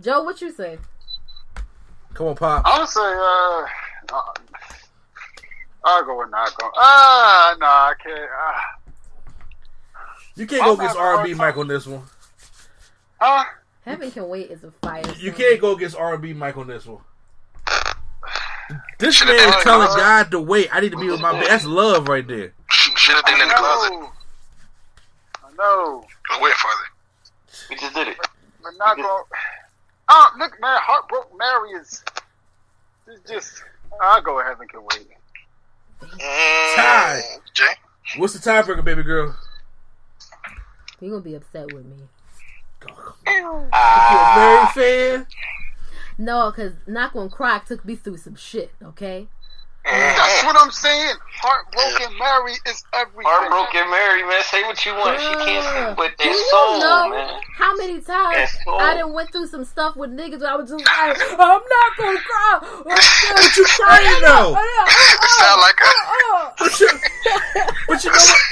Joe, 0.00 0.22
what 0.22 0.40
you 0.40 0.52
say? 0.52 0.78
Come 2.18 2.26
on, 2.26 2.34
Pop. 2.36 2.62
I'm 2.66 2.78
gonna 2.78 2.86
say, 2.88 3.00
uh, 3.00 3.66
uh, 4.12 4.22
I'll 5.84 6.04
go 6.04 6.18
with 6.18 6.30
not 6.30 6.52
going. 6.58 6.72
Ah, 6.76 7.56
no, 7.60 7.66
I 7.66 7.92
can't. 8.02 8.30
Ah, 8.36 8.62
You 10.34 10.46
can't 10.46 10.64
go 10.64 10.72
I'm 10.74 10.80
against 10.80 10.96
having 10.96 11.12
a 11.12 11.16
R&B 11.18 11.32
hard 11.32 11.38
Mike 11.38 11.56
on 11.58 11.68
this 11.68 11.86
one. 11.86 12.02
huh? 13.20 13.44
Heaven 13.84 14.10
can 14.10 14.28
wait 14.28 14.50
is 14.50 14.64
a 14.64 14.72
fire. 14.82 15.02
You 15.18 15.30
song. 15.30 15.38
can't 15.38 15.60
go 15.60 15.72
against 15.76 15.96
R&B 15.96 16.32
Mike 16.34 16.56
on 16.58 16.66
this 16.66 16.84
one. 16.84 17.00
This 18.98 19.24
man 19.24 19.34
is 19.34 19.54
telling? 19.62 19.86
God 19.96 20.30
to 20.32 20.40
wait. 20.40 20.68
I 20.74 20.80
need 20.80 20.90
to 20.92 20.98
be 20.98 21.08
with 21.08 21.20
my 21.22 21.32
baby. 21.32 21.46
That's 21.46 21.64
love 21.80 22.06
right 22.08 22.26
there. 22.26 22.52
Should 22.70 23.14
have 23.14 23.24
done 23.24 23.40
it 23.40 23.42
in 23.44 23.48
the 23.48 23.54
closet. 23.54 24.10
I 25.44 25.50
know, 25.56 26.04
But 26.28 26.42
wait 26.42 26.52
Father. 26.54 26.84
We 27.70 27.76
just 27.76 27.94
did 27.94 28.08
it. 28.08 28.16
but 28.62 28.72
not 28.76 28.96
going. 28.96 29.22
Oh, 30.08 30.30
look, 30.38 30.52
man, 30.60 30.78
heartbroken 30.82 31.36
Mary 31.36 31.70
is. 31.80 32.02
It's 33.06 33.30
just. 33.30 33.62
I'll 34.00 34.22
go 34.22 34.40
ahead 34.40 34.56
and 34.60 34.68
Can 34.68 34.80
Wait. 34.82 35.08
Mm, 36.02 36.76
Tie. 36.76 37.22
Jay. 37.54 37.64
What's 38.16 38.32
the 38.32 38.38
tiebreaker, 38.38 38.84
baby 38.84 39.02
girl? 39.02 39.36
You 41.00 41.10
gonna 41.10 41.22
be 41.22 41.34
upset 41.34 41.72
with 41.72 41.84
me? 41.84 41.96
You 43.26 43.68
a 43.72 44.34
Mary 44.36 44.66
fan? 44.74 45.26
No, 46.16 46.50
cause 46.52 46.72
not 46.86 47.12
gonna 47.12 47.28
cry 47.28 47.60
took 47.60 47.84
me 47.84 47.96
through 47.96 48.16
some 48.16 48.34
shit. 48.34 48.72
Okay. 48.82 49.28
Mm-hmm. 49.86 50.16
That's 50.18 50.44
what 50.44 50.56
I'm 50.60 50.70
saying. 50.70 51.16
Heartbroken 51.40 52.18
Mary 52.18 52.52
is 52.66 52.82
everything. 52.92 53.24
heartbroken 53.24 53.88
Mary, 53.88 54.22
man. 54.26 54.42
Say 54.42 54.62
what 54.64 54.84
you 54.84 54.92
want. 54.92 55.16
She 55.20 55.32
can't 55.46 55.64
Bruh. 55.64 55.86
sleep 55.86 55.98
with 55.98 56.12
Do 56.18 56.24
that 56.24 56.34
you 56.34 56.50
soul, 56.50 56.80
know 56.80 57.08
man. 57.14 57.40
how 57.56 57.76
many 57.76 57.94
times 58.02 58.36
That 58.36 58.50
soul. 58.66 58.80
I 58.80 58.94
done 58.98 59.12
went 59.14 59.30
through 59.32 59.46
some 59.46 59.64
stuff 59.64 59.96
with 59.96 60.10
niggas? 60.10 60.42
I 60.44 60.56
was 60.56 60.68
just 60.68 60.84
like, 60.84 61.16
I'm 61.40 61.62
not 61.62 61.90
gonna 61.96 62.18
cry. 62.20 62.58
Oh, 62.60 62.82
what 62.84 63.56
you 63.56 63.64
crying 63.64 64.20
though? 64.20 64.58
It 64.58 65.30
sound 65.40 65.56
oh, 65.56 65.64
like 65.64 65.78
a. 65.80 65.90
Oh, 66.04 66.52
but 66.58 66.80
you, 66.80 66.88
but 67.88 68.04
you 68.04 68.10
know 68.10 68.18
what? 68.18 68.40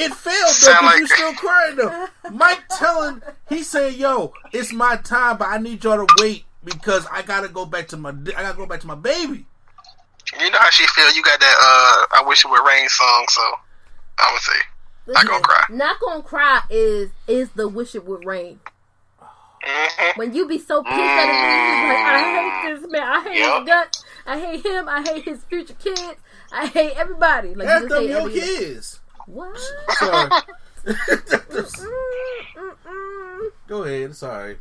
It 0.00 0.14
failed 0.14 0.34
though, 0.40 0.72
Sound 0.72 0.86
because 0.86 0.96
you 0.96 1.02
like- 1.02 1.12
still 1.12 1.34
crying 1.34 1.76
though. 1.76 2.06
Mike 2.32 2.62
telling, 2.70 3.20
he 3.50 3.62
saying, 3.62 3.98
"Yo, 3.98 4.32
it's 4.50 4.72
my 4.72 4.96
time, 4.96 5.36
but 5.36 5.48
I 5.48 5.58
need 5.58 5.84
y'all 5.84 6.06
to 6.06 6.14
wait 6.22 6.44
because 6.64 7.06
I 7.12 7.20
gotta 7.20 7.48
go 7.48 7.66
back 7.66 7.88
to 7.88 7.98
my, 7.98 8.08
I 8.08 8.42
gotta 8.42 8.56
go 8.56 8.64
back 8.64 8.80
to 8.80 8.86
my 8.86 8.94
baby." 8.94 9.44
You 10.38 10.50
know 10.50 10.58
how 10.58 10.70
she 10.70 10.86
feel. 10.88 11.10
You 11.12 11.22
got 11.22 11.40
that. 11.40 11.56
Uh, 11.60 12.18
I 12.18 12.22
wish 12.26 12.44
it 12.44 12.50
would 12.50 12.64
rain 12.66 12.88
song. 12.88 13.26
So 13.30 13.42
I 14.18 14.32
would 14.32 14.42
say 14.42 14.60
Not 15.08 15.26
gonna 15.26 15.42
cry. 15.42 15.64
Not 15.70 15.98
gonna 16.00 16.22
cry 16.22 16.62
is 16.70 17.10
is 17.26 17.50
the 17.50 17.68
wish 17.68 17.94
it 17.94 18.04
would 18.06 18.24
rain. 18.24 18.60
Mhm. 19.66 20.16
When 20.16 20.34
you 20.34 20.46
be 20.48 20.58
so 20.58 20.82
pissed 20.82 20.94
at 20.96 21.28
a 21.28 21.32
nigga, 21.32 21.88
like 21.88 22.06
I 22.06 22.18
hate 22.64 22.80
this 22.80 22.90
man, 22.90 23.02
I 23.02 23.20
hate 23.22 23.38
Yep. 23.38 23.58
his 23.60 23.66
guts, 23.68 24.04
I 24.26 24.38
hate 24.40 24.64
him, 24.64 24.88
I 24.88 25.02
hate 25.02 25.24
his 25.24 25.44
future 25.44 25.74
kids, 25.74 26.16
I 26.50 26.66
hate 26.66 26.94
everybody. 26.96 27.54
Like 27.54 27.68
That's 27.68 27.82
you 27.82 27.88
just 27.90 28.00
them 28.00 28.08
hate 28.08 28.34
your 28.34 28.46
kids. 28.46 29.00
What? 29.26 29.58
Sorry. 29.98 30.30
Go 33.68 33.84
ahead. 33.84 34.10
It's 34.10 34.22
all 34.22 34.30
right. 34.38 34.58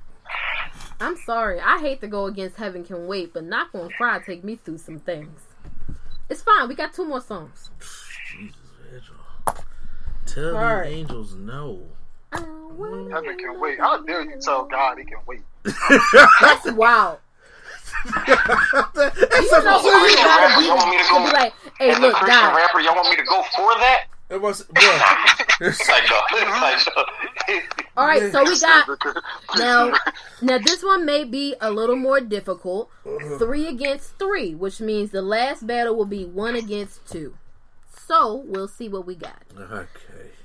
I'm 1.00 1.16
sorry. 1.26 1.60
I 1.62 1.80
hate 1.80 2.02
to 2.02 2.08
go 2.08 2.26
against 2.26 2.58
Heaven 2.58 2.84
Can 2.84 3.08
Wait, 3.08 3.34
but 3.34 3.44
Not 3.46 3.72
Gonna 3.72 3.90
Cry 3.98 4.20
take 4.20 4.44
me 4.44 4.58
through 4.58 4.80
some 4.80 5.00
things. 5.00 5.42
It's 6.30 6.42
fine. 6.42 6.68
We 6.68 6.76
got 6.76 6.94
two 6.94 7.06
more 7.06 7.22
songs. 7.22 7.70
Jesus, 8.32 8.56
Angel. 8.94 9.16
Tell 10.26 10.56
All 10.58 10.64
right. 10.64 10.84
the 10.84 10.90
angels 10.90 11.36
no. 11.36 11.82
I 12.32 12.38
Heaven 13.12 13.38
can 13.38 13.60
wait. 13.60 13.80
How 13.80 14.02
dare 14.04 14.22
you 14.24 14.38
tell 14.40 14.66
God 14.66 15.00
he 15.00 15.06
can 15.06 15.18
wait? 15.26 15.42
That's 16.42 16.72
wild. 16.72 17.18
That's 18.26 18.96
You 18.96 19.58
a- 19.58 19.64
know 19.64 19.80
who 19.80 19.90
you 19.90 20.00
Christian 20.00 20.24
gotta 20.26 20.46
rapper, 20.48 20.62
be 20.62 20.68
y'all 20.68 20.78
want 20.78 20.90
me 20.90 20.98
to 20.98 21.04
to 21.04 21.10
be 21.26 21.32
like, 21.34 21.54
hey, 21.80 21.90
As 21.90 21.98
a 21.98 22.02
look, 22.02 22.14
Christian 22.16 22.40
God. 22.42 22.56
rapper, 22.56 22.80
y'all 22.80 22.96
want 22.96 23.10
me 23.10 23.16
to 23.18 23.24
go 23.24 23.42
for 23.56 23.74
that? 23.80 24.04
It 24.30 24.42
was, 24.42 24.64
bro. 24.64 24.84
It's 25.62 25.90
like 25.90 26.04
no. 26.10 26.22
It's. 26.32 27.68
All 27.98 28.06
right, 28.06 28.32
so 28.32 28.44
we 28.44 28.60
got 28.60 28.88
Now, 29.58 29.92
now 30.42 30.58
this 30.60 30.84
one 30.84 31.06
may 31.06 31.24
be 31.24 31.56
a 31.60 31.72
little 31.72 31.96
more 31.96 32.22
difficult. 32.22 32.90
Uh-huh. 33.06 33.38
Three 33.40 33.68
against 33.68 34.18
three, 34.20 34.54
which 34.54 34.80
means 34.80 35.12
the 35.12 35.22
last 35.22 35.66
battle 35.66 35.96
will 35.96 36.06
be 36.06 36.26
one 36.26 36.56
against 36.56 37.06
two. 37.10 37.36
So 38.08 38.44
we'll 38.46 38.68
see 38.68 38.88
what 38.88 39.06
we 39.06 39.16
got. 39.16 39.44
Okay. 39.60 39.88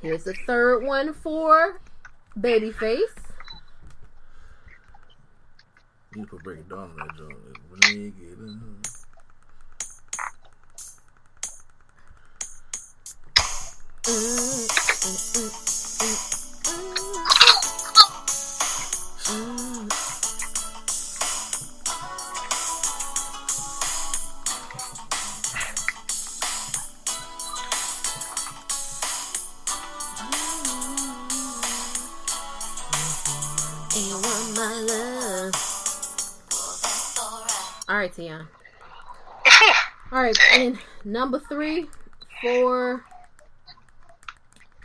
Here's 0.03 0.25
the 0.25 0.35
third 0.47 0.85
one 0.85 1.15
for 1.15 1.81
Babyface. 2.39 2.99
You 6.15 6.23
need 6.23 6.31
to 6.31 6.37
break 6.39 6.59
it 6.59 6.69
down 6.69 6.91
on 6.91 6.97
that 6.97 7.17
joint. 7.17 8.84
You 14.07 14.13
get 14.13 15.05
in. 15.33 15.49
You 33.97 34.17
want 34.17 34.57
my 34.57 34.75
love. 34.87 35.55
All 37.89 37.97
right, 37.97 38.15
Tion. 38.15 38.47
All 40.13 40.23
right, 40.23 40.39
and 40.53 40.79
number 41.05 41.39
three 41.39 41.87
for 42.43 43.03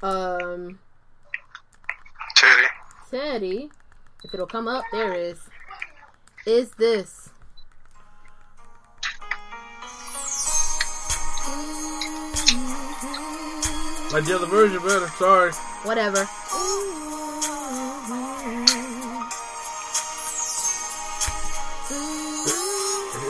um 0.01 0.80
Teddy. 2.35 2.67
Teddy. 3.11 3.71
If 4.23 4.34
it'll 4.34 4.47
come 4.47 4.67
up, 4.67 4.84
there 4.91 5.13
it 5.13 5.19
is. 5.19 5.39
Is 6.45 6.71
this 6.71 7.30
Like 14.11 14.26
the 14.26 14.35
other 14.35 14.47
version 14.47 14.81
better. 14.81 15.07
Sorry. 15.19 15.51
whatever? 15.84 16.27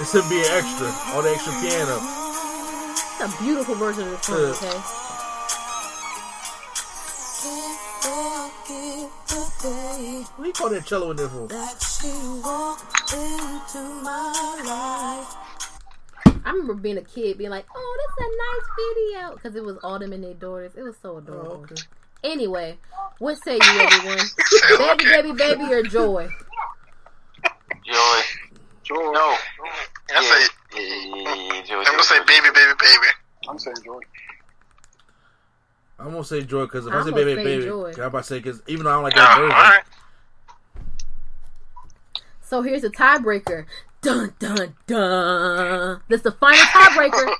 It 0.02 0.08
should 0.08 0.30
be 0.30 0.40
an 0.40 0.48
extra. 0.52 0.88
All 1.14 1.22
the 1.22 1.32
extra 1.32 1.52
piano. 1.60 2.00
It's 2.91 3.20
a 3.22 3.44
beautiful 3.44 3.76
version 3.76 4.08
of 4.08 4.12
the 4.12 4.18
song. 4.24 4.40
Yeah. 4.40 4.70
Okay. 4.70 4.99
You 10.50 10.54
call 10.54 10.70
that 10.70 10.86
cello 10.86 11.12
in 11.12 11.18
there 11.18 11.30
for? 11.30 11.48
I 16.44 16.52
remember 16.52 16.74
being 16.74 16.98
a 16.98 17.02
kid, 17.02 17.38
being 17.38 17.52
like, 17.52 17.66
"Oh, 17.76 17.98
that's 18.00 18.18
a 18.20 18.30
nice 18.48 18.68
video," 18.78 19.36
because 19.36 19.56
it 19.56 19.64
was 19.64 19.78
all 19.84 20.00
them 20.00 20.12
and 20.12 20.24
their 20.24 20.34
daughters. 20.34 20.72
It 20.76 20.82
was 20.82 20.96
so 21.02 21.14
oh, 21.14 21.18
adorable. 21.18 21.52
okay. 21.72 21.76
Anyway, 22.24 22.78
what 23.20 23.38
say 23.44 23.56
you, 23.56 23.80
everyone? 23.80 24.26
baby, 24.98 25.04
baby, 25.04 25.32
baby, 25.34 25.74
or 25.74 25.84
joy? 25.84 26.28
Joy. 27.86 28.22
Joy. 28.84 29.12
No. 29.12 29.38
I 30.16 30.24
say, 30.24 30.48
Yeah, 30.76 30.82
yeah, 30.82 31.16
yeah, 31.16 31.54
yeah, 31.54 31.62
Joy. 31.62 31.80
I'm 31.80 31.84
gonna 31.86 32.04
say 32.04 32.20
baby, 32.26 32.48
baby, 32.54 32.74
baby. 32.80 33.08
I'm 33.48 33.60
saying 33.60 33.78
Joy. 33.86 34.00
I'm 36.00 36.12
gonna 36.12 36.24
say 36.24 36.42
joy 36.42 36.64
because 36.64 36.88
if 36.88 36.94
i 36.94 36.98
I'm 36.98 37.06
say 37.06 37.12
baby, 37.12 37.36
say 37.36 37.44
baby, 37.44 37.66
Joy. 37.66 37.92
I'm 37.98 38.04
about 38.04 38.20
to 38.20 38.24
say 38.24 38.40
because 38.40 38.62
even 38.68 38.86
though 38.86 38.92
I 38.92 38.94
don't 38.94 39.04
like 39.04 39.16
that 39.16 39.32
all 39.32 39.42
version, 39.42 39.50
right. 39.50 39.84
So 42.50 42.64
here's 42.64 42.82
the 42.82 42.90
tiebreaker. 42.90 43.68
Dun 44.02 44.34
dun 44.40 44.74
dun. 44.88 46.02
This 46.08 46.18
is 46.18 46.24
the 46.24 46.32
final 46.32 46.58
tiebreaker. 46.58 47.32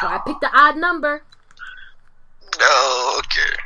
So 0.00 0.06
I 0.06 0.18
picked 0.24 0.42
the 0.42 0.50
odd 0.56 0.76
number. 0.76 1.24
No, 2.60 3.18
okay. 3.18 3.56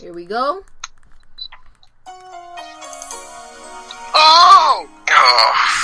Here 0.00 0.12
we 0.14 0.24
go. 0.24 0.62
Oh! 4.14 4.88
Oh. 5.10 5.80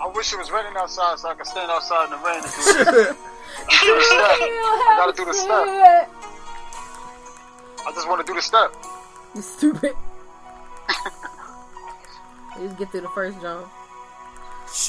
I 0.00 0.06
wish 0.14 0.32
it 0.32 0.38
was 0.38 0.50
raining 0.50 0.72
outside 0.74 1.18
so 1.18 1.28
I 1.28 1.34
could 1.34 1.46
stand 1.46 1.70
outside 1.70 2.04
in 2.06 2.12
the 2.12 2.16
rain 2.16 2.42
and 3.08 3.16
do, 3.70 3.76
do 3.86 3.94
the 3.94 4.02
step. 4.02 4.18
I 4.40 4.94
gotta 4.98 5.16
do 5.16 5.24
the 5.24 5.34
step. 5.34 5.66
I 7.86 7.92
just 7.92 8.08
want 8.08 8.26
to 8.26 8.32
do 8.32 8.34
the 8.34 8.42
step. 8.42 8.74
You 9.34 9.42
stupid. 9.42 9.92
Let's 12.58 12.74
get 12.74 12.90
through 12.90 13.02
the 13.02 13.08
first 13.08 13.40
jump. 13.40 13.68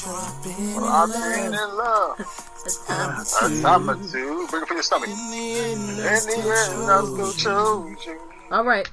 I'm 0.02 0.42
being 0.42 1.54
in 1.54 1.76
love. 1.76 2.20
A 2.20 3.62
time 3.62 3.88
or 3.88 3.96
two. 3.96 4.46
Bring 4.50 4.62
it 4.62 4.68
for 4.68 4.74
your 4.74 4.82
stomach. 4.82 5.08
In 5.08 5.30
the 5.30 5.58
end, 5.60 6.00
I'm 6.90 7.16
gonna 7.16 7.96
you. 8.06 8.18
All 8.50 8.64
right. 8.64 8.90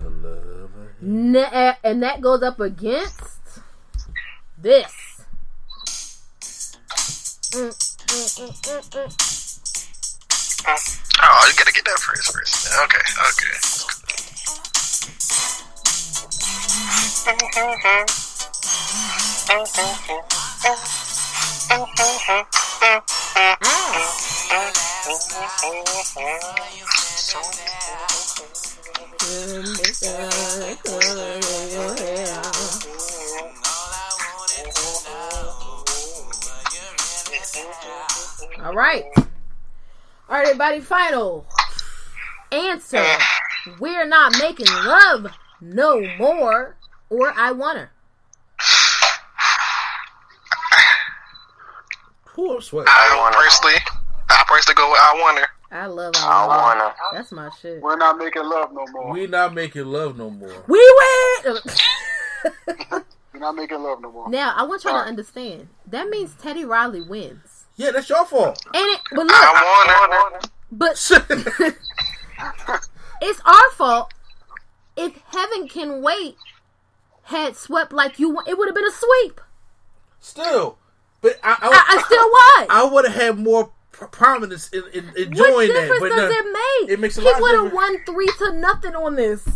I 0.00 0.04
love 0.04 0.70
her. 0.70 0.94
Na- 1.00 1.74
and 1.82 2.02
that 2.02 2.20
goes 2.20 2.42
up 2.42 2.60
against 2.60 3.22
this. 4.58 4.92
Mm. 7.52 7.91
Oh, 8.14 8.18
you 11.48 11.54
gotta 11.56 11.72
get 11.72 11.84
that 11.86 11.98
first, 11.98 12.30
first. 12.30 12.68
Okay, 12.84 13.00
okay. 13.30 13.56
All 38.72 38.78
right. 38.78 39.04
All 39.18 39.22
right, 40.30 40.46
everybody. 40.46 40.80
Final 40.80 41.44
answer. 42.50 43.04
We're 43.78 44.06
not 44.06 44.32
making 44.40 44.64
love 44.66 45.26
no 45.60 46.00
more, 46.16 46.78
or 47.10 47.34
I 47.36 47.52
want 47.52 47.76
her. 47.76 47.90
Who 52.28 52.54
I'm 52.54 52.62
sweating? 52.62 52.88
I 52.88 53.30
personally, 53.34 53.74
I 54.30 54.42
personally 54.48 54.74
go 54.76 54.90
with 54.90 55.00
I 55.02 55.12
want 55.20 55.38
her. 55.40 55.48
I 55.70 55.84
love 55.84 56.14
I 56.16 56.26
I 56.26 56.46
want 56.46 56.78
her. 56.78 56.84
wanna. 56.86 56.94
That's 57.12 57.30
my 57.30 57.50
shit. 57.60 57.82
We're 57.82 57.96
not 57.98 58.16
making 58.16 58.44
love 58.44 58.72
no 58.72 58.86
more. 58.90 59.12
We're 59.12 59.28
not 59.28 59.52
making 59.52 59.84
love 59.84 60.16
no 60.16 60.30
more. 60.30 60.64
We 60.66 60.94
win. 61.44 61.56
We're 63.34 63.38
not 63.38 63.54
making 63.54 63.82
love 63.82 64.00
no 64.00 64.10
more. 64.10 64.30
now 64.30 64.54
I 64.56 64.62
want 64.62 64.82
y'all 64.84 64.94
to 64.94 65.06
understand. 65.06 65.68
That 65.86 66.08
means 66.08 66.34
Teddy 66.40 66.64
Riley 66.64 67.02
wins, 67.02 67.61
Yeah, 67.76 67.90
that's 67.90 68.08
your 68.08 68.24
fault. 68.26 68.64
and 68.66 68.74
it. 68.76 69.00
But 69.10 69.26
look, 69.26 69.32
I 69.32 70.30
want 70.30 70.44
her. 70.44 70.50
but 70.70 70.92
it's 73.22 73.40
our 73.44 73.70
fault. 73.76 74.12
If 74.96 75.16
Heaven 75.32 75.68
Can 75.68 76.02
Wait 76.02 76.36
had 77.24 77.56
swept 77.56 77.92
like 77.92 78.18
you, 78.18 78.30
want, 78.30 78.48
it 78.48 78.58
would 78.58 78.68
have 78.68 78.74
been 78.74 78.86
a 78.86 78.90
sweep. 78.90 79.40
Still, 80.20 80.78
but 81.20 81.38
I, 81.42 81.52
I, 81.52 81.68
I, 81.68 81.98
I 81.98 82.02
still 82.02 82.30
won. 82.30 82.66
I 82.70 82.84
would 82.92 83.04
have 83.06 83.14
had 83.14 83.38
more 83.38 83.72
pr- 83.90 84.04
prominence 84.06 84.68
in, 84.70 84.84
in 84.92 85.06
what 85.06 85.16
enjoying 85.16 85.68
that. 85.72 85.80
difference 85.80 86.00
But 86.00 86.08
does 86.10 86.30
no, 86.30 86.36
it 86.38 86.52
make? 86.82 86.90
it 86.90 87.00
makes 87.00 87.16
a 87.18 87.22
he 87.22 87.26
lot 87.26 87.34
of 87.36 87.40
would 87.40 87.54
have 87.54 87.64
difference. 87.72 88.06
won 88.06 88.14
three 88.14 88.30
to 88.38 88.52
nothing 88.52 88.94
on 88.94 89.16
this. 89.16 89.48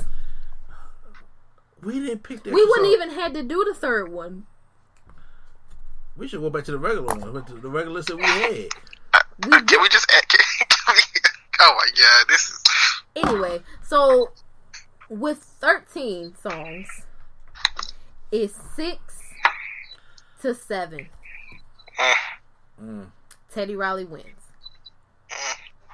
we 1.83 2.01
didn't 2.01 2.23
pick 2.23 2.43
that. 2.45 2.55
We 2.55 2.65
wouldn't 2.65 2.93
even 2.93 3.11
had 3.11 3.35
to 3.35 3.43
do 3.43 3.63
the 3.65 3.75
third 3.75 4.11
one. 4.11 4.47
We 6.17 6.29
should 6.29 6.41
go 6.41 6.51
back 6.51 6.65
to 6.65 6.73
the 6.73 6.79
regular 6.79 7.03
one, 7.03 7.21
but 7.21 7.47
the 7.47 7.69
regular 7.69 7.95
list 7.95 8.09
that 8.09 8.17
we 8.17 8.23
had. 8.25 8.69
We 9.45 9.63
Can 9.67 9.83
we 9.83 9.89
just 9.89 10.11
add? 10.17 10.29
Can, 10.29 10.41
can 10.69 10.95
we, 10.95 11.03
oh 11.61 11.77
my 11.77 11.89
god, 12.01 12.29
this 12.29 12.51
is. 12.51 12.63
anyway, 13.17 13.61
so 13.83 14.31
with 15.11 15.39
13 15.61 16.35
songs, 16.43 16.87
it's 18.33 18.55
six 18.75 18.99
to 20.41 20.55
seven. 20.55 21.09
Mm. 22.83 23.07
Teddy 23.53 23.77
Riley 23.77 24.05
wins. 24.05 24.25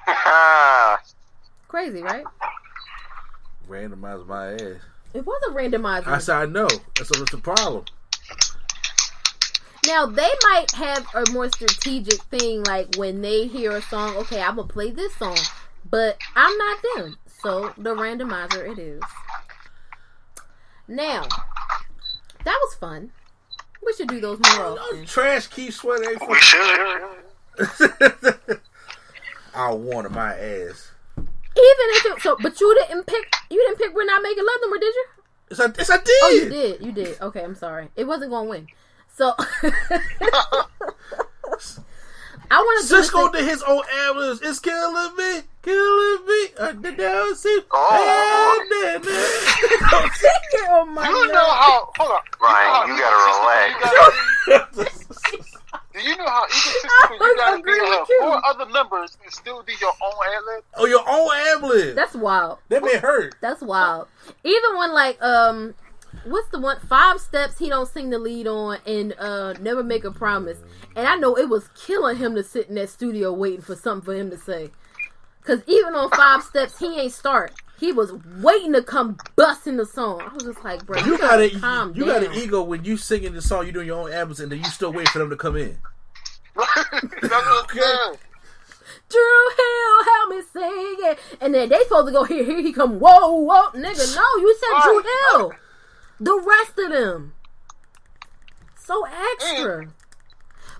Crazy, 1.67 2.01
right? 2.01 2.25
Randomize 3.69 4.25
my 4.27 4.53
ass. 4.53 4.81
It 5.13 5.25
wasn't 5.25 5.55
randomized. 5.55 6.07
I 6.07 6.17
said 6.17 6.35
I 6.35 6.45
know. 6.45 6.67
That's 6.97 7.09
what's 7.17 7.31
the 7.31 7.37
problem. 7.37 7.85
Now 9.85 10.05
they 10.05 10.29
might 10.43 10.71
have 10.75 11.05
a 11.13 11.29
more 11.31 11.49
strategic 11.49 12.21
thing, 12.23 12.63
like 12.63 12.95
when 12.95 13.21
they 13.21 13.47
hear 13.47 13.71
a 13.71 13.81
song. 13.81 14.15
Okay, 14.17 14.41
I'm 14.41 14.55
gonna 14.55 14.67
play 14.67 14.91
this 14.91 15.15
song, 15.15 15.37
but 15.89 16.17
I'm 16.35 16.57
not 16.57 16.77
them. 16.95 17.17
So 17.41 17.73
the 17.77 17.93
randomizer 17.95 18.71
it 18.71 18.79
is. 18.79 19.01
Now 20.87 21.27
that 22.43 22.59
was 22.61 22.75
fun. 22.75 23.11
We 23.85 23.93
should 23.93 24.07
do 24.07 24.21
those 24.21 24.39
more 24.39 24.77
often. 24.77 25.05
Trash 25.05 25.47
keep 25.47 25.73
sweating. 25.73 26.09
ain't 26.09 26.29
We 26.29 26.39
should. 26.39 26.59
I 29.55 29.71
wanted 29.71 30.11
my 30.11 30.33
ass. 30.33 30.91
Even 31.17 31.27
if 31.55 32.05
it 32.05 32.21
so, 32.21 32.37
but 32.41 32.59
you 32.59 32.75
didn't 32.79 33.05
pick. 33.05 33.31
You 33.49 33.57
didn't 33.57 33.77
pick. 33.77 33.93
We're 33.93 34.05
not 34.05 34.23
making 34.23 34.43
love 34.43 34.55
no 34.61 34.69
more, 34.69 34.79
did 34.79 34.95
you? 34.95 35.05
Yes, 35.51 35.59
I, 35.59 35.65
yes, 35.77 35.89
I 35.91 35.97
did. 35.97 36.07
Oh, 36.07 36.29
you 36.29 36.49
did. 36.49 36.81
You 36.83 36.91
did. 36.91 37.21
Okay, 37.21 37.43
I'm 37.43 37.53
sorry. 37.53 37.89
It 37.95 38.05
wasn't 38.05 38.31
going 38.31 38.45
to 38.45 38.49
win. 38.49 38.67
So 39.15 39.35
I 42.49 42.57
want 42.57 42.81
to 42.83 42.89
do 42.89 42.95
this 42.97 43.11
Sisqo 43.11 43.31
did 43.31 43.45
his 43.45 43.61
own 43.61 43.83
ambulance. 44.07 44.39
It's 44.41 44.57
killing 44.59 45.15
me, 45.15 45.41
killing 45.61 46.25
me. 46.25 46.47
I 46.59 46.71
did 46.81 46.97
down 46.97 47.35
see. 47.35 47.61
Oh, 47.71 48.65
oh 50.69 50.85
my 50.85 51.07
You 51.07 51.27
know 51.27 51.39
how? 51.39 51.91
Hold 51.97 52.11
on. 52.11 52.21
Ryan, 52.41 52.89
you 52.89 52.97
gotta 52.99 53.15
gotta 54.49 54.83
Do 55.93 55.99
you 56.01 56.17
know 56.17 56.25
how 56.25 56.45
egotistical 56.45 57.27
you 57.27 57.35
gotta 57.37 57.57
be 57.57 57.61
agree 57.61 57.75
to 57.75 57.81
with 57.83 57.93
have 57.99 58.07
four 58.19 58.41
other 58.45 58.65
numbers 58.71 59.15
and 59.23 59.31
still 59.31 59.61
do 59.61 59.73
your 59.79 59.93
own 60.01 60.13
ad 60.35 60.43
lib? 60.47 60.63
oh, 60.77 60.85
your 60.87 61.03
own 61.07 61.29
ambulance. 61.53 61.93
That's 61.95 62.15
wild. 62.15 62.57
that 62.69 62.81
may 62.83 62.97
hurt. 62.97 63.35
That's 63.41 63.61
wild. 63.61 64.07
Even 64.43 64.75
when 64.77 64.91
like 64.91 65.21
um 65.21 65.75
what's 66.25 66.49
the 66.49 66.59
one 66.59 66.79
five 66.81 67.19
steps 67.19 67.57
he 67.57 67.69
don't 67.69 67.87
sing 67.89 68.09
the 68.09 68.19
lead 68.19 68.47
on 68.47 68.77
and 68.85 69.13
uh 69.19 69.53
never 69.53 69.83
make 69.83 70.03
a 70.03 70.11
promise. 70.11 70.59
And 70.95 71.07
I 71.07 71.15
know 71.15 71.35
it 71.37 71.49
was 71.49 71.69
killing 71.75 72.17
him 72.17 72.35
to 72.35 72.43
sit 72.43 72.69
in 72.69 72.75
that 72.75 72.89
studio 72.89 73.33
waiting 73.33 73.61
for 73.61 73.75
something 73.75 74.05
for 74.05 74.15
him 74.15 74.29
to 74.31 74.37
say. 74.37 74.71
Cause 75.43 75.61
even 75.67 75.93
on 75.95 76.09
five 76.11 76.41
steps 76.43 76.79
he 76.79 76.99
ain't 76.99 77.11
start. 77.13 77.51
He 77.79 77.91
was 77.91 78.13
waiting 78.37 78.71
to 78.73 78.81
come 78.81 79.17
busting 79.35 79.75
the 79.75 79.85
song. 79.85 80.21
I 80.21 80.33
was 80.33 80.43
just 80.43 80.63
like, 80.63 80.85
bro, 80.85 80.99
You 81.03 81.17
got 81.17 81.31
gotta 81.31 81.45
it. 81.55 81.59
calm 81.59 81.93
You 81.95 82.05
got 82.05 82.23
an 82.23 82.33
ego 82.33 82.61
when 82.63 82.85
you 82.85 82.95
singing 82.95 83.33
the 83.33 83.41
song. 83.41 83.65
You 83.65 83.73
doing 83.73 83.87
your 83.87 83.99
own 83.99 84.11
ambulance, 84.13 84.39
and 84.39 84.49
then 84.51 84.59
you 84.59 84.65
still 84.65 84.93
wait 84.93 85.09
for 85.09 85.19
them 85.19 85.29
to 85.29 85.35
come 85.35 85.57
in. 85.57 85.77
That's 86.55 86.69
what 87.23 87.69
I'm 87.69 87.75
saying. 87.75 88.17
Dru 89.09 89.49
Hill, 89.57 90.03
help 90.05 90.29
me 90.29 90.41
sing 90.53 90.95
it. 91.11 91.19
And 91.41 91.53
then 91.53 91.69
they 91.69 91.79
supposed 91.83 92.07
to 92.07 92.13
go 92.13 92.23
here, 92.23 92.43
here 92.43 92.61
he 92.61 92.71
come. 92.71 92.99
Whoa, 92.99 93.33
whoa, 93.41 93.69
nigga. 93.71 94.15
No, 94.15 94.41
you 94.41 94.55
said 94.59 94.81
Dru 94.83 94.97
Right, 94.99 95.05
Hill. 95.31 95.51
The 96.19 96.39
rest 96.39 96.79
of 96.79 96.91
them. 96.91 97.33
So 98.77 99.05
extra. 99.05 99.87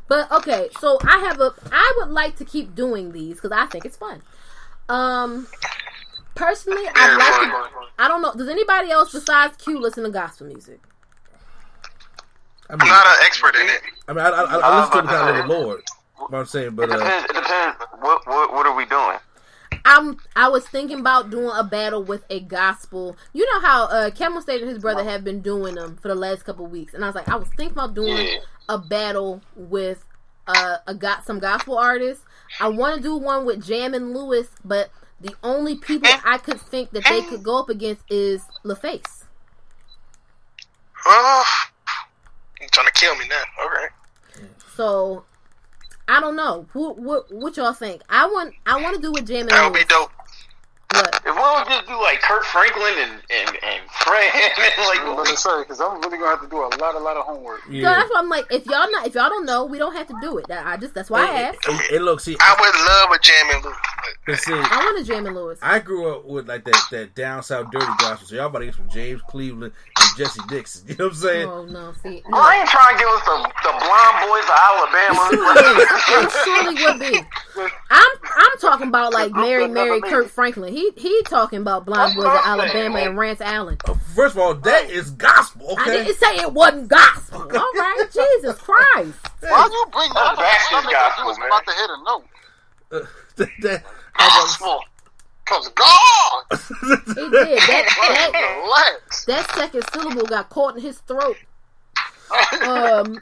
But 0.07 0.31
okay, 0.31 0.69
so 0.79 0.99
I 1.03 1.19
have 1.19 1.39
a 1.39 1.53
I 1.71 1.93
would 1.97 2.09
like 2.09 2.35
to 2.37 2.45
keep 2.45 2.75
doing 2.75 3.11
these 3.11 3.35
because 3.35 3.51
I 3.51 3.65
think 3.65 3.85
it's 3.85 3.97
fun. 3.97 4.21
Um 4.89 5.47
personally 6.35 6.83
I 6.93 7.15
like 7.15 7.51
to 7.51 7.91
I 7.97 8.07
don't 8.07 8.21
know, 8.21 8.33
does 8.33 8.49
anybody 8.49 8.91
else 8.91 9.13
besides 9.13 9.55
Q 9.57 9.79
listen 9.79 10.03
to 10.03 10.09
gospel 10.09 10.47
music? 10.47 10.79
I 12.69 12.73
mean, 12.73 12.81
I'm 12.81 12.87
not 12.87 13.05
an 13.05 13.25
expert 13.25 13.55
in 13.55 13.67
it. 13.67 13.81
I 14.07 14.13
mean, 14.13 14.25
I, 14.25 14.29
I, 14.29 14.59
I 14.59 14.79
listen 14.79 14.97
to 14.97 15.01
the 15.03 15.07
kind 15.07 15.37
of 15.37 15.47
the 15.47 15.53
Lord. 15.53 15.83
What 16.15 16.33
I'm 16.33 16.45
saying, 16.45 16.67
It 16.67 16.75
but 16.75 16.89
uh. 16.89 17.23
It 17.29 17.33
depends. 17.33 17.77
What 17.99 18.25
what 18.27 18.53
what 18.53 18.65
are 18.65 18.75
we 18.75 18.85
doing? 18.85 19.17
I'm 19.85 20.17
I 20.35 20.47
was 20.47 20.65
thinking 20.67 20.99
about 20.99 21.29
doing 21.29 21.51
a 21.53 21.63
battle 21.63 22.03
with 22.03 22.23
a 22.29 22.39
gospel. 22.39 23.17
You 23.33 23.45
know 23.53 23.59
how 23.67 23.83
uh 23.85 24.11
Camel 24.11 24.41
State 24.41 24.61
and 24.61 24.69
his 24.69 24.79
brother 24.79 25.03
have 25.03 25.23
been 25.23 25.41
doing 25.41 25.75
them 25.75 25.97
for 26.01 26.07
the 26.07 26.15
last 26.15 26.43
couple 26.43 26.65
weeks, 26.67 26.93
and 26.93 27.03
I 27.03 27.07
was 27.07 27.15
like, 27.15 27.27
I 27.29 27.35
was 27.35 27.47
thinking 27.49 27.73
about 27.73 27.93
doing 27.93 28.25
Yeah. 28.27 28.37
a 28.69 28.77
battle 28.77 29.41
with 29.55 30.05
uh 30.47 30.77
a 30.87 30.93
got 30.95 31.25
some 31.25 31.39
gospel 31.39 31.77
artists. 31.77 32.23
I 32.59 32.67
want 32.69 32.95
to 32.97 33.01
do 33.01 33.15
one 33.17 33.45
with 33.45 33.65
Jam 33.65 33.93
and 33.93 34.13
Lewis, 34.13 34.47
but 34.63 34.89
the 35.19 35.35
only 35.43 35.75
people 35.75 36.09
I 36.25 36.37
could 36.37 36.61
think 36.61 36.91
that 36.91 37.03
they 37.05 37.21
could 37.21 37.43
go 37.43 37.59
up 37.59 37.69
against 37.69 38.03
is 38.09 38.43
LaFace. 38.63 39.23
Oh, 41.05 41.45
you're 42.59 42.69
trying 42.69 42.87
to 42.87 42.91
kill 42.93 43.15
me 43.17 43.27
now? 43.27 43.41
All 43.61 43.69
right. 43.69 43.89
So 44.75 45.25
I 46.07 46.19
don't 46.19 46.35
know. 46.35 46.65
What 46.73 46.97
what 46.97 47.31
what 47.33 47.57
y'all 47.57 47.73
think? 47.73 48.01
I 48.09 48.25
want 48.27 48.53
I 48.65 48.81
want 48.81 48.95
to 48.95 49.01
do 49.01 49.11
with 49.11 49.27
Jam 49.27 49.47
That 49.47 49.63
would 49.63 49.73
be 49.73 49.79
Lewis. 49.79 49.87
dope. 49.87 50.11
What? 50.93 51.15
If 51.25 51.33
we 51.35 51.41
don't 51.41 51.67
just 51.67 51.87
do 51.87 51.93
like 52.01 52.21
Kirk 52.21 52.43
Franklin 52.43 52.93
and 52.97 53.11
and 53.31 53.49
and 53.63 53.81
Fred, 53.89 54.31
I'm 54.99 55.15
gonna 55.15 55.35
say 55.35 55.61
because 55.63 55.81
I'm 55.81 55.99
really 56.01 56.17
gonna 56.19 56.29
have 56.29 56.41
to 56.41 56.47
do 56.47 56.57
a 56.57 56.69
lot, 56.79 56.93
a 56.93 56.99
lot 56.99 57.17
of 57.17 57.25
homework. 57.25 57.61
So 57.63 57.71
that's 57.81 58.11
why 58.11 58.19
I'm 58.19 58.29
like, 58.29 58.45
if 58.51 58.65
y'all 58.67 58.91
not 58.91 59.07
if 59.07 59.15
y'all 59.15 59.29
don't 59.29 59.45
know, 59.45 59.65
we 59.65 59.79
don't 59.79 59.95
have 59.95 60.07
to 60.07 60.15
do 60.21 60.37
it. 60.37 60.47
That 60.49 60.67
I 60.67 60.77
just 60.77 60.93
that's 60.93 61.09
why 61.09 61.21
I 61.25 61.31
asked. 61.41 61.67
And, 61.67 61.79
and 61.95 62.05
look, 62.05 62.19
see, 62.19 62.35
I 62.39 62.55
would 62.59 62.75
love 62.85 63.11
a 63.11 63.19
jam 63.19 63.55
and 63.55 63.63
Luke. 63.65 64.37
see, 64.39 64.53
I 64.53 64.77
want 64.83 64.97
to 64.99 65.11
Jam 65.11 65.25
and 65.25 65.35
Lewis. 65.35 65.57
I 65.63 65.79
grew 65.79 66.13
up 66.13 66.25
with 66.25 66.47
like 66.47 66.63
that 66.65 66.83
that 66.91 67.15
down 67.15 67.41
south 67.41 67.71
dirty 67.71 67.87
gospel. 67.97 68.27
So 68.27 68.35
y'all 68.35 68.45
about 68.45 68.59
to 68.59 68.65
get 68.65 68.75
some 68.75 68.89
James 68.89 69.21
Cleveland 69.23 69.63
and 69.63 69.73
Jesse 70.17 70.41
Dixon. 70.47 70.83
You 70.87 70.95
know 70.97 71.05
what 71.05 71.13
I'm 71.13 71.19
saying? 71.19 71.47
Oh 71.49 71.65
no, 71.65 71.93
see, 72.03 72.21
Oh, 72.31 72.39
I 72.39 72.57
ain't 72.59 72.69
trying 72.69 72.95
to 72.95 72.99
give 72.99 73.07
us 73.09 73.23
the 73.25 73.37
the 73.63 73.73
blonde 73.79 74.19
boys 74.27 74.45
of 74.45 74.57
Alabama. 74.63 75.23
it 76.23 76.31
surely 76.43 76.75
would 76.85 76.99
be. 76.99 77.69
I'm 77.89 78.11
I'm 78.35 78.57
talking 78.59 78.87
about 78.87 79.13
like 79.13 79.31
Mary 79.33 79.67
Mary 79.67 80.01
Kirk 80.01 80.27
Franklin. 80.29 80.73
He 80.73 80.91
he 80.97 81.21
talking 81.23 81.59
about 81.61 81.85
Blind 81.85 82.15
Boys 82.15 82.25
of 82.25 82.41
Alabama 82.45 82.99
and 82.99 83.17
Rance 83.17 83.41
Allen. 83.41 83.77
Uh, 83.85 83.93
first 84.15 84.35
of 84.35 84.41
all, 84.41 84.53
that 84.55 84.89
is 84.89 85.11
gospel. 85.11 85.75
I 85.77 85.83
Okay. 85.83 86.03
didn't 86.03 86.17
say 86.17 86.37
it 86.37 86.51
wasn't 86.53 86.87
gospel. 86.87 87.41
All 87.41 87.47
right, 87.49 88.05
Jesus 88.13 88.57
Christ. 88.59 89.17
Why 89.39 89.69
you 89.71 89.85
bring 89.91 90.09
that 90.13 90.35
That's 90.37 90.73
up? 90.73 90.83
Baptist 90.83 90.87
I 90.87 90.91
gospel, 90.91 91.25
was 91.27 91.37
man. 91.39 91.47
about 91.47 91.65
to 91.65 91.73
hit 91.73 91.89
a 91.89 92.03
note. 92.03 92.25
Uh, 92.91 92.99
that, 93.37 93.49
that, 93.61 93.83
Gospel. 94.17 94.83
Cause 95.45 95.67
God, 95.69 96.43
He 96.51 97.29
did 97.29 97.59
that 97.59 98.31
that 98.31 99.25
that 99.27 99.51
second 99.55 99.83
syllable 99.91 100.25
got 100.25 100.49
caught 100.49 100.77
in 100.77 100.81
his 100.81 100.99
throat. 100.99 101.37
Um. 102.61 103.21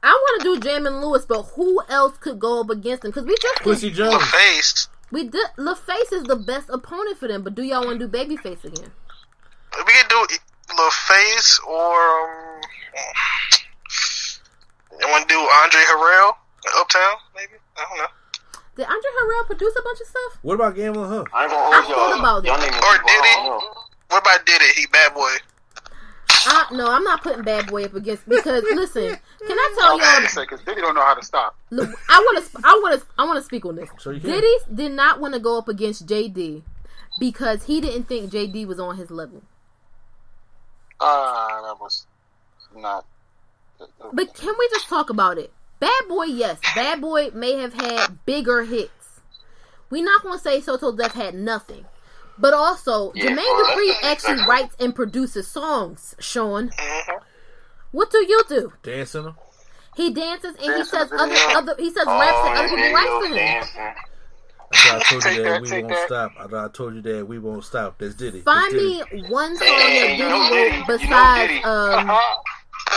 I 0.00 0.12
want 0.12 0.42
to 0.42 0.54
do 0.54 0.60
Jam 0.60 0.86
and 0.86 1.00
Lewis, 1.00 1.26
but 1.26 1.42
who 1.42 1.82
else 1.88 2.16
could 2.18 2.38
go 2.38 2.60
up 2.60 2.70
against 2.70 3.04
him? 3.04 3.10
Because 3.10 3.24
we 3.24 3.34
just 3.42 3.62
Quincy 3.62 3.88
did, 3.88 3.96
Jones. 3.96 4.30
Face. 4.30 4.88
we 5.10 5.24
did 5.24 5.46
LaFace 5.58 6.12
is 6.12 6.22
the 6.22 6.36
best 6.36 6.70
opponent 6.70 7.18
for 7.18 7.26
them. 7.26 7.42
But 7.42 7.56
do 7.56 7.62
y'all 7.62 7.84
want 7.84 7.98
to 7.98 8.06
do 8.06 8.16
Babyface 8.16 8.64
again? 8.64 8.92
We 9.76 9.92
can 9.92 10.08
do 10.08 10.26
little 10.70 10.90
face 10.90 11.60
or 11.66 12.20
um, 12.24 12.60
you 15.00 15.08
want 15.08 15.28
to 15.28 15.34
do 15.34 15.40
Andre 15.40 15.80
Harrell, 15.82 16.32
Uptown, 16.76 17.14
maybe. 17.34 17.54
I 17.76 17.84
don't 17.88 17.98
know. 17.98 18.06
Did 18.78 18.86
Andre 18.86 19.10
Harrell 19.20 19.46
produce 19.46 19.74
a 19.76 19.82
bunch 19.82 20.00
of 20.00 20.06
stuff? 20.06 20.38
What 20.42 20.54
about 20.54 20.76
Gamble 20.76 21.02
and 21.02 21.12
Huff? 21.12 21.26
I 21.34 21.42
ain't 21.42 21.50
gonna 21.50 21.62
I 21.62 21.82
hold 21.82 21.96
thought 21.96 22.10
y'all. 22.10 22.20
about 22.20 22.44
Y'all 22.44 22.62
it. 22.62 22.70
Or 22.78 22.94
did 23.04 23.24
he? 23.24 23.66
What 24.06 24.22
about 24.22 24.46
Did 24.46 24.62
it? 24.62 24.76
He 24.76 24.86
bad 24.86 25.12
boy. 25.14 25.34
I, 26.46 26.66
no, 26.70 26.88
I'm 26.88 27.02
not 27.02 27.22
putting 27.24 27.42
Bad 27.42 27.66
Boy 27.66 27.84
up 27.84 27.94
against 27.94 28.26
because 28.28 28.62
listen, 28.72 29.02
can 29.46 29.58
I 29.58 29.74
tell 29.76 29.96
Okay, 29.96 30.04
y'all? 30.04 30.44
because 30.44 30.60
Diddy 30.60 30.80
don't 30.80 30.94
know 30.94 31.02
how 31.02 31.14
to 31.14 31.24
stop. 31.24 31.56
Look, 31.70 31.90
I 32.08 32.18
want 32.20 32.44
to, 32.44 32.60
I 32.64 32.80
want 32.82 33.00
to, 33.00 33.06
I 33.18 33.24
want 33.24 33.38
to 33.38 33.42
speak 33.44 33.66
on 33.66 33.74
this. 33.74 33.90
So 33.98 34.10
you 34.10 34.20
can. 34.20 34.30
Diddy 34.30 34.54
did 34.72 34.92
not 34.92 35.20
want 35.20 35.34
to 35.34 35.40
go 35.40 35.58
up 35.58 35.68
against 35.68 36.06
JD 36.06 36.62
because 37.18 37.64
he 37.64 37.80
didn't 37.80 38.04
think 38.04 38.30
JD 38.30 38.66
was 38.68 38.78
on 38.78 38.96
his 38.96 39.10
level. 39.10 39.42
Ah, 41.00 41.62
that 41.66 41.80
was 41.80 42.06
not. 42.76 43.04
But 44.12 44.34
can 44.34 44.54
we 44.56 44.68
just 44.70 44.88
talk 44.88 45.10
about 45.10 45.36
it? 45.36 45.52
Bad 45.80 46.02
Boy, 46.08 46.24
yes, 46.24 46.58
Bad 46.74 47.00
Boy 47.00 47.30
may 47.32 47.54
have 47.58 47.74
had 47.74 48.24
bigger 48.26 48.64
hits. 48.64 49.20
we 49.90 50.02
not 50.02 50.22
going 50.22 50.38
to 50.38 50.42
say 50.42 50.60
So 50.60 50.76
So 50.76 50.92
Def 50.94 51.12
had 51.12 51.34
nothing. 51.34 51.84
But 52.40 52.54
also, 52.54 53.12
Yeah, 53.14 53.26
Jermaine 53.26 53.36
well, 53.36 53.64
Dupri 53.76 53.88
that's- 54.00 54.04
actually 54.24 54.46
writes 54.46 54.76
and 54.78 54.94
produces 54.94 55.48
songs, 55.48 56.14
Sean. 56.20 56.70
Mm-hmm. 56.70 57.24
What 57.90 58.10
do 58.10 58.18
you 58.18 58.42
do? 58.48 58.72
Dancing 58.82 59.24
them. 59.24 59.36
He 59.96 60.12
dances 60.12 60.54
and 60.62 60.74
he 60.76 60.84
says 60.84 61.10
other 61.10 61.34
other 61.56 61.74
he 61.78 61.90
says 61.90 62.04
Oh, 62.06 62.20
raps 62.20 62.38
and 62.48 62.58
other 62.58 62.68
people 62.68 62.92
write 62.94 63.08
for 63.22 63.26
him. 63.26 63.34
dancing. 63.34 63.80
I 64.70 64.76
thought 64.76 64.94
I 64.94 65.02
told 65.10 65.24
you 65.24 65.42
that, 65.42 65.48
that, 65.48 65.62
we 65.62 65.70
won't 65.82 65.88
that. 65.88 66.06
stop. 66.06 66.32
I 66.38 66.46
thought 66.46 66.64
I 66.64 66.72
told 66.72 66.94
you 66.94 67.02
that 67.02 67.26
we 67.26 67.38
won't 67.40 67.64
stop. 67.64 67.98
That's 67.98 68.14
Diddy. 68.14 68.42
Find 68.42 68.72
That's 68.72 69.12
me 69.12 69.22
one 69.28 69.56
song 69.56 69.66
Hey, 69.66 70.16
that 70.16 70.16
Diddy 70.18 70.22
wrote 70.22 70.48
Diddy, 70.50 70.76
you 70.76 70.80
know 70.80 70.84
besides 70.86 71.52
Diddy. 71.52 71.64
um 71.64 72.18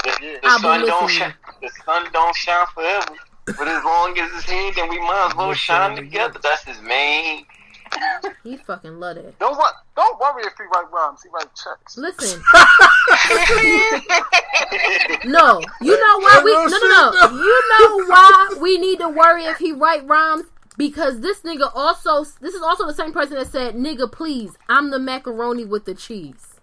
The, 0.04 0.40
the 0.42 0.48
I'll 0.48 0.60
sun 0.60 0.86
don't 0.86 1.10
shine. 1.10 1.34
The 1.62 1.70
sun 1.86 2.08
don't 2.12 2.36
shine 2.36 2.66
forever. 2.74 3.16
But 3.46 3.68
as 3.68 3.84
long 3.84 4.18
as 4.18 4.32
it's 4.34 4.50
here, 4.50 4.72
then 4.76 4.90
we 4.90 5.00
might 5.00 5.28
as 5.30 5.36
well 5.36 5.48
We'll 5.48 5.56
shine 5.56 5.96
shine 5.96 6.04
together. 6.04 6.40
That's 6.42 6.64
his 6.64 6.82
main. 6.82 7.46
he 8.44 8.58
fucking 8.58 9.00
love 9.00 9.18
it. 9.18 9.38
Don't 9.40 9.58
wor- 9.58 9.74
Don't 9.96 10.20
worry 10.20 10.44
if 10.44 10.54
he 10.58 10.64
write 10.64 10.92
rhymes. 10.92 11.24
He 11.24 11.30
write 11.30 11.50
checks. 11.56 11.98
Listen. 11.98 12.42
no. 15.26 15.62
You 15.82 16.00
know 16.00 16.20
why 16.20 16.42
we 16.44 16.54
no 16.54 16.68
no 16.68 17.12
no. 17.12 17.44
You 17.44 17.64
know 17.70 18.06
why 18.08 18.58
we 18.62 18.78
need 18.78 19.00
to 19.00 19.10
worry 19.10 19.46
if 19.46 19.58
he 19.58 19.72
write 19.72 20.08
rhymes? 20.08 20.46
Because 20.78 21.20
this 21.20 21.42
nigga 21.42 21.70
also 21.76 22.24
this 22.40 22.54
is 22.56 22.62
also 22.62 22.88
the 22.88 22.94
same 22.94 23.12
person 23.12 23.36
that 23.36 23.48
said, 23.48 23.76
nigga 23.76 24.10
please, 24.12 24.58
I'm 24.70 24.90
the 24.92 25.00
macaroni 25.00 25.66
with 25.66 25.86
the 25.86 25.94
cheese. 25.94 26.56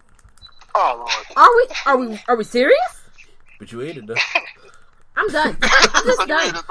Oh 0.74 0.94
Lord. 0.98 1.10
Are 1.36 1.56
we 1.56 1.66
are 1.86 1.96
we 1.98 2.20
are 2.28 2.36
we 2.36 2.44
serious? 2.44 2.97
But 3.58 3.72
you 3.72 3.80
ate 3.82 3.96
it 3.96 4.06
though. 4.06 4.14
I'm 5.16 5.28
done. 5.28 5.56
I'm 5.62 6.04
just 6.04 6.28
done. 6.28 6.54
it, 6.54 6.64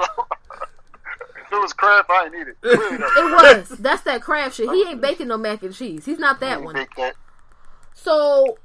if 1.46 1.52
it 1.52 1.60
was 1.60 1.72
crab, 1.74 2.06
I 2.08 2.24
ain't 2.26 2.34
eat 2.34 2.48
it. 2.48 2.56
Really. 2.62 2.94
It 2.96 3.58
was. 3.58 3.68
That's 3.78 4.02
that 4.02 4.22
crab 4.22 4.52
shit. 4.52 4.70
He 4.70 4.82
ain't 4.88 5.00
baking 5.00 5.28
no 5.28 5.36
mac 5.36 5.62
and 5.62 5.74
cheese. 5.74 6.04
He's 6.06 6.18
not 6.18 6.40
that 6.40 6.60
You 6.60 6.64
one. 6.64 6.74
bake 6.74 6.94
that. 6.96 7.14
So 7.94 8.58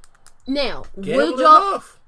now, 0.46 0.84
Gamble 1.00 1.32
would 1.32 1.40
y'all? 1.40 1.68
enough. 1.72 2.00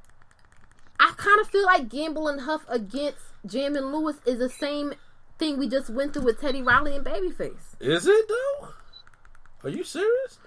I 0.99 1.13
kind 1.17 1.41
of 1.41 1.49
feel 1.49 1.65
like 1.67 1.89
Gamble 1.91 2.29
and 2.29 2.41
Huff 2.43 2.63
against 2.69 3.19
Jam 3.45 3.77
and 3.77 3.93
Lewis 3.93 4.17
is 4.25 4.39
the 4.39 4.49
same 4.49 4.95
thing 5.39 5.59
we 5.59 5.69
just 5.69 5.91
went 5.91 6.15
through 6.15 6.23
with 6.25 6.41
Teddy 6.41 6.63
Riley 6.63 6.97
and 6.97 7.05
Babyface. 7.05 7.77
Is 7.81 8.07
it 8.07 8.29
though? 8.29 8.69
Are 9.65 9.69
you 9.71 9.85
serious? 9.85 10.39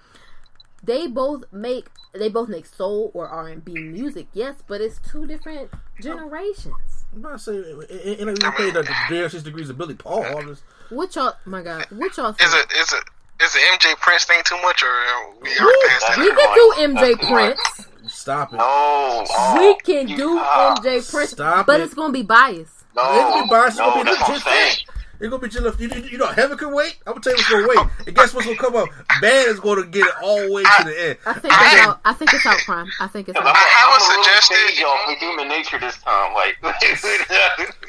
They 0.82 1.06
both 1.06 1.44
make 1.52 1.88
they 2.12 2.28
both 2.28 2.48
make 2.48 2.66
soul 2.66 3.10
or 3.14 3.28
R 3.28 3.48
and 3.48 3.64
B 3.64 3.74
music, 3.74 4.26
yes, 4.32 4.56
but 4.66 4.80
it's 4.80 4.98
two 5.10 5.26
different 5.26 5.70
generations. 6.00 6.74
I'm 7.14 7.22
not 7.22 7.40
saying 7.40 7.64
it, 7.66 7.90
it, 7.90 8.20
it, 8.20 8.20
ain't 8.28 8.38
even 8.38 8.52
played 8.52 8.74
the 8.74 8.88
bare 9.08 9.28
six 9.28 9.42
degrees 9.42 9.68
of 9.68 9.76
Billy 9.78 9.94
Paul. 9.94 10.24
I'm 10.24 10.46
just, 10.48 10.62
What 10.90 11.14
y'all? 11.16 11.34
My 11.44 11.62
God, 11.62 11.86
what 11.90 12.16
y'all? 12.16 12.30
Is 12.30 12.54
it 12.54 12.72
is 12.72 12.92
it 12.92 13.04
is 13.42 13.52
the 13.52 13.58
MJ 13.58 13.96
Prince 13.96 14.24
thing 14.24 14.40
too 14.44 14.60
much, 14.62 14.82
or 14.82 14.86
uh, 14.86 15.30
we 15.42 15.50
are 15.58 15.66
We, 15.66 15.84
past 15.88 16.18
we 16.18 16.34
can 16.34 16.54
do 16.54 16.74
MJ 16.98 17.20
Prince. 17.28 17.86
stop 18.06 18.52
it. 18.52 18.56
No. 18.56 18.62
Oh, 18.66 19.56
we 19.58 19.76
can 19.80 20.08
you- 20.08 20.16
do 20.16 20.38
ah, 20.38 20.76
MJ 20.78 21.10
Prince, 21.10 21.30
stop 21.30 21.66
but 21.66 21.80
it. 21.80 21.84
it's 21.84 21.94
gonna 21.94 22.12
be 22.12 22.22
biased. 22.22 22.84
No, 22.96 23.02
It's 23.04 23.22
gonna 23.30 23.42
be 23.44 23.48
biased. 23.50 23.68
It's 23.68 23.78
gonna 23.78 24.04
be 24.04 24.10
that's 24.10 24.20
what 24.20 24.30
I'm 24.30 24.40
saying. 24.40 24.76
Fact. 25.20 25.22
It's 25.22 25.30
gonna 25.30 25.42
be 25.42 25.48
just 25.48 25.80
you, 25.80 26.02
you, 26.02 26.08
you 26.12 26.18
know 26.18 26.26
heaven 26.26 26.56
can 26.58 26.72
wait. 26.74 26.98
I'm 27.06 27.12
gonna 27.14 27.20
tell 27.22 27.32
you 27.32 27.38
what's 27.38 27.50
gonna 27.50 27.68
wait. 27.68 28.06
And 28.06 28.16
guess 28.16 28.34
what's 28.34 28.46
gonna 28.46 28.58
come 28.58 28.76
up? 28.76 28.88
Bad 29.20 29.48
is 29.48 29.60
gonna 29.60 29.86
get 29.86 30.06
it 30.06 30.14
all 30.22 30.40
the 30.46 30.52
way 30.52 30.62
to 30.62 30.84
the 30.84 31.08
end. 31.08 31.18
I 31.26 31.32
think 31.34 31.52
it's 31.54 31.86
out. 31.86 32.00
I 32.04 32.12
think 32.14 32.34
it's 32.34 32.46
out 32.46 32.58
crime. 32.58 32.88
I 33.00 33.06
think 33.08 33.28
it's 33.28 33.38
I'm, 33.38 33.46
out. 33.46 33.54
I'm, 33.56 33.66
have 33.68 33.96
a 33.96 34.00
suggestion. 34.24 34.56
y'all 34.80 34.98
for 35.06 35.14
human 35.14 35.48
nature 35.48 35.78
this 35.78 35.98
time. 35.98 36.34
Like, 36.34 36.56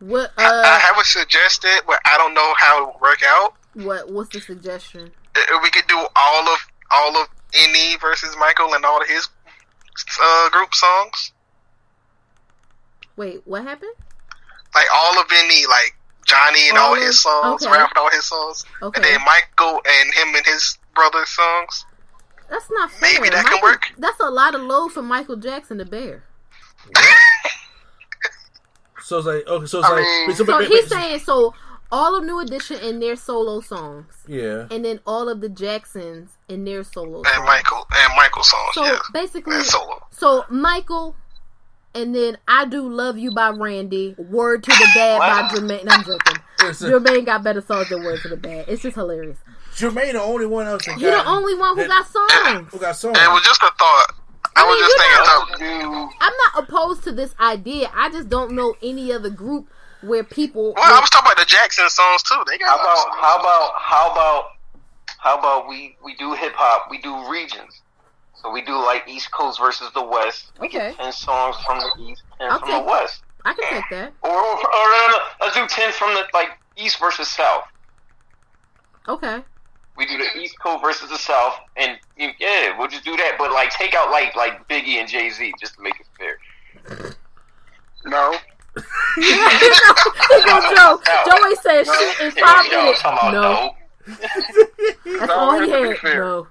What? 0.00 0.32
I 0.36 0.44
Uh, 0.44 0.78
have 0.80 0.98
a 0.98 1.04
suggested, 1.04 1.82
but 1.86 2.00
I 2.04 2.16
don't 2.18 2.34
know 2.34 2.54
how 2.58 2.82
it 2.82 2.86
would 2.92 3.00
work 3.00 3.22
out. 3.24 3.54
what? 3.74 4.10
What's 4.10 4.30
the 4.30 4.40
suggestion? 4.40 5.12
Uh, 5.36 5.58
We 5.62 5.70
could 5.70 5.86
do 5.86 5.96
all 6.16 6.48
of 6.48 6.58
all 6.90 7.16
of 7.16 7.28
NE 7.54 7.96
versus 8.00 8.34
Michael 8.38 8.74
and 8.74 8.84
all 8.84 9.00
of 9.00 9.08
his 9.08 9.28
uh, 10.22 10.48
group 10.50 10.74
songs, 10.74 11.32
Wait, 13.16 13.42
what 13.46 13.62
happened? 13.62 13.92
like 14.74 14.86
all 14.92 15.18
of 15.20 15.30
NE, 15.30 15.66
like 15.68 15.94
Johnny 16.32 16.68
and 16.70 16.78
all, 16.78 16.86
All 16.88 16.92
of 16.96 16.98
of- 17.00 17.04
his 17.06 17.20
songs, 17.20 17.62
okay. 17.62 17.72
Ralph 17.76 17.90
and 17.94 17.98
all 18.02 18.10
his 18.10 18.24
songs, 18.24 18.64
Okay. 18.82 18.96
and 18.96 19.04
then 19.04 19.20
Michael 19.24 19.80
and 19.84 20.06
him 20.14 20.34
and 20.34 20.46
his 20.46 20.78
brother's 20.94 21.28
songs. 21.28 21.84
That's 22.50 22.70
not 22.70 22.90
fair. 22.90 23.12
Maybe 23.12 23.28
that 23.30 23.44
can 23.46 23.60
work. 23.62 23.82
That's 23.98 24.20
a 24.20 24.30
lot 24.30 24.54
of 24.54 24.62
load 24.62 24.90
for 24.92 25.02
Michael 25.02 25.36
Jackson 25.36 25.78
to 25.78 25.84
bear. 25.84 26.24
So 29.04 29.18
it's 29.18 29.26
like 29.26 29.46
okay, 29.48 29.66
so 29.66 29.80
it's 29.80 29.88
I 29.88 29.92
like 29.92 30.02
mean- 30.02 30.28
wait, 30.28 30.36
so, 30.36 30.44
So 30.44 30.58
wait, 30.58 30.68
he's 30.68 30.82
wait, 30.82 30.88
saying 30.90 31.18
so 31.20 31.52
all 31.90 32.16
of 32.16 32.24
New 32.24 32.38
Edition 32.38 32.78
in 32.80 33.00
their 33.00 33.16
solo 33.16 33.60
songs, 33.60 34.14
yeah. 34.28 34.66
and 34.70 34.84
then 34.84 35.00
all 35.06 35.28
of 35.28 35.40
the 35.40 35.48
Jacksons 35.48 36.38
in 36.48 36.64
their 36.64 36.84
solo 36.84 37.18
And 37.18 37.26
songs. 37.26 37.46
Michael 37.46 37.86
and 37.94 38.12
Michael 38.16 38.44
songs, 38.44 38.74
So 38.74 38.84
yeah, 38.84 38.98
basically, 39.12 39.56
and 39.56 39.64
solo. 39.64 40.06
so 40.10 40.44
Michael, 40.48 41.16
and 41.94 42.14
then 42.14 42.38
I 42.48 42.64
do 42.66 42.88
love 42.88 43.18
you 43.18 43.32
by 43.32 43.50
Randy. 43.50 44.14
Word 44.18 44.62
to 44.64 44.70
the 44.70 44.88
bad 44.94 45.18
by 45.18 45.48
Jermaine. 45.54 45.86
I'm 45.88 46.04
joking. 46.04 46.36
Listen, 46.62 46.90
Jermaine 46.92 47.26
got 47.26 47.42
better 47.42 47.60
songs 47.60 47.88
than 47.88 48.02
Word 48.04 48.20
to 48.20 48.28
the 48.28 48.36
Bad. 48.36 48.66
It's 48.68 48.82
just 48.82 48.94
hilarious. 48.94 49.38
Jermaine, 49.74 50.12
the 50.12 50.22
only 50.22 50.46
one 50.46 50.66
else 50.66 50.84
that 50.86 50.98
You're 50.98 51.10
the 51.10 51.26
only 51.28 51.54
one 51.54 51.76
who 51.76 51.86
that- 51.86 51.88
got 51.88 52.06
songs. 52.06 52.68
who 52.72 52.78
got 52.78 52.96
songs. 52.96 53.18
It 53.18 53.28
was 53.30 53.42
just 53.42 53.62
a 53.62 53.70
thought. 53.78 54.06
I, 54.54 54.62
I 54.62 54.64
was 54.64 54.74
mean, 54.74 54.84
just 54.84 54.96
you're 54.96 55.58
thinking. 55.58 55.88
not- 55.88 55.88
something. 55.98 56.18
I'm 56.20 56.32
not 56.54 56.64
opposed 56.64 57.04
to 57.04 57.12
this 57.12 57.34
idea. 57.40 57.90
I 57.94 58.10
just 58.10 58.28
don't 58.28 58.52
know 58.52 58.74
any 58.82 59.12
other 59.12 59.30
group 59.30 59.68
where 60.02 60.22
people. 60.24 60.74
Well, 60.76 60.84
I 60.94 61.00
was 61.00 61.08
talking 61.10 61.30
about 61.32 61.38
the 61.42 61.48
Jackson 61.48 61.88
songs 61.88 62.22
too. 62.24 62.42
They 62.46 62.58
got 62.58 62.68
how 62.68 62.76
a 62.76 62.86
lot 62.86 62.98
of 62.98 63.04
about 63.06 63.22
how 63.22 63.40
about 63.40 63.72
how 63.76 64.12
about 64.12 64.44
how 65.18 65.38
about 65.38 65.68
we 65.68 65.96
we 66.04 66.14
do 66.16 66.34
hip 66.34 66.52
hop? 66.54 66.88
We 66.90 66.98
do 66.98 67.28
regions. 67.30 67.80
So 68.42 68.50
we 68.50 68.60
do 68.62 68.74
like 68.76 69.04
East 69.08 69.30
Coast 69.30 69.60
versus 69.60 69.88
the 69.94 70.02
West. 70.02 70.52
We 70.60 70.66
Okay. 70.66 70.78
get 70.90 70.96
ten 70.96 71.12
songs 71.12 71.56
from 71.64 71.78
the 71.78 72.02
East, 72.02 72.22
and 72.40 72.50
I'll 72.52 72.58
from 72.58 72.68
take- 72.68 72.84
the 72.84 72.90
West, 72.90 73.22
I 73.44 73.54
can 73.54 73.68
take 73.70 73.84
that. 73.90 74.12
or, 74.22 74.30
or, 74.30 74.56
or 74.56 74.58
no, 74.58 75.06
no, 75.06 75.08
no, 75.08 75.18
let's 75.40 75.54
do 75.54 75.66
ten 75.68 75.92
from 75.92 76.12
the 76.14 76.24
like 76.34 76.58
East 76.76 76.98
versus 76.98 77.28
South. 77.28 77.64
Okay. 79.08 79.42
We 79.96 80.06
do 80.06 80.16
the 80.18 80.38
East 80.40 80.58
Coast 80.58 80.82
versus 80.82 81.10
the 81.10 81.18
South, 81.18 81.54
and 81.76 81.98
yeah, 82.16 82.76
we'll 82.78 82.88
just 82.88 83.04
do 83.04 83.16
that. 83.16 83.36
But 83.38 83.52
like, 83.52 83.70
take 83.70 83.94
out 83.94 84.10
like 84.10 84.34
like 84.34 84.66
Biggie 84.68 84.96
and 84.98 85.08
Jay 85.08 85.28
Z 85.30 85.52
just 85.60 85.74
to 85.74 85.82
make 85.82 85.94
it 86.00 86.06
fair. 86.18 86.38
No. 88.04 88.34
He 89.16 89.22
go 90.44 90.60
Joe. 90.74 91.00
Joe 91.26 91.46
ain't 91.46 91.58
saying 91.58 91.84
shit 91.84 92.20
in 92.20 92.30
five 92.44 92.64
minutes. 92.70 93.04
No, 93.04 93.30
no. 93.30 93.74
that's 94.06 95.28
No, 95.28 95.34
all 95.34 95.60
he 95.60 95.70
had. 95.70 95.96
No. 96.04 96.48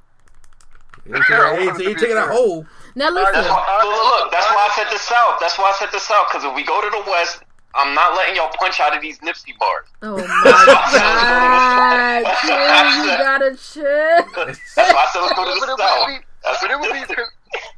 He 1.06 1.14
ain't 1.14 1.26
taking- 1.26 1.80
he 1.80 1.86
he 1.90 1.96
taking 1.96 2.18
a 2.18 2.28
hole. 2.28 2.66
Now 2.96 3.10
listen. 3.10 3.34
That's 3.34 3.50
why, 3.50 3.82
look, 3.84 3.92
look, 3.94 4.20
look, 4.22 4.32
that's 4.32 4.50
why 4.52 4.68
I 4.70 4.76
said 4.76 4.88
the 4.94 5.00
South. 5.00 5.40
That's 5.40 5.58
why 5.58 5.72
I 5.74 5.76
said 5.80 5.90
the 5.92 6.00
South. 6.00 6.28
Because 6.30 6.44
if 6.46 6.54
we 6.56 6.64
go 6.64 6.82
to 6.82 6.90
the 6.90 7.10
West, 7.10 7.42
I'm 7.74 7.96
not 7.96 8.16
letting 8.16 8.36
y'all 8.36 8.52
punch 8.60 8.80
out 8.80 8.96
of 8.96 9.02
these 9.02 9.18
Nipsey 9.20 9.58
bars. 9.58 9.86
Oh 10.04 10.18
my 10.44 10.92
god, 10.94 12.24
Jim, 12.44 13.06
you 13.06 13.18
gotta 13.18 13.56
chill. 13.56 14.46
That's 14.46 14.76
why 14.76 14.92
I 14.92 15.08
said 15.12 15.22
let's 15.22 15.34
go 15.36 15.46
to 15.46 15.60
the 15.60 15.78
South. 15.80 16.08
be, 16.08 16.18
That's 16.44 16.62
but 16.62 16.72
it 16.72 16.80
would 16.80 16.94
be 16.94 17.16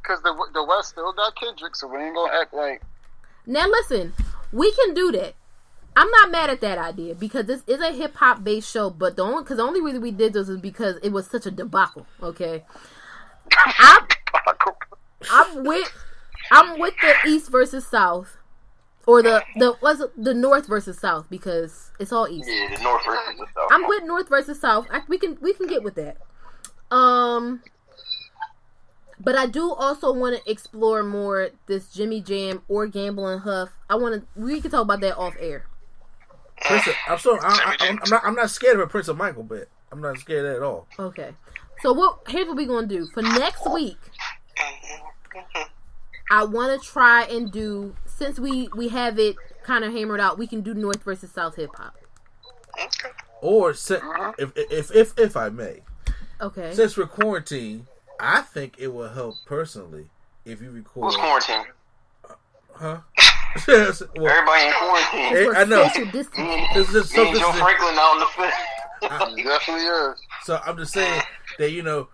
because 0.02 0.20
the 0.22 0.34
the 0.52 0.64
West 0.64 0.90
still 0.90 1.12
got 1.12 1.34
Kendrick, 1.36 1.76
so 1.76 1.86
we 1.88 1.98
ain't 2.02 2.14
gonna 2.14 2.32
act 2.40 2.52
like 2.52 2.82
Now 3.46 3.68
listen, 3.68 4.12
we 4.52 4.72
can 4.72 4.94
do 4.94 5.12
that. 5.12 5.34
I'm 5.96 6.10
not 6.10 6.30
mad 6.32 6.50
at 6.50 6.60
that 6.62 6.76
idea 6.78 7.14
because 7.14 7.46
this 7.46 7.62
is 7.68 7.80
a 7.80 7.92
hip 7.92 8.16
hop 8.16 8.42
based 8.42 8.68
show. 8.70 8.90
But 8.90 9.14
the 9.16 9.22
only 9.22 9.44
because 9.44 9.58
the 9.58 9.62
only 9.62 9.80
reason 9.80 10.02
we 10.02 10.10
did 10.10 10.32
this 10.32 10.48
is 10.48 10.58
because 10.60 10.96
it 11.04 11.12
was 11.12 11.26
such 11.28 11.46
a 11.46 11.52
debacle. 11.52 12.04
Okay, 12.20 12.64
I'm, 13.52 14.06
I'm 15.30 15.64
with 15.64 15.92
I'm 16.50 16.78
with 16.78 16.94
the 17.00 17.28
East 17.28 17.50
versus 17.50 17.86
South, 17.86 18.36
or 19.06 19.22
the 19.22 19.42
the 19.56 19.76
was 19.80 20.02
the 20.16 20.34
North 20.34 20.66
versus 20.66 20.98
South 20.98 21.26
because 21.30 21.90
it's 21.98 22.12
all 22.12 22.28
East. 22.28 22.48
Yeah, 22.50 22.76
the 22.76 22.82
North 22.82 23.04
versus 23.04 23.34
the 23.38 23.46
South. 23.54 23.68
I'm 23.70 23.86
with 23.88 24.04
North 24.04 24.28
versus 24.28 24.60
South. 24.60 24.86
I, 24.90 25.00
we 25.08 25.18
can 25.18 25.38
we 25.40 25.52
can 25.52 25.66
get 25.66 25.82
with 25.82 25.94
that. 25.94 26.18
Um, 26.90 27.62
but 29.18 29.36
I 29.36 29.46
do 29.46 29.72
also 29.72 30.12
want 30.12 30.36
to 30.36 30.50
explore 30.50 31.02
more 31.02 31.50
this 31.66 31.92
Jimmy 31.92 32.20
Jam 32.20 32.62
or 32.68 32.86
Gamble 32.86 33.26
and 33.26 33.42
Huff. 33.42 33.70
I 33.88 33.96
want 33.96 34.14
to. 34.14 34.40
We 34.40 34.60
can 34.60 34.70
talk 34.70 34.82
about 34.82 35.00
that 35.00 35.16
off 35.16 35.34
air. 35.40 35.66
Prince 36.60 36.86
of, 36.86 36.94
I'm 37.08 37.18
so 37.18 37.38
I, 37.40 37.76
I, 37.80 37.88
I'm, 37.88 37.98
I'm 38.02 38.10
not 38.10 38.22
I'm 38.24 38.34
not 38.34 38.50
scared 38.50 38.76
of 38.76 38.82
a 38.82 38.86
Prince 38.86 39.08
of 39.08 39.16
Michael 39.16 39.42
bet. 39.42 39.68
I'm 39.90 40.00
not 40.00 40.18
scared 40.18 40.44
of 40.44 40.50
that 40.50 40.56
at 40.56 40.62
all. 40.62 40.86
Okay. 40.98 41.34
So 41.84 41.92
what? 41.92 42.20
Here's 42.28 42.46
what 42.48 42.56
we're 42.56 42.66
gonna 42.66 42.86
do 42.86 43.06
for 43.08 43.20
next 43.20 43.70
week. 43.70 43.98
I 46.30 46.44
want 46.44 46.80
to 46.82 46.88
try 46.88 47.24
and 47.24 47.52
do 47.52 47.94
since 48.06 48.38
we 48.40 48.68
we 48.74 48.88
have 48.88 49.18
it 49.18 49.36
kind 49.64 49.84
of 49.84 49.92
hammered 49.92 50.18
out. 50.18 50.38
We 50.38 50.46
can 50.46 50.62
do 50.62 50.72
North 50.72 51.02
versus 51.02 51.30
South 51.30 51.56
hip 51.56 51.68
hop. 51.76 51.94
Okay. 52.82 53.10
Or 53.42 53.74
se- 53.74 54.00
if, 54.38 54.50
if 54.56 54.90
if 54.94 55.18
if 55.18 55.36
I 55.36 55.50
may, 55.50 55.80
Okay. 56.40 56.72
since 56.72 56.96
we're 56.96 57.04
quarantined, 57.06 57.86
I 58.18 58.40
think 58.40 58.76
it 58.78 58.88
will 58.88 59.10
help 59.10 59.34
personally 59.44 60.06
if 60.46 60.62
you 60.62 60.70
record. 60.70 61.04
Who's 61.04 61.16
quarantine? 61.16 61.64
Uh, 62.26 62.32
huh? 62.72 62.98
Yes, 63.68 64.02
well, 64.16 64.26
Everybody 64.32 64.66
in 64.66 64.72
quarantine. 64.72 65.36
Hey, 65.36 65.44
For 65.44 65.56
I 65.56 65.64
know. 65.64 65.84
distance. 65.84 66.12
This 66.74 66.94
is- 66.94 67.10
so 67.10 67.22
Me 67.24 67.28
and 67.32 67.38
Joe 67.40 67.52
Franklin 67.52 67.94
out 67.94 68.14
on 68.14 68.20
the 68.20 68.26
fifth. 68.26 69.36
he 69.36 69.42
definitely 69.44 69.84
is. 69.84 70.20
So 70.44 70.60
I'm 70.66 70.76
just 70.78 70.92
saying 70.94 71.22
that 71.58 71.70
you 71.70 71.82
know 71.82 72.08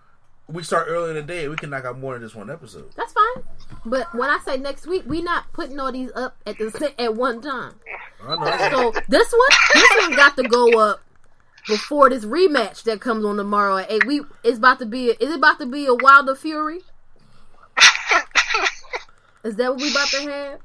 we 0.47 0.63
start 0.63 0.87
early 0.89 1.09
in 1.11 1.15
the 1.15 1.21
day. 1.21 1.47
We 1.47 1.55
can 1.55 1.69
knock 1.69 1.85
out 1.85 1.97
more 1.99 2.13
than 2.13 2.23
just 2.23 2.35
one 2.35 2.49
episode. 2.49 2.91
That's 2.95 3.13
fine. 3.13 3.43
But 3.85 4.13
when 4.13 4.29
I 4.29 4.39
say 4.39 4.57
next 4.57 4.85
week, 4.85 5.03
we 5.05 5.21
not 5.21 5.51
putting 5.53 5.79
all 5.79 5.91
these 5.91 6.11
up 6.15 6.35
at 6.45 6.57
the 6.57 6.71
sa- 6.71 6.87
at 7.03 7.15
one 7.15 7.41
time. 7.41 7.75
I 8.25 8.35
know. 8.35 8.91
So 8.91 9.01
this 9.07 9.31
one, 9.31 9.49
this 9.73 9.89
one 10.07 10.15
got 10.15 10.35
to 10.37 10.43
go 10.43 10.79
up 10.79 11.01
before 11.67 12.09
this 12.09 12.25
rematch 12.25 12.83
that 12.83 12.99
comes 13.01 13.23
on 13.25 13.37
tomorrow 13.37 13.77
at 13.77 13.91
eight. 13.91 14.05
We 14.05 14.21
it's 14.43 14.57
about 14.57 14.79
to 14.79 14.85
be. 14.85 15.07
Is 15.07 15.29
it 15.31 15.35
about 15.35 15.59
to 15.59 15.65
be 15.65 15.85
a 15.85 15.93
Wilder 15.93 16.35
Fury? 16.35 16.81
Is 19.43 19.55
that 19.55 19.71
what 19.71 19.81
we 19.81 19.89
about 19.91 20.07
to 20.09 20.21
have? 20.29 20.59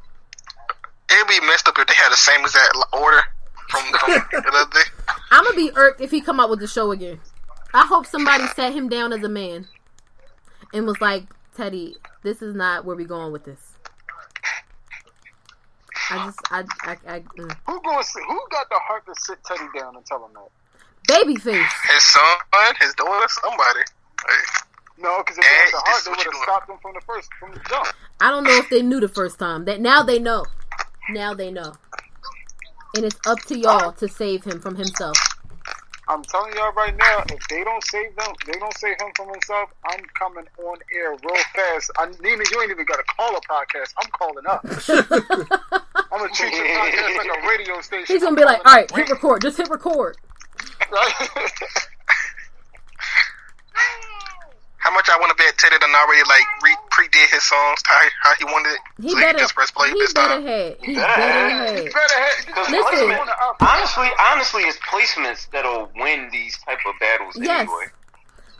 It'd 1.11 1.29
be 1.29 1.41
messed 1.47 1.67
up 1.69 1.79
if 1.79 1.87
they 1.87 1.95
had 1.95 2.11
the 2.13 2.17
same 2.17 2.41
exact 2.41 2.77
order 2.93 3.23
from, 3.71 3.81
from 3.85 4.11
the 4.33 4.53
other 4.55 4.71
day. 4.71 4.91
I'm 5.31 5.45
gonna 5.45 5.57
be 5.57 5.71
irked 5.75 6.01
if 6.01 6.11
he 6.11 6.21
come 6.21 6.41
out 6.41 6.51
with 6.51 6.61
the 6.61 6.67
show 6.67 6.91
again. 6.91 7.21
I 7.77 7.85
hope 7.85 8.07
somebody 8.07 8.47
sat 8.57 8.73
him 8.73 8.89
down 8.89 9.13
as 9.13 9.23
a 9.23 9.29
man 9.29 9.69
and 10.73 10.87
was 10.87 10.99
like, 10.99 11.25
Teddy, 11.55 11.97
this 12.23 12.41
is 12.41 12.55
not 12.55 12.87
where 12.87 12.97
we 12.97 13.05
going 13.05 13.33
with 13.33 13.45
this. 13.45 13.77
I 16.11 16.25
just, 16.25 16.39
I, 16.51 16.65
I, 16.85 16.97
I 17.07 17.21
mm. 17.21 17.57
Who 17.67 17.81
going? 17.83 18.03
to 18.03 18.21
Who 18.29 18.41
got 18.51 18.69
the 18.71 18.79
heart 18.81 19.05
to 19.05 19.15
sit 19.19 19.45
Teddy 19.45 19.69
down 19.79 19.95
and 19.95 20.07
tell 20.07 20.25
him 20.25 20.31
that? 20.33 20.49
babyface. 21.07 21.71
His 21.93 22.03
son, 22.03 22.75
his 22.81 22.95
daughter, 22.95 23.27
somebody. 23.29 23.81
Hey, 24.27 24.35
No, 24.97 25.19
because 25.19 25.37
if 25.37 25.45
they 25.45 25.51
had 25.51 25.73
the 25.73 25.83
heart, 25.85 25.99
is 25.99 26.05
they 26.05 26.11
would 26.13 26.19
have 26.21 26.43
stopped 26.43 26.71
him 26.71 26.79
from 26.81 26.95
the 26.95 27.03
first, 27.03 27.29
from 27.39 27.53
the 27.53 27.61
jump. 27.69 27.89
I 28.23 28.31
don't 28.31 28.45
know 28.45 28.57
if 28.57 28.71
they 28.71 28.81
knew 28.81 29.01
the 29.01 29.09
first 29.09 29.39
time. 29.39 29.67
That 29.67 29.83
now 29.83 30.03
they 30.03 30.19
know. 30.19 30.47
Now 31.11 31.35
they 31.35 31.51
know. 31.51 31.75
And 32.97 33.05
it's 33.05 33.19
up 33.27 33.39
to 33.49 33.59
y'all 33.59 33.93
to 33.93 34.09
save 34.09 34.45
him 34.45 34.61
from 34.61 34.77
himself. 34.77 35.36
I'm 36.09 36.23
telling 36.23 36.55
y'all 36.55 36.73
right 36.73 36.97
now, 36.97 37.25
if 37.31 37.49
they 37.49 37.65
don't 37.65 37.83
save 37.85 38.15
them, 38.15 38.33
they 38.47 38.57
don't 38.59 38.77
save 38.79 38.99
him 39.01 39.09
from 39.17 39.29
himself. 39.29 39.71
I'm 39.85 40.01
coming 40.19 40.47
on 40.65 40.79
air 40.95 41.11
real 41.11 41.43
fast. 41.55 41.91
I, 41.99 42.07
Nina, 42.23 42.45
you 42.53 42.63
ain't 42.63 42.71
even 42.71 42.87
got 42.87 42.97
to 42.97 43.03
call 43.03 43.37
a 43.37 43.41
podcast. 43.41 43.93
I'm 43.99 44.09
calling 44.11 44.47
up. 44.47 44.65
I'm 46.13 46.21
gonna 46.21 46.33
treat 46.33 46.55
your 46.55 46.67
podcast 46.67 47.17
like 47.17 47.27
a 47.27 47.49
radio 47.49 47.81
station. 47.81 48.15
He's 48.15 48.23
gonna 48.23 48.37
be 48.37 48.45
like, 48.45 48.65
all 48.65 48.75
right, 48.75 48.89
hit 48.91 49.11
record. 49.11 49.43
Just 49.43 49.57
hit 49.57 49.69
record. 49.69 50.17
Right? 54.87 54.91
How 54.91 54.95
much 54.95 55.09
I 55.11 55.19
want 55.19 55.37
to 55.37 55.43
bet 55.43 55.59
Teddy 55.59 55.79
done 55.79 55.91
already 55.95 56.23
like 56.29 56.45
re- 56.63 56.77
pre-did 56.91 57.29
his 57.31 57.43
songs 57.43 57.81
how, 57.85 57.99
how 58.23 58.33
he 58.39 58.45
wanted 58.45 58.71
it, 58.75 58.81
He 59.03 59.11
so 59.11 59.17
better. 59.21 59.39
he 59.39 59.43
just 59.43 59.55
press 59.55 59.71
play 59.71 59.89
He 59.91 59.99
this 59.99 60.13
better 60.13 60.35
time. 60.35 60.47
had. 60.47 60.77
He 60.81 60.95
better 60.95 61.07
better 61.07 61.21
had. 61.23 61.69
had. 61.77 61.85
You 61.85 61.91
better 61.93 62.15
have. 62.15 62.47
Because 62.47 62.71
Listen. 62.71 63.07
placement, 63.07 63.31
honestly, 63.61 64.09
honestly, 64.31 64.63
it's 64.63 64.79
placements 64.79 65.51
that'll 65.51 65.91
win 65.97 66.29
these 66.33 66.57
type 66.59 66.79
of 66.87 66.95
battles 67.01 67.37
Yes. 67.41 67.69
anyway. 67.69 67.87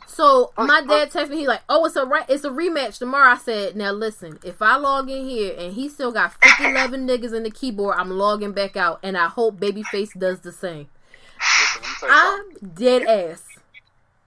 So 0.07 0.51
my 0.57 0.81
dad 0.81 1.11
texted 1.11 1.29
me. 1.29 1.37
He 1.37 1.47
like, 1.47 1.61
oh, 1.69 1.85
it's 1.85 1.95
a 1.95 2.03
right, 2.05 2.25
it's 2.27 2.43
a 2.43 2.49
rematch 2.49 2.97
tomorrow. 2.97 3.31
I 3.33 3.37
said, 3.37 3.75
now 3.75 3.91
listen, 3.91 4.39
if 4.43 4.61
I 4.61 4.75
log 4.77 5.09
in 5.09 5.25
here 5.29 5.53
and 5.57 5.73
he 5.73 5.87
still 5.89 6.11
got 6.11 6.33
50, 6.43 6.63
11 6.71 7.07
niggas 7.07 7.33
in 7.35 7.43
the 7.43 7.51
keyboard, 7.51 7.95
I'm 7.99 8.09
logging 8.09 8.51
back 8.51 8.75
out, 8.75 8.99
and 9.03 9.15
I 9.17 9.27
hope 9.27 9.59
Babyface 9.59 10.17
does 10.17 10.39
the 10.39 10.51
same. 10.51 10.87
Listen, 11.39 11.81
let 11.83 11.89
me 11.89 11.95
tell 11.99 12.09
you 12.09 12.15
something. 12.15 12.57
I'm 12.65 12.73
dead 12.73 13.03
ass. 13.03 13.43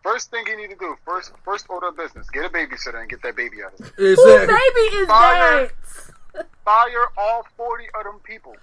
First 0.03 0.31
thing 0.31 0.45
you 0.47 0.57
need 0.57 0.71
to 0.71 0.77
do, 0.77 0.97
first 1.05 1.33
first 1.45 1.67
order 1.69 1.89
of 1.89 1.97
business, 1.97 2.29
get 2.31 2.45
a 2.45 2.49
babysitter 2.49 3.01
and 3.01 3.09
get 3.09 3.23
that 3.23 3.37
baby 3.37 3.59
out 3.63 3.73
of 3.75 3.79
there. 3.97 4.15
Who 4.15 4.33
Exactly. 4.35 4.57
baby 4.75 4.97
is 4.97 5.07
Fire. 5.09 5.71
that? 6.35 6.47
Fire 6.65 7.07
all 7.19 7.47
forty 7.57 7.85
of 7.99 8.05
them 8.05 8.21
people. 8.25 8.57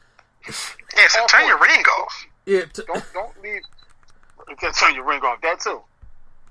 Yeah, 0.96 1.08
so 1.10 1.26
turn 1.28 1.46
your 1.48 1.60
ring 1.60 1.84
off. 2.00 2.26
Yeah, 2.46 2.62
t- 2.74 2.82
Don't 2.88 3.04
don't 3.14 3.44
leave. 3.44 3.62
You 4.50 4.56
can 4.56 4.72
turn 4.74 4.96
your 4.96 5.04
ring 5.06 5.22
off. 5.22 5.42
That 5.42 5.60
too. 5.60 5.82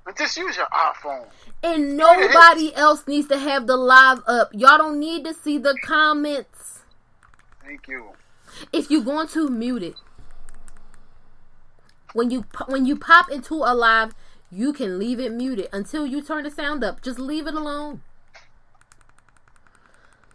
And 0.06 0.16
just 0.16 0.36
use 0.36 0.56
your 0.56 0.66
iPhone. 0.66 1.24
And 1.64 1.96
nobody 1.96 2.72
else 2.76 3.04
needs 3.08 3.26
to 3.28 3.38
have 3.38 3.66
the 3.66 3.76
live 3.76 4.20
up. 4.28 4.50
Y'all 4.52 4.78
don't 4.78 5.00
need 5.00 5.24
to 5.24 5.34
see 5.34 5.58
the 5.58 5.76
comments. 5.82 6.80
Thank 7.64 7.88
you. 7.88 8.10
If 8.72 8.88
you're 8.90 9.02
going 9.02 9.26
to 9.28 9.48
mute 9.48 9.82
it, 9.82 9.96
when 12.12 12.30
you 12.30 12.44
when 12.68 12.86
you 12.86 12.96
pop 12.96 13.30
into 13.30 13.54
a 13.54 13.74
live, 13.74 14.12
you 14.56 14.72
can 14.72 14.98
leave 14.98 15.20
it 15.20 15.32
muted 15.32 15.68
until 15.70 16.06
you 16.06 16.22
turn 16.22 16.44
the 16.44 16.50
sound 16.50 16.82
up. 16.82 17.02
Just 17.02 17.18
leave 17.18 17.46
it 17.46 17.52
alone. 17.52 18.00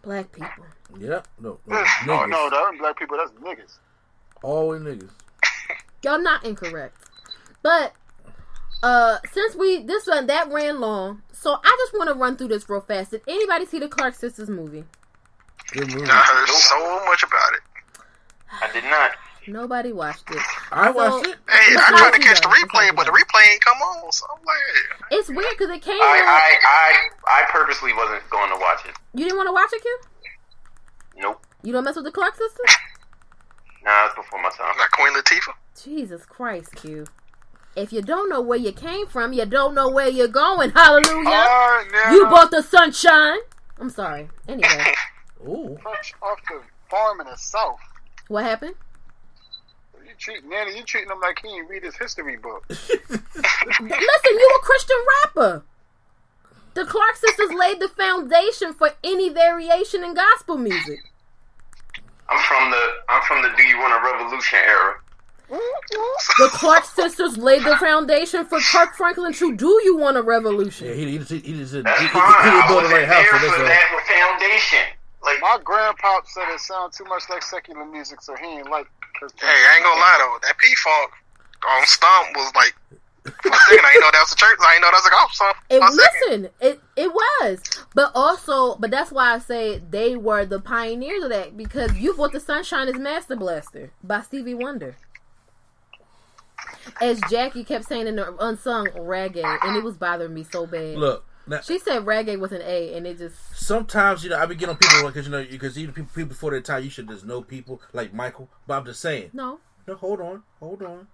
Black 0.03 0.31
people. 0.31 0.65
yeah, 0.99 1.21
no, 1.39 1.57
no, 1.65 1.77
oh 1.77 1.83
niggas. 2.05 2.29
no, 2.29 2.49
that 2.51 2.69
ain't 2.69 2.79
black 2.79 2.99
people. 2.99 3.17
That's 3.17 3.31
niggas. 3.31 3.79
Always 4.43 4.81
niggas. 4.83 5.09
Y'all 6.03 6.21
not 6.21 6.45
incorrect. 6.45 6.95
But 7.63 7.93
uh 8.83 9.17
since 9.31 9.55
we 9.55 9.83
this 9.83 10.05
one 10.05 10.27
that 10.27 10.51
ran 10.51 10.79
long, 10.79 11.23
so 11.31 11.57
I 11.63 11.75
just 11.79 11.93
want 11.93 12.09
to 12.09 12.15
run 12.15 12.37
through 12.37 12.49
this 12.49 12.69
real 12.69 12.81
fast. 12.81 13.11
Did 13.11 13.21
anybody 13.27 13.65
see 13.65 13.79
the 13.79 13.87
Clark 13.87 14.13
sisters 14.13 14.49
movie? 14.49 14.83
Good 15.71 15.87
movie. 15.93 16.07
I 16.07 16.21
heard 16.21 16.47
so 16.47 17.05
much 17.05 17.23
about 17.23 17.53
it. 17.53 17.61
I 18.61 18.71
did 18.71 18.83
not. 18.83 19.11
Nobody 19.47 19.91
watched 19.91 20.29
it. 20.31 20.37
I 20.71 20.87
So- 20.87 20.93
watched 20.93 21.27
it. 21.27 21.37
Hey, 21.49 21.73
It's 21.73 21.81
I 21.83 21.89
tried 21.89 22.11
to 22.11 22.19
not 22.19 22.21
catch 22.21 22.41
the 22.41 22.41
too 22.43 22.49
bad. 22.49 22.57
It's 22.63 22.71
replay, 22.71 22.95
but 22.95 23.05
the 23.05 23.11
replay 23.11 23.51
ain't 23.51 23.63
come 23.65 23.77
on. 23.81 24.11
So 24.11 24.25
I'm 24.31 24.43
like, 24.45 24.57
It's 25.11 25.29
weird 25.29 25.49
because 25.57 25.69
it 25.69 25.81
came 25.81 25.99
I. 26.01 26.21
I, 26.25 26.57
I, 26.63 27.41
I 27.41 27.51
purposely 27.51 27.93
wasn't 27.93 28.27
going 28.29 28.49
to 28.51 28.57
watch 28.57 28.85
it. 28.85 28.95
You 29.13 29.23
didn't 29.25 29.37
want 29.37 29.47
to 29.47 29.53
watch 29.53 29.69
it, 29.73 29.81
Q? 29.81 29.99
Nope. 31.17 31.45
You 31.63 31.71
don't 31.73 31.83
mess 31.83 31.95
with 31.95 32.05
the 32.05 32.11
Clark 32.11 32.35
sisters? 32.35 32.59
Nah, 33.83 34.05
it's 34.05 34.13
before 34.15 34.39
my 34.43 34.49
time. 34.51 34.75
like 34.77 34.91
Queen 34.91 35.11
Latifah. 35.11 35.53
Jesus 35.83 36.23
Christ, 36.23 36.75
Q. 36.75 37.07
If 37.75 37.91
you 37.91 38.03
don't 38.03 38.29
know 38.29 38.39
where 38.39 38.59
you 38.59 38.71
came 38.71 39.07
from, 39.07 39.33
you 39.33 39.43
don't 39.47 39.73
know 39.73 39.89
where 39.89 40.07
you're 40.07 40.27
going. 40.27 40.69
Hallelujah. 40.69 41.15
All 41.15 41.23
right, 41.25 41.87
now. 41.91 42.11
You 42.13 42.25
bought 42.25 42.51
the 42.51 42.61
sunshine. 42.61 43.39
I'm 43.79 43.89
sorry. 43.89 44.29
Anyway, 44.47 44.93
Ooh. 45.47 45.79
Fresh 45.81 46.13
off 46.21 46.37
the 46.47 46.61
farm 46.91 47.21
in 47.21 47.25
the 47.25 47.35
south. 47.37 47.79
what 48.27 48.43
happened? 48.43 48.75
You 50.21 50.33
treat 50.35 50.45
Nanny, 50.47 50.77
you 50.77 50.83
treating 50.83 51.09
him 51.09 51.19
like 51.19 51.39
he 51.43 51.49
ain't 51.49 51.67
read 51.67 51.83
his 51.83 51.95
history 51.97 52.37
book. 52.37 52.63
Listen, 52.69 53.09
you 53.79 53.89
a 53.89 54.59
Christian 54.63 54.97
rapper. 55.25 55.63
The 56.75 56.85
Clark 56.85 57.15
sisters 57.15 57.51
laid 57.51 57.79
the 57.79 57.87
foundation 57.87 58.73
for 58.73 58.91
any 59.03 59.29
variation 59.29 60.03
in 60.03 60.13
gospel 60.13 60.57
music. 60.57 60.99
I'm 62.29 62.39
from 62.43 62.69
the 62.71 62.87
I'm 63.09 63.23
from 63.23 63.41
the 63.41 63.49
Do 63.57 63.63
You 63.63 63.79
Want 63.79 63.93
a 63.93 64.11
Revolution 64.13 64.59
era. 64.59 64.93
The 65.49 66.49
Clark 66.53 66.85
sisters 66.85 67.37
laid 67.37 67.63
the 67.63 67.75
foundation 67.77 68.45
for 68.45 68.59
Kirk 68.59 68.93
Franklin 68.95 69.33
to 69.33 69.55
Do 69.55 69.81
You 69.83 69.97
Want 69.97 70.17
a 70.17 70.21
Revolution? 70.21 70.87
Yeah, 70.87 70.93
he, 70.93 71.11
he, 71.11 71.17
just- 71.17 71.31
he, 71.31 71.39
just 71.53 71.71
didn't. 71.73 71.85
That's 71.85 71.99
He, 71.99 72.05
he, 72.07 72.13
he 72.13 72.19
fine. 72.19 72.23
I 72.23 72.65
build 72.67 72.79
the 72.79 72.83
wasn't 72.83 72.93
right 72.93 73.07
house. 73.07 73.25
there 73.31 73.39
So 73.41 73.49
for 73.57 73.63
that's 73.63 73.81
that 73.81 74.37
foundation. 74.39 74.85
Like 75.23 75.41
My 75.41 75.57
grandpop 75.63 76.25
said 76.27 76.45
it 76.53 76.59
sounded 76.59 76.95
too 76.95 77.05
much 77.05 77.23
like 77.29 77.41
secular 77.43 77.85
music, 77.85 78.21
so 78.21 78.35
he 78.35 78.45
ain't 78.45 78.69
like. 78.69 78.85
Cause 79.21 79.31
Hey, 79.39 79.47
I 79.47 79.75
ain't 79.75 79.83
gonna 79.85 79.99
lie 80.01 80.17
though, 80.19 80.39
that 80.47 80.57
P 80.57 80.75
Funk 80.75 81.11
on 81.69 81.85
Stomp 81.85 82.35
was 82.35 82.51
like. 82.55 82.75
For 83.23 83.31
second, 83.53 83.85
I 83.85 83.91
didn't 83.91 84.01
know 84.01 84.11
that 84.11 84.21
was 84.21 84.33
a 84.33 84.35
church. 84.35 84.57
I 84.65 84.73
didn't 84.73 84.81
know 84.81 84.89
that 84.89 84.97
was 84.97 85.05
a 85.05 85.09
golf 85.11 85.33
song. 85.33 85.53
It 85.69 85.79
For 85.79 85.91
second. 85.91 86.41
listen, 86.41 86.49
it 86.59 86.81
it 86.95 87.13
was, 87.13 87.61
but 87.93 88.11
also, 88.15 88.75
but 88.77 88.89
that's 88.89 89.11
why 89.11 89.35
I 89.35 89.37
say 89.37 89.77
they 89.77 90.15
were 90.15 90.43
the 90.43 90.59
pioneers 90.59 91.23
of 91.23 91.29
that 91.29 91.55
because 91.55 91.93
"You 91.99 92.15
Bought 92.15 92.31
the 92.31 92.39
Sunshine" 92.39 92.87
is 92.87 92.97
Master 92.97 93.35
Blaster 93.35 93.91
by 94.03 94.21
Stevie 94.21 94.55
Wonder, 94.55 94.95
as 96.99 97.21
Jackie 97.29 97.63
kept 97.63 97.85
saying 97.85 98.07
in 98.07 98.15
the 98.15 98.35
unsung 98.43 98.87
reggae, 98.87 99.59
and 99.63 99.77
it 99.77 99.83
was 99.83 99.97
bothering 99.97 100.33
me 100.33 100.43
so 100.51 100.65
bad. 100.65 100.97
Look, 100.97 101.23
now, 101.47 101.61
She 101.61 101.79
said 101.79 102.03
reggae 102.05 102.39
with 102.39 102.51
an 102.51 102.61
A, 102.63 102.93
and 102.95 103.05
it 103.07 103.17
just 103.17 103.35
sometimes 103.55 104.23
you 104.23 104.29
know 104.29 104.37
I 104.39 104.45
be 104.45 104.55
getting 104.55 104.69
on 104.69 104.77
people 104.77 105.07
because 105.07 105.25
you 105.25 105.31
know 105.31 105.45
because 105.49 105.77
even 105.77 105.93
people, 105.93 106.11
people 106.13 106.29
before 106.29 106.51
their 106.51 106.61
time 106.61 106.83
you 106.83 106.89
should 106.89 107.07
just 107.07 107.25
know 107.25 107.41
people 107.41 107.81
like 107.93 108.13
Michael. 108.13 108.49
But 108.67 108.77
I'm 108.79 108.85
just 108.85 108.99
saying. 109.01 109.31
no. 109.33 109.59
No, 109.87 109.95
hold 109.95 110.21
on, 110.21 110.43
hold 110.59 110.83
on. 110.83 111.07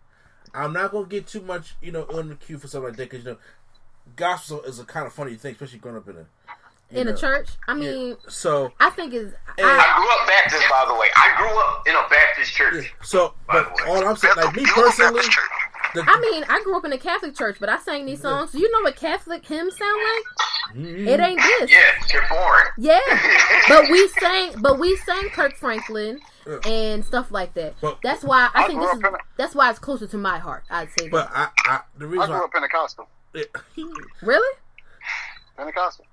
I'm 0.53 0.73
not 0.73 0.91
gonna 0.91 1.07
get 1.07 1.25
too 1.27 1.41
much 1.41 1.75
you 1.81 1.91
know 1.93 2.03
on 2.03 2.27
the 2.29 2.35
cue 2.35 2.57
for 2.57 2.67
something 2.67 2.89
like 2.89 2.97
that 2.97 3.09
because 3.09 3.25
you 3.25 3.31
know 3.31 3.37
gospel 4.15 4.61
is 4.63 4.79
a 4.79 4.83
kind 4.85 5.07
of 5.07 5.13
funny 5.13 5.35
thing, 5.35 5.53
especially 5.53 5.79
growing 5.79 5.97
up 5.97 6.07
in 6.09 6.17
a 6.17 6.99
In 6.99 7.07
know, 7.07 7.13
a 7.13 7.17
church, 7.17 7.49
I 7.67 7.73
yeah. 7.75 7.79
mean, 7.91 8.17
So 8.27 8.71
I 8.79 8.89
think 8.89 9.13
is 9.13 9.33
And- 9.57 9.65
I, 9.67 9.77
I 9.77 9.97
grew 9.97 10.09
up 10.09 10.27
Baptist, 10.27 10.69
by 10.69 10.85
the 10.87 10.95
way. 10.95 11.07
I 11.15 11.33
grew 11.37 11.59
up 11.59 11.87
in 11.87 11.95
a 11.95 12.09
Baptist 12.09 12.53
church. 12.53 12.93
so 13.03 13.33
By 13.47 13.63
but 13.63 13.75
the 13.77 13.83
way. 13.83 13.89
all 13.89 14.07
I'm 14.07 14.15
saying 14.17 14.33
like 14.37 14.55
me 14.55 14.63
Bethel 14.63 14.83
Baptist 14.83 14.97
personally. 14.99 15.21
Church. 15.98 16.06
The, 16.06 16.11
I 16.11 16.19
mean, 16.19 16.44
I 16.49 16.61
grew 16.64 16.78
up 16.78 16.86
in 16.86 16.94
a 16.94 16.98
Catholic 16.98 17.36
church, 17.36 17.57
but 17.60 17.69
I 17.69 17.78
sang 17.80 18.06
these 18.06 18.22
songs. 18.22 18.52
Do 18.52 18.60
you 18.60 18.72
know 18.72 18.82
what 18.82 18.95
Catholic 18.95 19.45
hymns 19.45 19.78
sound 19.78 20.02
like? 20.02 20.78
Mm-hmm. 20.78 21.07
It 21.07 21.19
ain't 21.19 21.41
this. 21.41 21.72
Yeah, 21.72 21.78
you're 22.14 22.28
boring. 22.30 22.65
Yeah, 22.78 22.99
but 23.69 23.90
we 23.90 24.07
sang, 24.19 24.53
but 24.61 24.80
we 24.80 24.95
sang 24.98 25.30
Kirk 25.30 25.56
Franklin 25.57 26.19
and 26.65 27.03
stuff 27.06 27.32
like 27.32 27.53
that. 27.56 27.76
But- 27.82 27.99
that's 28.03 28.24
why 28.24 28.49
I 28.53 28.64
I 28.64 28.68
think 28.68 28.82
this 28.82 28.94
is 28.94 29.02
a- 29.03 29.18
that's 29.38 29.56
why 29.56 29.69
it's 29.69 29.80
closer 29.80 30.07
to 30.07 30.18
my 30.18 30.38
heart. 30.38 30.64
I'd 30.69 30.90
say 30.99 31.10
but 31.10 31.30
that. 31.34 31.52
I, 31.65 31.72
I 31.72 31.82
the 31.98 32.06
I 32.06 32.07
grew 32.10 32.19
why 32.19 32.26
up 32.44 32.52
Pentecostal. 32.52 33.07
Really? 34.22 34.57
Pentecostal. 35.56 36.06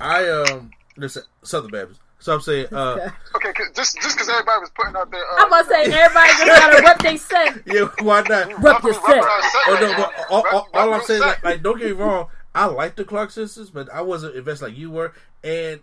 I 0.00 0.28
um 0.28 0.70
listen 0.96 1.22
Southern 1.42 1.70
Baptist. 1.70 2.00
So 2.22 2.32
I'm 2.34 2.40
saying 2.40 2.68
uh 2.72 3.10
Okay, 3.34 3.52
'cause 3.52 3.66
just 3.74 3.96
just 4.00 4.16
because 4.16 4.28
everybody 4.28 4.60
was 4.60 4.70
putting 4.70 4.94
out 4.94 5.10
their. 5.10 5.20
Uh, 5.20 5.34
I'm 5.38 5.48
about 5.48 5.62
to 5.62 5.68
say 5.68 5.84
everybody 5.92 6.28
just 6.28 6.46
gotta 6.46 6.82
rep 6.82 6.98
they 7.00 7.16
say. 7.16 7.46
yeah 7.66 7.88
why 8.00 8.22
not? 8.28 8.62
Rep 8.62 8.82
your 8.84 8.94
set. 8.94 9.04
Oh 9.06 9.78
no, 9.80 9.94
but 9.96 10.12
all, 10.30 10.44
all, 10.52 10.68
all 10.72 10.94
I'm 10.94 11.02
saying, 11.02 11.20
like, 11.20 11.42
like, 11.42 11.62
don't 11.62 11.78
get 11.78 11.86
me 11.86 11.92
wrong, 11.92 12.28
I 12.54 12.66
like 12.66 12.94
the 12.94 13.04
Clark 13.04 13.32
sisters, 13.32 13.70
but 13.70 13.92
I 13.92 14.02
wasn't 14.02 14.36
invested 14.36 14.66
like 14.66 14.76
you 14.76 14.90
were, 14.92 15.12
and 15.42 15.80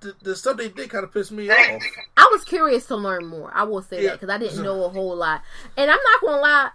the, 0.00 0.14
the 0.22 0.36
stuff 0.36 0.56
they 0.56 0.68
did 0.68 0.88
kind 0.88 1.02
of 1.04 1.12
pissed 1.12 1.32
me 1.32 1.50
off. 1.50 1.82
I 2.16 2.28
was 2.30 2.44
curious 2.44 2.86
to 2.86 2.96
learn 2.96 3.26
more. 3.26 3.50
I 3.54 3.64
will 3.64 3.82
say 3.82 4.02
Yeah. 4.04 4.10
that 4.10 4.20
because 4.20 4.32
I 4.32 4.38
didn't 4.38 4.62
know 4.62 4.84
a 4.84 4.88
whole 4.88 5.16
lot, 5.16 5.42
and 5.76 5.90
I'm 5.90 5.98
not 6.12 6.20
gonna 6.20 6.40
lie. 6.40 6.70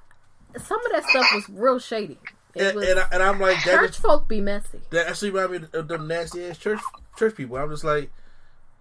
Some 0.58 0.86
of 0.86 0.92
that 0.92 1.06
stuff 1.10 1.28
was 1.34 1.48
real 1.50 1.80
shady. 1.80 2.20
It 2.56 2.62
And, 2.62 2.76
was, 2.76 2.90
and, 2.90 3.00
I, 3.00 3.06
and 3.14 3.24
I'm 3.24 3.40
like, 3.40 3.56
that, 3.66 3.76
church 3.76 3.90
is, 3.92 3.96
folk 3.98 4.28
be 4.28 4.42
messy. 4.42 4.82
that 4.90 5.08
actually 5.08 5.30
reminded 5.32 5.62
me 5.74 5.80
of 5.80 5.88
the 5.88 5.98
nasty 5.98 6.44
ass 6.46 6.58
church 6.58 6.80
church 7.18 7.36
people. 7.36 7.56
I'm 7.58 7.70
just 7.70 7.84
like, 7.86 8.12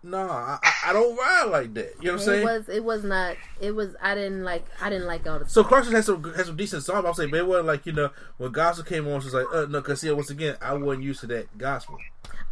nah, 0.06 0.58
I, 0.62 0.72
I- 0.86 0.92
don't 0.92 1.16
ride 1.16 1.44
like 1.50 1.74
that. 1.74 1.94
You 2.00 2.06
know 2.06 2.12
what 2.14 2.20
I'm 2.20 2.26
saying? 2.26 2.40
It 2.40 2.44
was. 2.44 2.68
It 2.68 2.84
was 2.84 3.04
not. 3.04 3.36
It 3.60 3.72
was. 3.74 3.94
I 4.00 4.14
didn't 4.14 4.44
like. 4.44 4.64
I 4.80 4.88
didn't 4.90 5.06
like 5.06 5.26
all 5.26 5.38
the. 5.38 5.48
So 5.48 5.64
Clarkson 5.64 5.94
has 5.94 6.06
some 6.06 6.22
has 6.34 6.46
some 6.46 6.56
decent 6.56 6.84
songs. 6.84 7.04
I'm 7.06 7.14
saying, 7.14 7.30
but 7.30 7.40
it 7.40 7.46
wasn't 7.46 7.66
like 7.66 7.84
you 7.86 7.92
know 7.92 8.10
when 8.38 8.52
gospel 8.52 8.84
came 8.84 9.06
on, 9.08 9.20
she 9.20 9.26
was 9.26 9.34
like, 9.34 9.46
uh, 9.52 9.66
no, 9.68 9.80
because 9.80 10.00
see, 10.00 10.10
once 10.10 10.30
again, 10.30 10.56
I 10.60 10.74
wasn't 10.74 11.04
used 11.04 11.20
to 11.20 11.26
that 11.28 11.58
gospel. 11.58 11.98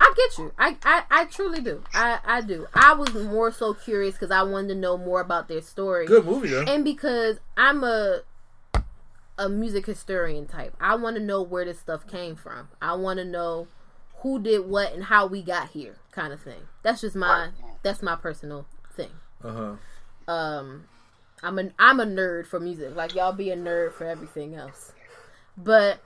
I 0.00 0.12
get 0.16 0.38
you. 0.38 0.52
I, 0.58 0.76
I, 0.84 1.02
I 1.10 1.24
truly 1.26 1.60
do. 1.60 1.82
I, 1.94 2.18
I 2.24 2.40
do. 2.40 2.66
I 2.74 2.94
was 2.94 3.14
more 3.14 3.52
so 3.52 3.74
curious 3.74 4.14
because 4.14 4.30
I 4.32 4.42
wanted 4.42 4.68
to 4.68 4.74
know 4.74 4.96
more 4.98 5.20
about 5.20 5.46
their 5.48 5.62
story, 5.62 6.06
Good 6.06 6.24
movie 6.24 6.48
though. 6.48 6.62
and 6.64 6.84
because 6.84 7.38
I'm 7.56 7.84
a 7.84 8.20
a 9.38 9.48
music 9.48 9.86
historian 9.86 10.46
type. 10.46 10.74
I 10.80 10.94
want 10.96 11.16
to 11.16 11.22
know 11.22 11.42
where 11.42 11.64
this 11.64 11.78
stuff 11.80 12.06
came 12.06 12.36
from. 12.36 12.68
I 12.80 12.94
want 12.94 13.18
to 13.18 13.24
know 13.24 13.66
who 14.18 14.40
did 14.40 14.66
what 14.68 14.92
and 14.92 15.04
how 15.04 15.26
we 15.26 15.42
got 15.42 15.70
here, 15.70 15.96
kind 16.14 16.32
of 16.32 16.40
thing. 16.40 16.68
That's 16.82 17.00
just 17.00 17.16
my 17.16 17.50
that's 17.82 18.02
my 18.02 18.16
personal 18.16 18.66
thing. 18.94 19.10
Uh 19.42 19.76
huh. 20.28 20.32
um 20.32 20.84
I'm 21.42 21.58
a 21.58 21.70
I'm 21.78 22.00
a 22.00 22.06
nerd 22.06 22.46
for 22.46 22.60
music. 22.60 22.94
Like 22.94 23.14
y'all 23.14 23.32
be 23.32 23.50
a 23.50 23.56
nerd 23.56 23.92
for 23.92 24.04
everything 24.04 24.54
else. 24.54 24.92
But 25.56 25.98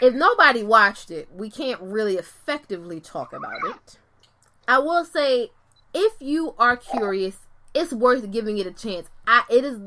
if 0.00 0.14
nobody 0.14 0.62
watched 0.62 1.10
it, 1.10 1.28
we 1.34 1.50
can't 1.50 1.80
really 1.80 2.16
effectively 2.16 3.00
talk 3.00 3.32
about 3.32 3.60
it. 3.64 3.98
I 4.66 4.78
will 4.78 5.04
say 5.04 5.50
if 5.92 6.14
you 6.20 6.54
are 6.58 6.76
curious, 6.76 7.38
it's 7.74 7.92
worth 7.92 8.30
giving 8.30 8.58
it 8.58 8.66
a 8.66 8.72
chance. 8.72 9.08
I 9.26 9.42
it 9.48 9.64
is 9.64 9.78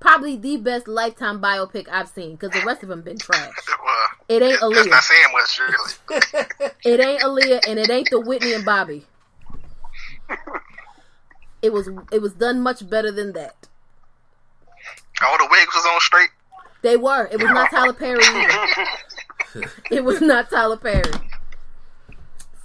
probably 0.00 0.36
the 0.36 0.56
best 0.56 0.88
lifetime 0.88 1.40
biopic 1.40 1.88
I've 1.90 2.08
seen 2.08 2.32
because 2.36 2.50
the 2.58 2.64
rest 2.66 2.82
of 2.82 2.88
them 2.88 3.02
been 3.02 3.18
trash. 3.18 3.52
Well, 3.84 4.08
It 4.28 4.42
ain't 4.42 4.60
that's 4.60 4.62
Aaliyah. 4.62 4.90
not 4.90 5.04
saying 5.04 5.26
much, 5.32 5.60
really. 5.60 6.70
It 6.84 7.00
ain't 7.00 7.22
Aaliyah 7.22 7.68
and 7.68 7.78
it 7.78 7.88
ain't 7.90 8.08
the 8.10 8.20
Whitney 8.20 8.52
and 8.54 8.64
Bobby. 8.64 9.06
It 11.60 11.72
was 11.72 11.88
it 12.12 12.22
was 12.22 12.34
done 12.34 12.60
much 12.60 12.88
better 12.88 13.10
than 13.10 13.32
that. 13.32 13.66
All 15.26 15.36
the 15.38 15.48
wigs 15.50 15.74
was 15.74 15.84
on 15.86 15.98
straight. 16.00 16.30
They 16.82 16.96
were. 16.96 17.26
It 17.32 17.38
was 17.42 17.50
not 17.50 17.70
Tyler 17.70 17.92
Perry 17.92 18.22
it 19.90 20.04
was 20.04 20.20
not 20.20 20.50
Tyler 20.50 20.76
Perry. 20.76 21.02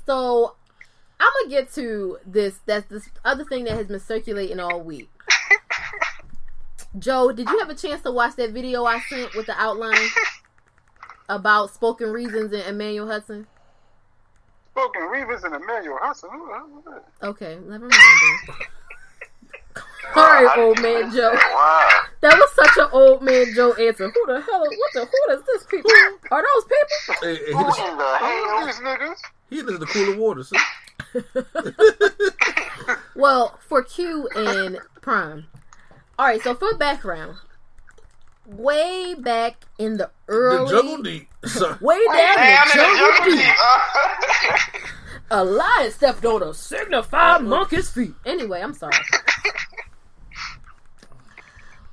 So 0.06 0.56
I'm 1.20 1.32
gonna 1.42 1.50
get 1.50 1.74
to 1.74 2.18
this. 2.26 2.60
That's 2.66 2.88
this 2.88 3.10
other 3.24 3.46
thing 3.46 3.64
that 3.66 3.76
has 3.76 3.88
been 3.88 4.00
circulating 4.00 4.60
all 4.60 4.82
week. 4.82 5.10
Joe, 7.00 7.32
did 7.32 7.50
you 7.50 7.60
have 7.60 7.70
a 7.70 7.76
chance 7.76 8.02
to 8.04 8.12
watch 8.12 8.36
that 8.36 8.52
video 8.52 8.86
I 8.86 9.00
sent 9.10 9.34
with 9.36 9.48
the 9.48 9.60
outline 9.60 10.08
about 11.30 11.74
spoken 11.74 12.12
reasons 12.12 12.54
and 12.54 12.62
Emmanuel 12.64 13.08
Hudson? 13.08 13.48
Spoken 14.72 15.04
reasons 15.04 15.44
and 15.44 15.56
Emmanuel 15.56 15.98
Hudson. 16.02 16.30
Who 16.32 16.48
the 16.48 16.54
hell 16.54 16.68
was 16.70 16.84
that? 16.86 17.28
Okay, 17.28 17.58
never 17.68 17.88
mind 17.88 17.94
then. 18.48 18.56
All 20.16 20.24
right, 20.24 20.58
old 20.58 20.82
man 20.82 21.12
Joe. 21.12 21.32
Wow. 21.34 22.02
That 22.22 22.38
was 22.38 22.52
such 22.54 22.78
an 22.78 22.90
old 22.92 23.22
man 23.24 23.48
Joe 23.56 23.74
answer. 23.74 24.10
Who 24.10 24.26
the 24.28 24.42
hell? 24.42 24.62
What 24.62 24.90
the? 24.94 25.06
Who 25.06 25.34
is 25.34 25.42
this 25.46 25.64
people? 25.66 25.90
Are 26.30 26.44
those 26.44 26.64
people? 26.66 27.16
Hey, 27.22 27.36
hey, 27.36 27.46
he, 27.48 27.54
Who 27.54 27.66
listen, 27.66 27.86
in 27.88 27.98
the 27.98 28.18
hell? 28.18 28.66
these 28.66 28.76
niggas? 28.76 29.18
he 29.50 29.62
listen 29.62 29.80
to 29.80 29.86
cooler 29.88 30.18
water. 30.18 30.44
See? 30.44 30.58
Well, 33.16 33.60
for 33.68 33.84
Q 33.84 34.28
and 34.36 34.80
Prime. 35.02 35.46
All 36.18 36.26
right. 36.26 36.42
So 36.42 36.56
for 36.56 36.76
background, 36.78 37.38
way 38.46 39.16
back 39.16 39.66
in 39.78 39.98
the 39.98 40.10
The 40.28 40.34
early, 40.34 40.72
jungle 40.72 41.04
deep. 41.04 41.30
Way 41.82 42.00
down 42.14 42.36
the 42.36 42.42
in 42.42 42.56
the 42.66 42.72
jungle 42.74 43.08
jungle 43.08 43.26
deep, 43.26 43.46
deep. 43.46 44.82
A 45.32 45.44
lion 45.44 45.92
stepped 45.92 46.26
on 46.26 46.44
a 46.44 46.54
signified 46.54 47.44
monkey's 47.44 47.90
feet. 47.90 48.14
Anyway, 48.26 48.62
I'm 48.62 48.74
sorry. 48.74 48.94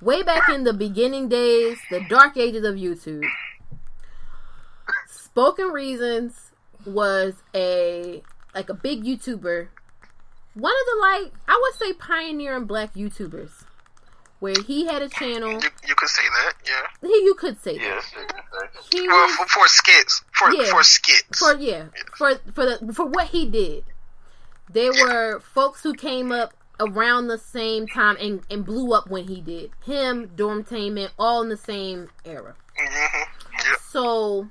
Way 0.00 0.22
back 0.22 0.48
in 0.48 0.64
the 0.64 0.72
beginning 0.72 1.28
days, 1.28 1.78
the 1.90 2.00
dark 2.08 2.36
ages 2.36 2.64
of 2.64 2.76
YouTube, 2.76 3.24
Spoken 5.08 5.68
Reasons 5.68 6.52
was 6.86 7.34
a 7.54 8.22
like 8.54 8.68
a 8.68 8.74
big 8.74 9.04
YouTuber, 9.04 9.68
one 10.54 10.72
of 10.72 10.86
the 10.86 10.98
like 11.00 11.32
I 11.48 11.58
would 11.62 11.74
say 11.74 11.92
pioneering 11.94 12.64
black 12.64 12.94
YouTubers, 12.94 13.64
where 14.40 14.54
he 14.66 14.86
had 14.86 15.02
a 15.02 15.08
channel. 15.08 15.52
You, 15.52 15.68
you 15.88 15.94
could 15.94 16.08
say 16.08 16.22
that, 16.22 16.54
yeah. 16.66 17.08
He, 17.08 17.14
you 17.24 17.34
could 17.34 17.60
say 17.60 17.78
that. 17.78 17.84
yes, 17.84 18.12
you. 18.92 19.02
He 19.02 19.08
Well, 19.08 19.26
was 19.26 19.36
for, 19.36 19.46
for 19.46 19.68
skits, 19.68 20.22
for 20.32 20.52
Yeah. 20.52 20.70
for 20.70 20.82
skits. 20.82 21.38
for 21.38 21.54
yeah 21.56 21.84
for 22.16 22.34
for 22.54 22.66
the 22.66 22.92
for 22.92 23.06
what 23.06 23.28
he 23.28 23.46
did. 23.48 23.84
There 24.72 24.92
were 24.92 25.40
folks 25.40 25.82
who 25.82 25.94
came 25.94 26.30
up 26.30 26.54
around 26.78 27.26
the 27.26 27.36
same 27.38 27.86
time 27.88 28.16
and, 28.20 28.40
and 28.50 28.64
blew 28.64 28.92
up 28.94 29.10
when 29.10 29.24
he 29.26 29.40
did. 29.40 29.70
Him, 29.84 30.28
Dormtainment, 30.36 31.10
all 31.18 31.42
in 31.42 31.48
the 31.48 31.56
same 31.56 32.08
era. 32.24 32.54
hmm 32.78 33.22
Yep. 33.52 33.78
So 33.90 34.48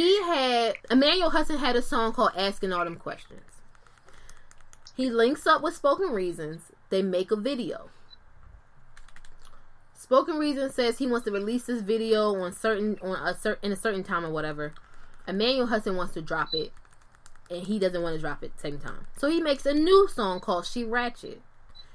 he 0.00 0.22
had 0.22 0.74
Emmanuel 0.90 1.30
Hudson 1.30 1.58
had 1.58 1.76
a 1.76 1.82
song 1.82 2.12
called 2.12 2.32
Asking 2.36 2.72
All 2.72 2.84
Them 2.84 2.96
Questions. 2.96 3.42
He 4.96 5.10
links 5.10 5.46
up 5.46 5.62
with 5.62 5.74
Spoken 5.74 6.10
Reasons. 6.10 6.72
They 6.90 7.02
make 7.02 7.30
a 7.30 7.36
video. 7.36 7.90
Spoken 9.94 10.36
Reasons 10.38 10.74
says 10.74 10.98
he 10.98 11.06
wants 11.06 11.26
to 11.26 11.30
release 11.30 11.64
this 11.64 11.82
video 11.82 12.34
on 12.34 12.52
certain 12.52 12.98
on 13.02 13.16
a 13.28 13.36
certain 13.36 13.66
in 13.66 13.72
a 13.72 13.76
certain 13.76 14.02
time 14.02 14.24
or 14.24 14.30
whatever. 14.30 14.72
Emmanuel 15.26 15.66
Hudson 15.66 15.96
wants 15.96 16.14
to 16.14 16.22
drop 16.22 16.54
it, 16.54 16.72
and 17.50 17.66
he 17.66 17.78
doesn't 17.78 18.02
want 18.02 18.14
to 18.14 18.20
drop 18.20 18.42
it 18.42 18.58
same 18.58 18.78
time. 18.78 19.06
So 19.18 19.28
he 19.28 19.40
makes 19.40 19.66
a 19.66 19.74
new 19.74 20.08
song 20.08 20.40
called 20.40 20.66
She 20.66 20.82
Ratchet. 20.82 21.42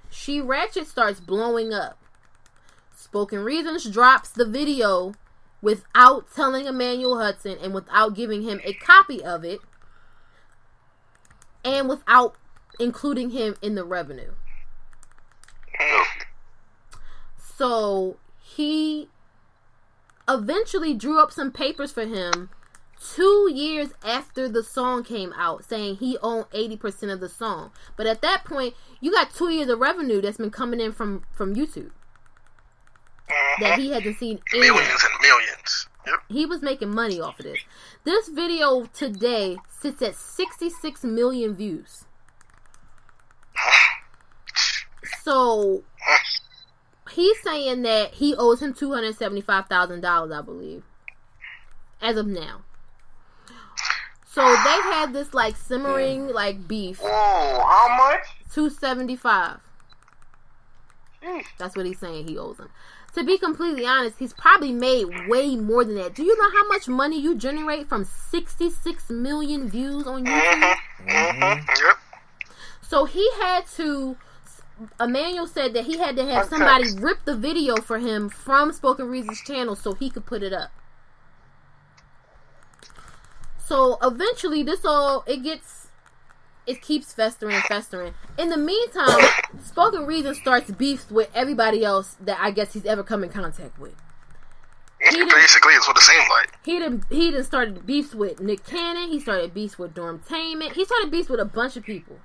She 0.09 0.39
Ratchet 0.39 0.88
starts 0.88 1.19
blowing 1.19 1.73
up. 1.73 1.97
Spoken 2.95 3.39
Reasons 3.39 3.89
drops 3.89 4.30
the 4.30 4.45
video 4.45 5.13
without 5.64 6.26
telling 6.35 6.65
Emmanuel 6.65 7.18
Hudson 7.18 7.57
and 7.60 7.73
without 7.73 8.14
giving 8.14 8.44
him 8.44 8.60
a 8.65 8.73
copy 8.73 9.23
of 9.23 9.45
it 9.45 9.61
and 11.64 11.88
without 11.88 12.35
including 12.81 13.30
him 13.30 13.56
in 13.61 13.73
the 13.73 13.85
revenue. 13.85 14.34
So 17.38 18.18
he 18.41 19.07
eventually 20.27 20.94
drew 20.94 21.18
up 21.18 21.31
some 21.31 21.49
papers 21.49 21.94
for 21.94 22.06
him 22.06 22.49
two 23.15 23.49
years 23.53 23.94
after 24.03 24.49
the 24.49 24.64
song 24.64 25.03
came 25.03 25.31
out 25.34 25.64
saying 25.64 25.95
he 25.95 26.18
owned 26.22 26.49
80% 26.49 27.11
of 27.11 27.22
the 27.22 27.30
song. 27.30 27.72
But 27.95 28.06
at 28.06 28.22
that 28.22 28.44
point, 28.44 28.73
you 28.99 29.14
got 29.14 29.34
two 29.34 29.49
years 29.49 29.69
of 29.69 29.80
revenue 29.80 30.19
that's 30.19 30.38
been 30.38 30.52
coming 30.52 30.81
in 30.81 30.91
from, 30.91 31.23
from 31.31 31.56
YouTube 31.56 31.91
Mm-hmm. 33.34 33.64
that 33.64 33.80
he 33.80 33.91
hasn't 33.91 34.18
seen 34.18 34.39
any. 34.53 34.61
Millions 34.61 35.03
and 35.03 35.22
millions. 35.22 35.88
Yep. 36.05 36.19
He 36.30 36.45
was 36.45 36.61
making 36.61 36.93
money 36.93 37.19
off 37.19 37.39
of 37.39 37.45
this. 37.45 37.60
This 38.03 38.27
video 38.27 38.85
today 38.85 39.57
sits 39.69 40.01
at 40.01 40.15
66 40.15 41.03
million 41.03 41.55
views. 41.55 42.05
So 45.23 45.84
he's 47.11 47.41
saying 47.41 47.84
that 47.84 48.15
he 48.15 48.35
owes 48.35 48.61
him 48.61 48.73
two 48.73 48.91
hundred 48.91 49.15
seventy-five 49.15 49.68
thousand 49.68 50.01
dollars, 50.01 50.31
I 50.31 50.41
believe, 50.41 50.84
as 52.01 52.18
of 52.18 52.27
now. 52.27 52.61
So 54.26 54.41
they've 54.41 54.84
had 54.84 55.14
this 55.14 55.34
like 55.34 55.55
simmering 55.55 56.27
mm. 56.27 56.34
like 56.34 56.68
beef. 56.68 56.99
Whoa, 56.99 57.10
how 57.10 57.97
much? 57.97 58.26
Two 58.51 58.69
seventy-five. 58.69 59.60
Jeez. 61.23 61.45
That's 61.57 61.76
what 61.76 61.85
he's 61.85 61.99
saying 61.99 62.27
he 62.27 62.38
owes 62.38 62.57
him. 62.60 62.69
To 63.14 63.23
be 63.23 63.38
completely 63.38 63.85
honest, 63.85 64.18
he's 64.18 64.34
probably 64.34 64.72
made 64.72 65.27
way 65.27 65.56
more 65.56 65.84
than 65.85 65.95
that. 65.95 66.15
Do 66.15 66.23
you 66.23 66.35
know 66.35 66.49
how 66.49 66.68
much 66.68 66.88
money 66.88 67.19
you 67.19 67.35
generate 67.35 67.88
from 67.88 68.06
66 68.06 69.10
million 69.11 69.69
views 69.69 70.07
on 70.07 70.26
YouTube? 70.26 70.76
hmm 70.99 71.60
Yep. 71.85 71.98
So 72.81 73.06
he 73.06 73.30
had 73.41 73.68
to. 73.77 74.18
Emmanuel 74.99 75.45
said 75.45 75.73
that 75.73 75.85
he 75.85 75.99
had 75.99 76.15
to 76.15 76.26
have 76.26 76.48
somebody 76.48 76.85
rip 76.99 77.23
the 77.26 77.35
video 77.35 77.77
for 77.77 77.99
him 77.99 78.30
from 78.30 78.73
Spoken 78.73 79.07
Reasons 79.07 79.41
channel 79.41 79.76
so 79.76 79.94
he 79.94 80.10
could 80.10 80.26
put 80.26 80.41
it 80.41 80.52
up. 80.52 80.72
So 83.60 83.98
eventually, 84.02 84.64
this 84.64 84.84
all 84.85 85.23
it 85.26 85.44
gets, 85.44 85.82
it 86.65 86.81
keeps 86.81 87.14
festering 87.14 87.56
and 87.56 87.64
festering. 87.65 88.14
In 88.38 88.49
the 88.49 88.57
meantime, 88.57 89.19
Spoken 89.64 90.06
Reason 90.06 90.34
starts 90.35 90.72
beefs 90.72 91.10
with 91.11 91.30
everybody 91.35 91.84
else 91.84 92.15
that 92.22 92.38
I 92.40 92.52
guess 92.52 92.73
he's 92.73 92.85
ever 92.85 93.03
come 93.03 93.23
in 93.23 93.30
contact 93.30 93.77
with. 93.80 93.95
He 95.02 95.10
didn't- 95.10 95.30
Basically, 95.34 95.73
it's 95.73 95.85
what 95.88 95.98
it 95.98 96.02
seemed 96.03 96.30
like. 96.30 96.57
He 96.64 96.80
didn't. 96.80 97.03
he 97.10 97.31
didn't 97.31 97.44
started 97.45 97.85
beefs 97.85 98.15
with 98.15 98.40
Nick 98.40 98.65
Cannon. 98.65 99.10
He 99.10 99.19
started 99.19 99.53
beefs 99.53 99.77
with 99.77 99.94
Dormtainment. 99.94 100.72
He 100.73 100.85
started 100.85 101.11
beefs 101.11 101.27
with 101.30 101.41
a 101.41 101.45
bunch 101.45 101.76
of 101.76 101.84
people. 101.84 102.18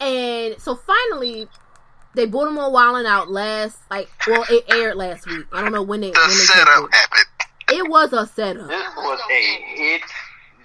And 0.00 0.60
so 0.60 0.74
finally, 0.76 1.48
they 2.14 2.26
brought 2.26 2.48
him 2.48 2.58
on 2.58 2.72
Wildin' 2.72 3.06
Out 3.06 3.30
last, 3.30 3.78
like, 3.90 4.08
well, 4.26 4.44
it 4.50 4.64
aired 4.68 4.96
last 4.96 5.26
week. 5.26 5.46
I 5.52 5.62
don't 5.62 5.72
know 5.72 5.82
when 5.82 6.00
they 6.00 6.10
The 6.10 6.18
when 6.18 6.28
they 6.28 6.34
setup 6.34 6.66
canceled. 6.68 6.94
happened. 6.94 7.24
It 7.72 7.88
was 7.88 8.12
a 8.12 8.26
setup. 8.26 8.68
This 8.68 8.94
was 8.96 9.20
a 9.30 9.62
hit 9.74 10.02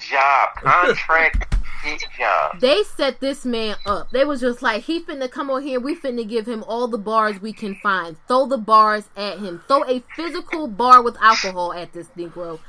job. 0.10 0.50
Contract 0.56 1.56
hit 1.84 2.04
job. 2.18 2.60
They 2.60 2.84
set 2.84 3.20
this 3.20 3.46
man 3.46 3.76
up. 3.86 4.12
They 4.12 4.26
was 4.26 4.42
just 4.42 4.62
like, 4.62 4.84
he 4.84 5.02
finna 5.02 5.30
come 5.30 5.50
on 5.50 5.64
here. 5.64 5.80
We 5.80 5.96
finna 5.96 6.28
give 6.28 6.48
him 6.48 6.64
all 6.64 6.88
the 6.88 6.98
bars 6.98 7.42
we 7.42 7.54
can 7.54 7.76
find. 7.76 8.18
Throw 8.28 8.46
the 8.46 8.58
bars 8.58 9.10
at 9.16 9.40
him. 9.40 9.62
Throw 9.68 9.84
a 9.86 10.04
physical 10.16 10.68
bar 10.68 11.02
with 11.02 11.18
alcohol 11.22 11.74
at 11.74 11.94
this 11.94 12.08
Negro. 12.18 12.60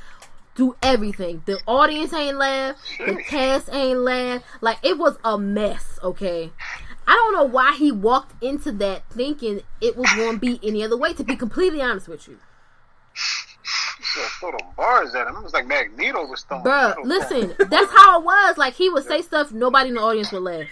Do 0.55 0.75
everything. 0.81 1.41
The 1.45 1.59
audience 1.65 2.13
ain't 2.13 2.37
laugh. 2.37 2.75
The 2.97 3.15
cast 3.27 3.69
ain't 3.71 3.99
laugh. 3.99 4.43
Like 4.59 4.77
it 4.83 4.97
was 4.97 5.17
a 5.23 5.37
mess. 5.37 5.99
Okay. 6.03 6.51
I 7.07 7.13
don't 7.13 7.33
know 7.33 7.43
why 7.43 7.75
he 7.77 7.91
walked 7.91 8.41
into 8.43 8.71
that 8.73 9.09
thinking 9.09 9.61
it 9.81 9.97
was 9.97 10.09
going 10.15 10.33
to 10.33 10.39
be 10.39 10.59
any 10.63 10.83
other 10.83 10.97
way. 10.97 11.13
To 11.13 11.23
be 11.23 11.35
completely 11.35 11.81
honest 11.81 12.07
with 12.07 12.27
you, 12.27 12.37
Yeah, 14.17 14.27
throw 14.39 14.51
them 14.51 14.67
bars 14.75 15.15
at 15.15 15.27
him. 15.27 15.37
It 15.37 15.43
was 15.43 15.53
like 15.53 15.67
Magneto 15.67 16.25
was 16.25 16.41
throwing. 16.43 16.63
Bruh, 16.63 16.95
Magneto 16.95 17.07
listen, 17.07 17.55
that's 17.69 17.91
how 17.91 18.19
it 18.19 18.25
was. 18.25 18.57
Like 18.57 18.73
he 18.73 18.89
would 18.89 19.05
say 19.05 19.21
stuff, 19.21 19.51
nobody 19.51 19.89
in 19.89 19.95
the 19.95 20.01
audience 20.01 20.31
would 20.31 20.43
laugh. 20.43 20.67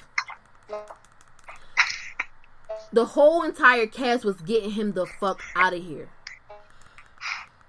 the 2.92 3.06
whole 3.06 3.44
entire 3.44 3.88
cast 3.88 4.26
was 4.26 4.42
getting 4.42 4.72
him 4.72 4.94
the 4.94 5.06
fuck 5.06 5.42
out 5.56 5.74
of 5.74 5.84
here. 5.84 6.10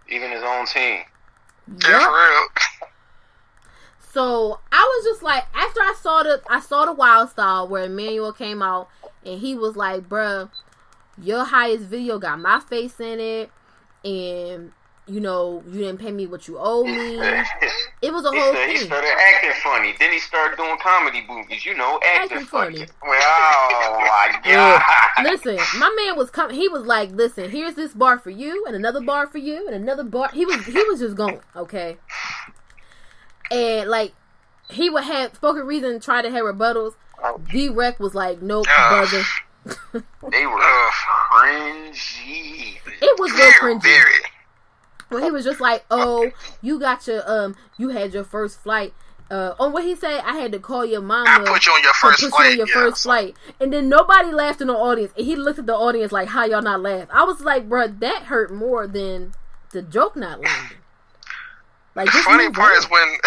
Even 0.09 0.31
his 0.31 0.43
own 0.43 0.67
team. 0.67 1.01
Yeah, 1.83 2.01
for 2.01 2.13
real. 2.13 2.91
So 4.13 4.59
I 4.73 4.79
was 4.79 5.05
just 5.05 5.23
like, 5.23 5.45
after 5.55 5.81
I 5.81 5.95
saw 6.01 6.23
the, 6.25 6.43
I 6.49 6.59
saw 6.61 6.85
the 6.85 6.93
Wild 6.93 7.31
Style 7.31 7.69
where 7.69 7.85
Emmanuel 7.85 8.33
came 8.33 8.61
out 8.61 8.89
and 9.25 9.39
he 9.39 9.55
was 9.55 9.77
like, 9.77 10.09
"Bruh, 10.09 10.51
your 11.17 11.45
highest 11.45 11.85
video 11.85 12.19
got 12.19 12.41
my 12.41 12.59
face 12.59 12.99
in 12.99 13.21
it, 13.21 13.51
and 14.05 14.73
you 15.07 15.21
know 15.21 15.63
you 15.67 15.81
didn't 15.81 15.99
pay 15.99 16.13
me 16.13 16.27
what 16.27 16.47
you 16.49 16.57
owe 16.59 16.85
me." 16.85 17.17
It 18.03 18.11
was 18.15 18.25
a 18.25 18.29
whole 18.31 18.55
said 18.55 18.71
he 18.71 18.79
thing. 18.79 18.87
started 18.87 19.11
acting 19.35 19.51
funny. 19.63 19.95
Then 19.99 20.11
he 20.11 20.19
started 20.21 20.57
doing 20.57 20.79
comedy 20.83 21.23
movies. 21.29 21.67
You 21.67 21.75
know, 21.75 22.01
acting, 22.03 22.39
Acting 22.39 22.47
funny. 22.47 22.77
funny. 22.79 22.91
Well, 23.03 23.21
oh 23.23 23.99
my 24.01 24.41
god. 24.45 24.83
Listen, 25.23 25.59
my 25.79 25.95
man 25.99 26.17
was 26.17 26.31
coming. 26.31 26.57
He 26.57 26.69
was 26.69 26.85
like, 26.87 27.11
"Listen, 27.13 27.51
here's 27.51 27.75
this 27.75 27.93
bar 27.93 28.19
for 28.19 28.31
you, 28.31 28.65
and 28.67 28.75
another 28.75 29.03
bar 29.03 29.27
for 29.27 29.37
you, 29.39 29.67
and 29.67 29.75
another 29.77 30.03
bar." 30.05 30.31
He 30.33 30.47
was 30.47 30.65
he 30.65 30.83
was 30.85 31.01
just 31.01 31.15
going 31.17 31.41
okay, 31.55 31.99
and 33.51 33.91
like 33.91 34.13
he 34.71 34.89
would 34.89 35.05
have 35.05 35.35
spoken 35.35 35.67
reason 35.67 36.01
try 36.01 36.23
to 36.23 36.31
have 36.31 36.45
rebuttals. 36.45 36.95
Oh. 37.23 37.39
D 37.53 37.69
Rec 37.69 38.01
was 38.01 38.15
like, 38.15 38.41
"Nope, 38.41 38.65
brother." 38.65 39.23
They 39.93 40.47
were 40.47 40.59
cringy. 41.31 42.77
It 43.03 43.21
was 43.21 43.31
real 43.33 43.41
Very, 43.41 43.75
cringy. 43.75 43.83
very. 43.83 44.15
When 45.11 45.23
he 45.23 45.31
was 45.31 45.45
just 45.45 45.61
like, 45.61 45.85
"Oh, 45.91 46.31
you 46.62 46.81
got 46.81 47.07
your 47.07 47.23
um, 47.31 47.57
you 47.77 47.91
had 47.91 48.15
your 48.15 48.24
first 48.24 48.61
flight." 48.62 48.95
Uh, 49.31 49.55
on 49.61 49.73
what 49.73 49.85
he 49.85 49.95
said, 49.95 50.23
I 50.27 50.39
had 50.39 50.51
to 50.53 50.59
call 50.59 50.85
your 50.85 51.01
mama. 51.01 51.31
I 51.31 51.39
put 51.47 51.65
you 51.65 51.70
on 51.73 51.82
your 51.85 51.93
to 51.93 51.99
first 51.99 52.19
put 52.19 52.23
you 52.24 52.31
flight. 52.31 52.51
on 52.53 52.57
your 52.59 52.66
yeah, 52.69 52.74
first 52.74 53.03
so- 53.03 53.09
flight, 53.09 53.37
and 53.61 53.73
then 53.73 53.89
nobody 53.89 54.32
laughed 54.32 54.61
in 54.61 54.66
the 54.66 54.74
audience. 54.74 55.12
And 55.16 55.24
he 55.24 55.37
looked 55.37 55.59
at 55.61 55.66
the 55.66 55.74
audience 55.77 56.11
like, 56.11 56.28
"How 56.28 56.45
y'all 56.47 56.62
not 56.62 56.81
laugh?" 56.81 57.07
I 57.12 57.23
was 57.24 57.41
like, 57.41 57.69
"Bruh, 57.69 58.01
that 58.01 58.24
hurt 58.24 58.53
more 58.53 58.87
than 58.89 59.32
the 59.70 59.82
joke 59.82 60.16
not 60.16 60.41
landing." 60.41 60.78
Like 61.95 62.07
The 62.07 62.23
funny 62.23 62.51
part 62.51 62.74
is 62.77 62.89
when 62.91 63.03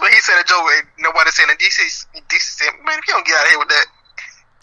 when 0.00 0.12
he 0.12 0.20
said 0.20 0.40
a 0.40 0.44
joke 0.44 0.68
nobody 0.98 1.30
said 1.30 1.48
it. 1.48 1.58
DC, 1.58 2.06
DC 2.28 2.40
said, 2.40 2.72
"Man, 2.84 2.98
if 2.98 3.08
you 3.08 3.14
don't 3.14 3.26
get 3.26 3.36
out 3.36 3.44
of 3.44 3.50
here 3.50 3.58
with 3.58 3.68
that, 3.68 3.86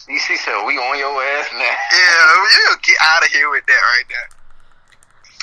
DC 0.07 0.37
said, 0.37 0.65
"We 0.65 0.77
on 0.77 0.97
your 0.97 1.13
ass 1.21 1.49
now." 1.53 1.59
yeah, 1.61 2.45
you 2.57 2.75
get 2.81 2.97
out 3.01 3.23
of 3.23 3.29
here 3.29 3.49
with 3.49 3.65
that 3.65 3.81
right 3.81 4.05
there." 4.09 4.40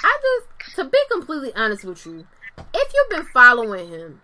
I 0.05 0.19
just, 0.23 0.77
to 0.77 0.85
be 0.85 0.99
completely 1.11 1.53
honest 1.55 1.85
with 1.85 2.05
you, 2.07 2.27
if 2.75 2.93
you've 2.95 3.11
been 3.11 3.27
following 3.33 3.89
him, 3.89 4.21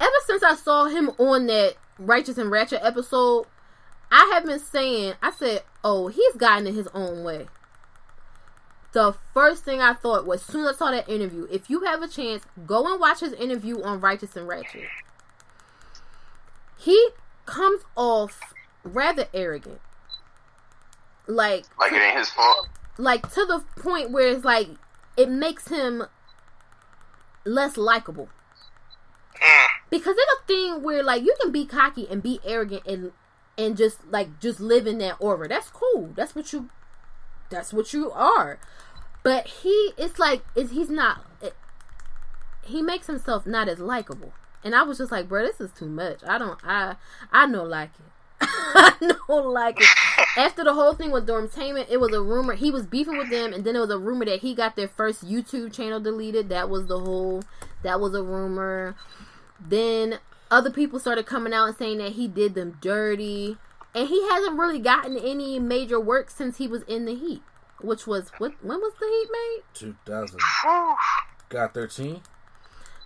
ever 0.00 0.10
since 0.26 0.42
I 0.42 0.54
saw 0.54 0.86
him 0.86 1.10
on 1.18 1.46
that 1.46 1.74
Righteous 1.98 2.38
and 2.38 2.50
Ratchet 2.50 2.80
episode, 2.82 3.46
I 4.10 4.30
have 4.34 4.44
been 4.44 4.60
saying, 4.60 5.14
I 5.22 5.30
said, 5.30 5.62
oh, 5.82 6.08
he's 6.08 6.34
gotten 6.36 6.66
in 6.66 6.74
his 6.74 6.88
own 6.94 7.24
way. 7.24 7.46
The 8.92 9.14
first 9.32 9.64
thing 9.64 9.80
I 9.80 9.92
thought 9.92 10.24
was, 10.24 10.40
soon 10.42 10.66
as 10.66 10.76
I 10.76 10.78
saw 10.78 10.90
that 10.92 11.08
interview, 11.08 11.48
if 11.50 11.68
you 11.68 11.80
have 11.80 12.00
a 12.02 12.08
chance, 12.08 12.44
go 12.64 12.90
and 12.90 13.00
watch 13.00 13.20
his 13.20 13.32
interview 13.32 13.82
on 13.82 14.00
Righteous 14.00 14.36
and 14.36 14.46
Ratchet. 14.46 14.84
He 16.78 17.08
comes 17.44 17.82
off 17.96 18.40
rather 18.84 19.26
arrogant. 19.34 19.80
Like, 21.26 21.64
Like 21.78 21.92
it 21.92 22.02
ain't 22.02 22.18
his 22.18 22.30
fault. 22.30 22.68
Like 22.98 23.32
to 23.34 23.44
the 23.44 23.64
point 23.80 24.10
where 24.10 24.28
it's 24.28 24.44
like 24.44 24.68
it 25.16 25.28
makes 25.28 25.68
him 25.68 26.04
less 27.44 27.76
likable. 27.76 28.28
Mm. 29.42 29.66
Because 29.90 30.16
it's 30.18 30.40
a 30.40 30.46
thing 30.46 30.82
where 30.82 31.02
like 31.02 31.22
you 31.22 31.34
can 31.40 31.52
be 31.52 31.66
cocky 31.66 32.06
and 32.08 32.22
be 32.22 32.40
arrogant 32.44 32.82
and 32.86 33.12
and 33.56 33.76
just 33.76 34.06
like 34.10 34.40
just 34.40 34.60
live 34.60 34.86
in 34.86 34.98
that 34.98 35.16
aura. 35.20 35.48
That's 35.48 35.70
cool. 35.70 36.10
That's 36.14 36.34
what 36.34 36.52
you 36.52 36.70
that's 37.50 37.72
what 37.72 37.92
you 37.92 38.10
are. 38.10 38.58
But 39.22 39.46
he 39.46 39.92
it's 39.96 40.18
like 40.18 40.44
it's, 40.54 40.72
he's 40.72 40.90
not 40.90 41.24
it, 41.40 41.54
he 42.64 42.82
makes 42.82 43.06
himself 43.06 43.46
not 43.46 43.68
as 43.68 43.78
likable. 43.78 44.32
And 44.62 44.74
I 44.74 44.82
was 44.82 44.98
just 44.98 45.12
like, 45.12 45.28
bro, 45.28 45.44
this 45.44 45.60
is 45.60 45.70
too 45.72 45.88
much. 45.88 46.20
I 46.26 46.38
don't 46.38 46.58
I 46.64 46.96
I 47.32 47.50
don't 47.50 47.68
like 47.68 47.90
it. 47.98 48.13
I 48.74 49.16
don't 49.28 49.52
like 49.52 49.80
it. 49.80 49.88
After 50.36 50.64
the 50.64 50.74
whole 50.74 50.94
thing 50.94 51.10
with 51.10 51.26
Dormtainment, 51.26 51.86
it 51.88 51.98
was 51.98 52.12
a 52.12 52.20
rumor 52.20 52.54
he 52.54 52.70
was 52.70 52.86
beefing 52.86 53.18
with 53.18 53.30
them, 53.30 53.52
and 53.52 53.64
then 53.64 53.76
it 53.76 53.80
was 53.80 53.90
a 53.90 53.98
rumor 53.98 54.24
that 54.24 54.40
he 54.40 54.54
got 54.54 54.76
their 54.76 54.88
first 54.88 55.26
YouTube 55.26 55.72
channel 55.72 56.00
deleted. 56.00 56.48
That 56.48 56.68
was 56.68 56.86
the 56.86 56.98
whole. 56.98 57.42
That 57.82 58.00
was 58.00 58.14
a 58.14 58.22
rumor. 58.22 58.96
Then 59.60 60.18
other 60.50 60.70
people 60.70 60.98
started 60.98 61.26
coming 61.26 61.52
out 61.52 61.66
and 61.66 61.76
saying 61.76 61.98
that 61.98 62.12
he 62.12 62.28
did 62.28 62.54
them 62.54 62.78
dirty, 62.80 63.56
and 63.94 64.08
he 64.08 64.28
hasn't 64.28 64.58
really 64.58 64.80
gotten 64.80 65.16
any 65.16 65.58
major 65.58 66.00
work 66.00 66.30
since 66.30 66.58
he 66.58 66.66
was 66.66 66.82
in 66.82 67.04
the 67.04 67.14
Heat, 67.14 67.42
which 67.80 68.06
was 68.06 68.30
what? 68.38 68.52
When 68.62 68.78
was 68.78 68.94
the 68.98 69.06
Heat 69.06 69.28
made? 69.32 69.62
2000. 69.74 70.40
Got 71.48 71.74
13. 71.74 72.20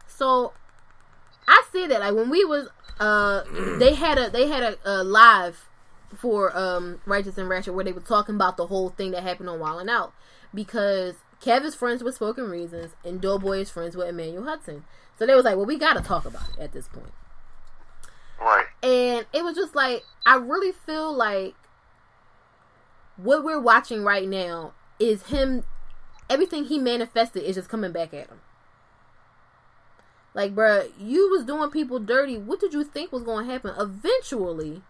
So 0.06 0.52
I 1.46 1.62
see 1.72 1.86
that 1.86 2.00
like 2.00 2.14
when 2.14 2.30
we 2.30 2.44
was 2.44 2.68
uh 3.00 3.42
they 3.78 3.94
had 3.94 4.18
a 4.18 4.30
they 4.30 4.48
had 4.48 4.62
a, 4.62 4.76
a 4.84 5.04
live 5.04 5.68
for 6.16 6.56
um 6.56 7.00
Righteous 7.06 7.38
and 7.38 7.48
Ratchet 7.48 7.74
where 7.74 7.84
they 7.84 7.92
were 7.92 8.00
talking 8.00 8.34
about 8.34 8.56
the 8.56 8.66
whole 8.66 8.90
thing 8.90 9.10
that 9.12 9.22
happened 9.22 9.48
on 9.48 9.60
Wild 9.60 9.80
and 9.80 9.90
Out 9.90 10.12
because 10.54 11.16
Kev 11.42 11.64
is 11.64 11.74
friends 11.74 12.02
with 12.02 12.14
Spoken 12.14 12.48
Reasons 12.48 12.94
and 13.04 13.20
Doughboy 13.20 13.58
is 13.60 13.70
friends 13.70 13.96
with 13.96 14.08
Emmanuel 14.08 14.44
Hudson. 14.44 14.84
So 15.18 15.26
they 15.26 15.34
was 15.34 15.44
like, 15.44 15.56
well, 15.56 15.66
we 15.66 15.78
got 15.78 15.94
to 15.94 16.02
talk 16.02 16.24
about 16.24 16.48
it 16.50 16.60
at 16.60 16.72
this 16.72 16.88
point. 16.88 17.12
Right. 18.40 18.66
And 18.82 19.26
it 19.32 19.44
was 19.44 19.56
just 19.56 19.74
like 19.74 20.04
I 20.26 20.36
really 20.36 20.72
feel 20.72 21.12
like 21.12 21.54
what 23.16 23.44
we're 23.44 23.60
watching 23.60 24.04
right 24.04 24.28
now 24.28 24.72
is 24.98 25.24
him 25.24 25.64
everything 26.30 26.64
he 26.64 26.78
manifested 26.78 27.42
is 27.42 27.56
just 27.56 27.68
coming 27.68 27.92
back 27.92 28.14
at 28.14 28.28
him. 28.28 28.40
Like, 30.34 30.54
bruh, 30.54 30.90
you 30.98 31.30
was 31.30 31.44
doing 31.44 31.70
people 31.70 31.98
dirty. 31.98 32.36
What 32.36 32.60
did 32.60 32.72
you 32.72 32.84
think 32.84 33.12
was 33.12 33.22
going 33.22 33.46
to 33.46 33.52
happen? 33.52 33.74
Eventually, 33.78 34.82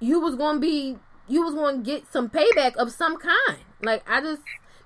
you 0.00 0.18
was 0.20 0.34
going 0.34 0.56
to 0.56 0.60
be, 0.60 0.96
you 1.28 1.42
was 1.44 1.54
going 1.54 1.76
to 1.78 1.82
get 1.82 2.10
some 2.10 2.28
payback 2.28 2.74
of 2.76 2.90
some 2.90 3.16
kind. 3.18 3.58
Like, 3.82 4.02
I 4.08 4.20
just, 4.20 4.42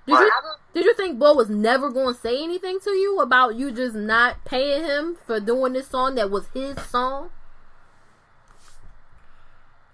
did 0.06 0.18
you, 0.18 0.32
did 0.74 0.84
you 0.84 0.94
think 0.94 1.18
Bo 1.18 1.34
was 1.34 1.48
never 1.48 1.90
going 1.90 2.14
to 2.14 2.20
say 2.20 2.42
anything 2.42 2.78
to 2.80 2.90
you 2.90 3.20
about 3.20 3.54
you 3.54 3.70
just 3.70 3.94
not 3.94 4.44
paying 4.44 4.84
him 4.84 5.16
for 5.26 5.40
doing 5.40 5.72
this 5.72 5.88
song 5.88 6.16
that 6.16 6.30
was 6.30 6.46
his 6.52 6.76
song? 6.82 7.30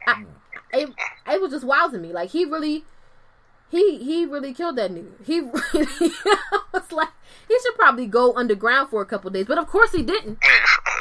I, 0.06 0.24
it, 0.72 0.90
it 1.28 1.40
was 1.40 1.52
just 1.52 1.64
wild 1.64 1.92
to 1.92 1.98
me. 1.98 2.12
Like, 2.12 2.30
he 2.30 2.44
really, 2.44 2.84
he 3.70 3.98
he 3.98 4.26
really 4.26 4.52
killed 4.52 4.76
that 4.76 4.90
nigga. 4.90 5.12
He 5.24 5.40
really 5.40 6.12
I 6.24 6.60
was 6.72 6.90
like 6.92 7.08
he 7.48 7.56
should 7.62 7.74
probably 7.76 8.06
go 8.06 8.34
underground 8.36 8.90
for 8.90 9.00
a 9.02 9.06
couple 9.06 9.30
days, 9.30 9.46
but 9.46 9.58
of 9.58 9.66
course 9.66 9.92
he 9.92 10.02
didn't. 10.02 10.38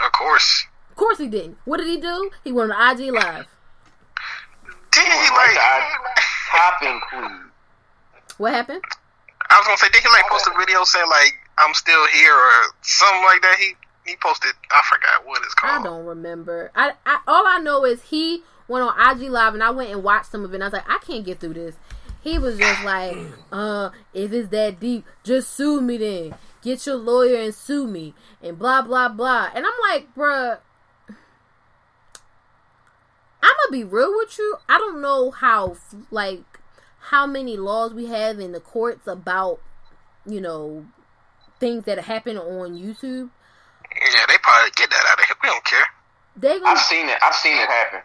Of 0.06 0.12
course. 0.14 0.66
Of 0.90 0.96
course 0.96 1.18
he 1.18 1.28
didn't. 1.28 1.58
What 1.66 1.78
did 1.78 1.88
he 1.88 1.98
do? 1.98 2.32
He 2.44 2.52
went 2.52 2.72
on 2.72 3.00
IG 3.00 3.12
live. 3.14 3.46
Did 4.92 5.04
he 5.04 5.10
Like 5.32 5.56
like? 5.56 5.84
popping 6.50 7.00
queen. 7.10 7.42
What 8.38 8.54
happened? 8.54 8.82
I 9.50 9.58
was 9.58 9.66
gonna 9.68 9.78
say, 9.78 9.90
did 9.90 10.02
he 10.02 10.10
like 10.10 10.26
post 10.30 10.48
a 10.48 10.58
video 10.58 10.84
saying 10.84 11.10
like 11.10 11.34
I'm 11.58 11.74
still 11.74 12.06
here 12.08 12.34
or 12.34 12.52
something 12.82 13.24
like 13.24 13.42
that? 13.42 13.58
He 13.60 13.74
he 14.06 14.16
posted. 14.22 14.54
I 14.72 14.82
forgot 14.90 15.26
what 15.28 15.42
it's 15.44 15.54
called. 15.54 15.82
I 15.82 15.84
don't 15.84 16.06
remember. 16.06 16.72
I, 16.76 16.94
I 17.06 17.20
all 17.28 17.46
I 17.46 17.58
know 17.60 17.86
is 17.86 18.02
he 18.04 18.44
went 18.68 18.84
on 18.86 18.94
IG 19.12 19.30
live 19.30 19.54
and 19.54 19.64
I 19.64 19.70
went 19.72 19.90
and 19.92 20.04
watched 20.04 20.32
some 20.32 20.44
of 20.46 20.52
it. 20.52 20.56
and 20.56 20.64
I 20.64 20.68
was 20.68 20.74
like, 20.74 20.90
I 20.90 20.98
can't 21.00 21.26
get 21.26 21.40
through 21.40 21.54
this. 21.56 21.76
He 22.30 22.38
was 22.38 22.60
just 22.60 22.84
like, 22.84 23.18
uh, 23.52 23.90
if 24.14 24.32
it's 24.32 24.50
that 24.50 24.80
deep, 24.80 25.04
just 25.24 25.52
sue 25.52 25.82
me 25.82 25.98
then. 25.98 26.36
Get 26.62 26.86
your 26.86 26.98
lawyer 26.98 27.38
and 27.42 27.56
sue 27.56 27.88
me 27.88 28.14
and 28.40 28.60
blah 28.60 28.84
blah 28.84 29.10
blah. 29.10 29.50
And 29.56 29.66
I'm 29.66 29.74
like, 29.90 30.14
bruh, 30.14 30.60
I'm 31.10 31.16
gonna 33.42 33.72
be 33.72 33.84
real 33.84 34.16
with 34.16 34.38
you. 34.38 34.58
I 34.68 34.78
don't 34.78 35.02
know 35.02 35.32
how 35.32 35.78
like 36.12 36.44
how 37.00 37.26
many 37.26 37.58
laws 37.58 37.96
we 37.96 38.06
have 38.06 38.40
in 38.40 38.52
the 38.52 38.60
courts 38.60 39.08
about 39.08 39.60
you 40.24 40.40
know 40.40 40.86
things 41.60 41.86
that 41.86 41.98
happen 41.98 42.38
on 42.38 42.78
YouTube. 42.78 43.32
Yeah, 43.92 44.26
they 44.28 44.38
probably 44.44 44.70
get 44.76 44.92
that 44.92 45.06
out 45.10 45.20
of 45.20 45.26
here. 45.26 45.36
We 45.42 45.50
don't 45.50 45.66
care. 45.66 45.88
They 46.36 46.60
gonna 46.60 46.70
I've 46.70 46.78
seen 46.78 47.10
it. 47.10 47.18
I've 47.24 47.34
seen 47.34 47.54
it 47.54 47.68
happen. 47.68 48.02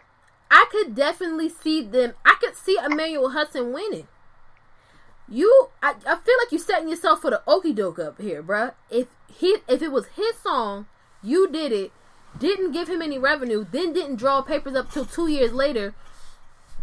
I 0.49 0.65
could 0.71 0.95
definitely 0.95 1.49
see 1.49 1.83
them. 1.83 2.13
I 2.25 2.37
could 2.39 2.55
see 2.55 2.79
Emmanuel 2.83 3.29
Hudson 3.29 3.71
winning. 3.71 4.07
You, 5.27 5.69
I, 5.81 5.91
I 6.07 6.15
feel 6.17 6.35
like 6.39 6.51
you're 6.51 6.59
setting 6.59 6.89
yourself 6.89 7.21
for 7.21 7.31
the 7.31 7.41
okie 7.47 7.73
doke 7.75 7.99
up 7.99 8.21
here, 8.21 8.43
bruh. 8.43 8.73
If 8.89 9.07
he, 9.27 9.57
if 9.67 9.81
it 9.81 9.91
was 9.91 10.05
his 10.15 10.35
song, 10.43 10.85
you 11.23 11.47
did 11.49 11.71
it, 11.71 11.91
didn't 12.37 12.73
give 12.73 12.87
him 12.87 13.01
any 13.01 13.17
revenue, 13.17 13.65
then 13.69 13.93
didn't 13.93 14.17
draw 14.17 14.41
papers 14.41 14.75
up 14.75 14.91
till 14.91 15.05
two 15.05 15.27
years 15.27 15.51
later. 15.53 15.95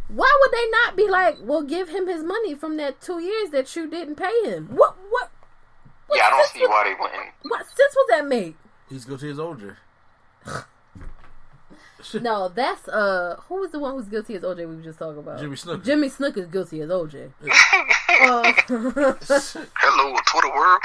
Why 0.08 0.30
would 0.40 0.50
they 0.52 0.68
not 0.70 0.96
be 0.96 1.08
like, 1.08 1.36
well, 1.40 1.62
give 1.62 1.88
him 1.90 2.08
his 2.08 2.22
money 2.24 2.54
from 2.54 2.76
that 2.78 3.00
two 3.00 3.20
years 3.20 3.50
that 3.50 3.74
you 3.76 3.88
didn't 3.88 4.16
pay 4.16 4.42
him? 4.44 4.66
What, 4.68 4.96
what, 5.10 5.30
what 6.08 6.16
Yeah, 6.18 6.26
I 6.26 6.30
don't 6.30 6.46
see 6.48 6.60
was- 6.60 6.68
why 6.70 6.84
they 6.84 6.94
wouldn't. 7.00 7.30
What 7.42 7.66
sense 7.66 7.94
was 7.94 8.06
that 8.10 8.26
make? 8.26 8.56
He's 8.90 9.04
go 9.04 9.16
to 9.16 9.26
his 9.26 9.38
older. 9.38 9.78
No, 12.20 12.48
that's 12.48 12.88
uh, 12.88 13.36
who 13.48 13.56
was 13.60 13.70
the 13.70 13.78
one 13.78 13.94
who's 13.94 14.08
guilty 14.08 14.34
as 14.34 14.42
OJ? 14.42 14.58
We 14.58 14.76
were 14.76 14.82
just 14.82 14.98
talking 14.98 15.18
about 15.18 15.38
Jimmy 15.40 15.56
Snuka. 15.56 15.84
Jimmy 15.84 16.08
Snuka 16.08 16.36
is 16.38 16.46
guilty 16.48 16.80
as 16.80 16.90
OJ. 16.90 17.30
Uh, 17.42 18.52
Hello, 19.76 20.16
Twitter 20.26 20.54
world. 20.54 20.80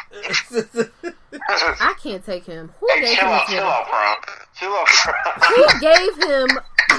I 1.33 1.93
can't 2.01 2.25
take 2.25 2.45
him. 2.45 2.71
Who 2.79 2.87
Hey, 2.93 3.01
gave 3.01 3.17
chill 3.17 3.27
him 3.27 3.33
out, 3.33 3.47
chill 3.47 3.55
Twitter? 3.57 3.65
out, 3.65 3.87
Prom. 3.87 4.17
Chill 4.55 4.73
out, 4.73 4.87
Prom. 4.87 5.53
Who 5.55 5.79
gave 5.79 6.29
him 6.29 6.47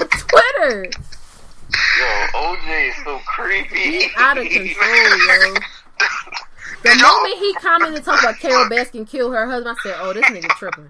Twitter? 0.09 0.85
Yo, 1.99 2.39
OJ 2.39 2.89
is 2.89 2.95
so 3.03 3.19
creepy. 3.27 3.75
He 3.77 4.07
out 4.17 4.37
of 4.37 4.45
control, 4.47 4.65
yo. 4.67 5.53
The 6.81 6.89
Did 6.89 7.01
moment 7.01 7.37
he 7.39 7.53
commented 7.55 8.03
talking 8.05 8.23
about 8.29 8.39
Carole 8.39 8.69
Baskin 8.69 9.07
killed 9.07 9.33
her 9.33 9.45
husband, 9.47 9.75
I 9.77 9.83
said, 9.83 9.95
"Oh, 9.99 10.13
this 10.13 10.23
nigga 10.25 10.47
tripping." 10.57 10.89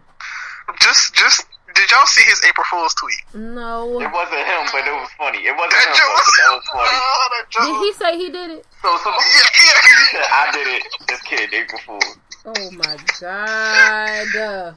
Just, 0.80 1.15
just, 1.15 1.45
did 1.80 1.89
y'all 1.91 2.06
see 2.06 2.23
his 2.27 2.41
April 2.47 2.65
Fool's 2.69 2.93
tweet? 2.95 3.23
No. 3.34 3.99
It 4.01 4.11
wasn't 4.11 4.43
him, 4.43 4.64
but 4.72 4.84
it 4.85 4.91
was 4.91 5.10
funny. 5.18 5.39
It 5.39 5.56
wasn't 5.56 5.72
That 5.72 5.88
him, 5.88 5.95
joke 5.95 6.11
though, 6.11 6.14
was, 6.14 6.27
but 6.27 6.43
that 6.43 6.51
was 6.60 6.65
funny. 6.76 6.91
Oh, 6.99 7.30
that 7.31 7.45
joke 7.49 7.64
Did 7.64 7.80
he 7.80 7.91
say 7.93 8.11
he 8.18 8.27
did 8.30 8.49
it? 8.60 8.65
So 8.81 8.89
somebody 8.99 9.23
Yeah, 9.31 9.47
yeah. 9.64 10.11
said, 10.11 10.27
I 10.27 10.51
did 10.51 10.68
it. 10.68 10.84
Just 11.07 11.23
kidding, 11.23 11.53
April 11.60 11.81
Fool. 11.85 12.07
Oh 12.45 12.72
my 12.72 12.97
god. 13.19 14.76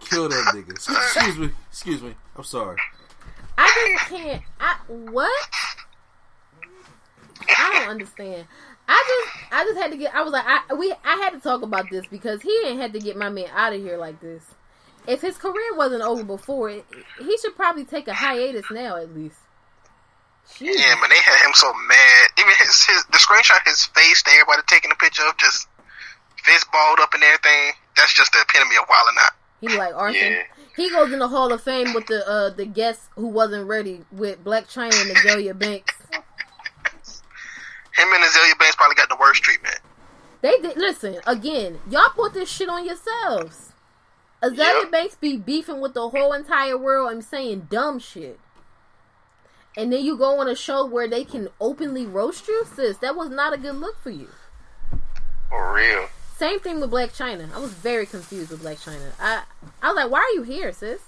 Kill 0.00 0.28
that 0.28 0.44
nigga. 0.54 0.70
Excuse 0.70 1.38
me. 1.38 1.50
Excuse 1.70 2.02
me. 2.02 2.14
I'm 2.36 2.44
sorry. 2.44 2.76
I 3.56 3.96
just 3.98 4.10
can't. 4.10 4.42
I 4.60 4.76
what? 4.88 5.48
I 7.48 7.78
don't 7.80 7.88
understand. 7.90 8.46
I 8.88 9.02
just, 9.08 9.52
I 9.52 9.64
just 9.64 9.78
had 9.78 9.90
to 9.92 9.96
get. 9.96 10.14
I 10.14 10.22
was 10.22 10.32
like, 10.32 10.44
I 10.46 10.74
we, 10.74 10.92
I 11.04 11.16
had 11.16 11.30
to 11.30 11.40
talk 11.40 11.62
about 11.62 11.88
this 11.90 12.06
because 12.10 12.42
he 12.42 12.54
ain't 12.66 12.80
had 12.80 12.92
to 12.92 12.98
get 12.98 13.16
my 13.16 13.28
man 13.30 13.46
out 13.54 13.72
of 13.72 13.80
here 13.80 13.96
like 13.96 14.20
this. 14.20 14.44
If 15.06 15.20
his 15.20 15.36
career 15.36 15.74
wasn't 15.74 16.02
over 16.02 16.24
before, 16.24 16.70
it, 16.70 16.86
he 17.18 17.36
should 17.38 17.56
probably 17.56 17.84
take 17.84 18.08
a 18.08 18.14
hiatus 18.14 18.64
now 18.70 18.96
at 18.96 19.14
least. 19.14 19.38
Jesus. 20.56 20.80
Yeah, 20.80 20.94
man, 20.96 21.10
they 21.10 21.18
had 21.18 21.44
him 21.44 21.52
so 21.54 21.72
mad. 21.88 22.28
Even 22.38 22.52
his, 22.58 22.84
his 22.84 23.04
the 23.06 23.18
screenshot, 23.18 23.66
his 23.66 23.86
face, 23.86 24.22
that 24.22 24.32
everybody 24.32 24.62
taking 24.66 24.90
a 24.90 24.94
picture 24.94 25.22
of, 25.26 25.36
just 25.38 25.68
face 26.42 26.64
balled 26.72 27.00
up 27.00 27.14
and 27.14 27.22
everything. 27.22 27.72
That's 27.96 28.12
just 28.12 28.32
the 28.32 28.40
epitome 28.40 28.76
of 28.76 28.84
wilding 28.88 29.14
out. 29.20 29.32
He 29.60 29.68
like 29.68 29.94
arson. 29.94 30.32
Yeah. 30.32 30.42
He 30.76 30.90
goes 30.90 31.12
in 31.12 31.18
the 31.18 31.28
Hall 31.28 31.52
of 31.52 31.62
Fame 31.62 31.94
with 31.94 32.06
the 32.06 32.28
uh 32.28 32.50
the 32.50 32.66
guest 32.66 33.02
who 33.14 33.28
wasn't 33.28 33.66
ready 33.66 34.02
with 34.12 34.44
Blac 34.44 34.70
Chyna 34.72 35.00
and 35.00 35.16
Azealia 35.16 35.58
Banks. 35.58 35.94
Him 36.10 38.08
and 38.12 38.24
Azealia 38.24 38.58
Banks 38.58 38.76
probably 38.76 38.96
got 38.96 39.08
the 39.08 39.16
worst 39.18 39.42
treatment. 39.42 39.78
They 40.42 40.58
did 40.58 40.76
listen 40.76 41.18
again. 41.26 41.78
Y'all 41.88 42.10
put 42.14 42.34
this 42.34 42.50
shit 42.50 42.68
on 42.68 42.84
yourselves. 42.84 43.73
Azealia 44.44 44.82
Yep. 44.82 44.90
Banks 44.90 45.14
be 45.14 45.36
beefing 45.36 45.80
with 45.80 45.94
the 45.94 46.08
whole 46.08 46.32
entire 46.32 46.76
world 46.76 47.12
and 47.12 47.24
saying 47.24 47.68
dumb 47.70 47.98
shit. 47.98 48.38
And 49.76 49.92
then 49.92 50.04
you 50.04 50.16
go 50.16 50.38
on 50.38 50.48
a 50.48 50.54
show 50.54 50.86
where 50.86 51.08
they 51.08 51.24
can 51.24 51.48
openly 51.60 52.06
roast 52.06 52.46
you, 52.46 52.64
sis. 52.76 52.98
That 52.98 53.16
was 53.16 53.28
not 53.30 53.52
a 53.52 53.58
good 53.58 53.74
look 53.74 53.98
for 54.00 54.10
you. 54.10 54.28
For 55.48 55.74
real. 55.74 56.08
Same 56.36 56.60
thing 56.60 56.80
with 56.80 56.90
Blac 56.90 57.16
Chyna. 57.16 57.52
I 57.54 57.58
was 57.58 57.72
very 57.72 58.06
confused 58.06 58.50
with 58.50 58.62
Blac 58.62 58.84
Chyna. 58.84 59.12
I 59.20 59.42
I 59.82 59.88
was 59.88 59.96
like, 59.96 60.10
why 60.10 60.18
are 60.18 60.34
you 60.34 60.42
here, 60.42 60.72
sis? 60.72 61.00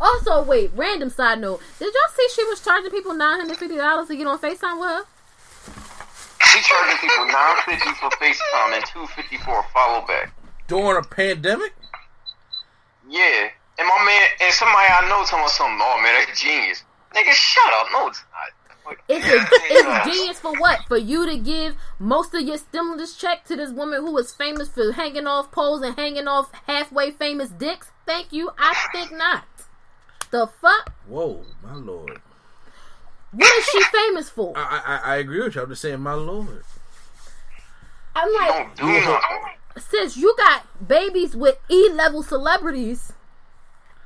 Also, 0.00 0.42
wait, 0.42 0.70
random 0.74 1.10
side 1.10 1.40
note. 1.40 1.60
Did 1.78 1.92
y'all 1.92 2.14
see 2.16 2.28
she 2.34 2.44
was 2.44 2.60
charging 2.60 2.90
people 2.90 3.14
nine 3.14 3.40
hundred 3.40 3.56
fifty 3.58 3.76
dollars 3.76 4.08
to 4.08 4.16
get 4.16 4.26
on 4.26 4.38
FaceTime 4.38 4.80
with 4.80 4.88
her? 4.88 5.02
She 6.46 6.60
charging 6.62 6.98
people 6.98 7.26
nine 7.26 7.56
fifty 7.64 7.90
for 8.00 8.10
FaceTime 8.10 8.76
and 8.76 8.84
two 8.86 9.06
fifty 9.14 9.36
for 9.38 9.60
a 9.60 9.62
follow 9.72 10.06
back. 10.06 10.32
During 10.68 10.96
a 10.96 11.06
pandemic? 11.06 11.74
Yeah. 13.08 13.48
And 13.78 13.88
my 13.88 14.04
man 14.04 14.28
and 14.40 14.54
somebody 14.54 14.86
I 14.88 15.08
know 15.08 15.24
told 15.24 15.42
me 15.42 15.48
something, 15.48 15.78
oh 15.80 16.00
man, 16.02 16.24
that's 16.26 16.40
genius. 16.40 16.84
Nigga, 17.14 17.32
shut 17.32 17.74
up. 17.74 17.86
No, 17.92 18.08
it's 18.08 18.22
not. 18.32 18.96
It's 19.08 19.26
a, 19.26 19.46
it's 19.70 20.06
genius 20.06 20.40
for 20.40 20.52
what? 20.60 20.80
For 20.88 20.98
you 20.98 21.26
to 21.26 21.38
give 21.38 21.74
most 21.98 22.34
of 22.34 22.42
your 22.42 22.58
stimulus 22.58 23.16
check 23.16 23.44
to 23.46 23.56
this 23.56 23.70
woman 23.70 24.02
who 24.02 24.12
was 24.12 24.32
famous 24.32 24.68
for 24.68 24.92
hanging 24.92 25.26
off 25.26 25.50
poles 25.50 25.82
and 25.82 25.96
hanging 25.96 26.28
off 26.28 26.52
halfway 26.66 27.10
famous 27.10 27.48
dicks? 27.48 27.90
Thank 28.06 28.32
you. 28.32 28.50
I 28.58 28.74
think 28.92 29.10
not. 29.12 29.44
The 30.30 30.46
fuck? 30.46 30.92
Whoa, 31.08 31.44
my 31.62 31.74
lord. 31.74 32.20
What 33.32 33.58
is 33.58 33.64
she 33.64 33.82
famous 33.84 34.28
for? 34.28 34.52
I, 34.56 34.82
I 34.84 35.14
I 35.14 35.16
agree 35.16 35.42
with 35.42 35.54
you. 35.54 35.62
I'm 35.62 35.68
just 35.68 35.82
saying, 35.82 36.00
my 36.00 36.14
lord. 36.14 36.64
I'm 38.14 38.32
like, 38.34 38.76
Don't 38.76 38.76
do 38.76 38.86
nothing. 38.86 39.20
Sis, 39.76 40.16
you 40.16 40.34
got 40.38 40.66
babies 40.86 41.34
with 41.36 41.58
E 41.68 41.88
level 41.90 42.22
celebrities, 42.22 43.12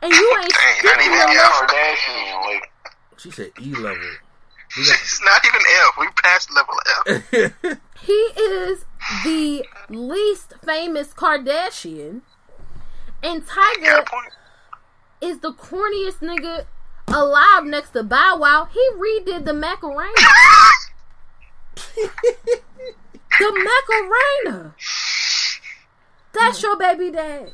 and 0.02 0.12
you 0.12 0.36
ain't 0.40 0.52
Dang, 0.52 0.84
not 0.84 0.94
sticking 0.94 1.12
even 1.12 1.32
your 1.32 1.42
F. 1.44 1.60
lip- 1.60 2.44
like, 2.46 2.70
She 3.18 3.30
said 3.30 3.50
E 3.60 3.74
level. 3.74 4.00
We 4.76 4.84
got 4.86 4.98
It's 5.00 5.22
not 5.22 5.44
even 5.46 5.60
F. 5.86 5.96
We 5.98 6.08
passed 6.22 6.50
level 6.54 6.74
F. 6.86 7.78
He 8.00 8.12
is 8.12 8.84
the 9.24 9.64
least 9.90 10.54
famous 10.64 11.12
Kardashian, 11.12 12.20
and 13.22 13.44
Tyga 13.46 14.06
is 15.20 15.40
the 15.40 15.52
corniest 15.52 16.20
nigga 16.20 16.64
alive 17.08 17.64
next 17.64 17.90
to 17.90 18.02
Bow 18.04 18.36
Wow. 18.38 18.68
He 18.72 18.80
redid 18.96 19.44
the 19.44 19.52
Macarena. 19.52 20.12
the 23.40 23.68
Macarena. 24.46 24.74
That's 26.32 26.62
your 26.62 26.76
baby 26.76 27.10
dad. 27.10 27.52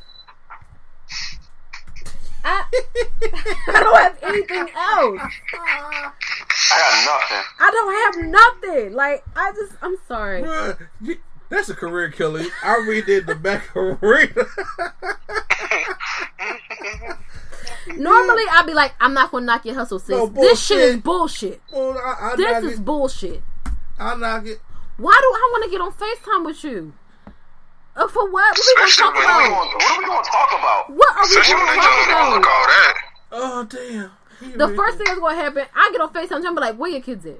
I, 2.43 2.63
I 3.67 3.83
don't 3.83 3.97
have 3.97 4.17
anything 4.21 4.69
else. 4.75 5.19
Uh, 5.21 6.09
I 6.71 6.77
got 6.77 7.05
nothing. 7.05 7.43
I 7.59 7.71
don't 7.71 7.93
have 8.23 8.29
nothing. 8.31 8.93
Like 8.93 9.23
I 9.35 9.51
just, 9.53 9.73
I'm 9.81 9.95
sorry. 10.07 10.43
Bruh, 10.43 10.87
you- 11.01 11.19
that's 11.49 11.69
a 11.69 11.75
career 11.75 12.09
killer. 12.09 12.43
I 12.63 12.75
redid 12.87 13.27
the 13.27 13.35
back 13.35 13.63
Macarena. 13.75 14.45
Normally, 17.97 18.43
I'd 18.51 18.65
be 18.65 18.73
like, 18.73 18.93
I'm 18.99 19.13
not 19.13 19.31
gonna 19.31 19.45
knock 19.45 19.63
your 19.65 19.75
hustle, 19.75 19.99
sis. 19.99 20.09
No, 20.09 20.25
this 20.27 20.59
shit 20.59 20.79
is 20.79 20.97
bullshit. 20.97 21.61
bullshit. 21.71 21.95
well, 21.95 21.97
I, 22.03 22.31
I 22.31 22.35
This 22.35 22.63
is 22.73 22.79
it. 22.79 22.85
bullshit. 22.85 23.43
I 23.99 24.15
knock 24.15 24.45
it. 24.47 24.59
Why 24.97 25.11
do 25.13 25.27
I 25.27 25.49
want 25.53 25.63
to 25.65 25.69
get 25.69 25.81
on 25.81 25.91
Facetime 25.93 26.45
with 26.45 26.63
you? 26.63 26.93
Uh, 27.95 28.07
for 28.09 28.29
what? 28.29 28.57
What 28.57 28.65
we 28.67 28.75
gonna 28.75 28.91
talk 28.91 29.15
are 29.15 29.19
we 29.19 29.23
about? 29.23 29.39
going, 29.39 29.51
what 29.55 29.91
are 29.91 29.99
we 29.99 30.05
going 30.05 30.23
to 30.23 30.29
talk 30.29 30.49
about? 30.51 30.89
What 30.89 31.15
are 31.15 31.27
we 31.29 31.35
gonna 31.35 31.75
talk 31.79 32.07
don't 32.07 32.29
look 32.31 32.39
about? 32.43 32.51
all 32.51 32.67
that. 32.67 32.93
Oh 33.31 33.63
damn. 33.63 34.11
He 34.41 34.51
The 34.51 34.67
redid- 34.67 34.75
first 34.75 34.97
thing 34.97 35.05
that's 35.07 35.19
gonna 35.19 35.35
happen, 35.35 35.65
I 35.73 35.89
get 35.91 36.01
on 36.01 36.09
Facetime, 36.13 36.35
I'm 36.35 36.41
gonna 36.43 36.55
be 36.55 36.61
like, 36.61 36.75
"Where 36.77 36.91
your 36.91 37.01
kids 37.01 37.25
at? 37.25 37.39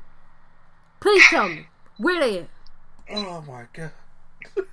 Please 1.01 1.23
tell 1.29 1.49
me 1.49 1.67
where 1.97 2.19
they 2.21 2.39
at." 2.39 2.49
Oh 3.11 3.41
my 3.41 3.65
god. 3.73 3.91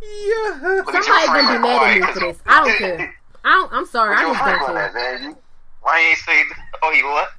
yeah. 0.00 0.58
Look 0.62 0.94
at 0.94 0.94
your 0.94 1.02
Somebody's 1.02 1.26
gonna 1.26 1.58
be 1.58 1.62
mad 1.62 1.82
at 1.82 2.00
me 2.00 2.12
for 2.12 2.20
this. 2.20 2.38
I 2.46 2.64
don't 2.64 2.78
care. 2.78 3.14
I 3.44 3.48
don't, 3.50 3.72
I'm 3.72 3.86
sorry. 3.86 4.14
I 4.16 4.20
Your 4.22 4.30
just 4.34 4.42
friend 4.42 4.58
don't 4.60 4.68
on 4.70 4.74
that, 4.76 4.92
care. 4.92 5.18
man. 5.18 5.22
You, 5.30 5.36
why 5.82 6.00
you 6.00 6.06
ain't 6.08 6.18
say, 6.18 6.42
oh, 6.82 6.92
he 6.92 7.02
left? 7.02 7.32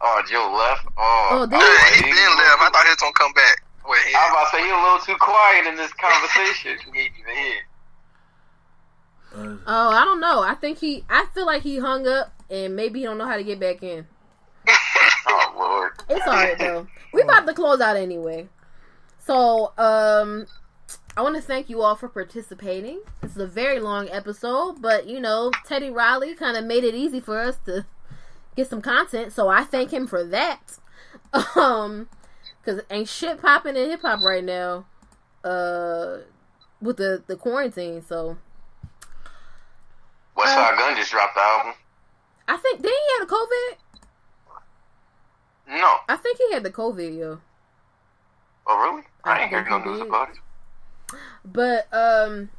Oh, 0.00 0.22
Joe 0.30 0.52
left? 0.56 0.86
Oh, 0.98 1.28
Oh, 1.32 1.46
they- 1.46 1.56
Yeah, 1.56 1.88
he 1.90 1.96
he- 1.96 2.02
been 2.12 2.36
left. 2.38 2.60
I 2.62 2.68
thought 2.70 2.84
he 2.84 2.90
was 2.90 3.00
gonna 3.00 3.12
come 3.14 3.32
back. 3.32 3.63
Wait, 3.86 4.00
he, 4.08 4.14
I'm 4.16 4.30
about 4.32 4.44
to 4.50 4.56
say, 4.56 4.62
he 4.64 4.70
a 4.70 4.74
little 4.76 4.98
too 4.98 5.16
quiet 5.20 5.66
in 5.66 5.76
this 5.76 5.92
conversation. 5.92 6.78
he 6.94 7.00
ain't 7.00 7.12
even 7.20 7.36
here. 7.36 7.62
Uh, 9.34 9.56
Oh, 9.66 9.90
I 9.90 10.04
don't 10.04 10.20
know. 10.20 10.42
I 10.42 10.54
think 10.54 10.78
he. 10.78 11.04
I 11.10 11.26
feel 11.34 11.44
like 11.46 11.62
he 11.62 11.78
hung 11.78 12.06
up, 12.06 12.32
and 12.48 12.76
maybe 12.76 13.00
he 13.00 13.04
don't 13.04 13.18
know 13.18 13.26
how 13.26 13.36
to 13.36 13.44
get 13.44 13.60
back 13.60 13.82
in. 13.82 14.06
Oh, 15.26 15.54
Lord. 15.58 15.92
It's 16.10 16.26
alright 16.26 16.58
though. 16.58 16.86
We 17.14 17.22
about 17.22 17.46
to 17.46 17.54
close 17.54 17.80
out 17.80 17.96
anyway. 17.96 18.46
So, 19.20 19.72
um, 19.78 20.46
I 21.16 21.22
want 21.22 21.36
to 21.36 21.42
thank 21.42 21.70
you 21.70 21.80
all 21.80 21.96
for 21.96 22.08
participating. 22.08 23.00
This 23.22 23.30
is 23.32 23.38
a 23.38 23.46
very 23.46 23.80
long 23.80 24.10
episode, 24.10 24.82
but 24.82 25.06
you 25.06 25.20
know, 25.20 25.50
Teddy 25.66 25.88
Riley 25.88 26.34
kind 26.34 26.58
of 26.58 26.64
made 26.66 26.84
it 26.84 26.94
easy 26.94 27.20
for 27.20 27.38
us 27.40 27.56
to 27.64 27.86
get 28.54 28.68
some 28.68 28.82
content. 28.82 29.32
So 29.32 29.48
I 29.48 29.64
thank 29.64 29.92
him 29.92 30.06
for 30.06 30.24
that. 30.24 30.78
Um, 31.56 32.08
because 32.64 32.80
ain't 32.90 33.08
shit 33.08 33.40
popping 33.40 33.76
in 33.76 33.90
hip 33.90 34.02
hop 34.02 34.20
right 34.22 34.44
now. 34.44 34.86
Uh, 35.42 36.18
with 36.80 36.96
the 36.96 37.22
the 37.26 37.36
quarantine. 37.36 38.02
So 38.02 38.36
West 40.36 40.56
Uh, 40.56 40.76
Gun 40.76 40.96
just 40.96 41.10
dropped 41.10 41.34
the 41.34 41.40
album. 41.40 41.74
I 42.48 42.56
think 42.56 42.82
did 42.82 42.90
he 42.90 43.18
had 43.18 43.24
a 43.24 43.30
COVID? 43.30 43.76
No. 45.80 45.96
I 46.08 46.16
think 46.16 46.38
he 46.38 46.52
had 46.52 46.62
the 46.62 46.70
COVID, 46.70 47.16
yo. 47.18 47.40
Oh, 48.66 48.82
really? 48.82 49.02
I 49.24 49.38
I 49.38 49.42
ain't 49.42 49.50
heard 49.52 49.68
no 49.70 49.78
news 49.78 49.98
did. 49.98 50.08
about 50.08 50.30
it. 50.30 50.36
But 51.44 51.88
um 51.92 52.50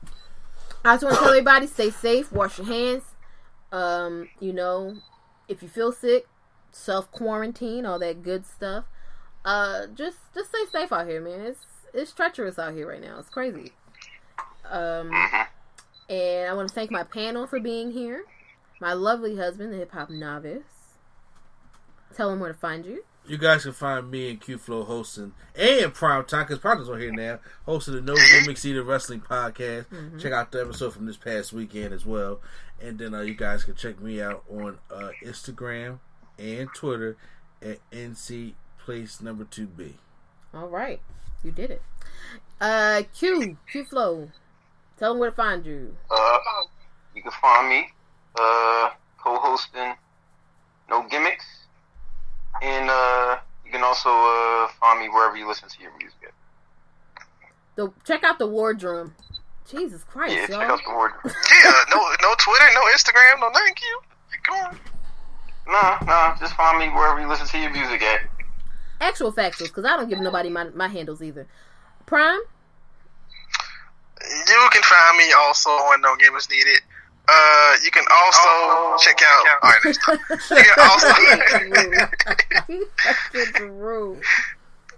I 0.83 0.93
just 0.95 1.03
want 1.03 1.15
to 1.15 1.19
tell 1.21 1.29
everybody 1.29 1.67
stay 1.67 1.89
safe, 1.89 2.31
wash 2.31 2.59
your 2.59 2.67
hands. 2.67 3.03
Um, 3.71 4.29
you 4.39 4.53
know, 4.53 4.97
if 5.47 5.63
you 5.63 5.67
feel 5.67 5.91
sick, 5.91 6.27
self 6.71 7.11
quarantine, 7.11 7.85
all 7.85 7.97
that 7.99 8.21
good 8.21 8.45
stuff. 8.45 8.85
Uh 9.45 9.87
just 9.87 10.17
just 10.33 10.49
stay 10.49 10.65
safe 10.71 10.91
out 10.91 11.07
here, 11.07 11.21
man. 11.21 11.41
It's 11.41 11.65
it's 11.93 12.11
treacherous 12.11 12.59
out 12.59 12.73
here 12.73 12.89
right 12.89 13.01
now. 13.01 13.19
It's 13.19 13.29
crazy. 13.29 13.71
Um. 14.69 15.11
And 16.09 16.49
I 16.49 16.53
want 16.53 16.69
to 16.69 16.75
thank 16.75 16.91
my 16.91 17.03
panel 17.03 17.47
for 17.47 17.59
being 17.59 17.91
here. 17.91 18.25
My 18.79 18.93
lovely 18.93 19.37
husband, 19.37 19.73
the 19.73 19.77
hip 19.77 19.91
hop 19.91 20.09
novice. 20.09 20.63
Tell 22.15 22.29
him 22.29 22.39
where 22.39 22.53
to 22.53 22.57
find 22.57 22.85
you. 22.85 23.03
You 23.27 23.39
guys 23.39 23.63
can 23.63 23.73
find 23.73 24.11
me 24.11 24.29
and 24.29 24.39
Q 24.39 24.59
Flow 24.59 24.83
hosting 24.83 25.33
and 25.55 25.93
Prime 25.93 26.25
Time 26.25 26.43
because 26.43 26.59
Prime 26.59 26.77
Time's 26.77 26.89
on 26.89 26.99
here 26.99 27.11
now, 27.11 27.39
hosting 27.65 27.95
the 27.95 28.01
No 28.01 28.13
Gimmicks 28.15 28.63
Eater 28.65 28.83
Wrestling 28.83 29.21
podcast. 29.21 29.85
Check 30.21 30.31
out 30.31 30.51
the 30.51 30.61
episode 30.61 30.93
from 30.93 31.07
this 31.07 31.17
past 31.17 31.51
weekend 31.51 31.91
as 31.91 32.05
well, 32.05 32.39
and 32.79 32.99
then 32.99 33.15
uh, 33.15 33.21
you 33.21 33.33
guys 33.33 33.63
can 33.63 33.73
check 33.73 33.99
me 33.99 34.21
out 34.21 34.43
on 34.47 34.77
uh, 34.91 35.09
Instagram 35.23 35.97
and 36.37 36.69
Twitter 36.75 37.17
at 37.63 37.79
NC 37.89 38.53
Place 38.85 39.19
Number 39.19 39.45
Two 39.45 39.65
B. 39.65 39.95
All 40.53 40.67
right. 40.67 41.01
You 41.43 41.51
did 41.51 41.71
it. 41.71 41.81
Uh, 42.61 43.01
Q, 43.17 43.57
Q 43.71 43.83
Flow. 43.83 44.29
Tell 44.99 45.13
them 45.13 45.19
where 45.19 45.31
to 45.31 45.35
find 45.35 45.65
you. 45.65 45.97
Uh, 46.09 46.37
you 47.15 47.23
can 47.23 47.31
find 47.41 47.67
me 47.67 47.87
uh, 48.39 48.89
co-hosting 49.17 49.93
No 50.89 51.01
Gimmicks, 51.09 51.45
and 52.61 52.89
uh, 52.89 53.37
you 53.65 53.71
can 53.71 53.83
also 53.83 54.09
uh, 54.09 54.67
find 54.79 54.99
me 54.99 55.09
wherever 55.09 55.35
you 55.35 55.47
listen 55.47 55.67
to 55.67 55.81
your 55.81 55.91
music. 55.97 56.19
At. 56.23 57.25
The, 57.75 57.91
check 58.05 58.23
out 58.23 58.37
the 58.37 58.47
wardroom. 58.47 59.15
Jesus 59.69 60.03
Christ, 60.03 60.35
Yeah, 60.35 60.41
check 60.45 60.49
y'all. 60.61 60.71
out 60.73 60.79
the 60.87 60.93
word. 60.95 61.11
Yeah, 61.25 61.71
no, 61.89 61.99
no 62.21 62.35
Twitter, 62.37 62.65
no 62.75 62.81
Instagram, 62.93 63.39
no 63.41 63.49
thank 63.51 63.81
you. 63.81 63.99
Come 64.45 64.57
on. 64.67 64.79
Nah, 65.67 65.97
nah, 66.05 66.37
just 66.37 66.53
find 66.53 66.77
me 66.77 66.87
wherever 66.93 67.19
you 67.19 67.27
listen 67.27 67.47
to 67.47 67.57
your 67.57 67.71
music 67.71 68.03
at. 68.03 68.21
Actual 69.01 69.31
factuals, 69.31 69.67
because 69.67 69.85
I 69.85 69.97
don't 69.97 70.09
give 70.09 70.19
nobody 70.19 70.49
my, 70.49 70.65
my 70.69 70.87
handles 70.87 71.21
either. 71.21 71.47
Prime? 72.05 72.39
You 74.21 74.69
can 74.71 74.81
find 74.83 75.17
me 75.17 75.31
also 75.33 75.69
on 75.69 76.01
No 76.01 76.15
Gamers 76.15 76.49
Needed. 76.49 76.79
Uh, 77.27 77.75
you 77.83 77.91
can 77.91 78.03
also 78.11 78.97
check 79.03 79.19
out. 79.23 79.45
All 79.63 79.69
right, 79.71 79.79
next 79.85 79.97
time. 80.03 80.19
You 80.29 80.63
can 80.63 80.79
also. 80.79 81.07
That's 83.33 83.59
rude. 83.61 84.21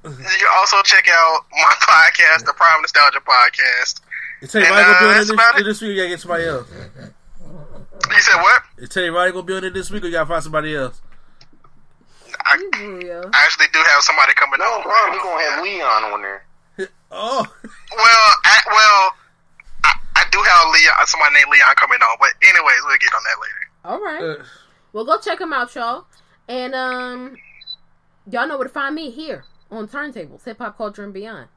You 0.04 0.12
can 0.12 0.48
also 0.58 0.82
check 0.84 1.08
out 1.10 1.46
my 1.52 1.74
podcast, 1.82 2.46
the 2.46 2.54
Prime 2.54 2.82
Nostalgia 2.82 3.20
Podcast. 3.20 4.02
You 4.42 4.48
tell 4.48 4.62
you 4.62 4.68
And, 4.68 4.76
right, 4.76 4.86
gonna 4.86 5.00
be 5.00 5.06
uh, 5.06 5.08
on 5.08 5.12
it 5.12 5.14
that's 5.16 5.28
this, 5.28 5.34
about 5.34 5.60
it. 5.60 5.64
this 5.64 5.82
week. 5.82 5.90
You 5.92 5.96
gotta 5.98 6.10
get 6.10 6.20
somebody 6.20 6.46
else. 6.46 6.70
You 8.10 8.22
said 8.22 8.36
what? 8.42 8.64
You 8.80 8.88
tell 8.88 9.04
you 9.04 9.16
right, 9.16 9.34
gonna 9.34 9.44
be 9.44 9.54
on 9.54 9.64
it 9.64 9.74
this 9.74 9.90
week. 9.90 10.04
Or 10.04 10.08
you 10.08 10.14
gotta 10.14 10.28
find 10.28 10.44
somebody 10.44 10.76
else. 10.76 11.02
I, 12.50 12.56
You 12.58 12.70
rude, 12.80 13.04
yo. 13.04 13.22
I 13.34 13.44
actually 13.46 13.68
do 13.74 13.80
have 13.80 14.02
somebody 14.04 14.34
coming 14.34 14.60
No, 14.60 14.66
on. 14.66 14.84
Brian, 14.84 15.12
we 15.12 15.18
gonna 15.20 15.44
have 15.44 15.64
Leon 15.64 16.04
on 16.14 16.22
there. 16.22 16.44
Oh, 17.10 17.40
Well, 17.96 18.30
I, 18.46 18.60
well, 18.68 19.16
I, 19.86 19.92
I 20.18 20.24
do 20.32 20.40
have 20.42 20.68
Leon, 20.74 21.08
somebody 21.08 21.36
named 21.36 21.48
Leon 21.52 21.76
coming 21.78 22.00
on. 22.02 22.18
But 22.20 22.30
anyways, 22.44 22.80
we'll 22.86 22.98
get 22.98 23.14
on 23.14 23.22
that 23.24 23.38
later. 23.42 23.64
All 23.86 24.00
right. 24.02 24.40
uh, 24.42 24.44
Well, 24.94 25.06
go 25.06 25.18
check 25.20 25.40
him 25.40 25.54
out, 25.54 25.74
y'all. 25.76 26.06
And 26.50 26.76
um, 26.76 27.38
y'all 28.30 28.48
know 28.48 28.58
where 28.58 28.68
to 28.68 28.74
find 28.74 28.94
me 28.96 29.10
here 29.10 29.46
on 29.72 29.88
Turntables, 29.88 30.44
Hip 30.46 30.58
Hop 30.60 30.78
Culture 30.78 31.04
and 31.06 31.14
Beyond. 31.14 31.48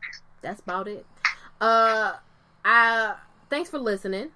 That's 0.42 0.60
about 0.60 0.86
it. 0.88 1.04
Uh, 1.60 2.14
I 2.64 3.14
thanks 3.50 3.68
for 3.70 3.78
listening. 3.78 4.30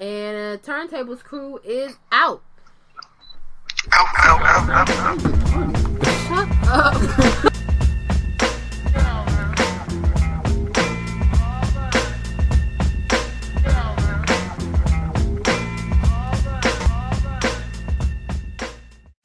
And 0.00 0.36
uh, 0.36 0.62
Turntables 0.62 1.22
crew 1.24 1.58
is 1.64 1.96
out. 2.12 2.42
Ow, 3.92 4.06
ow, 4.16 4.38
ow, 4.42 4.66
ow, 4.70 4.84
ow. 4.88 5.16
Shut 5.16 5.41
up. 6.72 7.51